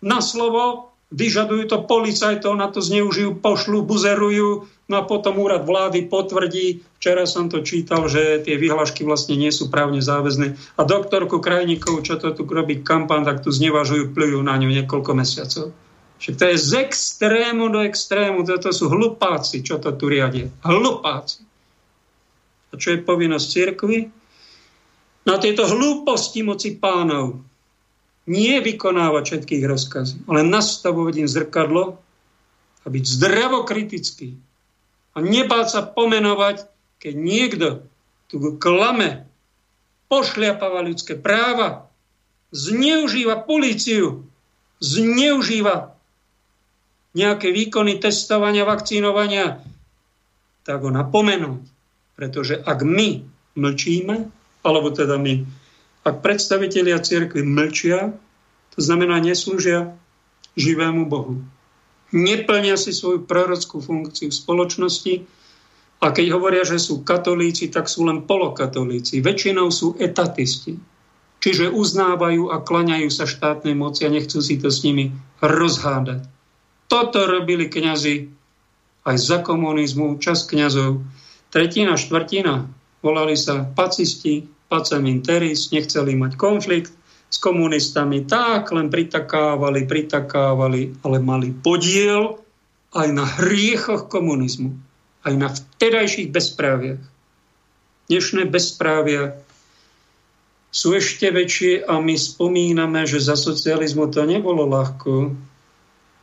na 0.00 0.24
slovo 0.24 0.89
vyžadujú 1.10 1.66
to 1.66 1.78
policajtov, 1.84 2.54
na 2.54 2.70
to 2.70 2.78
zneužijú, 2.78 3.42
pošlu, 3.42 3.82
buzerujú, 3.82 4.70
no 4.86 4.94
a 4.94 5.02
potom 5.06 5.42
úrad 5.42 5.66
vlády 5.66 6.06
potvrdí, 6.06 6.86
včera 7.02 7.26
som 7.26 7.50
to 7.50 7.66
čítal, 7.66 8.06
že 8.06 8.42
tie 8.46 8.54
vyhlášky 8.54 9.02
vlastne 9.02 9.34
nie 9.34 9.50
sú 9.50 9.70
právne 9.70 9.98
záväzné. 9.98 10.54
A 10.78 10.82
doktorku 10.86 11.42
Krajníkov, 11.42 12.06
čo 12.06 12.14
to 12.18 12.30
tu 12.30 12.46
robí 12.46 12.82
kampán, 12.82 13.26
tak 13.26 13.42
tu 13.42 13.50
znevažujú, 13.50 14.14
plujú 14.14 14.38
na 14.42 14.54
ňu 14.54 14.70
niekoľko 14.70 15.10
mesiacov. 15.18 15.74
Však 16.20 16.34
to 16.36 16.44
je 16.52 16.56
z 16.60 16.70
extrému 16.84 17.72
do 17.72 17.80
extrému, 17.80 18.44
toto 18.44 18.70
sú 18.70 18.92
hlupáci, 18.92 19.64
čo 19.64 19.80
to 19.80 19.96
tu 19.96 20.06
riadia. 20.06 20.52
Hlupáci. 20.62 21.42
A 22.70 22.78
čo 22.78 22.94
je 22.94 23.02
povinnosť 23.02 23.46
cirkvi? 23.50 23.98
Na 25.26 25.42
tieto 25.42 25.66
hlúposti 25.66 26.46
moci 26.46 26.78
pánov 26.78 27.49
nie 28.30 28.62
vykonávať 28.62 29.22
všetkých 29.26 29.64
rozkazy, 29.66 30.16
ale 30.30 30.46
nastavovať 30.46 31.26
im 31.26 31.28
zrkadlo 31.28 31.98
a 32.80 32.86
byť 32.86 33.04
zdravokritický. 33.04 34.38
A 35.10 35.18
nebáť 35.18 35.66
sa 35.66 35.80
pomenovať, 35.82 36.70
keď 37.02 37.14
niekto 37.18 37.66
tu 38.30 38.38
klame, 38.62 39.26
pošliapáva 40.06 40.86
ľudské 40.86 41.18
práva, 41.18 41.90
zneužíva 42.54 43.42
policiu, 43.42 44.26
zneužíva 44.78 45.94
nejaké 47.14 47.50
výkony 47.50 47.98
testovania, 47.98 48.62
vakcínovania, 48.62 49.58
tak 50.62 50.86
ho 50.86 50.90
napomenúť. 50.94 51.62
Pretože 52.14 52.54
ak 52.62 52.86
my 52.86 53.26
mlčíme, 53.58 54.30
alebo 54.62 54.88
teda 54.94 55.18
my 55.18 55.42
ak 56.06 56.24
predstavitelia 56.24 56.96
cirkvi 57.00 57.44
mlčia, 57.44 58.16
to 58.72 58.78
znamená 58.80 59.20
neslúžia 59.20 59.92
živému 60.56 61.06
Bohu. 61.06 61.44
Neplnia 62.10 62.74
si 62.74 62.90
svoju 62.90 63.22
prorockú 63.22 63.78
funkciu 63.78 64.32
v 64.32 64.38
spoločnosti 64.38 65.14
a 66.00 66.06
keď 66.10 66.26
hovoria, 66.34 66.64
že 66.66 66.80
sú 66.80 67.04
katolíci, 67.04 67.68
tak 67.70 67.86
sú 67.86 68.08
len 68.08 68.24
polokatolíci. 68.24 69.20
Väčšinou 69.20 69.68
sú 69.68 69.94
etatisti. 70.00 70.74
Čiže 71.40 71.72
uznávajú 71.72 72.52
a 72.52 72.60
klaňajú 72.60 73.08
sa 73.08 73.24
štátnej 73.24 73.72
moci 73.72 74.04
a 74.04 74.12
nechcú 74.12 74.44
si 74.44 74.60
to 74.60 74.68
s 74.68 74.84
nimi 74.84 75.12
rozhádať. 75.40 76.28
Toto 76.90 77.24
robili 77.24 77.70
kňazi 77.70 78.28
aj 79.08 79.16
za 79.16 79.38
komunizmu, 79.40 80.20
čas 80.20 80.44
kňazov. 80.44 81.00
Tretina, 81.48 81.96
štvrtina 81.96 82.68
volali 83.00 83.40
sa 83.40 83.64
pacisti, 83.64 84.44
pacem 84.70 85.02
interis, 85.10 85.74
nechceli 85.74 86.14
mať 86.14 86.38
konflikt 86.38 86.94
s 87.26 87.36
komunistami, 87.42 88.22
tak 88.22 88.70
len 88.70 88.86
pritakávali, 88.86 89.90
pritakávali, 89.90 91.02
ale 91.02 91.18
mali 91.18 91.50
podiel 91.50 92.38
aj 92.94 93.08
na 93.10 93.26
hriechoch 93.26 94.06
komunizmu, 94.06 94.70
aj 95.26 95.34
na 95.34 95.50
vtedajších 95.50 96.30
bezpráviach. 96.30 97.02
Dnešné 98.06 98.46
bezprávia 98.50 99.38
sú 100.70 100.94
ešte 100.94 101.30
väčšie 101.30 101.86
a 101.86 101.98
my 101.98 102.14
spomíname, 102.14 103.02
že 103.06 103.18
za 103.18 103.34
socializmu 103.34 104.10
to 104.10 104.22
nebolo 104.22 104.66
ľahko, 104.70 105.34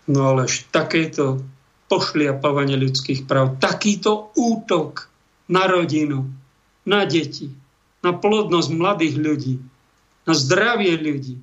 no 0.08 0.20
ale 0.24 0.48
takéto 0.72 1.44
pošliapávanie 1.88 2.76
ľudských 2.80 3.28
práv, 3.28 3.60
takýto 3.60 4.32
útok 4.36 5.08
na 5.48 5.68
rodinu, 5.68 6.28
na 6.84 7.08
deti, 7.08 7.48
na 8.02 8.12
plodnosť 8.14 8.70
mladých 8.74 9.16
ľudí, 9.18 9.56
na 10.28 10.34
zdravie 10.36 10.94
ľudí, 10.98 11.36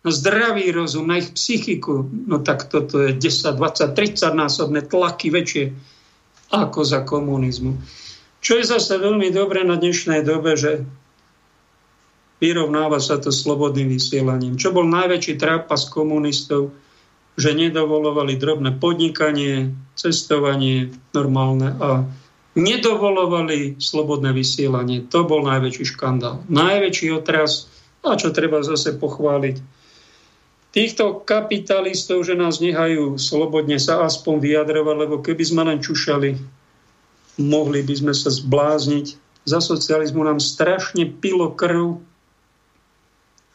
na 0.00 0.10
zdravý 0.10 0.72
rozum, 0.72 1.08
na 1.08 1.20
ich 1.20 1.36
psychiku, 1.36 2.08
no 2.08 2.40
tak 2.40 2.72
toto 2.72 3.04
je 3.04 3.12
10, 3.12 3.56
20, 3.56 3.92
30 3.92 4.32
násobné 4.32 4.80
tlaky 4.86 5.28
väčšie 5.28 5.64
ako 6.50 6.80
za 6.82 7.04
komunizmu. 7.04 7.78
Čo 8.40 8.56
je 8.56 8.64
zase 8.64 8.96
veľmi 8.96 9.28
dobré 9.28 9.60
na 9.62 9.76
dnešnej 9.76 10.24
dobe, 10.24 10.56
že 10.56 10.88
vyrovnáva 12.40 12.96
sa 12.98 13.20
to 13.20 13.28
slobodným 13.28 13.92
vysielaním. 13.92 14.56
Čo 14.56 14.72
bol 14.72 14.88
najväčší 14.88 15.36
trápas 15.36 15.92
komunistov, 15.92 16.72
že 17.36 17.52
nedovolovali 17.52 18.40
drobné 18.40 18.80
podnikanie, 18.80 19.76
cestovanie 19.94 20.88
normálne 21.12 21.76
a 21.76 22.08
nedovolovali 22.58 23.78
slobodné 23.78 24.34
vysielanie. 24.34 25.06
To 25.10 25.22
bol 25.22 25.46
najväčší 25.46 25.84
škandál. 25.94 26.42
Najväčší 26.50 27.14
otras, 27.14 27.70
a 28.02 28.18
čo 28.18 28.34
treba 28.34 28.64
zase 28.64 28.96
pochváliť. 28.96 29.56
Týchto 30.70 31.26
kapitalistov, 31.26 32.22
že 32.22 32.38
nás 32.38 32.62
nehajú 32.62 33.18
slobodne 33.18 33.82
sa 33.82 34.06
aspoň 34.06 34.38
vyjadrovať, 34.38 34.96
lebo 35.02 35.18
keby 35.18 35.42
sme 35.42 35.62
len 35.66 35.82
čušali, 35.82 36.38
mohli 37.42 37.80
by 37.82 37.94
sme 37.98 38.14
sa 38.14 38.30
zblázniť. 38.30 39.06
Za 39.50 39.58
socializmu 39.58 40.22
nám 40.22 40.38
strašne 40.38 41.10
pilo 41.10 41.50
krv, 41.50 41.98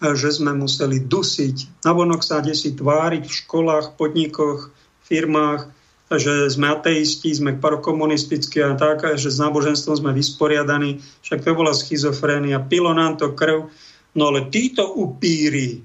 že 0.04 0.30
sme 0.36 0.52
museli 0.60 1.00
dusiť. 1.00 1.88
Navonok 1.88 2.20
sa 2.20 2.44
desi 2.44 2.76
tváriť 2.76 3.24
v 3.24 3.38
školách, 3.44 3.96
podnikoch, 3.96 4.76
firmách, 5.08 5.72
že 6.06 6.54
sme 6.54 6.70
ateisti, 6.70 7.34
sme 7.34 7.58
parokomunistickí 7.58 8.62
a 8.62 8.78
tak, 8.78 9.18
že 9.18 9.34
s 9.34 9.42
náboženstvom 9.42 10.06
sme 10.06 10.12
vysporiadaní. 10.14 11.02
Však 11.26 11.42
to 11.42 11.58
bola 11.58 11.74
schizofrénia, 11.74 12.62
pilo 12.62 12.94
nám 12.94 13.18
to 13.18 13.34
krv. 13.34 13.74
No 14.14 14.30
ale 14.30 14.48
títo 14.54 14.86
upíry, 14.94 15.82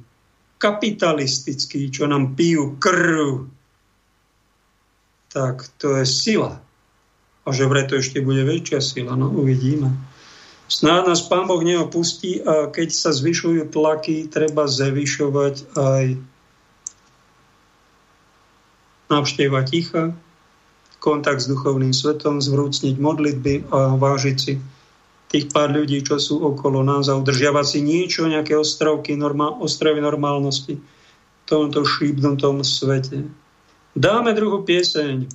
kapitalistickí, 0.60 1.88
čo 1.88 2.05
nám 2.05 2.36
pijú 2.36 2.76
krv, 2.76 3.48
tak 5.32 5.64
to 5.80 5.97
je 5.98 6.05
sila. 6.05 6.60
A 7.40 7.48
že 7.56 7.64
vraj 7.64 7.88
to 7.88 7.97
ešte 7.97 8.20
bude 8.20 8.44
väčšia 8.44 8.84
sila, 8.84 9.16
no 9.16 9.32
uvidíme. 9.32 9.88
Snáď 10.70 11.10
nás 11.10 11.24
Pán 11.26 11.51
Boh 11.51 11.64
neopustí 11.64 12.44
a 12.44 12.70
keď 12.70 12.94
sa 12.94 13.10
zvyšujú 13.10 13.74
tlaky, 13.74 14.30
treba 14.30 14.70
zvyšovať 14.70 15.74
aj 15.74 16.05
návšteva 19.11 19.66
ticha, 19.66 20.15
kontakt 21.03 21.43
s 21.43 21.51
duchovným 21.51 21.91
svetom, 21.91 22.39
zvrúcniť 22.39 22.95
modlitby 22.97 23.55
a 23.74 23.99
vážiť 23.99 24.37
si 24.39 24.62
tých 25.31 25.47
pár 25.55 25.70
ľudí, 25.70 26.03
čo 26.03 26.19
sú 26.19 26.43
okolo 26.43 26.82
nás 26.82 27.07
a 27.07 27.15
udržiavať 27.15 27.66
si 27.66 27.78
niečo, 27.87 28.27
nejaké 28.27 28.59
ostrovky, 28.59 29.15
normál, 29.15 29.62
ostrovy 29.62 30.03
normálnosti 30.03 30.74
v 30.78 31.45
tomto 31.47 31.87
šípnutom 31.87 32.66
svete. 32.66 33.31
Dáme 33.95 34.35
druhú 34.35 34.62
pieseň. 34.66 35.27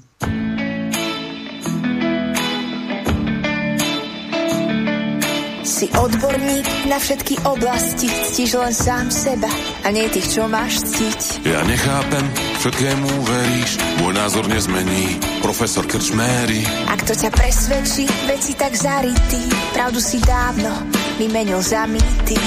Si 5.65 5.89
odborník 5.89 6.85
na 6.85 7.01
všetky 7.01 7.41
oblasti, 7.41 8.05
ctíš 8.05 8.53
len 8.53 8.69
sám 8.69 9.09
seba 9.09 9.49
a 9.81 9.89
nie 9.89 10.05
tých, 10.13 10.37
čo 10.37 10.45
máš 10.45 10.85
ctiť. 10.85 11.41
Ja 11.41 11.65
nechápem, 11.65 12.21
všetkému 12.61 13.09
veríš, 13.25 13.71
môj 13.97 14.13
názor 14.13 14.45
nezmení, 14.45 15.17
profesor 15.41 15.89
Krčméry. 15.89 16.61
Ak 16.85 17.01
to 17.09 17.17
ťa 17.17 17.33
presvedčí, 17.33 18.05
veci 18.29 18.53
tak 18.53 18.77
zarytý, 18.77 19.41
pravdu 19.73 19.97
si 19.97 20.21
dávno 20.21 20.69
vymenil 21.17 21.57
za 21.65 21.89
mýty. 21.89 22.37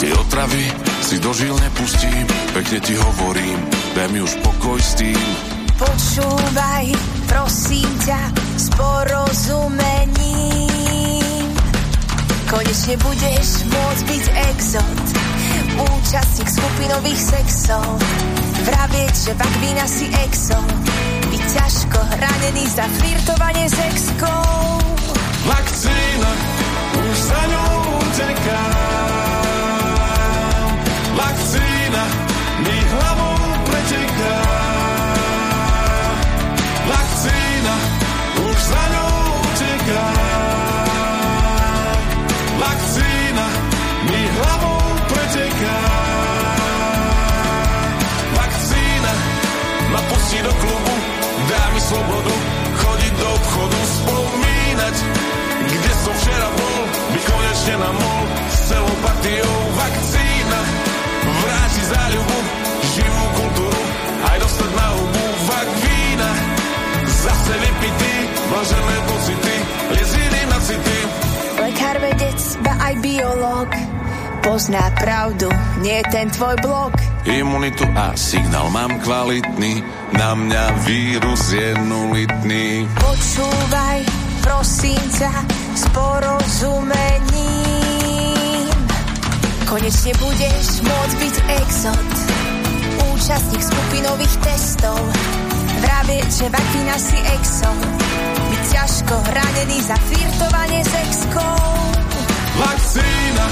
Tie 0.00 0.12
otravy 0.16 0.64
si 1.04 1.20
dožil 1.20 1.52
nepustím, 1.52 2.24
pekne 2.56 2.78
ti 2.80 2.96
hovorím, 2.96 3.68
daj 3.92 4.08
mi 4.16 4.24
už 4.24 4.32
pokoj 4.40 4.80
s 4.80 4.96
tým. 4.96 5.28
Počúvaj, 5.76 6.88
prosím 7.28 7.90
ťa, 8.00 8.20
s 8.56 8.66
porozumením 8.80 10.71
Konečne 12.52 13.00
budeš 13.00 13.64
môcť 13.64 14.02
byť 14.12 14.24
exot, 14.52 15.04
účastník 15.88 16.52
skupinových 16.52 17.16
sexov. 17.16 17.96
Vravieť, 18.68 19.14
že 19.16 19.32
pak 19.32 19.52
vína 19.64 19.88
si 19.88 20.12
exot, 20.20 20.68
byť 21.32 21.42
ťažko 21.48 21.96
ranený 22.12 22.68
za 22.68 22.84
flirtovanie 23.00 23.72
s 23.72 23.76
exkou. 23.80 24.44
Vakcína, 25.48 26.32
už 27.00 27.16
za 27.24 27.42
ňou 27.48 27.72
uteká. 28.04 28.64
Vakcína, 31.16 32.04
mi 32.68 32.76
hlavou 32.84 33.41
slobodu, 51.92 52.34
chodiť 52.80 53.12
do 53.20 53.28
obchodu, 53.36 53.80
spomínať, 54.00 54.96
kde 55.68 55.92
som 56.00 56.14
včera 56.16 56.48
bol, 56.56 56.80
byť 57.12 57.22
konečne 57.28 57.74
na 57.76 57.90
mol 57.92 58.24
s 58.48 58.56
celou 58.72 58.96
partiou 59.04 59.56
vakcína, 59.76 60.60
vráti 61.20 61.82
záľubu, 61.92 62.38
živú 62.96 63.24
kultúru, 63.36 63.82
aj 64.24 64.36
dostať 64.40 64.70
na 64.72 64.88
hubu 64.96 65.24
zase 67.22 67.54
vypitý, 67.54 68.14
blažené 68.50 68.96
pocity, 69.06 69.56
lieziny 69.94 70.40
na 70.50 70.58
city. 70.58 70.98
Lekár, 71.54 71.96
vedec, 72.02 72.40
ba 72.66 72.74
aj 72.82 72.94
biológ, 72.98 73.70
pozná 74.42 74.90
pravdu, 74.98 75.46
nie 75.86 76.02
ten 76.10 76.26
tvoj 76.34 76.58
blog. 76.66 77.11
Imunitu 77.22 77.86
a 77.94 78.18
signál 78.18 78.66
mám 78.74 78.98
kvalitný, 78.98 79.78
na 80.18 80.34
mňa 80.34 80.64
vírus 80.82 81.54
je 81.54 81.70
nulitný. 81.86 82.82
Počúvaj, 82.98 84.02
prosím 84.42 84.98
ťa, 84.98 85.30
s 85.78 85.86
porozumením. 85.94 86.90
Konečne 89.70 90.12
budeš 90.18 90.82
môcť 90.82 91.14
byť 91.22 91.34
exot, 91.62 92.10
účastník 93.14 93.62
skupinových 93.70 94.34
testov. 94.42 94.98
Vravie, 95.78 96.26
že 96.26 96.50
vakína 96.50 96.96
si 96.98 97.18
exot, 97.38 97.86
byť 98.50 98.62
ťažko 98.66 99.14
ranený 99.30 99.78
za 99.78 99.94
flirtovanie 100.10 100.82
s 100.82 100.92
exkou. 101.06 101.54
Vakcína, 102.58 103.46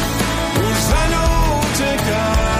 už 0.59 0.75
za 0.75 1.03
ňou 1.07 1.31
utekám. 1.63 2.60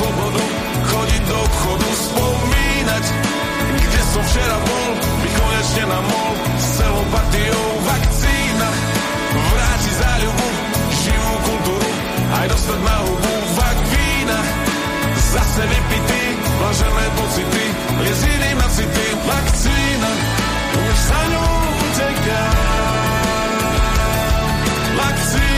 Slobodu, 0.00 0.44
chodiť 0.88 1.22
do 1.28 1.36
obchodu, 1.44 1.88
spomínať, 1.92 3.04
kde 3.84 4.00
som 4.08 4.22
včera 4.24 4.56
bol, 4.64 4.90
by 4.96 5.28
konečne 5.36 5.84
na 5.92 6.00
mol, 6.00 6.32
s 6.56 6.66
celou 6.80 7.04
partiou 7.12 7.66
vakcína, 7.84 8.68
vráti 9.28 9.92
záľubu, 10.00 10.46
živú 11.04 11.34
kultúru, 11.44 11.90
aj 12.32 12.46
dostať 12.48 12.80
na 12.80 12.96
hubu 13.04 13.34
vakcína, 13.60 14.38
zase 15.36 15.62
vypitý, 15.68 16.22
blažené 16.56 17.06
pocity, 17.20 17.64
lieziny 18.00 18.50
na 18.56 18.68
city, 18.72 19.06
vakcína, 19.28 20.10
už 20.80 20.96
za 20.96 21.20
ňou 21.28 21.52
uteká. 21.76 22.44
Vakcína, 24.96 25.49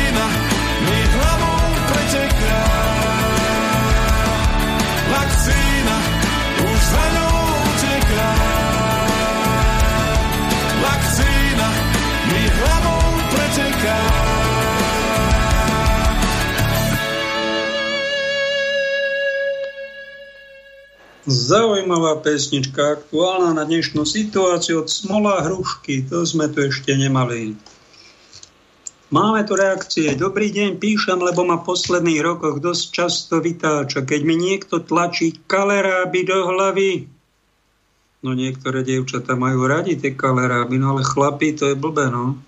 Zaujímavá 21.23 22.19
pesnička, 22.19 22.99
aktuálna 22.99 23.55
na 23.55 23.63
dnešnú 23.63 24.03
situáciu 24.03 24.83
od 24.83 24.91
Smola 24.91 25.47
Hrušky. 25.47 26.11
To 26.11 26.27
sme 26.27 26.51
tu 26.51 26.67
ešte 26.67 26.99
nemali. 26.99 27.55
Máme 29.15 29.47
tu 29.47 29.55
reakcie. 29.55 30.19
Dobrý 30.19 30.51
deň, 30.51 30.83
píšem, 30.83 31.23
lebo 31.23 31.47
ma 31.47 31.63
v 31.63 31.69
posledných 31.71 32.27
rokoch 32.27 32.59
dosť 32.59 32.85
často 32.91 33.39
vytáča. 33.39 34.03
Keď 34.03 34.21
mi 34.27 34.35
niekto 34.35 34.83
tlačí 34.83 35.39
kaleráby 35.47 36.27
do 36.27 36.43
hlavy, 36.43 37.07
no 38.27 38.35
niektoré 38.35 38.83
dievčatá 38.83 39.39
majú 39.39 39.71
radi 39.71 39.95
tie 39.95 40.19
kaleráby, 40.19 40.75
no 40.75 40.99
ale 40.99 41.07
chlapi, 41.07 41.55
to 41.55 41.71
je 41.71 41.79
blbé, 41.79 42.11
no. 42.11 42.43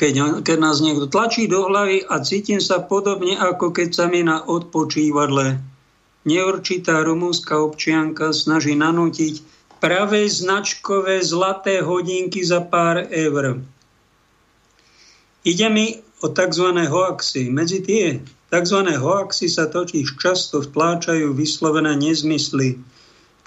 Keď, 0.00 0.40
keď 0.40 0.56
nás 0.56 0.80
niekto 0.80 1.04
tlačí 1.04 1.44
do 1.52 1.68
hlavy 1.68 2.00
a 2.08 2.24
cítim 2.24 2.64
sa 2.64 2.80
podobne, 2.80 3.36
ako 3.36 3.76
keď 3.76 3.88
sa 3.92 4.08
mi 4.08 4.24
na 4.24 4.40
odpočívadle 4.40 5.69
neurčitá 6.24 7.00
rumúnska 7.00 7.56
občianka 7.56 8.32
snaží 8.36 8.76
nanútiť 8.76 9.40
pravé 9.80 10.28
značkové 10.28 11.24
zlaté 11.24 11.80
hodinky 11.80 12.44
za 12.44 12.60
pár 12.60 13.08
eur. 13.08 13.64
Ide 15.40 15.68
mi 15.72 15.86
o 16.20 16.28
tzv. 16.28 16.68
hoaxy. 16.84 17.48
Medzi 17.48 17.80
tie 17.80 18.20
tzv. 18.52 18.80
hoaxy 19.00 19.48
sa 19.48 19.72
totiž 19.72 20.20
často 20.20 20.60
vtláčajú 20.60 21.32
vyslovené 21.32 21.96
nezmysly, 21.96 22.76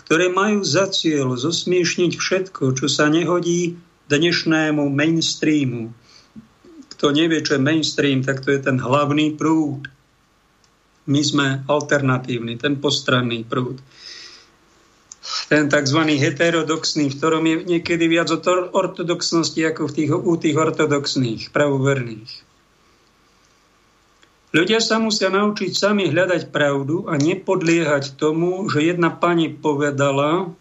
ktoré 0.02 0.34
majú 0.34 0.66
za 0.66 0.90
cieľ 0.90 1.38
zosmiešniť 1.38 2.18
všetko, 2.18 2.74
čo 2.74 2.90
sa 2.90 3.14
nehodí 3.14 3.78
dnešnému 4.10 4.90
mainstreamu. 4.90 5.94
Kto 6.98 7.14
nevie, 7.14 7.46
čo 7.46 7.56
je 7.56 7.62
mainstream, 7.62 8.26
tak 8.26 8.42
to 8.42 8.50
je 8.50 8.60
ten 8.60 8.82
hlavný 8.82 9.38
prúd 9.38 9.86
my 11.08 11.22
sme 11.22 11.48
alternatívni, 11.68 12.56
ten 12.56 12.80
postranný 12.80 13.44
prúd. 13.44 13.80
Ten 15.48 15.72
tzv. 15.72 16.00
heterodoxný, 16.20 17.12
v 17.12 17.18
ktorom 17.20 17.44
je 17.48 17.56
niekedy 17.64 18.12
viac 18.12 18.28
o 18.32 18.40
ortodoxnosti 18.76 19.62
ako 19.64 19.88
v 19.88 19.94
tých, 19.96 20.12
u 20.12 20.34
tých 20.36 20.56
ortodoxných, 20.60 21.42
pravoverných. 21.56 22.32
Ľudia 24.54 24.78
sa 24.86 25.02
musia 25.02 25.34
naučiť 25.34 25.72
sami 25.74 26.14
hľadať 26.14 26.54
pravdu 26.54 27.10
a 27.10 27.18
nepodliehať 27.18 28.22
tomu, 28.22 28.70
že 28.70 28.86
jedna 28.86 29.10
pani 29.10 29.50
povedala, 29.50 30.54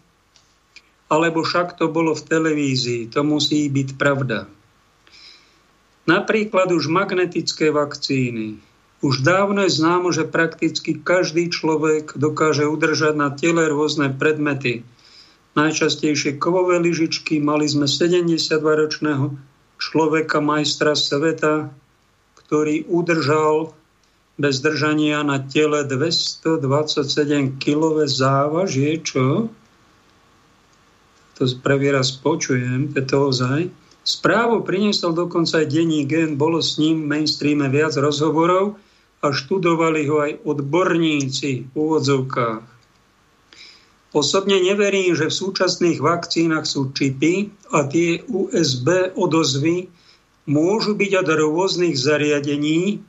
alebo 1.13 1.45
však 1.45 1.77
to 1.77 1.93
bolo 1.93 2.17
v 2.17 2.25
televízii. 2.25 3.13
To 3.13 3.21
musí 3.21 3.69
byť 3.69 3.89
pravda. 4.01 4.49
Napríklad 6.09 6.73
už 6.73 6.89
magnetické 6.89 7.69
vakcíny. 7.69 8.57
Už 9.03 9.19
dávno 9.19 9.67
je 9.67 9.75
známo, 9.75 10.15
že 10.15 10.23
prakticky 10.23 10.95
každý 10.95 11.51
človek 11.51 12.15
dokáže 12.15 12.63
udržať 12.63 13.13
na 13.19 13.35
tele 13.35 13.67
rôzne 13.67 14.07
predmety. 14.15 14.87
Najčastejšie 15.59 16.39
kovové 16.39 16.79
lyžičky. 16.79 17.43
Mali 17.43 17.67
sme 17.67 17.83
72-ročného 17.83 19.35
človeka, 19.75 20.39
majstra 20.39 20.95
sveta, 20.95 21.75
ktorý 22.39 22.87
udržal 22.87 23.75
bez 24.39 24.63
držania 24.63 25.19
na 25.19 25.43
tele 25.51 25.83
227 25.83 27.59
kg 27.59 28.07
závažie, 28.07 29.03
čo? 29.03 29.51
To 31.35 31.43
prvý 31.59 31.91
raz 31.91 32.15
počujem, 32.15 32.95
to 32.95 33.03
je 33.03 33.05
to 33.05 33.17
ozaj. 33.19 33.61
Správu 34.07 34.63
priniesol 34.63 35.11
dokonca 35.11 35.59
aj 35.59 35.67
denní 35.67 36.07
gen, 36.07 36.39
bolo 36.39 36.63
s 36.63 36.79
ním 36.79 37.03
v 37.03 37.19
mainstreame 37.19 37.67
viac 37.67 37.99
rozhovorov, 37.99 38.79
a 39.23 39.31
študovali 39.31 40.03
ho 40.11 40.19
aj 40.19 40.31
odborníci 40.43 41.71
v 41.71 41.73
úvodzovkách. 41.73 42.73
Osobne 44.13 44.61
neverím, 44.61 45.17
že 45.17 45.31
v 45.31 45.39
súčasných 45.41 45.97
vakcínach 45.97 46.69
sú 46.69 46.93
čipy 46.93 47.49
a 47.73 47.87
tie 47.89 48.21
USB 48.29 49.09
odozvy 49.17 49.89
môžu 50.45 50.93
byť 50.93 51.11
od 51.23 51.27
rôznych 51.33 51.97
zariadení, 51.97 53.01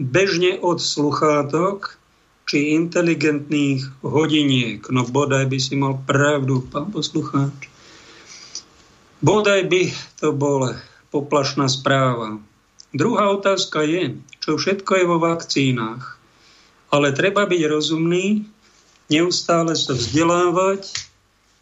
bežne 0.00 0.56
od 0.62 0.80
sluchátok 0.80 2.00
či 2.48 2.72
inteligentných 2.80 4.00
hodiniek. 4.00 4.80
No 4.88 5.04
bodaj 5.04 5.52
by 5.52 5.58
si 5.60 5.76
mal 5.76 6.00
pravdu, 6.08 6.64
pán 6.64 6.88
poslucháč. 6.88 7.68
Bodaj 9.20 9.68
by 9.68 9.92
to 10.16 10.32
bol 10.32 10.72
poplašná 11.12 11.68
správa. 11.68 12.40
Druhá 12.96 13.36
otázka 13.36 13.84
je, 13.84 14.16
čo 14.48 14.56
všetko 14.56 14.92
je 14.96 15.04
vo 15.04 15.20
vakcínach. 15.20 16.16
Ale 16.88 17.12
treba 17.12 17.44
byť 17.44 17.62
rozumný, 17.68 18.48
neustále 19.12 19.76
sa 19.76 19.92
vzdelávať, 19.92 20.88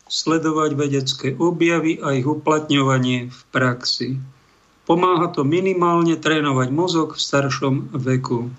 sledovať 0.07 0.71
vedecké 0.79 1.29
objavy 1.35 1.99
a 1.99 2.15
ich 2.15 2.23
uplatňovanie 2.23 3.35
v 3.35 3.41
praxi. 3.51 4.23
Pomáha 4.87 5.35
to 5.35 5.43
minimálne 5.43 6.15
trénovať 6.15 6.71
mozog 6.71 7.19
v 7.19 7.27
staršom 7.27 7.91
veku. 7.99 8.55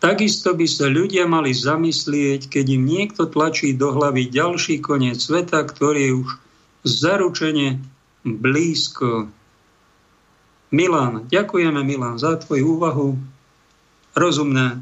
Takisto 0.00 0.56
by 0.56 0.64
sa 0.64 0.88
ľudia 0.88 1.28
mali 1.28 1.52
zamyslieť, 1.52 2.48
keď 2.48 2.64
im 2.80 2.88
niekto 2.88 3.28
tlačí 3.28 3.76
do 3.76 3.92
hlavy 3.92 4.32
ďalší 4.32 4.80
koniec 4.80 5.20
sveta, 5.20 5.60
ktorý 5.68 6.00
je 6.00 6.12
už 6.16 6.28
zaručene 6.88 7.76
blízko 8.24 9.28
Milan, 10.72 11.28
ďakujeme 11.28 11.84
Milan 11.84 12.16
za 12.16 12.40
tvoju 12.40 12.80
úvahu. 12.80 13.20
Rozumné. 14.16 14.80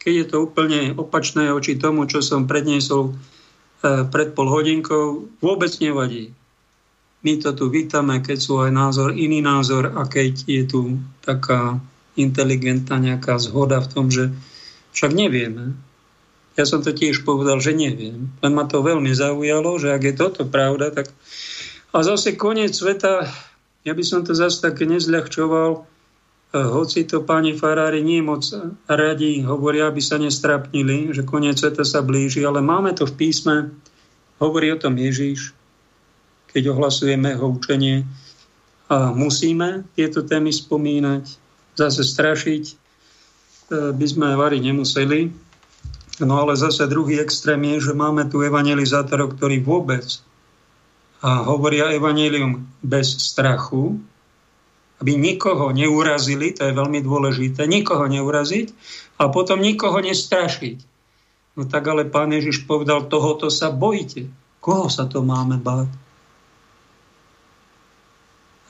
Keď 0.00 0.12
je 0.12 0.26
to 0.26 0.36
úplne 0.48 0.96
opačné 0.96 1.52
oči 1.52 1.76
tomu, 1.76 2.08
čo 2.08 2.24
som 2.24 2.48
predniesol 2.48 3.12
e, 3.12 4.08
pred 4.08 4.32
pol 4.32 4.48
hodinkou, 4.48 5.28
vôbec 5.44 5.70
nevadí. 5.78 6.32
My 7.22 7.38
to 7.38 7.54
tu 7.54 7.70
vítame, 7.70 8.18
keď 8.18 8.38
sú 8.40 8.58
aj 8.64 8.72
názor, 8.72 9.14
iný 9.14 9.44
názor 9.44 9.94
a 9.94 10.08
keď 10.08 10.48
je 10.48 10.62
tu 10.66 10.80
taká 11.22 11.78
inteligentná 12.18 12.98
nejaká 12.98 13.38
zhoda 13.38 13.78
v 13.78 13.90
tom, 13.92 14.10
že 14.10 14.32
však 14.96 15.12
nevieme. 15.12 15.76
Ja 16.56 16.68
som 16.68 16.84
to 16.84 16.92
tiež 16.92 17.24
povedal, 17.24 17.60
že 17.60 17.72
neviem. 17.72 18.32
Len 18.42 18.52
ma 18.52 18.68
to 18.68 18.84
veľmi 18.84 19.12
zaujalo, 19.12 19.76
že 19.80 19.92
ak 19.92 20.02
je 20.02 20.14
toto 20.16 20.48
pravda, 20.48 20.92
tak... 20.92 21.08
A 21.92 22.00
zase 22.00 22.40
koniec 22.40 22.72
sveta 22.72 23.28
Ja 23.82 23.92
by 23.98 24.04
som 24.06 24.22
to 24.22 24.30
zase 24.34 24.62
tak 24.62 24.78
nezľahčoval, 24.78 25.82
hoci 26.52 27.08
to 27.08 27.24
páni 27.24 27.56
farári 27.56 28.04
nie 28.04 28.20
moc 28.20 28.44
radi 28.84 29.40
hovoria, 29.40 29.88
aby 29.88 30.04
sa 30.04 30.20
nestrapnili, 30.20 31.10
že 31.16 31.24
koniec 31.24 31.56
sveta 31.56 31.80
sa 31.82 32.04
blíži, 32.04 32.44
ale 32.44 32.60
máme 32.60 32.92
to 32.92 33.08
v 33.08 33.16
písme, 33.16 33.56
hovorí 34.36 34.68
o 34.68 34.78
tom 34.78 35.00
Ježíš, 35.00 35.56
keď 36.52 36.76
ohlasujeme 36.76 37.32
jeho 37.32 37.48
učenie 37.48 38.04
a 38.92 39.16
musíme 39.16 39.88
tieto 39.96 40.20
témy 40.20 40.52
spomínať, 40.52 41.24
zase 41.72 42.04
strašiť 42.04 42.64
e, 42.68 42.74
by 43.96 44.06
sme 44.06 44.36
vari 44.36 44.60
nemuseli. 44.60 45.32
No 46.20 46.44
ale 46.44 46.60
zase 46.60 46.84
druhý 46.84 47.16
extrém 47.16 47.64
je, 47.72 47.88
že 47.88 47.96
máme 47.96 48.28
tu 48.28 48.44
evangelizátorov, 48.44 49.40
ktorí 49.40 49.64
vôbec 49.64 50.04
a 51.22 51.46
hovoria 51.46 51.94
evanelium 51.94 52.66
bez 52.82 53.14
strachu, 53.14 53.94
aby 54.98 55.14
nikoho 55.14 55.70
neurazili, 55.70 56.50
to 56.54 56.66
je 56.66 56.74
veľmi 56.74 56.98
dôležité, 57.02 57.66
nikoho 57.66 58.06
neuraziť 58.10 58.74
a 59.22 59.30
potom 59.30 59.62
nikoho 59.62 60.02
nestrašiť. 60.02 60.78
No 61.58 61.66
tak 61.66 61.86
ale 61.86 62.06
pán 62.10 62.34
Ježiš 62.34 62.66
povedal, 62.66 63.06
tohoto 63.06 63.50
sa 63.50 63.70
bojte. 63.70 64.30
Koho 64.62 64.90
sa 64.90 65.06
to 65.06 65.22
máme 65.22 65.58
báť? 65.58 65.90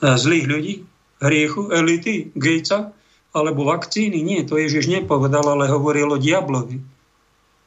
Zlých 0.02 0.46
ľudí? 0.48 0.74
Hriechu? 1.22 1.70
Elity? 1.70 2.34
Gejca? 2.34 2.90
Alebo 3.32 3.64
vakcíny? 3.64 4.20
Nie, 4.20 4.42
to 4.42 4.58
Ježiš 4.58 4.90
nepovedal, 4.90 5.46
ale 5.46 5.70
hovoril 5.70 6.16
o 6.16 6.18
diablovi, 6.20 6.82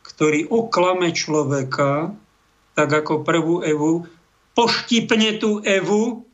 ktorý 0.04 0.52
oklame 0.52 1.16
človeka, 1.16 2.12
tak 2.76 2.90
ako 2.92 3.24
prvú 3.24 3.64
Evu, 3.64 4.04
poštipne 4.56 5.38
tú 5.38 5.60
Evu 5.62 6.26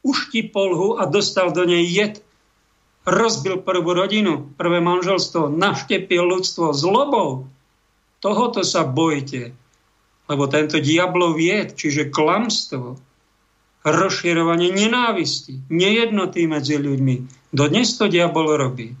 uštipol 0.00 0.70
ho 0.74 0.88
a 0.96 1.04
dostal 1.04 1.52
do 1.52 1.68
nej 1.68 1.84
jed. 1.84 2.24
Rozbil 3.04 3.64
prvú 3.64 3.96
rodinu, 3.96 4.52
prvé 4.56 4.80
manželstvo, 4.80 5.52
naštepil 5.52 6.20
ľudstvo 6.20 6.72
zlobou. 6.76 7.48
Tohoto 8.20 8.60
sa 8.60 8.84
bojte, 8.84 9.56
lebo 10.28 10.44
tento 10.48 10.76
diablov 10.76 11.40
jed, 11.40 11.72
čiže 11.72 12.12
klamstvo, 12.12 13.00
rozširovanie 13.80 14.68
nenávisti, 14.76 15.64
nejednoty 15.72 16.44
medzi 16.44 16.76
ľuďmi. 16.76 17.48
Dodnes 17.56 17.96
to 17.96 18.12
diabol 18.12 18.52
robí. 18.52 18.92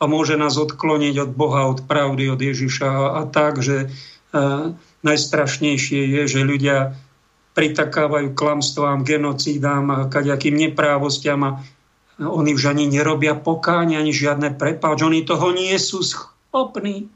A 0.00 0.08
môže 0.08 0.36
nás 0.36 0.56
odkloniť 0.56 1.28
od 1.28 1.30
Boha, 1.32 1.68
od 1.68 1.84
pravdy, 1.84 2.28
od 2.32 2.40
Ježiša 2.40 2.88
a, 2.88 3.04
a 3.20 3.22
tak, 3.28 3.64
že 3.64 3.88
a, 4.32 4.72
najstrašnejšie 5.02 6.00
je, 6.20 6.22
že 6.28 6.40
ľudia 6.44 6.94
pritakávajú 7.56 8.32
klamstvám, 8.36 9.02
genocídám 9.02 9.86
a 9.90 9.98
kaďakým 10.06 10.54
neprávostiam 10.54 11.40
a 11.42 11.50
oni 12.20 12.52
už 12.52 12.76
ani 12.76 12.84
nerobia 12.84 13.32
pokáň, 13.32 13.96
ani 13.96 14.12
žiadne 14.12 14.52
prepáč. 14.60 15.00
Oni 15.00 15.24
toho 15.24 15.56
nie 15.56 15.72
sú 15.80 16.04
schopní. 16.04 17.08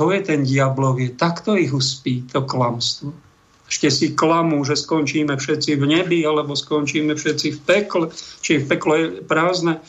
To 0.00 0.08
je 0.12 0.20
ten 0.24 0.48
diablovie. 0.48 1.12
Takto 1.12 1.56
ich 1.60 1.72
uspí, 1.72 2.24
to 2.28 2.44
klamstvo. 2.44 3.12
Ešte 3.66 3.88
si 3.90 4.06
klamú, 4.16 4.62
že 4.64 4.78
skončíme 4.78 5.34
všetci 5.36 5.76
v 5.76 5.84
nebi, 5.92 6.24
alebo 6.24 6.56
skončíme 6.56 7.12
všetci 7.18 7.48
v 7.52 7.60
pekle, 7.66 8.04
či 8.40 8.62
v 8.62 8.64
pekle 8.64 8.94
je 8.96 9.06
prázdne. 9.26 9.82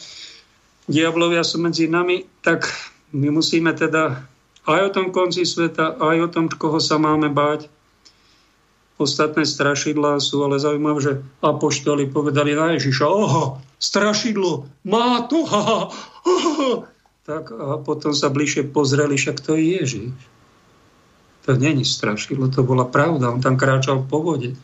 Diablovia 0.89 1.43
sú 1.47 1.61
medzi 1.61 1.87
nami, 1.87 2.27
tak 2.43 2.67
my 3.15 3.31
musíme 3.31 3.71
teda 3.71 4.23
aj 4.67 4.81
o 4.83 4.93
tom 4.93 5.15
konci 5.15 5.47
sveta, 5.47 5.95
aj 5.97 6.17
o 6.21 6.27
tom, 6.27 6.45
koho 6.51 6.77
sa 6.83 6.99
máme 6.99 7.31
báť, 7.31 7.71
Ostatné 8.97 9.45
strašidlá 9.45 10.17
sú 10.17 10.41
ale 10.41 10.57
zaujímavé, 10.57 10.97
že 10.97 11.13
apoštoli 11.45 12.09
povedali 12.09 12.57
na 12.57 12.73
Ježiša, 12.73 13.05
oho, 13.05 13.61
strašidlo, 13.77 14.65
má 14.89 15.21
to, 15.29 15.45
ha, 15.45 15.61
ha, 15.61 15.77
ha. 15.85 16.71
Tak 17.29 17.53
a 17.53 17.77
potom 17.77 18.17
sa 18.17 18.33
bližšie 18.33 18.73
pozreli, 18.73 19.13
však 19.13 19.37
to 19.37 19.53
je 19.53 19.63
Ježiš. 19.77 20.09
To 21.45 21.53
není 21.53 21.85
strašidlo, 21.85 22.49
to 22.49 22.65
bola 22.65 22.89
pravda, 22.89 23.29
on 23.29 23.39
tam 23.39 23.53
kráčal 23.53 24.01
po 24.01 24.17
vode. 24.17 24.57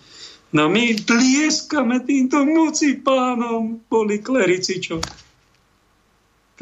No 0.49 0.65
my 0.65 0.97
tlieskame 0.97 2.01
týmto 2.01 2.41
moci 2.41 2.97
pánom, 2.97 3.85
boli 3.85 4.17
klerici, 4.17 4.81
čo 4.81 4.97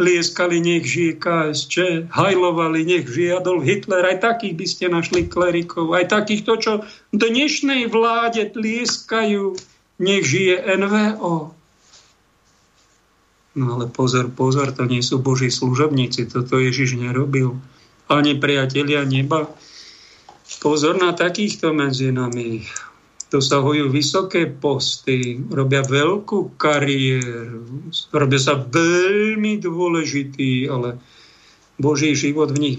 tlieskali, 0.02 0.58
nech 0.58 0.82
žije 0.82 1.22
KSČ, 1.22 2.10
hajlovali, 2.10 2.82
nech 2.82 3.06
žije 3.06 3.38
Adolf 3.38 3.62
Hitler, 3.62 4.02
aj 4.02 4.26
takých 4.26 4.58
by 4.58 4.66
ste 4.66 4.86
našli 4.90 5.30
klerikov, 5.30 5.94
aj 5.94 6.10
takýchto, 6.10 6.58
čo 6.58 6.72
dnešnej 7.14 7.86
vláde 7.86 8.50
tlieskajú, 8.50 9.54
nech 10.02 10.26
žije 10.26 10.66
NVO. 10.82 11.54
No 13.54 13.66
ale 13.78 13.86
pozor, 13.94 14.34
pozor, 14.34 14.74
to 14.74 14.90
nie 14.90 15.06
sú 15.06 15.22
boží 15.22 15.54
služobníci, 15.54 16.26
toto 16.34 16.58
Ježiš 16.58 16.98
nerobil. 16.98 17.62
Ani 18.10 18.34
priatelia 18.34 19.06
neba. 19.06 19.54
Pozor 20.58 20.98
na 20.98 21.14
takýchto 21.14 21.70
medzi 21.78 22.10
nami 22.10 22.66
dosahujú 23.32 23.88
vysoké 23.88 24.44
posty, 24.52 25.40
robia 25.48 25.88
veľkú 25.88 26.60
kariéru, 26.60 27.88
robia 28.12 28.40
sa 28.44 28.60
veľmi 28.60 29.56
dôležitý, 29.64 30.68
ale 30.68 31.00
Boží 31.80 32.12
život 32.12 32.52
v 32.52 32.60
nich 32.60 32.78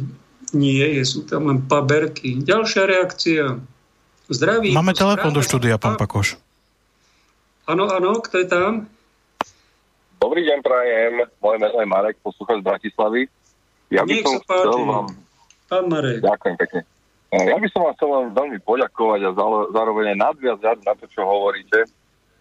nie 0.53 0.85
je, 1.01 1.03
sú 1.09 1.25
tam 1.25 1.49
len 1.49 1.65
paberky. 1.65 2.45
Ďalšia 2.45 2.85
reakcia. 2.85 3.45
Zdraví. 4.29 4.77
Máme 4.77 4.93
telefon 4.93 5.33
do 5.33 5.41
štúdia, 5.41 5.81
pán 5.81 5.97
Pakoš. 5.97 6.37
Áno, 7.65 7.89
áno, 7.89 8.21
kto 8.21 8.45
je 8.45 8.47
tam? 8.47 8.85
Dobrý 10.21 10.45
deň, 10.45 10.59
prajem. 10.61 11.13
Moje 11.41 11.57
meno 11.59 11.77
je 11.81 11.89
Marek, 11.89 12.17
poslúchač 12.21 12.61
z 12.61 12.65
Bratislavy. 12.69 13.23
Ja 13.89 14.05
by 14.05 14.13
Nech 14.13 14.25
som 14.25 14.39
chcel 14.45 14.73
vám... 14.85 15.07
Pán 15.73 15.85
Marek. 15.89 16.21
Ďakujem 16.21 16.57
pekne. 16.61 16.81
Ja 17.33 17.57
by 17.57 17.69
som 17.73 17.89
vám 17.89 17.97
chcel 17.97 18.29
veľmi 18.37 18.61
poďakovať 18.61 19.21
a 19.25 19.37
zároveň 19.73 20.13
aj 20.13 20.19
nadviazať 20.21 20.77
na 20.85 20.93
to, 20.93 21.09
čo 21.09 21.25
hovoríte. 21.25 21.89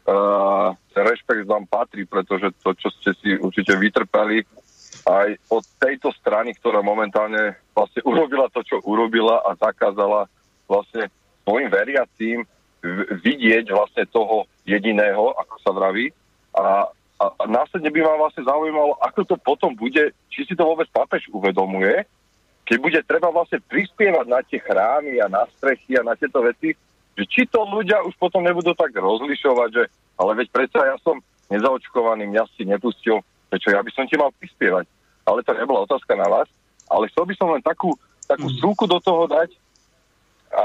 Uh, 0.03 0.75
rešpekt 0.91 1.47
vám 1.47 1.63
patrí, 1.63 2.03
pretože 2.03 2.51
to, 2.59 2.75
čo 2.75 2.91
ste 2.99 3.15
si 3.23 3.39
určite 3.39 3.71
vytrpeli, 3.79 4.43
aj 5.07 5.39
od 5.47 5.63
tejto 5.79 6.11
strany, 6.19 6.51
ktorá 6.59 6.83
momentálne 6.83 7.55
vlastne 7.71 8.03
urobila 8.03 8.51
to, 8.51 8.59
čo 8.67 8.83
urobila 8.83 9.39
a 9.47 9.55
zakázala 9.55 10.27
vlastne 10.67 11.07
svojim 11.47 11.71
veriacím 11.71 12.43
vidieť 13.23 13.71
vlastne 13.71 14.03
toho 14.11 14.49
jediného, 14.67 15.31
ako 15.39 15.55
sa 15.63 15.71
vraví. 15.71 16.11
A, 16.57 16.91
a, 17.21 17.25
a 17.31 17.43
následne 17.47 17.93
by 17.93 17.99
ma 18.03 18.27
vlastne 18.27 18.43
zaujímalo, 18.43 18.99
ako 18.99 19.23
to 19.23 19.35
potom 19.39 19.71
bude, 19.71 20.11
či 20.27 20.43
si 20.43 20.53
to 20.57 20.67
vôbec 20.67 20.89
pápež 20.91 21.29
uvedomuje, 21.31 22.03
keď 22.65 22.77
bude 22.77 22.99
treba 23.03 23.33
vlastne 23.33 23.59
prispievať 23.65 24.25
na 24.29 24.39
tie 24.45 24.61
chrámy 24.61 25.19
a 25.19 25.27
na 25.27 25.43
strechy 25.57 25.97
a 25.97 26.05
na 26.05 26.13
tieto 26.15 26.39
veci, 26.45 26.77
že 27.17 27.23
či 27.27 27.43
to 27.49 27.67
ľudia 27.67 27.99
už 28.07 28.15
potom 28.15 28.45
nebudú 28.45 28.71
tak 28.77 28.95
rozlišovať, 28.95 29.69
že 29.73 29.83
ale 30.15 30.31
veď 30.37 30.47
predsa 30.53 30.79
ja 30.85 30.97
som 31.01 31.19
nezaočkovaný, 31.51 32.29
mňa 32.29 32.43
si 32.55 32.63
nepustil, 32.63 33.19
prečo 33.51 33.73
ja 33.73 33.83
by 33.83 33.91
som 33.91 34.07
ti 34.07 34.15
mal 34.15 34.31
prispievať. 34.39 34.87
Ale 35.27 35.43
to 35.43 35.51
nebola 35.53 35.83
otázka 35.83 36.15
na 36.15 36.25
vás. 36.29 36.47
Ale 36.87 37.11
chcel 37.11 37.27
by 37.27 37.33
som 37.35 37.49
len 37.51 37.63
takú, 37.63 37.91
takú 38.25 38.47
mm. 38.47 38.57
súku 38.63 38.85
do 38.87 38.99
toho 39.03 39.27
dať. 39.27 39.51
A 40.51 40.63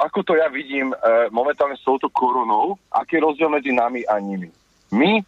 ako 0.00 0.24
to 0.24 0.32
ja 0.36 0.48
vidím 0.48 0.92
e, 0.92 0.96
momentálne 1.28 1.76
s 1.76 1.84
touto 1.84 2.08
koronou, 2.08 2.76
aký 2.88 3.20
je 3.20 3.24
rozdiel 3.24 3.52
medzi 3.52 3.72
nami 3.72 4.00
a 4.08 4.16
nimi. 4.16 4.48
My 4.92 5.20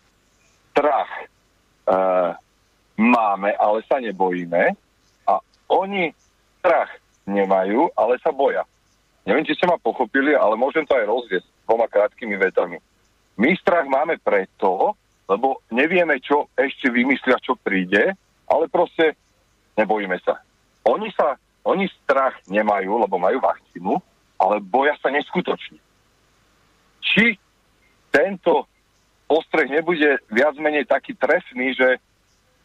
strach 0.72 1.12
e, 1.12 1.26
máme, 2.96 3.52
ale 3.56 3.84
sa 3.84 4.00
nebojíme 4.00 4.72
oni 5.72 6.12
strach 6.60 6.92
nemajú, 7.24 7.88
ale 7.96 8.20
sa 8.20 8.28
boja. 8.34 8.68
Neviem, 9.24 9.46
či 9.46 9.54
ste 9.54 9.70
ma 9.70 9.78
pochopili, 9.78 10.34
ale 10.34 10.58
môžem 10.58 10.84
to 10.84 10.98
aj 10.98 11.06
rozviesť 11.06 11.46
dvoma 11.64 11.86
krátkými 11.86 12.36
vetami. 12.36 12.76
My 13.38 13.54
strach 13.56 13.86
máme 13.88 14.18
preto, 14.20 14.98
lebo 15.30 15.62
nevieme, 15.72 16.18
čo 16.20 16.50
ešte 16.58 16.90
vymyslia, 16.92 17.40
čo 17.40 17.56
príde, 17.56 18.12
ale 18.50 18.64
proste 18.68 19.16
nebojíme 19.78 20.18
sa. 20.20 20.42
Oni 20.84 21.08
sa, 21.14 21.38
oni 21.64 21.86
strach 22.02 22.36
nemajú, 22.50 23.06
lebo 23.06 23.16
majú 23.16 23.38
vakcínu, 23.40 23.94
ale 24.36 24.58
boja 24.58 24.98
sa 24.98 25.08
neskutočne. 25.08 25.78
Či 27.02 27.38
tento 28.10 28.66
postreh 29.30 29.70
nebude 29.70 30.20
viac 30.28 30.58
menej 30.58 30.84
taký 30.84 31.16
trefný, 31.16 31.72
že 31.72 32.02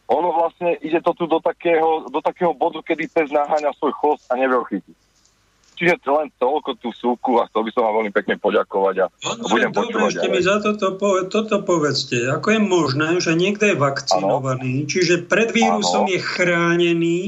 ono 0.08 0.28
vlastne 0.32 0.80
ide 0.80 1.04
to 1.04 1.12
tu 1.12 1.28
do 1.28 1.36
takého, 1.38 2.08
do 2.08 2.20
takého 2.24 2.56
bodu, 2.56 2.80
kedy 2.80 3.12
pes 3.12 3.28
naháňa 3.28 3.76
svoj 3.76 3.92
chvost 3.92 4.24
a 4.32 4.40
nevie 4.40 4.56
ho 4.56 4.64
chytiť. 4.64 4.96
Čiže 5.78 6.10
len 6.10 6.26
toľko 6.42 6.74
tú 6.82 6.90
súku 6.90 7.38
a 7.38 7.46
chcel 7.46 7.62
by 7.62 7.70
som 7.70 7.86
vám 7.86 8.02
veľmi 8.02 8.10
pekne 8.10 8.34
poďakovať 8.34 8.94
a 8.98 9.06
ano, 9.14 9.42
budem 9.46 9.70
dobre, 9.70 9.94
počúvať. 9.94 10.10
Ešte 10.10 10.28
mi 10.34 10.40
za 10.42 10.56
toto, 10.58 10.86
toto 11.30 11.56
povedzte. 11.62 12.18
Ako 12.34 12.48
je 12.50 12.60
možné, 12.64 13.08
že 13.22 13.38
niekto 13.38 13.70
je 13.70 13.78
vakcinovaný, 13.78 14.74
ano. 14.82 14.90
čiže 14.90 15.30
pred 15.30 15.54
vírusom 15.54 16.10
ano. 16.10 16.10
je 16.10 16.18
chránený, 16.18 17.20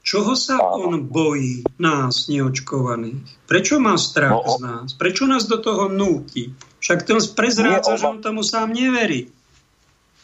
čoho 0.00 0.32
sa 0.32 0.56
ano. 0.56 0.96
on 0.96 1.04
bojí 1.04 1.68
nás, 1.76 2.24
neočkovaných? 2.32 3.44
Prečo 3.44 3.76
má 3.76 4.00
strach 4.00 4.32
no, 4.32 4.48
z 4.48 4.56
nás? 4.64 4.86
Prečo 4.96 5.28
nás 5.28 5.44
do 5.44 5.60
toho 5.60 5.92
núti? 5.92 6.56
Však 6.80 7.04
to 7.04 7.20
prezrádza, 7.36 8.00
že 8.00 8.08
on 8.08 8.24
tomu 8.24 8.40
sám 8.40 8.72
neverí. 8.72 9.28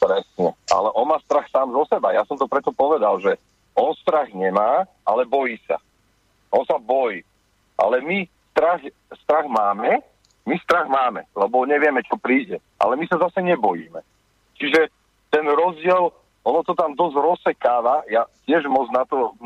Presne. 0.00 0.56
Ale 0.72 0.88
on 0.96 1.12
má 1.12 1.20
strach 1.20 1.44
sám 1.52 1.76
zo 1.76 1.84
seba. 1.84 2.16
Ja 2.16 2.24
som 2.24 2.40
to 2.40 2.48
preto 2.48 2.72
povedal, 2.72 3.20
že 3.20 3.36
on 3.76 3.92
strach 4.00 4.32
nemá, 4.32 4.88
ale 5.04 5.28
bojí 5.28 5.60
sa. 5.68 5.76
On 6.48 6.64
sa 6.64 6.80
bojí. 6.80 7.20
Ale 7.76 8.00
my 8.00 8.24
strach, 8.52 8.80
strach 9.24 9.46
máme, 9.46 10.00
my 10.48 10.56
strach 10.64 10.88
máme, 10.88 11.28
lebo 11.36 11.68
nevieme, 11.68 12.00
čo 12.02 12.16
príde. 12.16 12.58
Ale 12.80 12.96
my 12.96 13.04
sa 13.06 13.20
zase 13.20 13.44
nebojíme. 13.44 14.00
Čiže 14.56 14.88
ten 15.28 15.44
rozdiel, 15.46 16.12
ono 16.44 16.60
to 16.64 16.72
tam 16.72 16.96
dosť 16.96 17.16
rozsekáva. 17.16 18.04
Ja 18.08 18.24
tiež 18.48 18.66
moc 18.66 18.88
na 18.92 19.04
to, 19.04 19.36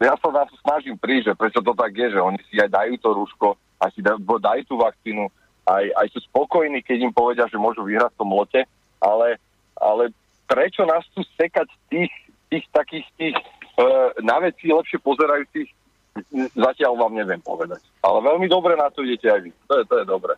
ja 0.00 0.14
sa 0.20 0.28
na 0.30 0.44
to 0.44 0.54
snažím 0.60 1.00
prísť, 1.00 1.32
že 1.32 1.38
prečo 1.38 1.60
to 1.64 1.72
tak 1.72 1.92
je, 1.96 2.12
že 2.12 2.20
oni 2.20 2.38
si 2.48 2.60
aj 2.60 2.70
dajú 2.70 2.94
to 3.00 3.08
rúško, 3.12 3.48
aj 3.80 3.90
si 3.96 4.00
dajú, 4.04 4.20
dajú 4.20 4.62
tú 4.68 4.76
vakcínu, 4.76 5.24
aj, 5.64 5.84
aj 5.96 6.06
sú 6.12 6.18
spokojní, 6.28 6.84
keď 6.84 7.08
im 7.08 7.12
povedia, 7.12 7.48
že 7.48 7.56
môžu 7.56 7.84
vyhrať 7.88 8.12
v 8.12 8.20
tom 8.20 8.30
lote, 8.32 8.60
ale, 9.00 9.40
ale 9.78 10.10
prečo 10.46 10.84
nás 10.86 11.02
tu 11.12 11.24
sekať 11.36 11.68
tých, 11.90 12.12
tých 12.50 12.64
takých 12.70 13.06
tých 13.18 13.36
e, 13.36 13.84
na 14.22 14.38
veci 14.42 14.70
lepšie 14.70 15.00
pozerajúcich, 15.00 15.68
zatiaľ 16.54 16.92
vám 16.94 17.14
neviem 17.18 17.42
povedať. 17.42 17.82
Ale 18.04 18.22
veľmi 18.22 18.46
dobre 18.46 18.78
na 18.78 18.92
to 18.92 19.02
idete 19.02 19.26
aj 19.26 19.40
vy. 19.42 19.50
To 19.66 19.74
je, 19.80 19.84
to 19.88 19.94
je 20.02 20.06
dobre. 20.06 20.34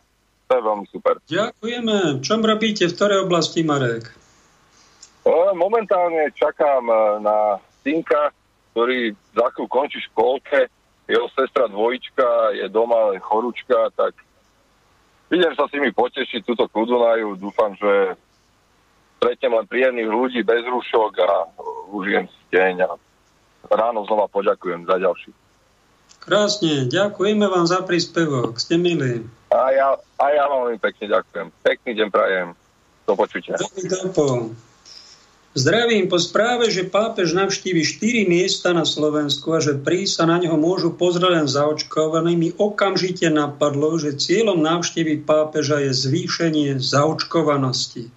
To 0.47 0.53
je 0.57 0.63
veľmi 0.63 0.87
super. 0.89 1.15
Ďakujeme. 1.27 2.23
Čom 2.23 2.41
robíte? 2.47 2.87
V 2.87 2.95
ktorej 2.95 3.27
oblasti, 3.27 3.67
Marek? 3.67 4.09
E, 5.27 5.33
momentálne 5.59 6.31
čakám 6.33 6.87
e, 6.87 6.97
na 7.21 7.59
synka, 7.83 8.31
ktorý 8.73 9.13
za 9.35 9.47
chvíľu 9.53 9.69
končí 9.69 9.99
školke, 10.13 10.71
jeho 11.07 11.31
sestra 11.35 11.71
dvojička 11.71 12.59
je 12.59 12.67
doma 12.67 13.15
chorúčka, 13.23 13.95
tak 13.95 14.11
idem 15.31 15.55
sa 15.55 15.71
s 15.71 15.75
nimi 15.75 15.95
potešiť 15.95 16.43
túto 16.43 16.67
kudunaju. 16.67 17.39
Dúfam, 17.39 17.79
že 17.79 18.19
stretnem 19.19 19.53
len 19.57 19.67
príjemných 19.67 20.11
ľudí 20.11 20.41
bez 20.45 20.63
rúšok 20.65 21.13
a 21.25 21.31
užijem 21.93 22.29
si 22.29 22.43
deň 22.53 22.75
a 22.85 22.91
ráno 23.73 24.07
znova 24.07 24.29
poďakujem 24.31 24.87
za 24.87 24.97
ďalší. 25.01 25.31
Krásne, 26.27 26.91
ďakujeme 26.91 27.47
vám 27.47 27.71
za 27.71 27.87
príspevok, 27.87 28.59
ste 28.59 28.75
milí. 28.75 29.23
A 29.55 29.71
ja, 29.71 29.89
a 30.19 30.25
ja 30.35 30.45
vám 30.51 30.67
veľmi 30.67 30.81
pekne 30.83 31.07
ďakujem. 31.07 31.47
Pekný 31.63 31.91
deň 32.03 32.09
prajem. 32.11 32.49
Do 33.07 33.15
počutia. 33.15 33.55
Zdravím 35.57 36.11
po 36.13 36.21
správe, 36.21 36.69
že 36.69 36.85
pápež 36.85 37.33
navštívi 37.33 37.81
4 37.81 38.29
miesta 38.29 38.77
na 38.77 38.85
Slovensku 38.85 39.57
a 39.57 39.63
že 39.63 39.79
prí 39.79 40.05
sa 40.05 40.29
na 40.29 40.37
neho 40.37 40.59
môžu 40.59 40.93
pozrieť 40.93 41.33
len 41.33 41.47
zaočkovanými. 41.49 42.61
Okamžite 42.61 43.31
napadlo, 43.33 43.97
že 43.97 44.21
cieľom 44.21 44.61
návštevy 44.61 45.25
pápeža 45.25 45.81
je 45.87 45.97
zvýšenie 45.97 46.77
zaočkovanosti. 46.77 48.13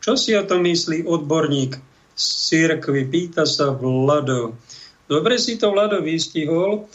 Čo 0.00 0.16
si 0.16 0.32
o 0.32 0.42
tom 0.48 0.64
myslí 0.64 1.04
odborník 1.04 1.76
z 2.16 2.24
církvy? 2.48 3.04
Pýta 3.04 3.44
sa 3.44 3.68
Vlado. 3.76 4.56
Dobre 5.04 5.36
si 5.36 5.60
to 5.60 5.76
Vlado 5.76 6.00
vystihol. 6.00 6.88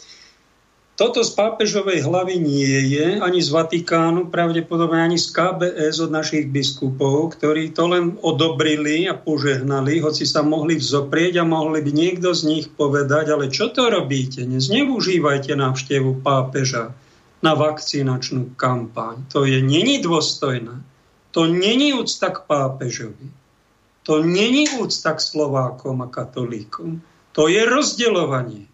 Toto 0.96 1.20
z 1.20 1.28
pápežovej 1.36 2.08
hlavy 2.08 2.40
nie 2.40 2.96
je, 2.96 3.20
ani 3.20 3.44
z 3.44 3.52
Vatikánu, 3.52 4.32
pravdepodobne 4.32 4.96
ani 4.96 5.20
z 5.20 5.28
KBS 5.28 6.00
od 6.00 6.10
našich 6.10 6.48
biskupov, 6.48 7.36
ktorí 7.36 7.76
to 7.76 7.84
len 7.84 8.16
odobrili 8.24 9.04
a 9.04 9.12
požehnali, 9.12 10.00
hoci 10.00 10.24
sa 10.24 10.40
mohli 10.40 10.80
vzoprieť 10.80 11.44
a 11.44 11.44
mohli 11.44 11.84
by 11.84 11.92
niekto 11.92 12.32
z 12.32 12.48
nich 12.48 12.66
povedať, 12.72 13.28
ale 13.28 13.52
čo 13.52 13.68
to 13.68 13.92
robíte? 13.92 14.48
Nezneužívajte 14.48 15.52
návštevu 15.52 16.24
pápeža 16.24 16.96
na 17.44 17.52
vakcinačnú 17.52 18.56
kampaň. 18.56 19.20
To 19.36 19.44
je 19.44 19.60
není 19.60 20.00
dôstojné. 20.00 20.95
To 21.36 21.44
není 21.44 21.92
úcta 21.92 22.32
k 22.32 22.48
pápežovi. 22.48 23.28
To 24.08 24.24
není 24.24 24.72
úcta 24.80 25.12
k 25.12 25.20
Slovákom 25.20 26.00
a 26.00 26.08
katolíkom. 26.08 27.04
To 27.36 27.52
je 27.52 27.60
rozdeľovanie. 27.60 28.64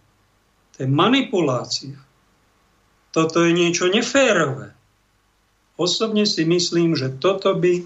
To 0.76 0.76
je 0.86 0.88
manipulácia. 0.88 1.98
Toto 3.10 3.42
je 3.42 3.50
niečo 3.50 3.90
neférové. 3.90 4.70
Osobne 5.74 6.22
si 6.22 6.46
myslím, 6.46 6.94
že 6.94 7.10
toto 7.10 7.50
by 7.58 7.82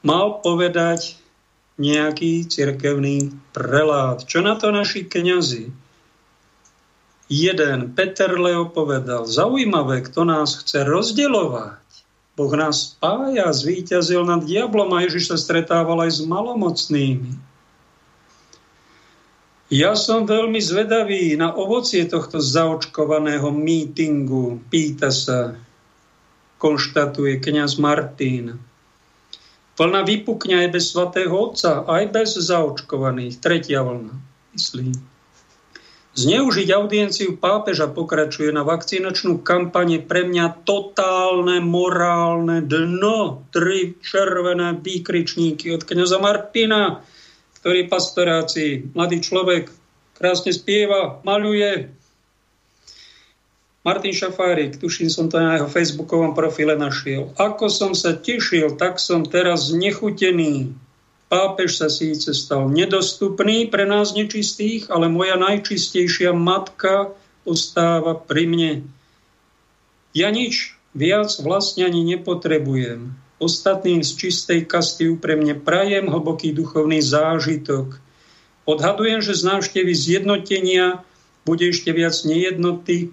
mal 0.00 0.40
povedať 0.40 1.20
nejaký 1.76 2.48
cirkevný 2.48 3.36
prelát. 3.52 4.24
Čo 4.24 4.40
na 4.40 4.56
to 4.56 4.72
naši 4.72 5.04
kňazi? 5.04 5.68
Jeden, 7.28 7.92
Peter 7.92 8.32
Leo 8.32 8.70
povedal, 8.72 9.28
zaujímavé, 9.28 10.00
kto 10.08 10.24
nás 10.24 10.56
chce 10.56 10.88
rozdeľovať. 10.88 11.85
Boh 12.36 12.52
nás 12.52 12.92
spája, 12.92 13.48
zvíťazil 13.48 14.20
nad 14.28 14.44
diablom 14.44 14.92
a 14.92 15.00
Ježiš 15.08 15.32
sa 15.32 15.36
stretával 15.40 16.04
aj 16.04 16.20
s 16.20 16.22
malomocnými. 16.28 17.32
Ja 19.72 19.98
som 19.98 20.28
veľmi 20.28 20.60
zvedavý 20.62 21.34
na 21.34 21.50
ovocie 21.50 22.06
tohto 22.06 22.38
zaočkovaného 22.38 23.50
mítingu, 23.50 24.62
pýta 24.70 25.10
sa, 25.10 25.58
konštatuje 26.62 27.40
kňaz 27.42 27.80
Martin. 27.80 28.60
Vlna 29.76 30.00
vypukňa 30.06 30.68
aj 30.68 30.68
bez 30.70 30.84
svatého 30.94 31.32
Otca, 31.32 31.82
aj 31.88 32.04
bez 32.14 32.36
zaočkovaných. 32.36 33.42
Tretia 33.42 33.82
vlna, 33.82 34.14
myslí. 34.54 35.15
Zneužiť 36.16 36.68
audienciu 36.72 37.36
pápeža 37.36 37.92
pokračuje 37.92 38.48
na 38.48 38.64
vakcinačnú 38.64 39.44
kampane 39.44 40.00
pre 40.00 40.24
mňa 40.24 40.64
totálne 40.64 41.60
morálne 41.60 42.64
dno. 42.64 43.44
Tri 43.52 44.00
červené 44.00 44.80
výkričníky 44.80 45.76
od 45.76 45.84
kňaza 45.84 46.16
Martina 46.16 47.04
ktorý 47.66 47.90
pastorácii, 47.90 48.94
mladý 48.94 49.18
človek, 49.18 49.66
krásne 50.14 50.54
spieva, 50.54 51.18
maluje. 51.26 51.90
Martin 53.82 54.14
Šafárik, 54.14 54.78
tuším 54.78 55.10
som 55.10 55.26
to 55.26 55.42
na 55.42 55.58
jeho 55.58 55.66
facebookovom 55.66 56.30
profile 56.30 56.78
našiel. 56.78 57.34
Ako 57.34 57.66
som 57.66 57.90
sa 57.98 58.14
tešil, 58.14 58.78
tak 58.78 59.02
som 59.02 59.26
teraz 59.26 59.74
nechutený. 59.74 60.78
Pápež 61.26 61.82
sa 61.82 61.90
síce 61.90 62.30
stal 62.30 62.70
nedostupný 62.70 63.66
pre 63.66 63.82
nás 63.82 64.14
nečistých, 64.14 64.86
ale 64.94 65.10
moja 65.10 65.34
najčistejšia 65.34 66.30
matka 66.30 67.10
ostáva 67.42 68.14
pri 68.14 68.46
mne. 68.46 68.72
Ja 70.14 70.30
nič 70.30 70.78
viac 70.94 71.34
vlastne 71.42 71.90
ani 71.90 72.06
nepotrebujem. 72.14 73.10
Ostatným 73.36 74.00
z 74.00 74.10
čistej 74.16 74.64
kasty 74.64 75.12
úprimne 75.12 75.58
prajem 75.58 76.08
hlboký 76.08 76.56
duchovný 76.56 77.04
zážitok. 77.04 77.98
Odhadujem, 78.64 79.20
že 79.20 79.36
z 79.36 79.42
návštevy 79.50 79.92
zjednotenia 79.92 81.04
bude 81.44 81.68
ešte 81.68 81.92
viac 81.92 82.16
nejednoty 82.22 83.12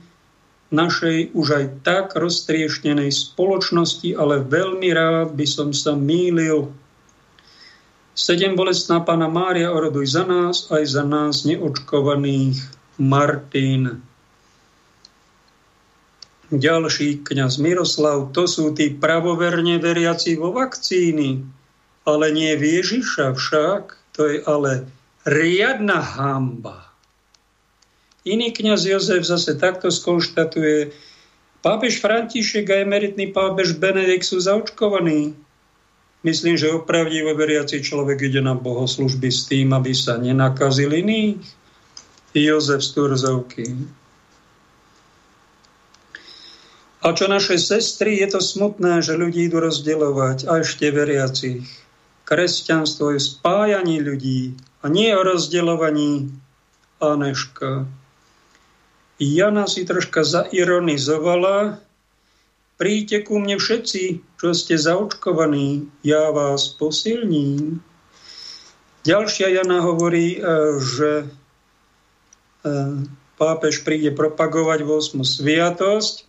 našej 0.73 1.37
už 1.37 1.47
aj 1.53 1.65
tak 1.85 2.05
roztriešnenej 2.17 3.13
spoločnosti, 3.13 4.17
ale 4.17 4.41
veľmi 4.41 4.89
rád 4.89 5.37
by 5.37 5.45
som 5.45 5.69
sa 5.69 5.93
mýlil. 5.93 6.73
Sedem 8.13 8.53
bolestná 8.53 9.01
pána 9.01 9.25
Mária, 9.25 9.73
oroduj 9.73 10.13
za 10.13 10.23
nás, 10.23 10.69
aj 10.69 10.83
za 10.85 11.03
nás 11.03 11.43
neočkovaných. 11.49 12.61
Martin. 12.97 14.01
Ďalší 16.53 17.25
kňaz 17.25 17.57
Miroslav, 17.57 18.29
to 18.29 18.45
sú 18.45 18.77
tí 18.77 18.93
pravoverne 18.93 19.81
veriaci 19.81 20.37
vo 20.37 20.53
vakcíny, 20.53 21.41
ale 22.05 22.25
nie 22.29 22.53
v 22.53 22.77
Ježiša 22.77 23.33
však, 23.33 23.83
to 24.13 24.21
je 24.29 24.37
ale 24.45 24.85
riadna 25.25 25.97
hamba. 25.97 26.93
Iný 28.21 28.53
kňaz 28.53 28.85
Jozef 28.85 29.25
zase 29.25 29.57
takto 29.57 29.89
skonštatuje, 29.89 30.93
pápež 31.65 31.97
František 31.97 32.69
a 32.69 32.85
emeritný 32.85 33.33
pápež 33.33 33.73
Benedikt 33.81 34.29
sú 34.29 34.37
zaočkovaní. 34.37 35.33
Myslím, 36.23 36.55
že 36.55 36.71
opravdivo 36.71 37.35
veriaci 37.35 37.83
človek 37.83 38.31
ide 38.31 38.39
na 38.39 38.55
bohoslužby 38.55 39.27
s 39.27 39.43
tým, 39.51 39.75
aby 39.75 39.91
sa 39.91 40.15
nenakazil 40.15 40.95
iných. 40.95 41.43
Jozef 42.33 42.81
z. 42.81 42.97
A 47.03 47.11
čo 47.11 47.27
naše 47.27 47.59
sestry, 47.59 48.23
je 48.23 48.27
to 48.31 48.39
smutné, 48.39 49.03
že 49.03 49.19
ľudí 49.19 49.51
idú 49.51 49.59
rozdeľovať, 49.59 50.47
a 50.47 50.63
ešte 50.63 50.87
veriacich. 50.89 51.67
Kresťanstvo 52.23 53.13
je 53.13 53.19
spájanie 53.19 53.99
ľudí 53.99 54.55
a 54.81 54.87
nie 54.87 55.11
o 55.11 55.21
rozdeľovaní 55.21 56.31
Aneška. 57.03 57.85
Jana 59.19 59.67
si 59.67 59.83
troška 59.83 60.23
zaironizovala, 60.23 61.83
príďte 62.83 63.23
ku 63.23 63.39
mne 63.39 63.55
všetci, 63.55 64.03
čo 64.43 64.51
ste 64.51 64.75
zaočkovaní, 64.75 65.87
ja 66.03 66.35
vás 66.35 66.67
posilním. 66.75 67.79
Ďalšia 69.07 69.55
Jana 69.55 69.79
hovorí, 69.79 70.35
e, 70.35 70.39
že 70.83 71.11
e, 71.23 71.25
pápež 73.39 73.87
príde 73.87 74.11
propagovať 74.11 74.83
8. 74.83 75.15
sviatosť 75.23 76.27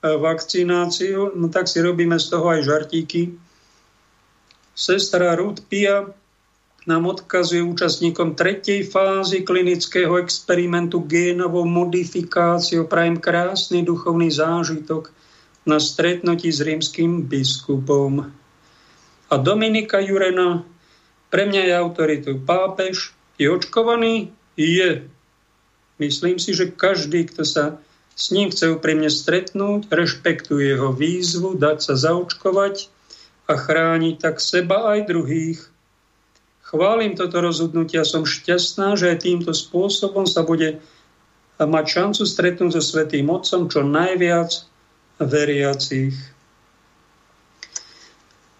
vakcináciu, 0.00 1.36
no 1.36 1.52
tak 1.52 1.68
si 1.68 1.84
robíme 1.84 2.16
z 2.16 2.26
toho 2.26 2.56
aj 2.56 2.60
žartíky. 2.64 3.36
Sestra 4.72 5.36
Ruth 5.36 5.60
Pia 5.68 6.08
nám 6.88 7.04
odkazuje 7.06 7.60
účastníkom 7.62 8.32
tretej 8.32 8.88
fázy 8.88 9.44
klinického 9.44 10.16
experimentu 10.18 11.04
génovou 11.04 11.68
modifikáciou. 11.68 12.88
Prajem 12.88 13.20
krásny 13.20 13.84
duchovný 13.84 14.32
zážitok 14.32 15.12
na 15.66 15.78
stretnutí 15.78 16.50
s 16.50 16.60
rímským 16.60 17.26
biskupom. 17.26 18.30
A 19.30 19.34
Dominika 19.38 20.02
Jurena, 20.02 20.66
pre 21.32 21.48
mňa 21.48 21.62
je 21.68 21.72
autoritou 21.72 22.34
pápež, 22.42 23.14
je 23.40 23.48
očkovaný? 23.48 24.34
Je. 24.58 25.08
Myslím 25.96 26.36
si, 26.36 26.52
že 26.52 26.68
každý, 26.68 27.24
kto 27.30 27.42
sa 27.46 27.64
s 28.12 28.28
ním 28.34 28.52
chce 28.52 28.76
úprimne 28.76 29.08
stretnúť, 29.08 29.88
rešpektuje 29.88 30.76
jeho 30.76 30.92
výzvu, 30.92 31.56
dať 31.56 31.78
sa 31.80 31.94
zaočkovať 31.96 32.92
a 33.48 33.52
chrániť 33.56 34.14
tak 34.20 34.36
seba 34.42 34.92
aj 34.92 35.08
druhých 35.08 35.72
Chválim 36.72 37.12
toto 37.12 37.44
rozhodnutie 37.44 38.00
a 38.00 38.08
som 38.08 38.24
šťastná, 38.24 38.96
že 38.96 39.12
aj 39.12 39.28
týmto 39.28 39.52
spôsobom 39.52 40.24
sa 40.24 40.40
bude 40.40 40.80
mať 41.60 41.84
šancu 41.84 42.24
stretnúť 42.24 42.80
so 42.80 42.82
Svetým 42.82 43.28
Otcom 43.28 43.68
čo 43.68 43.84
najviac 43.84 44.64
veriacich. 45.24 46.14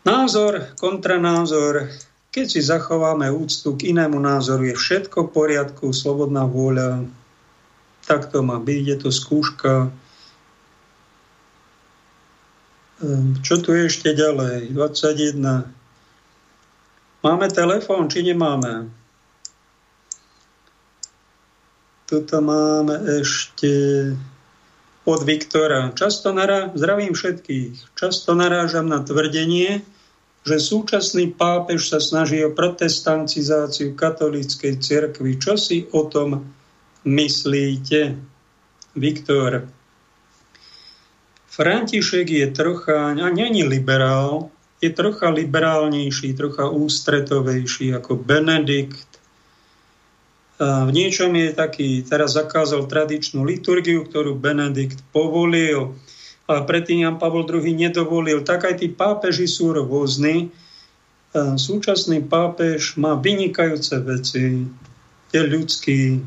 Názor, 0.02 0.74
kontranázor, 0.82 1.86
keď 2.32 2.46
si 2.48 2.60
zachováme 2.64 3.28
úctu 3.28 3.76
k 3.76 3.92
inému 3.92 4.18
názoru, 4.18 4.72
je 4.72 4.74
všetko 4.74 5.28
v 5.28 5.32
poriadku, 5.36 5.92
slobodná 5.92 6.48
vôľa, 6.48 7.06
tak 8.08 8.32
to 8.32 8.42
má 8.42 8.58
byť, 8.58 8.84
je 8.88 8.96
to 8.98 9.10
skúška. 9.14 9.92
Ehm, 13.04 13.38
čo 13.44 13.62
tu 13.62 13.76
je 13.76 13.86
ešte 13.86 14.16
ďalej? 14.16 14.74
21. 14.74 15.70
Máme 17.22 17.46
telefón, 17.52 18.10
či 18.10 18.26
nemáme? 18.26 18.90
Tuto 22.10 22.42
máme 22.42 23.22
ešte 23.22 23.70
od 25.04 25.20
Viktora. 25.22 25.90
Často 25.94 26.30
nará... 26.30 26.70
Zdravím 26.74 27.14
všetkých. 27.14 27.98
Často 27.98 28.34
narážam 28.38 28.86
na 28.86 29.02
tvrdenie, 29.02 29.82
že 30.42 30.56
súčasný 30.58 31.34
pápež 31.34 31.90
sa 31.90 32.02
snaží 32.02 32.42
o 32.42 32.54
protestantizáciu 32.54 33.94
katolíckej 33.94 34.82
cirkvi. 34.82 35.38
Čo 35.38 35.54
si 35.54 35.86
o 35.90 36.06
tom 36.06 36.50
myslíte? 37.06 38.18
Viktor. 38.92 39.68
František 41.52 42.28
je 42.28 42.46
trocha, 42.48 43.12
a 43.12 43.28
není 43.28 43.64
liberál, 43.64 44.48
je 44.80 44.90
trocha 44.90 45.30
liberálnejší, 45.30 46.34
trocha 46.34 46.68
ústretovejší 46.68 47.94
ako 47.94 48.16
Benedikt. 48.16 49.11
V 50.60 50.90
niečom 50.92 51.32
je 51.32 51.54
taký, 51.54 52.04
teraz 52.04 52.36
zakázal 52.36 52.84
tradičnú 52.90 53.46
liturgiu, 53.46 54.04
ktorú 54.04 54.36
Benedikt 54.36 55.00
povolil, 55.14 55.96
a 56.50 56.66
predtým 56.66 57.06
Jan 57.06 57.16
Pavol 57.22 57.46
II 57.46 57.64
nedovolil. 57.72 58.42
Tak 58.44 58.66
aj 58.68 58.82
tí 58.82 58.90
pápeži 58.90 59.46
sú 59.48 59.72
rôzni. 59.72 60.50
Súčasný 61.32 62.28
pápež 62.28 63.00
má 63.00 63.16
vynikajúce 63.16 63.96
veci, 64.04 64.68
je 65.32 65.40
ľudský, 65.40 66.20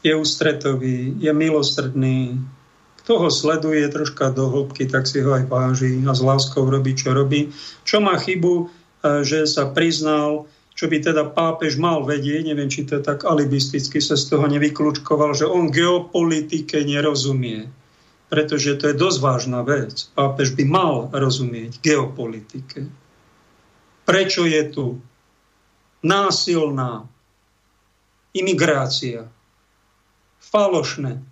je 0.00 0.12
ústretový, 0.16 1.20
je 1.20 1.32
milostredný, 1.36 2.40
kto 3.04 3.12
ho 3.22 3.30
sleduje 3.30 3.84
troška 3.92 4.32
do 4.32 4.48
hĺbky, 4.48 4.88
tak 4.88 5.04
si 5.04 5.20
ho 5.20 5.36
aj 5.36 5.46
váži 5.46 6.00
a 6.06 6.16
s 6.16 6.22
láskou 6.24 6.64
robí, 6.64 6.96
čo 6.96 7.12
robí. 7.12 7.52
Čo 7.84 8.00
má 8.00 8.16
chybu, 8.16 8.72
že 9.22 9.44
sa 9.44 9.68
priznal, 9.68 10.48
čo 10.76 10.92
by 10.92 11.00
teda 11.00 11.32
pápež 11.32 11.80
mal 11.80 12.04
vedieť, 12.04 12.52
neviem, 12.52 12.68
či 12.68 12.84
to 12.84 13.00
tak 13.00 13.24
alibisticky 13.24 13.96
sa 13.96 14.12
z 14.12 14.28
toho 14.28 14.44
nevykľúčkoval, 14.44 15.32
že 15.32 15.48
on 15.48 15.72
geopolitike 15.72 16.84
nerozumie. 16.84 17.72
Pretože 18.28 18.76
to 18.76 18.92
je 18.92 19.00
dosť 19.00 19.18
vážna 19.24 19.64
vec. 19.64 20.12
Pápež 20.12 20.52
by 20.52 20.64
mal 20.68 21.08
rozumieť 21.08 21.80
geopolitike. 21.80 22.92
Prečo 24.04 24.44
je 24.44 24.62
tu 24.68 24.86
násilná 26.04 27.08
imigrácia, 28.36 29.24
falošné 30.44 31.24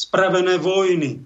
spravené 0.00 0.56
vojny. 0.56 1.20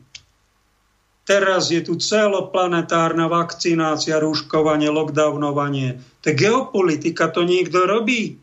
Teraz 1.24 1.72
je 1.72 1.80
tu 1.80 1.96
celoplanetárna 1.96 3.32
vakcinácia, 3.32 4.20
rúškovanie, 4.20 4.92
lockdownovanie. 4.92 5.96
To 6.20 6.36
geopolitika, 6.36 7.32
to 7.32 7.48
niekto 7.48 7.88
robí. 7.88 8.36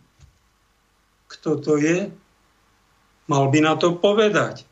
Kto 1.30 1.62
to 1.62 1.78
je? 1.78 2.10
Mal 3.30 3.46
by 3.54 3.60
na 3.62 3.78
to 3.78 4.02
povedať. 4.02 4.66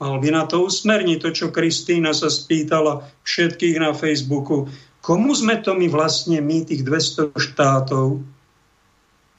Mal 0.00 0.16
by 0.18 0.28
na 0.32 0.48
to 0.48 0.64
usmerniť 0.64 1.18
to, 1.20 1.30
čo 1.30 1.46
Kristýna 1.54 2.16
sa 2.16 2.32
spýtala 2.32 3.06
všetkých 3.22 3.76
na 3.78 3.92
Facebooku. 3.92 4.66
Komu 5.04 5.36
sme 5.36 5.60
to 5.60 5.76
my 5.76 5.92
vlastne, 5.92 6.40
my 6.40 6.64
tých 6.64 6.82
200 6.88 7.36
štátov, 7.36 8.24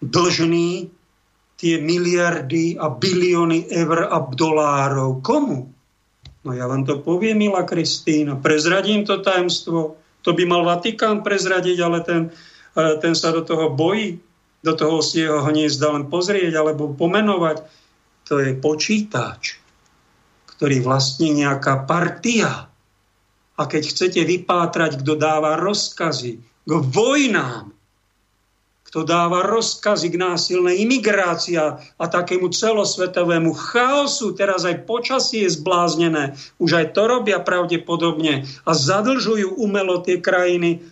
dlžní 0.05 0.93
tie 1.57 1.81
miliardy 1.81 2.77
a 2.77 2.93
bilióny 2.93 3.73
eur 3.73 4.05
a 4.05 4.21
dolárov. 4.21 5.25
Komu? 5.25 5.72
No 6.43 6.51
ja 6.51 6.67
vám 6.67 6.83
to 6.83 6.99
poviem, 6.99 7.39
milá 7.39 7.63
Kristýna. 7.63 8.35
Prezradím 8.35 9.07
to 9.07 9.23
tajemstvo. 9.23 9.95
To 10.23 10.29
by 10.35 10.43
mal 10.43 10.67
Vatikán 10.67 11.23
prezradiť, 11.23 11.77
ale 11.79 11.99
ten, 12.03 12.21
e, 12.75 12.83
ten 12.99 13.15
sa 13.15 13.31
do 13.31 13.47
toho 13.47 13.71
bojí. 13.71 14.19
Do 14.63 14.75
toho 14.75 15.03
si 15.03 15.23
jeho 15.23 15.43
hniezda 15.43 15.91
len 15.91 16.07
pozrieť 16.07 16.55
alebo 16.55 16.91
pomenovať. 16.91 17.63
To 18.31 18.39
je 18.39 18.55
počítač, 18.55 19.59
ktorý 20.55 20.79
vlastní 20.83 21.35
nejaká 21.35 21.83
partia. 21.83 22.71
A 23.59 23.61
keď 23.67 23.83
chcete 23.91 24.21
vypátrať, 24.23 25.03
kto 25.03 25.19
dáva 25.19 25.59
rozkazy 25.59 26.39
k 26.63 26.71
vojnám, 26.71 27.75
kto 28.93 29.09
dáva 29.09 29.41
rozkazy 29.41 30.13
k 30.13 30.21
násilnej 30.21 30.85
imigrácii 30.85 31.57
a 31.97 32.05
takému 32.05 32.53
celosvetovému 32.53 33.49
chaosu. 33.57 34.37
Teraz 34.37 34.69
aj 34.69 34.85
počasie 34.85 35.49
je 35.49 35.57
zbláznené. 35.57 36.37
Už 36.61 36.77
aj 36.77 36.93
to 36.93 37.09
robia 37.09 37.41
pravdepodobne 37.41 38.45
a 38.45 38.71
zadlžujú 38.77 39.57
umelo 39.57 39.97
tie 40.05 40.21
krajiny. 40.21 40.85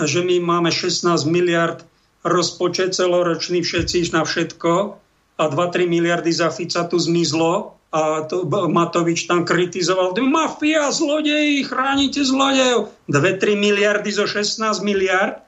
A 0.00 0.08
že 0.08 0.24
my 0.24 0.40
máme 0.40 0.72
16 0.72 1.28
miliard 1.28 1.84
rozpočet 2.24 2.96
celoročný 2.96 3.60
všetci 3.60 4.16
na 4.16 4.24
všetko 4.24 4.96
a 5.36 5.44
2-3 5.52 5.84
miliardy 5.84 6.32
za 6.32 6.48
Fica 6.48 6.88
tu 6.88 6.96
zmizlo 6.96 7.76
a 7.92 8.24
to 8.24 8.48
Matovič 8.48 9.28
tam 9.28 9.44
kritizoval, 9.44 10.16
mafia, 10.24 10.88
zlodeji, 10.88 11.60
chránite 11.60 12.24
zlodejov. 12.24 12.88
2-3 13.12 13.52
miliardy 13.52 14.08
zo 14.16 14.24
16 14.24 14.80
miliard 14.80 15.44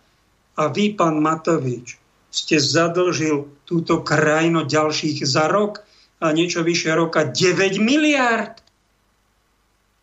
a 0.59 0.67
vy, 0.67 0.99
pán 0.99 1.23
Matovič, 1.23 1.95
ste 2.29 2.59
zadlžil 2.59 3.47
túto 3.63 4.03
krajinu 4.03 4.67
ďalších 4.67 5.23
za 5.23 5.47
rok 5.47 5.87
a 6.19 6.35
niečo 6.35 6.67
vyššie 6.67 6.93
roka 6.99 7.31
9 7.31 7.79
miliard. 7.79 8.59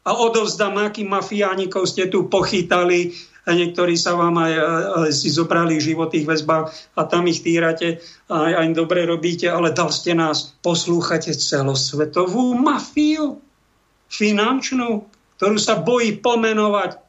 A 0.06 0.12
odovzdám, 0.16 0.80
aký 0.80 1.04
mafiánikov 1.04 1.90
ste 1.92 2.08
tu 2.08 2.32
pochytali, 2.32 3.12
a 3.46 3.54
niektorí 3.54 3.94
sa 3.94 4.18
vám 4.18 4.42
aj, 4.42 4.54
aj 5.06 5.12
si 5.14 5.30
zobrali 5.30 5.78
v 5.78 5.94
životých 5.94 6.26
väzbách 6.26 6.98
a 6.98 7.02
tam 7.06 7.30
ich 7.30 7.46
týrate 7.46 8.02
a 8.26 8.58
aj 8.58 8.74
dobre 8.74 9.06
robíte, 9.06 9.46
ale 9.46 9.70
dal 9.70 9.94
ste 9.94 10.18
nás, 10.18 10.58
poslúchate 10.66 11.30
celosvetovú 11.30 12.58
mafiu 12.58 13.38
finančnú, 14.10 15.06
ktorú 15.38 15.58
sa 15.62 15.78
bojí 15.78 16.18
pomenovať 16.18 17.05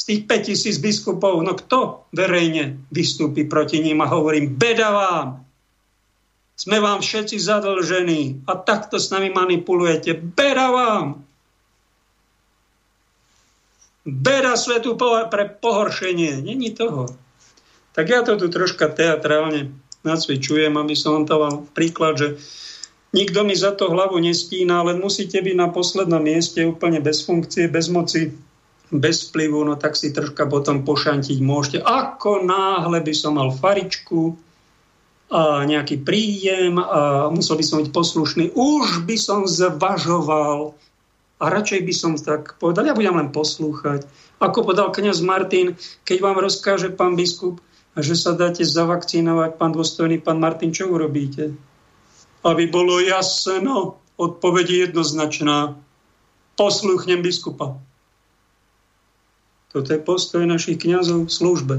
z 0.00 0.02
tých 0.08 0.20
5000 0.24 0.80
biskupov, 0.80 1.44
no 1.44 1.52
kto 1.52 2.08
verejne 2.16 2.80
vystúpi 2.88 3.44
proti 3.44 3.84
ním 3.84 4.00
a 4.00 4.08
hovorím, 4.08 4.56
beda 4.56 4.88
vám, 4.88 5.44
sme 6.56 6.80
vám 6.80 7.04
všetci 7.04 7.36
zadlžení 7.36 8.48
a 8.48 8.56
takto 8.56 8.96
s 8.96 9.12
nami 9.12 9.28
manipulujete. 9.28 10.16
Beda 10.16 10.72
vám! 10.72 11.24
Beda 14.08 14.56
svetu 14.56 14.96
pre 15.28 15.44
pohoršenie. 15.60 16.40
Není 16.40 16.72
toho. 16.72 17.04
Tak 17.92 18.04
ja 18.08 18.24
to 18.24 18.40
tu 18.40 18.48
troška 18.48 18.88
teatrálne 18.88 19.76
nacvičujem, 20.00 20.72
aby 20.80 20.96
som 20.96 21.28
vám 21.28 21.36
vám 21.36 21.54
príklad, 21.76 22.16
že 22.16 22.28
nikto 23.12 23.44
mi 23.44 23.52
za 23.52 23.76
to 23.76 23.92
hlavu 23.92 24.16
nestína, 24.16 24.80
len 24.80 24.96
musíte 24.96 25.36
byť 25.44 25.56
na 25.56 25.68
poslednom 25.68 26.24
mieste 26.24 26.64
úplne 26.64 27.04
bez 27.04 27.24
funkcie, 27.28 27.68
bez 27.68 27.92
moci 27.92 28.32
bez 28.90 29.30
vplyvu, 29.30 29.64
no 29.64 29.74
tak 29.78 29.94
si 29.94 30.10
troška 30.10 30.50
potom 30.50 30.82
pošantiť 30.82 31.38
môžete. 31.38 31.78
Ako 31.82 32.42
náhle 32.42 32.98
by 33.00 33.14
som 33.14 33.38
mal 33.38 33.54
faričku 33.54 34.34
a 35.30 35.62
nejaký 35.62 36.02
príjem 36.02 36.74
a 36.82 37.30
musel 37.30 37.54
by 37.54 37.64
som 37.64 37.78
byť 37.80 37.90
poslušný, 37.94 38.44
už 38.58 39.06
by 39.06 39.14
som 39.14 39.46
zvažoval 39.46 40.74
a 41.40 41.44
radšej 41.48 41.80
by 41.86 41.94
som 41.94 42.12
tak 42.18 42.58
povedal, 42.58 42.84
ja 42.84 42.98
budem 42.98 43.14
len 43.16 43.30
poslúchať. 43.30 44.04
Ako 44.42 44.66
povedal 44.66 44.90
kňaz 44.90 45.22
Martin, 45.22 45.78
keď 46.02 46.18
vám 46.20 46.42
rozkáže 46.42 46.90
pán 46.92 47.14
biskup, 47.14 47.62
že 47.94 48.18
sa 48.18 48.34
dáte 48.34 48.66
zavakcinovať, 48.66 49.56
pán 49.56 49.72
dôstojný, 49.72 50.18
pán 50.20 50.42
Martin, 50.42 50.74
čo 50.74 50.90
urobíte? 50.90 51.54
Aby 52.42 52.66
bolo 52.66 52.98
jasno, 52.98 54.00
odpoveď 54.20 54.90
jednoznačná. 54.90 55.78
Posluchnem 56.60 57.24
biskupa. 57.24 57.80
Toto 59.70 59.88
je 59.94 60.02
postoj 60.02 60.42
našich 60.42 60.82
kňazov 60.82 61.30
v 61.30 61.32
službe. 61.32 61.76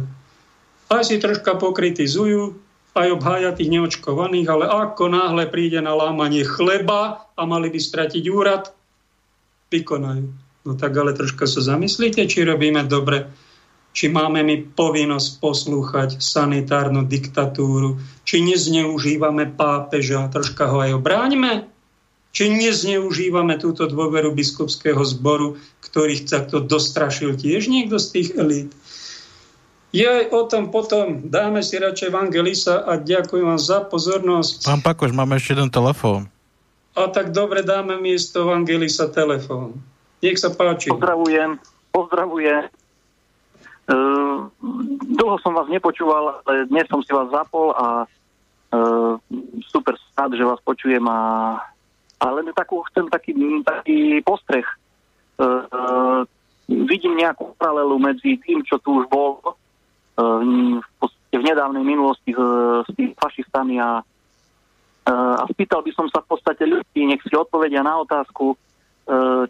Aj 0.91 1.03
si 1.03 1.19
troška 1.19 1.59
pokritizujú, 1.59 2.55
aj 2.91 3.07
obhája 3.15 3.55
tých 3.55 3.71
neočkovaných, 3.71 4.47
ale 4.51 4.65
ako 4.67 5.07
náhle 5.07 5.47
príde 5.47 5.79
na 5.79 5.95
lámanie 5.95 6.43
chleba 6.43 7.31
a 7.35 7.41
mali 7.47 7.71
by 7.71 7.79
stratiť 7.79 8.23
úrad, 8.27 8.71
vykonajú. 9.71 10.27
No 10.67 10.71
tak 10.75 10.93
ale 10.93 11.15
troška 11.15 11.47
sa 11.47 11.63
zamyslíte, 11.63 12.27
či 12.27 12.43
robíme 12.43 12.83
dobre, 12.85 13.31
či 13.91 14.07
máme 14.07 14.43
my 14.43 14.75
povinnosť 14.75 15.29
poslúchať 15.39 16.09
sanitárnu 16.19 17.07
diktatúru, 17.07 17.99
či 18.23 18.43
nezneužívame 18.43 19.51
pápeža, 19.51 20.31
troška 20.31 20.67
ho 20.71 20.83
aj 20.83 20.91
obráňme, 20.95 21.67
či 22.31 22.47
nezneužívame 22.47 23.59
túto 23.59 23.87
dôveru 23.87 24.31
biskupského 24.31 25.03
zboru, 25.03 25.59
ktorých 25.91 26.25
takto 26.25 26.63
dostrašil 26.63 27.35
tiež 27.35 27.67
niekto 27.67 27.99
z 27.99 28.07
tých 28.15 28.29
elít. 28.39 28.71
Je 29.91 30.07
o 30.31 30.47
tom 30.47 30.71
potom. 30.71 31.27
Dáme 31.27 31.59
si 31.59 31.75
radšej 31.75 32.15
Evangelisa 32.15 32.79
a 32.87 32.95
ďakujem 32.95 33.43
vám 33.43 33.59
za 33.59 33.83
pozornosť. 33.83 34.63
Pán 34.63 34.79
Pakoš, 34.79 35.11
máme 35.11 35.35
ešte 35.35 35.51
jeden 35.51 35.67
telefón. 35.67 36.31
A 36.95 37.11
tak 37.11 37.35
dobre, 37.35 37.59
dáme 37.59 37.99
miesto 37.99 38.47
Evangelisa 38.47 39.11
telefón. 39.11 39.83
Nech 40.23 40.39
sa 40.39 40.47
páči. 40.47 40.87
Pozdravujem, 40.95 41.59
pozdravujem. 41.91 42.71
Uh, 43.91 44.47
dlho 45.11 45.35
som 45.43 45.51
vás 45.51 45.67
nepočúval, 45.67 46.39
ale 46.47 46.71
dnes 46.71 46.87
som 46.87 47.03
si 47.03 47.11
vás 47.11 47.27
zapol 47.27 47.75
a 47.75 48.07
uh, 48.71 49.19
super 49.67 49.99
rád, 50.15 50.39
že 50.39 50.47
vás 50.47 50.61
počujem 50.63 51.03
a 51.03 51.19
ale 52.21 52.45
takú, 52.53 52.85
chcem 52.93 53.09
taký, 53.09 53.33
taký 53.65 54.21
postreh. 54.21 54.63
Uh, 55.41 55.65
uh, 55.73 56.21
vidím 56.69 57.17
nejakú 57.17 57.57
paralelu 57.57 57.97
medzi 57.97 58.37
tým, 58.37 58.61
čo 58.61 58.77
tu 58.77 59.01
už 59.01 59.09
bolo 59.09 59.41
uh, 59.41 60.39
v, 61.01 61.05
v 61.33 61.41
nedávnej 61.41 61.81
minulosti 61.81 62.29
s 62.85 62.89
tým 62.93 63.17
fašistami 63.17 63.81
a, 63.81 64.03
a 65.07 65.43
spýtal 65.49 65.81
by 65.81 65.89
som 65.95 66.05
sa 66.11 66.21
v 66.21 66.29
podstate 66.35 66.67
ľudí, 66.67 67.07
nech 67.07 67.23
si 67.23 67.31
odpovedia 67.33 67.79
na 67.81 68.03
otázku, 68.03 68.53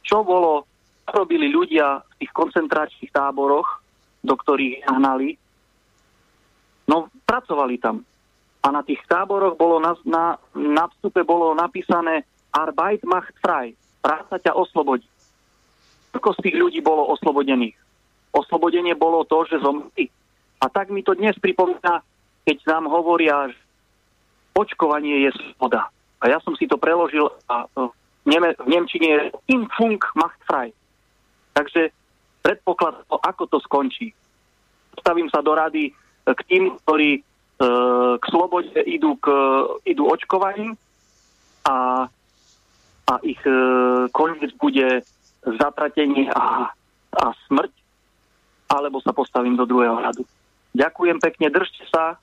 čo 0.06 0.18
bolo, 0.22 0.70
robili 1.10 1.50
ľudia 1.50 2.06
v 2.06 2.14
tých 2.22 2.32
koncentračných 2.38 3.10
táboroch, 3.10 3.82
do 4.22 4.38
ktorých 4.38 4.86
hnali. 4.88 5.36
No, 6.86 7.10
pracovali 7.26 7.82
tam. 7.82 8.06
A 8.62 8.68
na 8.70 8.86
tých 8.86 9.02
táboroch 9.10 9.58
bolo 9.58 9.82
na, 9.82 9.98
na, 10.06 10.38
na 10.54 10.86
vstupe 10.96 11.26
bolo 11.26 11.58
napísané 11.58 12.30
Arbeit 12.54 13.02
macht 13.10 13.34
frei. 13.42 13.74
Práca 14.06 14.38
ťa 14.38 14.54
oslobodí. 14.54 15.10
Koľko 16.12 16.30
z 16.38 16.44
tých 16.44 16.56
ľudí 16.60 16.80
bolo 16.84 17.08
oslobodených? 17.16 17.76
Oslobodenie 18.36 18.96
bolo 18.96 19.24
to, 19.28 19.48
že 19.48 19.64
zomreli. 19.64 20.12
A 20.62 20.70
tak 20.70 20.92
mi 20.92 21.02
to 21.04 21.16
dnes 21.16 21.36
pripomína, 21.40 22.04
keď 22.46 22.58
nám 22.68 22.92
hovoria, 22.92 23.50
že 23.50 23.60
očkovanie 24.56 25.28
je 25.28 25.32
sloboda. 25.36 25.88
A 26.22 26.24
ja 26.30 26.38
som 26.44 26.54
si 26.54 26.70
to 26.70 26.78
preložil 26.78 27.32
a 27.50 27.66
Neme, 28.30 28.54
v 28.54 28.68
Nemčine 28.70 29.08
je 29.10 29.22
Impfung 29.50 29.98
macht 30.14 30.38
frei. 30.46 30.70
Takže 31.58 31.90
predpoklad, 32.46 33.02
ako 33.10 33.44
to 33.50 33.58
skončí. 33.66 34.14
Stavím 35.02 35.30
sa 35.34 35.42
do 35.42 35.58
rady 35.58 35.90
e, 35.90 35.92
k 36.30 36.42
tým, 36.46 36.64
ktorí 36.86 37.18
e, 37.18 37.22
k 38.22 38.24
slobode 38.30 38.78
idú, 38.86 39.18
k, 39.18 39.28
idú 39.90 40.06
očkovaním 40.06 40.78
a, 41.66 42.06
a 43.10 43.14
ich 43.26 43.42
e, 43.42 43.58
koniec 44.14 44.54
bude 44.62 45.02
zatratenie 45.46 46.30
a, 46.32 46.70
a 47.18 47.24
smrť, 47.48 47.74
alebo 48.70 49.02
sa 49.02 49.12
postavím 49.12 49.58
do 49.58 49.66
druhého 49.66 49.98
radu. 49.98 50.24
Ďakujem 50.72 51.18
pekne, 51.20 51.48
držte 51.52 51.84
sa. 51.92 52.16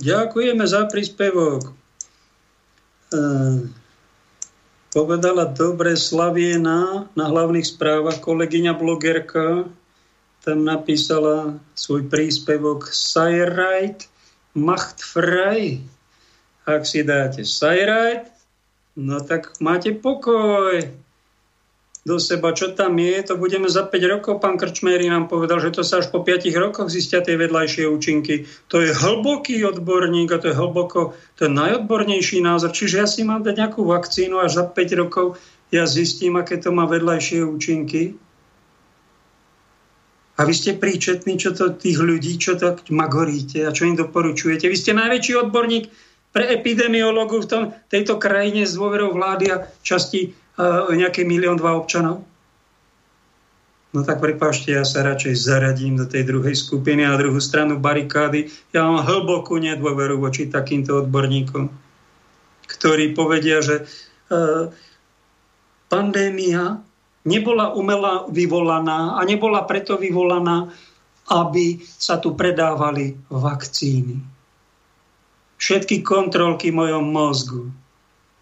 Ďakujeme 0.00 0.64
za 0.64 0.88
príspevok. 0.88 1.74
E- 3.12 3.84
Povedala 4.94 5.50
dobre 5.50 5.98
Slaviena 5.98 7.10
na 7.18 7.26
hlavných 7.26 7.66
správach, 7.66 8.22
kolegyňa 8.22 8.78
blogerka, 8.78 9.66
tam 10.46 10.62
napísala 10.62 11.58
svoj 11.74 12.06
príspevok 12.06 12.86
Sajrajt 12.94 14.06
macht 14.54 15.02
frei. 15.02 15.82
Ak 16.62 16.86
si 16.86 17.02
dáte 17.02 17.42
Sajrajt, 17.42 18.30
no 18.94 19.18
tak 19.18 19.58
máte 19.58 19.90
pokoj 19.98 20.86
do 22.04 22.20
seba, 22.20 22.52
čo 22.52 22.76
tam 22.76 23.00
je, 23.00 23.16
to 23.24 23.40
budeme 23.40 23.64
za 23.64 23.88
5 23.88 24.12
rokov. 24.12 24.36
Pán 24.36 24.60
Krčmery 24.60 25.08
nám 25.08 25.24
povedal, 25.24 25.56
že 25.56 25.72
to 25.72 25.80
sa 25.80 26.04
až 26.04 26.12
po 26.12 26.20
5 26.20 26.52
rokoch 26.52 26.92
zistia 26.92 27.24
tie 27.24 27.40
vedľajšie 27.40 27.88
účinky. 27.88 28.44
To 28.68 28.84
je 28.84 28.92
hlboký 28.92 29.64
odborník 29.64 30.28
a 30.28 30.40
to 30.40 30.52
je 30.52 30.56
hlboko, 30.56 31.16
to 31.40 31.48
je 31.48 31.50
najodbornejší 31.50 32.44
názor. 32.44 32.76
Čiže 32.76 32.94
ja 33.00 33.08
si 33.08 33.24
mám 33.24 33.40
dať 33.40 33.56
nejakú 33.56 33.88
vakcínu 33.88 34.36
až 34.36 34.60
za 34.60 34.64
5 34.68 35.00
rokov 35.00 35.40
ja 35.74 35.84
zistím, 35.90 36.38
aké 36.38 36.62
to 36.62 36.70
má 36.70 36.86
vedľajšie 36.86 37.42
účinky. 37.42 38.14
A 40.34 40.46
vy 40.46 40.54
ste 40.54 40.78
príčetní, 40.78 41.38
čo 41.38 41.54
to 41.54 41.74
tých 41.74 41.98
ľudí, 41.98 42.38
čo 42.38 42.58
to 42.58 42.78
magoríte 42.90 43.62
a 43.66 43.74
čo 43.74 43.86
im 43.86 43.98
doporučujete. 43.98 44.66
Vy 44.66 44.76
ste 44.78 44.94
najväčší 44.94 45.46
odborník 45.46 45.90
pre 46.34 46.50
epidemiológu 46.50 47.42
v 47.42 47.50
tom, 47.50 47.62
tejto 47.86 48.18
krajine 48.18 48.66
s 48.66 48.74
dôverou 48.74 49.14
vlády 49.14 49.54
a 49.54 49.56
časti 49.86 50.34
nejaký 50.94 51.26
milión, 51.26 51.58
dva 51.58 51.74
občanov? 51.74 52.22
No 53.94 54.02
tak 54.02 54.18
prepášte, 54.18 54.74
ja 54.74 54.82
sa 54.82 55.06
radšej 55.06 55.34
zaradím 55.38 55.94
do 55.94 56.02
tej 56.02 56.26
druhej 56.26 56.58
skupiny 56.58 57.06
na 57.06 57.14
druhú 57.14 57.38
stranu 57.38 57.78
barikády. 57.78 58.50
Ja 58.74 58.90
mám 58.90 59.06
hlbokú 59.06 59.54
nedôveru 59.62 60.18
voči 60.18 60.50
takýmto 60.50 61.06
odborníkom, 61.06 61.70
ktorí 62.66 63.14
povedia, 63.14 63.62
že 63.62 63.86
e, 63.86 64.70
pandémia 65.86 66.82
nebola 67.22 67.70
umelá 67.70 68.26
vyvolaná 68.26 69.14
a 69.14 69.22
nebola 69.22 69.62
preto 69.62 69.94
vyvolaná, 69.94 70.74
aby 71.30 71.78
sa 71.86 72.18
tu 72.18 72.34
predávali 72.34 73.14
vakcíny. 73.30 74.18
Všetky 75.54 76.02
kontrolky 76.02 76.74
v 76.74 76.82
mojom 76.82 77.06
mozgu, 77.14 77.70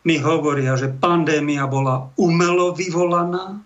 mi 0.02 0.18
hovoria, 0.18 0.74
že 0.74 0.90
pandémia 0.90 1.66
bola 1.70 2.10
umelo 2.18 2.74
vyvolaná 2.74 3.62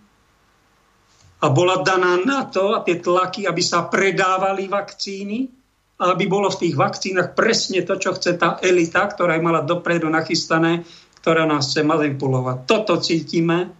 a 1.37 1.45
bola 1.53 1.85
daná 1.85 2.17
na 2.21 2.45
to, 2.49 2.77
a 2.77 2.81
tie 2.81 2.97
tlaky, 2.97 3.45
aby 3.45 3.61
sa 3.61 3.85
predávali 3.85 4.65
vakcíny 4.65 5.49
a 5.97 6.13
aby 6.13 6.29
bolo 6.29 6.49
v 6.49 6.61
tých 6.65 6.75
vakcínach 6.77 7.33
presne 7.33 7.81
to, 7.81 7.97
čo 7.97 8.13
chce 8.13 8.37
tá 8.37 8.61
elita, 8.61 9.05
ktorá 9.05 9.37
mala 9.41 9.65
dopredu 9.65 10.09
nachystané, 10.09 10.85
ktorá 11.21 11.45
nás 11.49 11.73
chce 11.73 11.81
manipulovať. 11.81 12.69
Toto 12.69 13.01
cítime. 13.01 13.73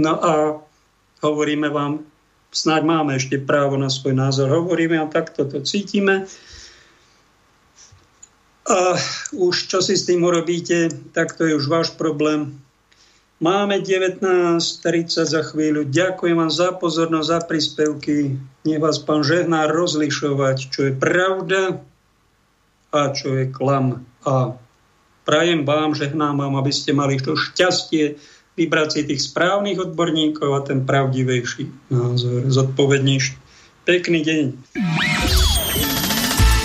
No 0.00 0.12
a 0.16 0.32
hovoríme 1.20 1.68
vám, 1.68 2.04
snáď 2.48 2.82
máme 2.88 3.20
ešte 3.20 3.36
právo 3.36 3.76
na 3.76 3.92
svoj 3.92 4.16
názor, 4.16 4.48
hovoríme 4.48 4.96
a 4.96 5.12
takto 5.12 5.44
to 5.44 5.60
cítime. 5.60 6.24
A 8.70 8.94
už 9.34 9.66
čo 9.66 9.82
si 9.82 9.98
s 9.98 10.06
tým 10.06 10.22
urobíte, 10.22 10.94
tak 11.10 11.34
to 11.34 11.42
je 11.42 11.58
už 11.58 11.66
váš 11.66 11.90
problém. 11.98 12.54
Máme 13.42 13.82
19.30 13.82 15.26
za 15.26 15.42
chvíľu. 15.42 15.88
Ďakujem 15.88 16.36
vám 16.38 16.52
za 16.52 16.76
pozornosť, 16.76 17.26
za 17.26 17.40
príspevky. 17.42 18.38
Nech 18.68 18.78
vás 18.78 19.02
pán 19.02 19.26
žehná 19.26 19.66
rozlišovať, 19.66 20.56
čo 20.70 20.80
je 20.86 20.92
pravda 20.94 21.82
a 22.94 23.00
čo 23.10 23.34
je 23.34 23.50
klam. 23.50 24.06
A 24.22 24.54
prajem 25.24 25.66
vám, 25.66 25.96
žehnám 25.96 26.38
vám, 26.38 26.54
aby 26.60 26.70
ste 26.70 26.94
mali 26.94 27.18
to 27.18 27.34
šťastie 27.34 28.20
vybrať 28.60 28.88
si 28.92 29.00
tých 29.08 29.24
správnych 29.24 29.82
odborníkov 29.82 30.50
a 30.52 30.60
ten 30.60 30.84
pravdivejší 30.84 31.90
názor, 31.90 32.44
zodpovednejší. 32.46 33.34
Pekný 33.88 34.20
deň. 34.20 34.44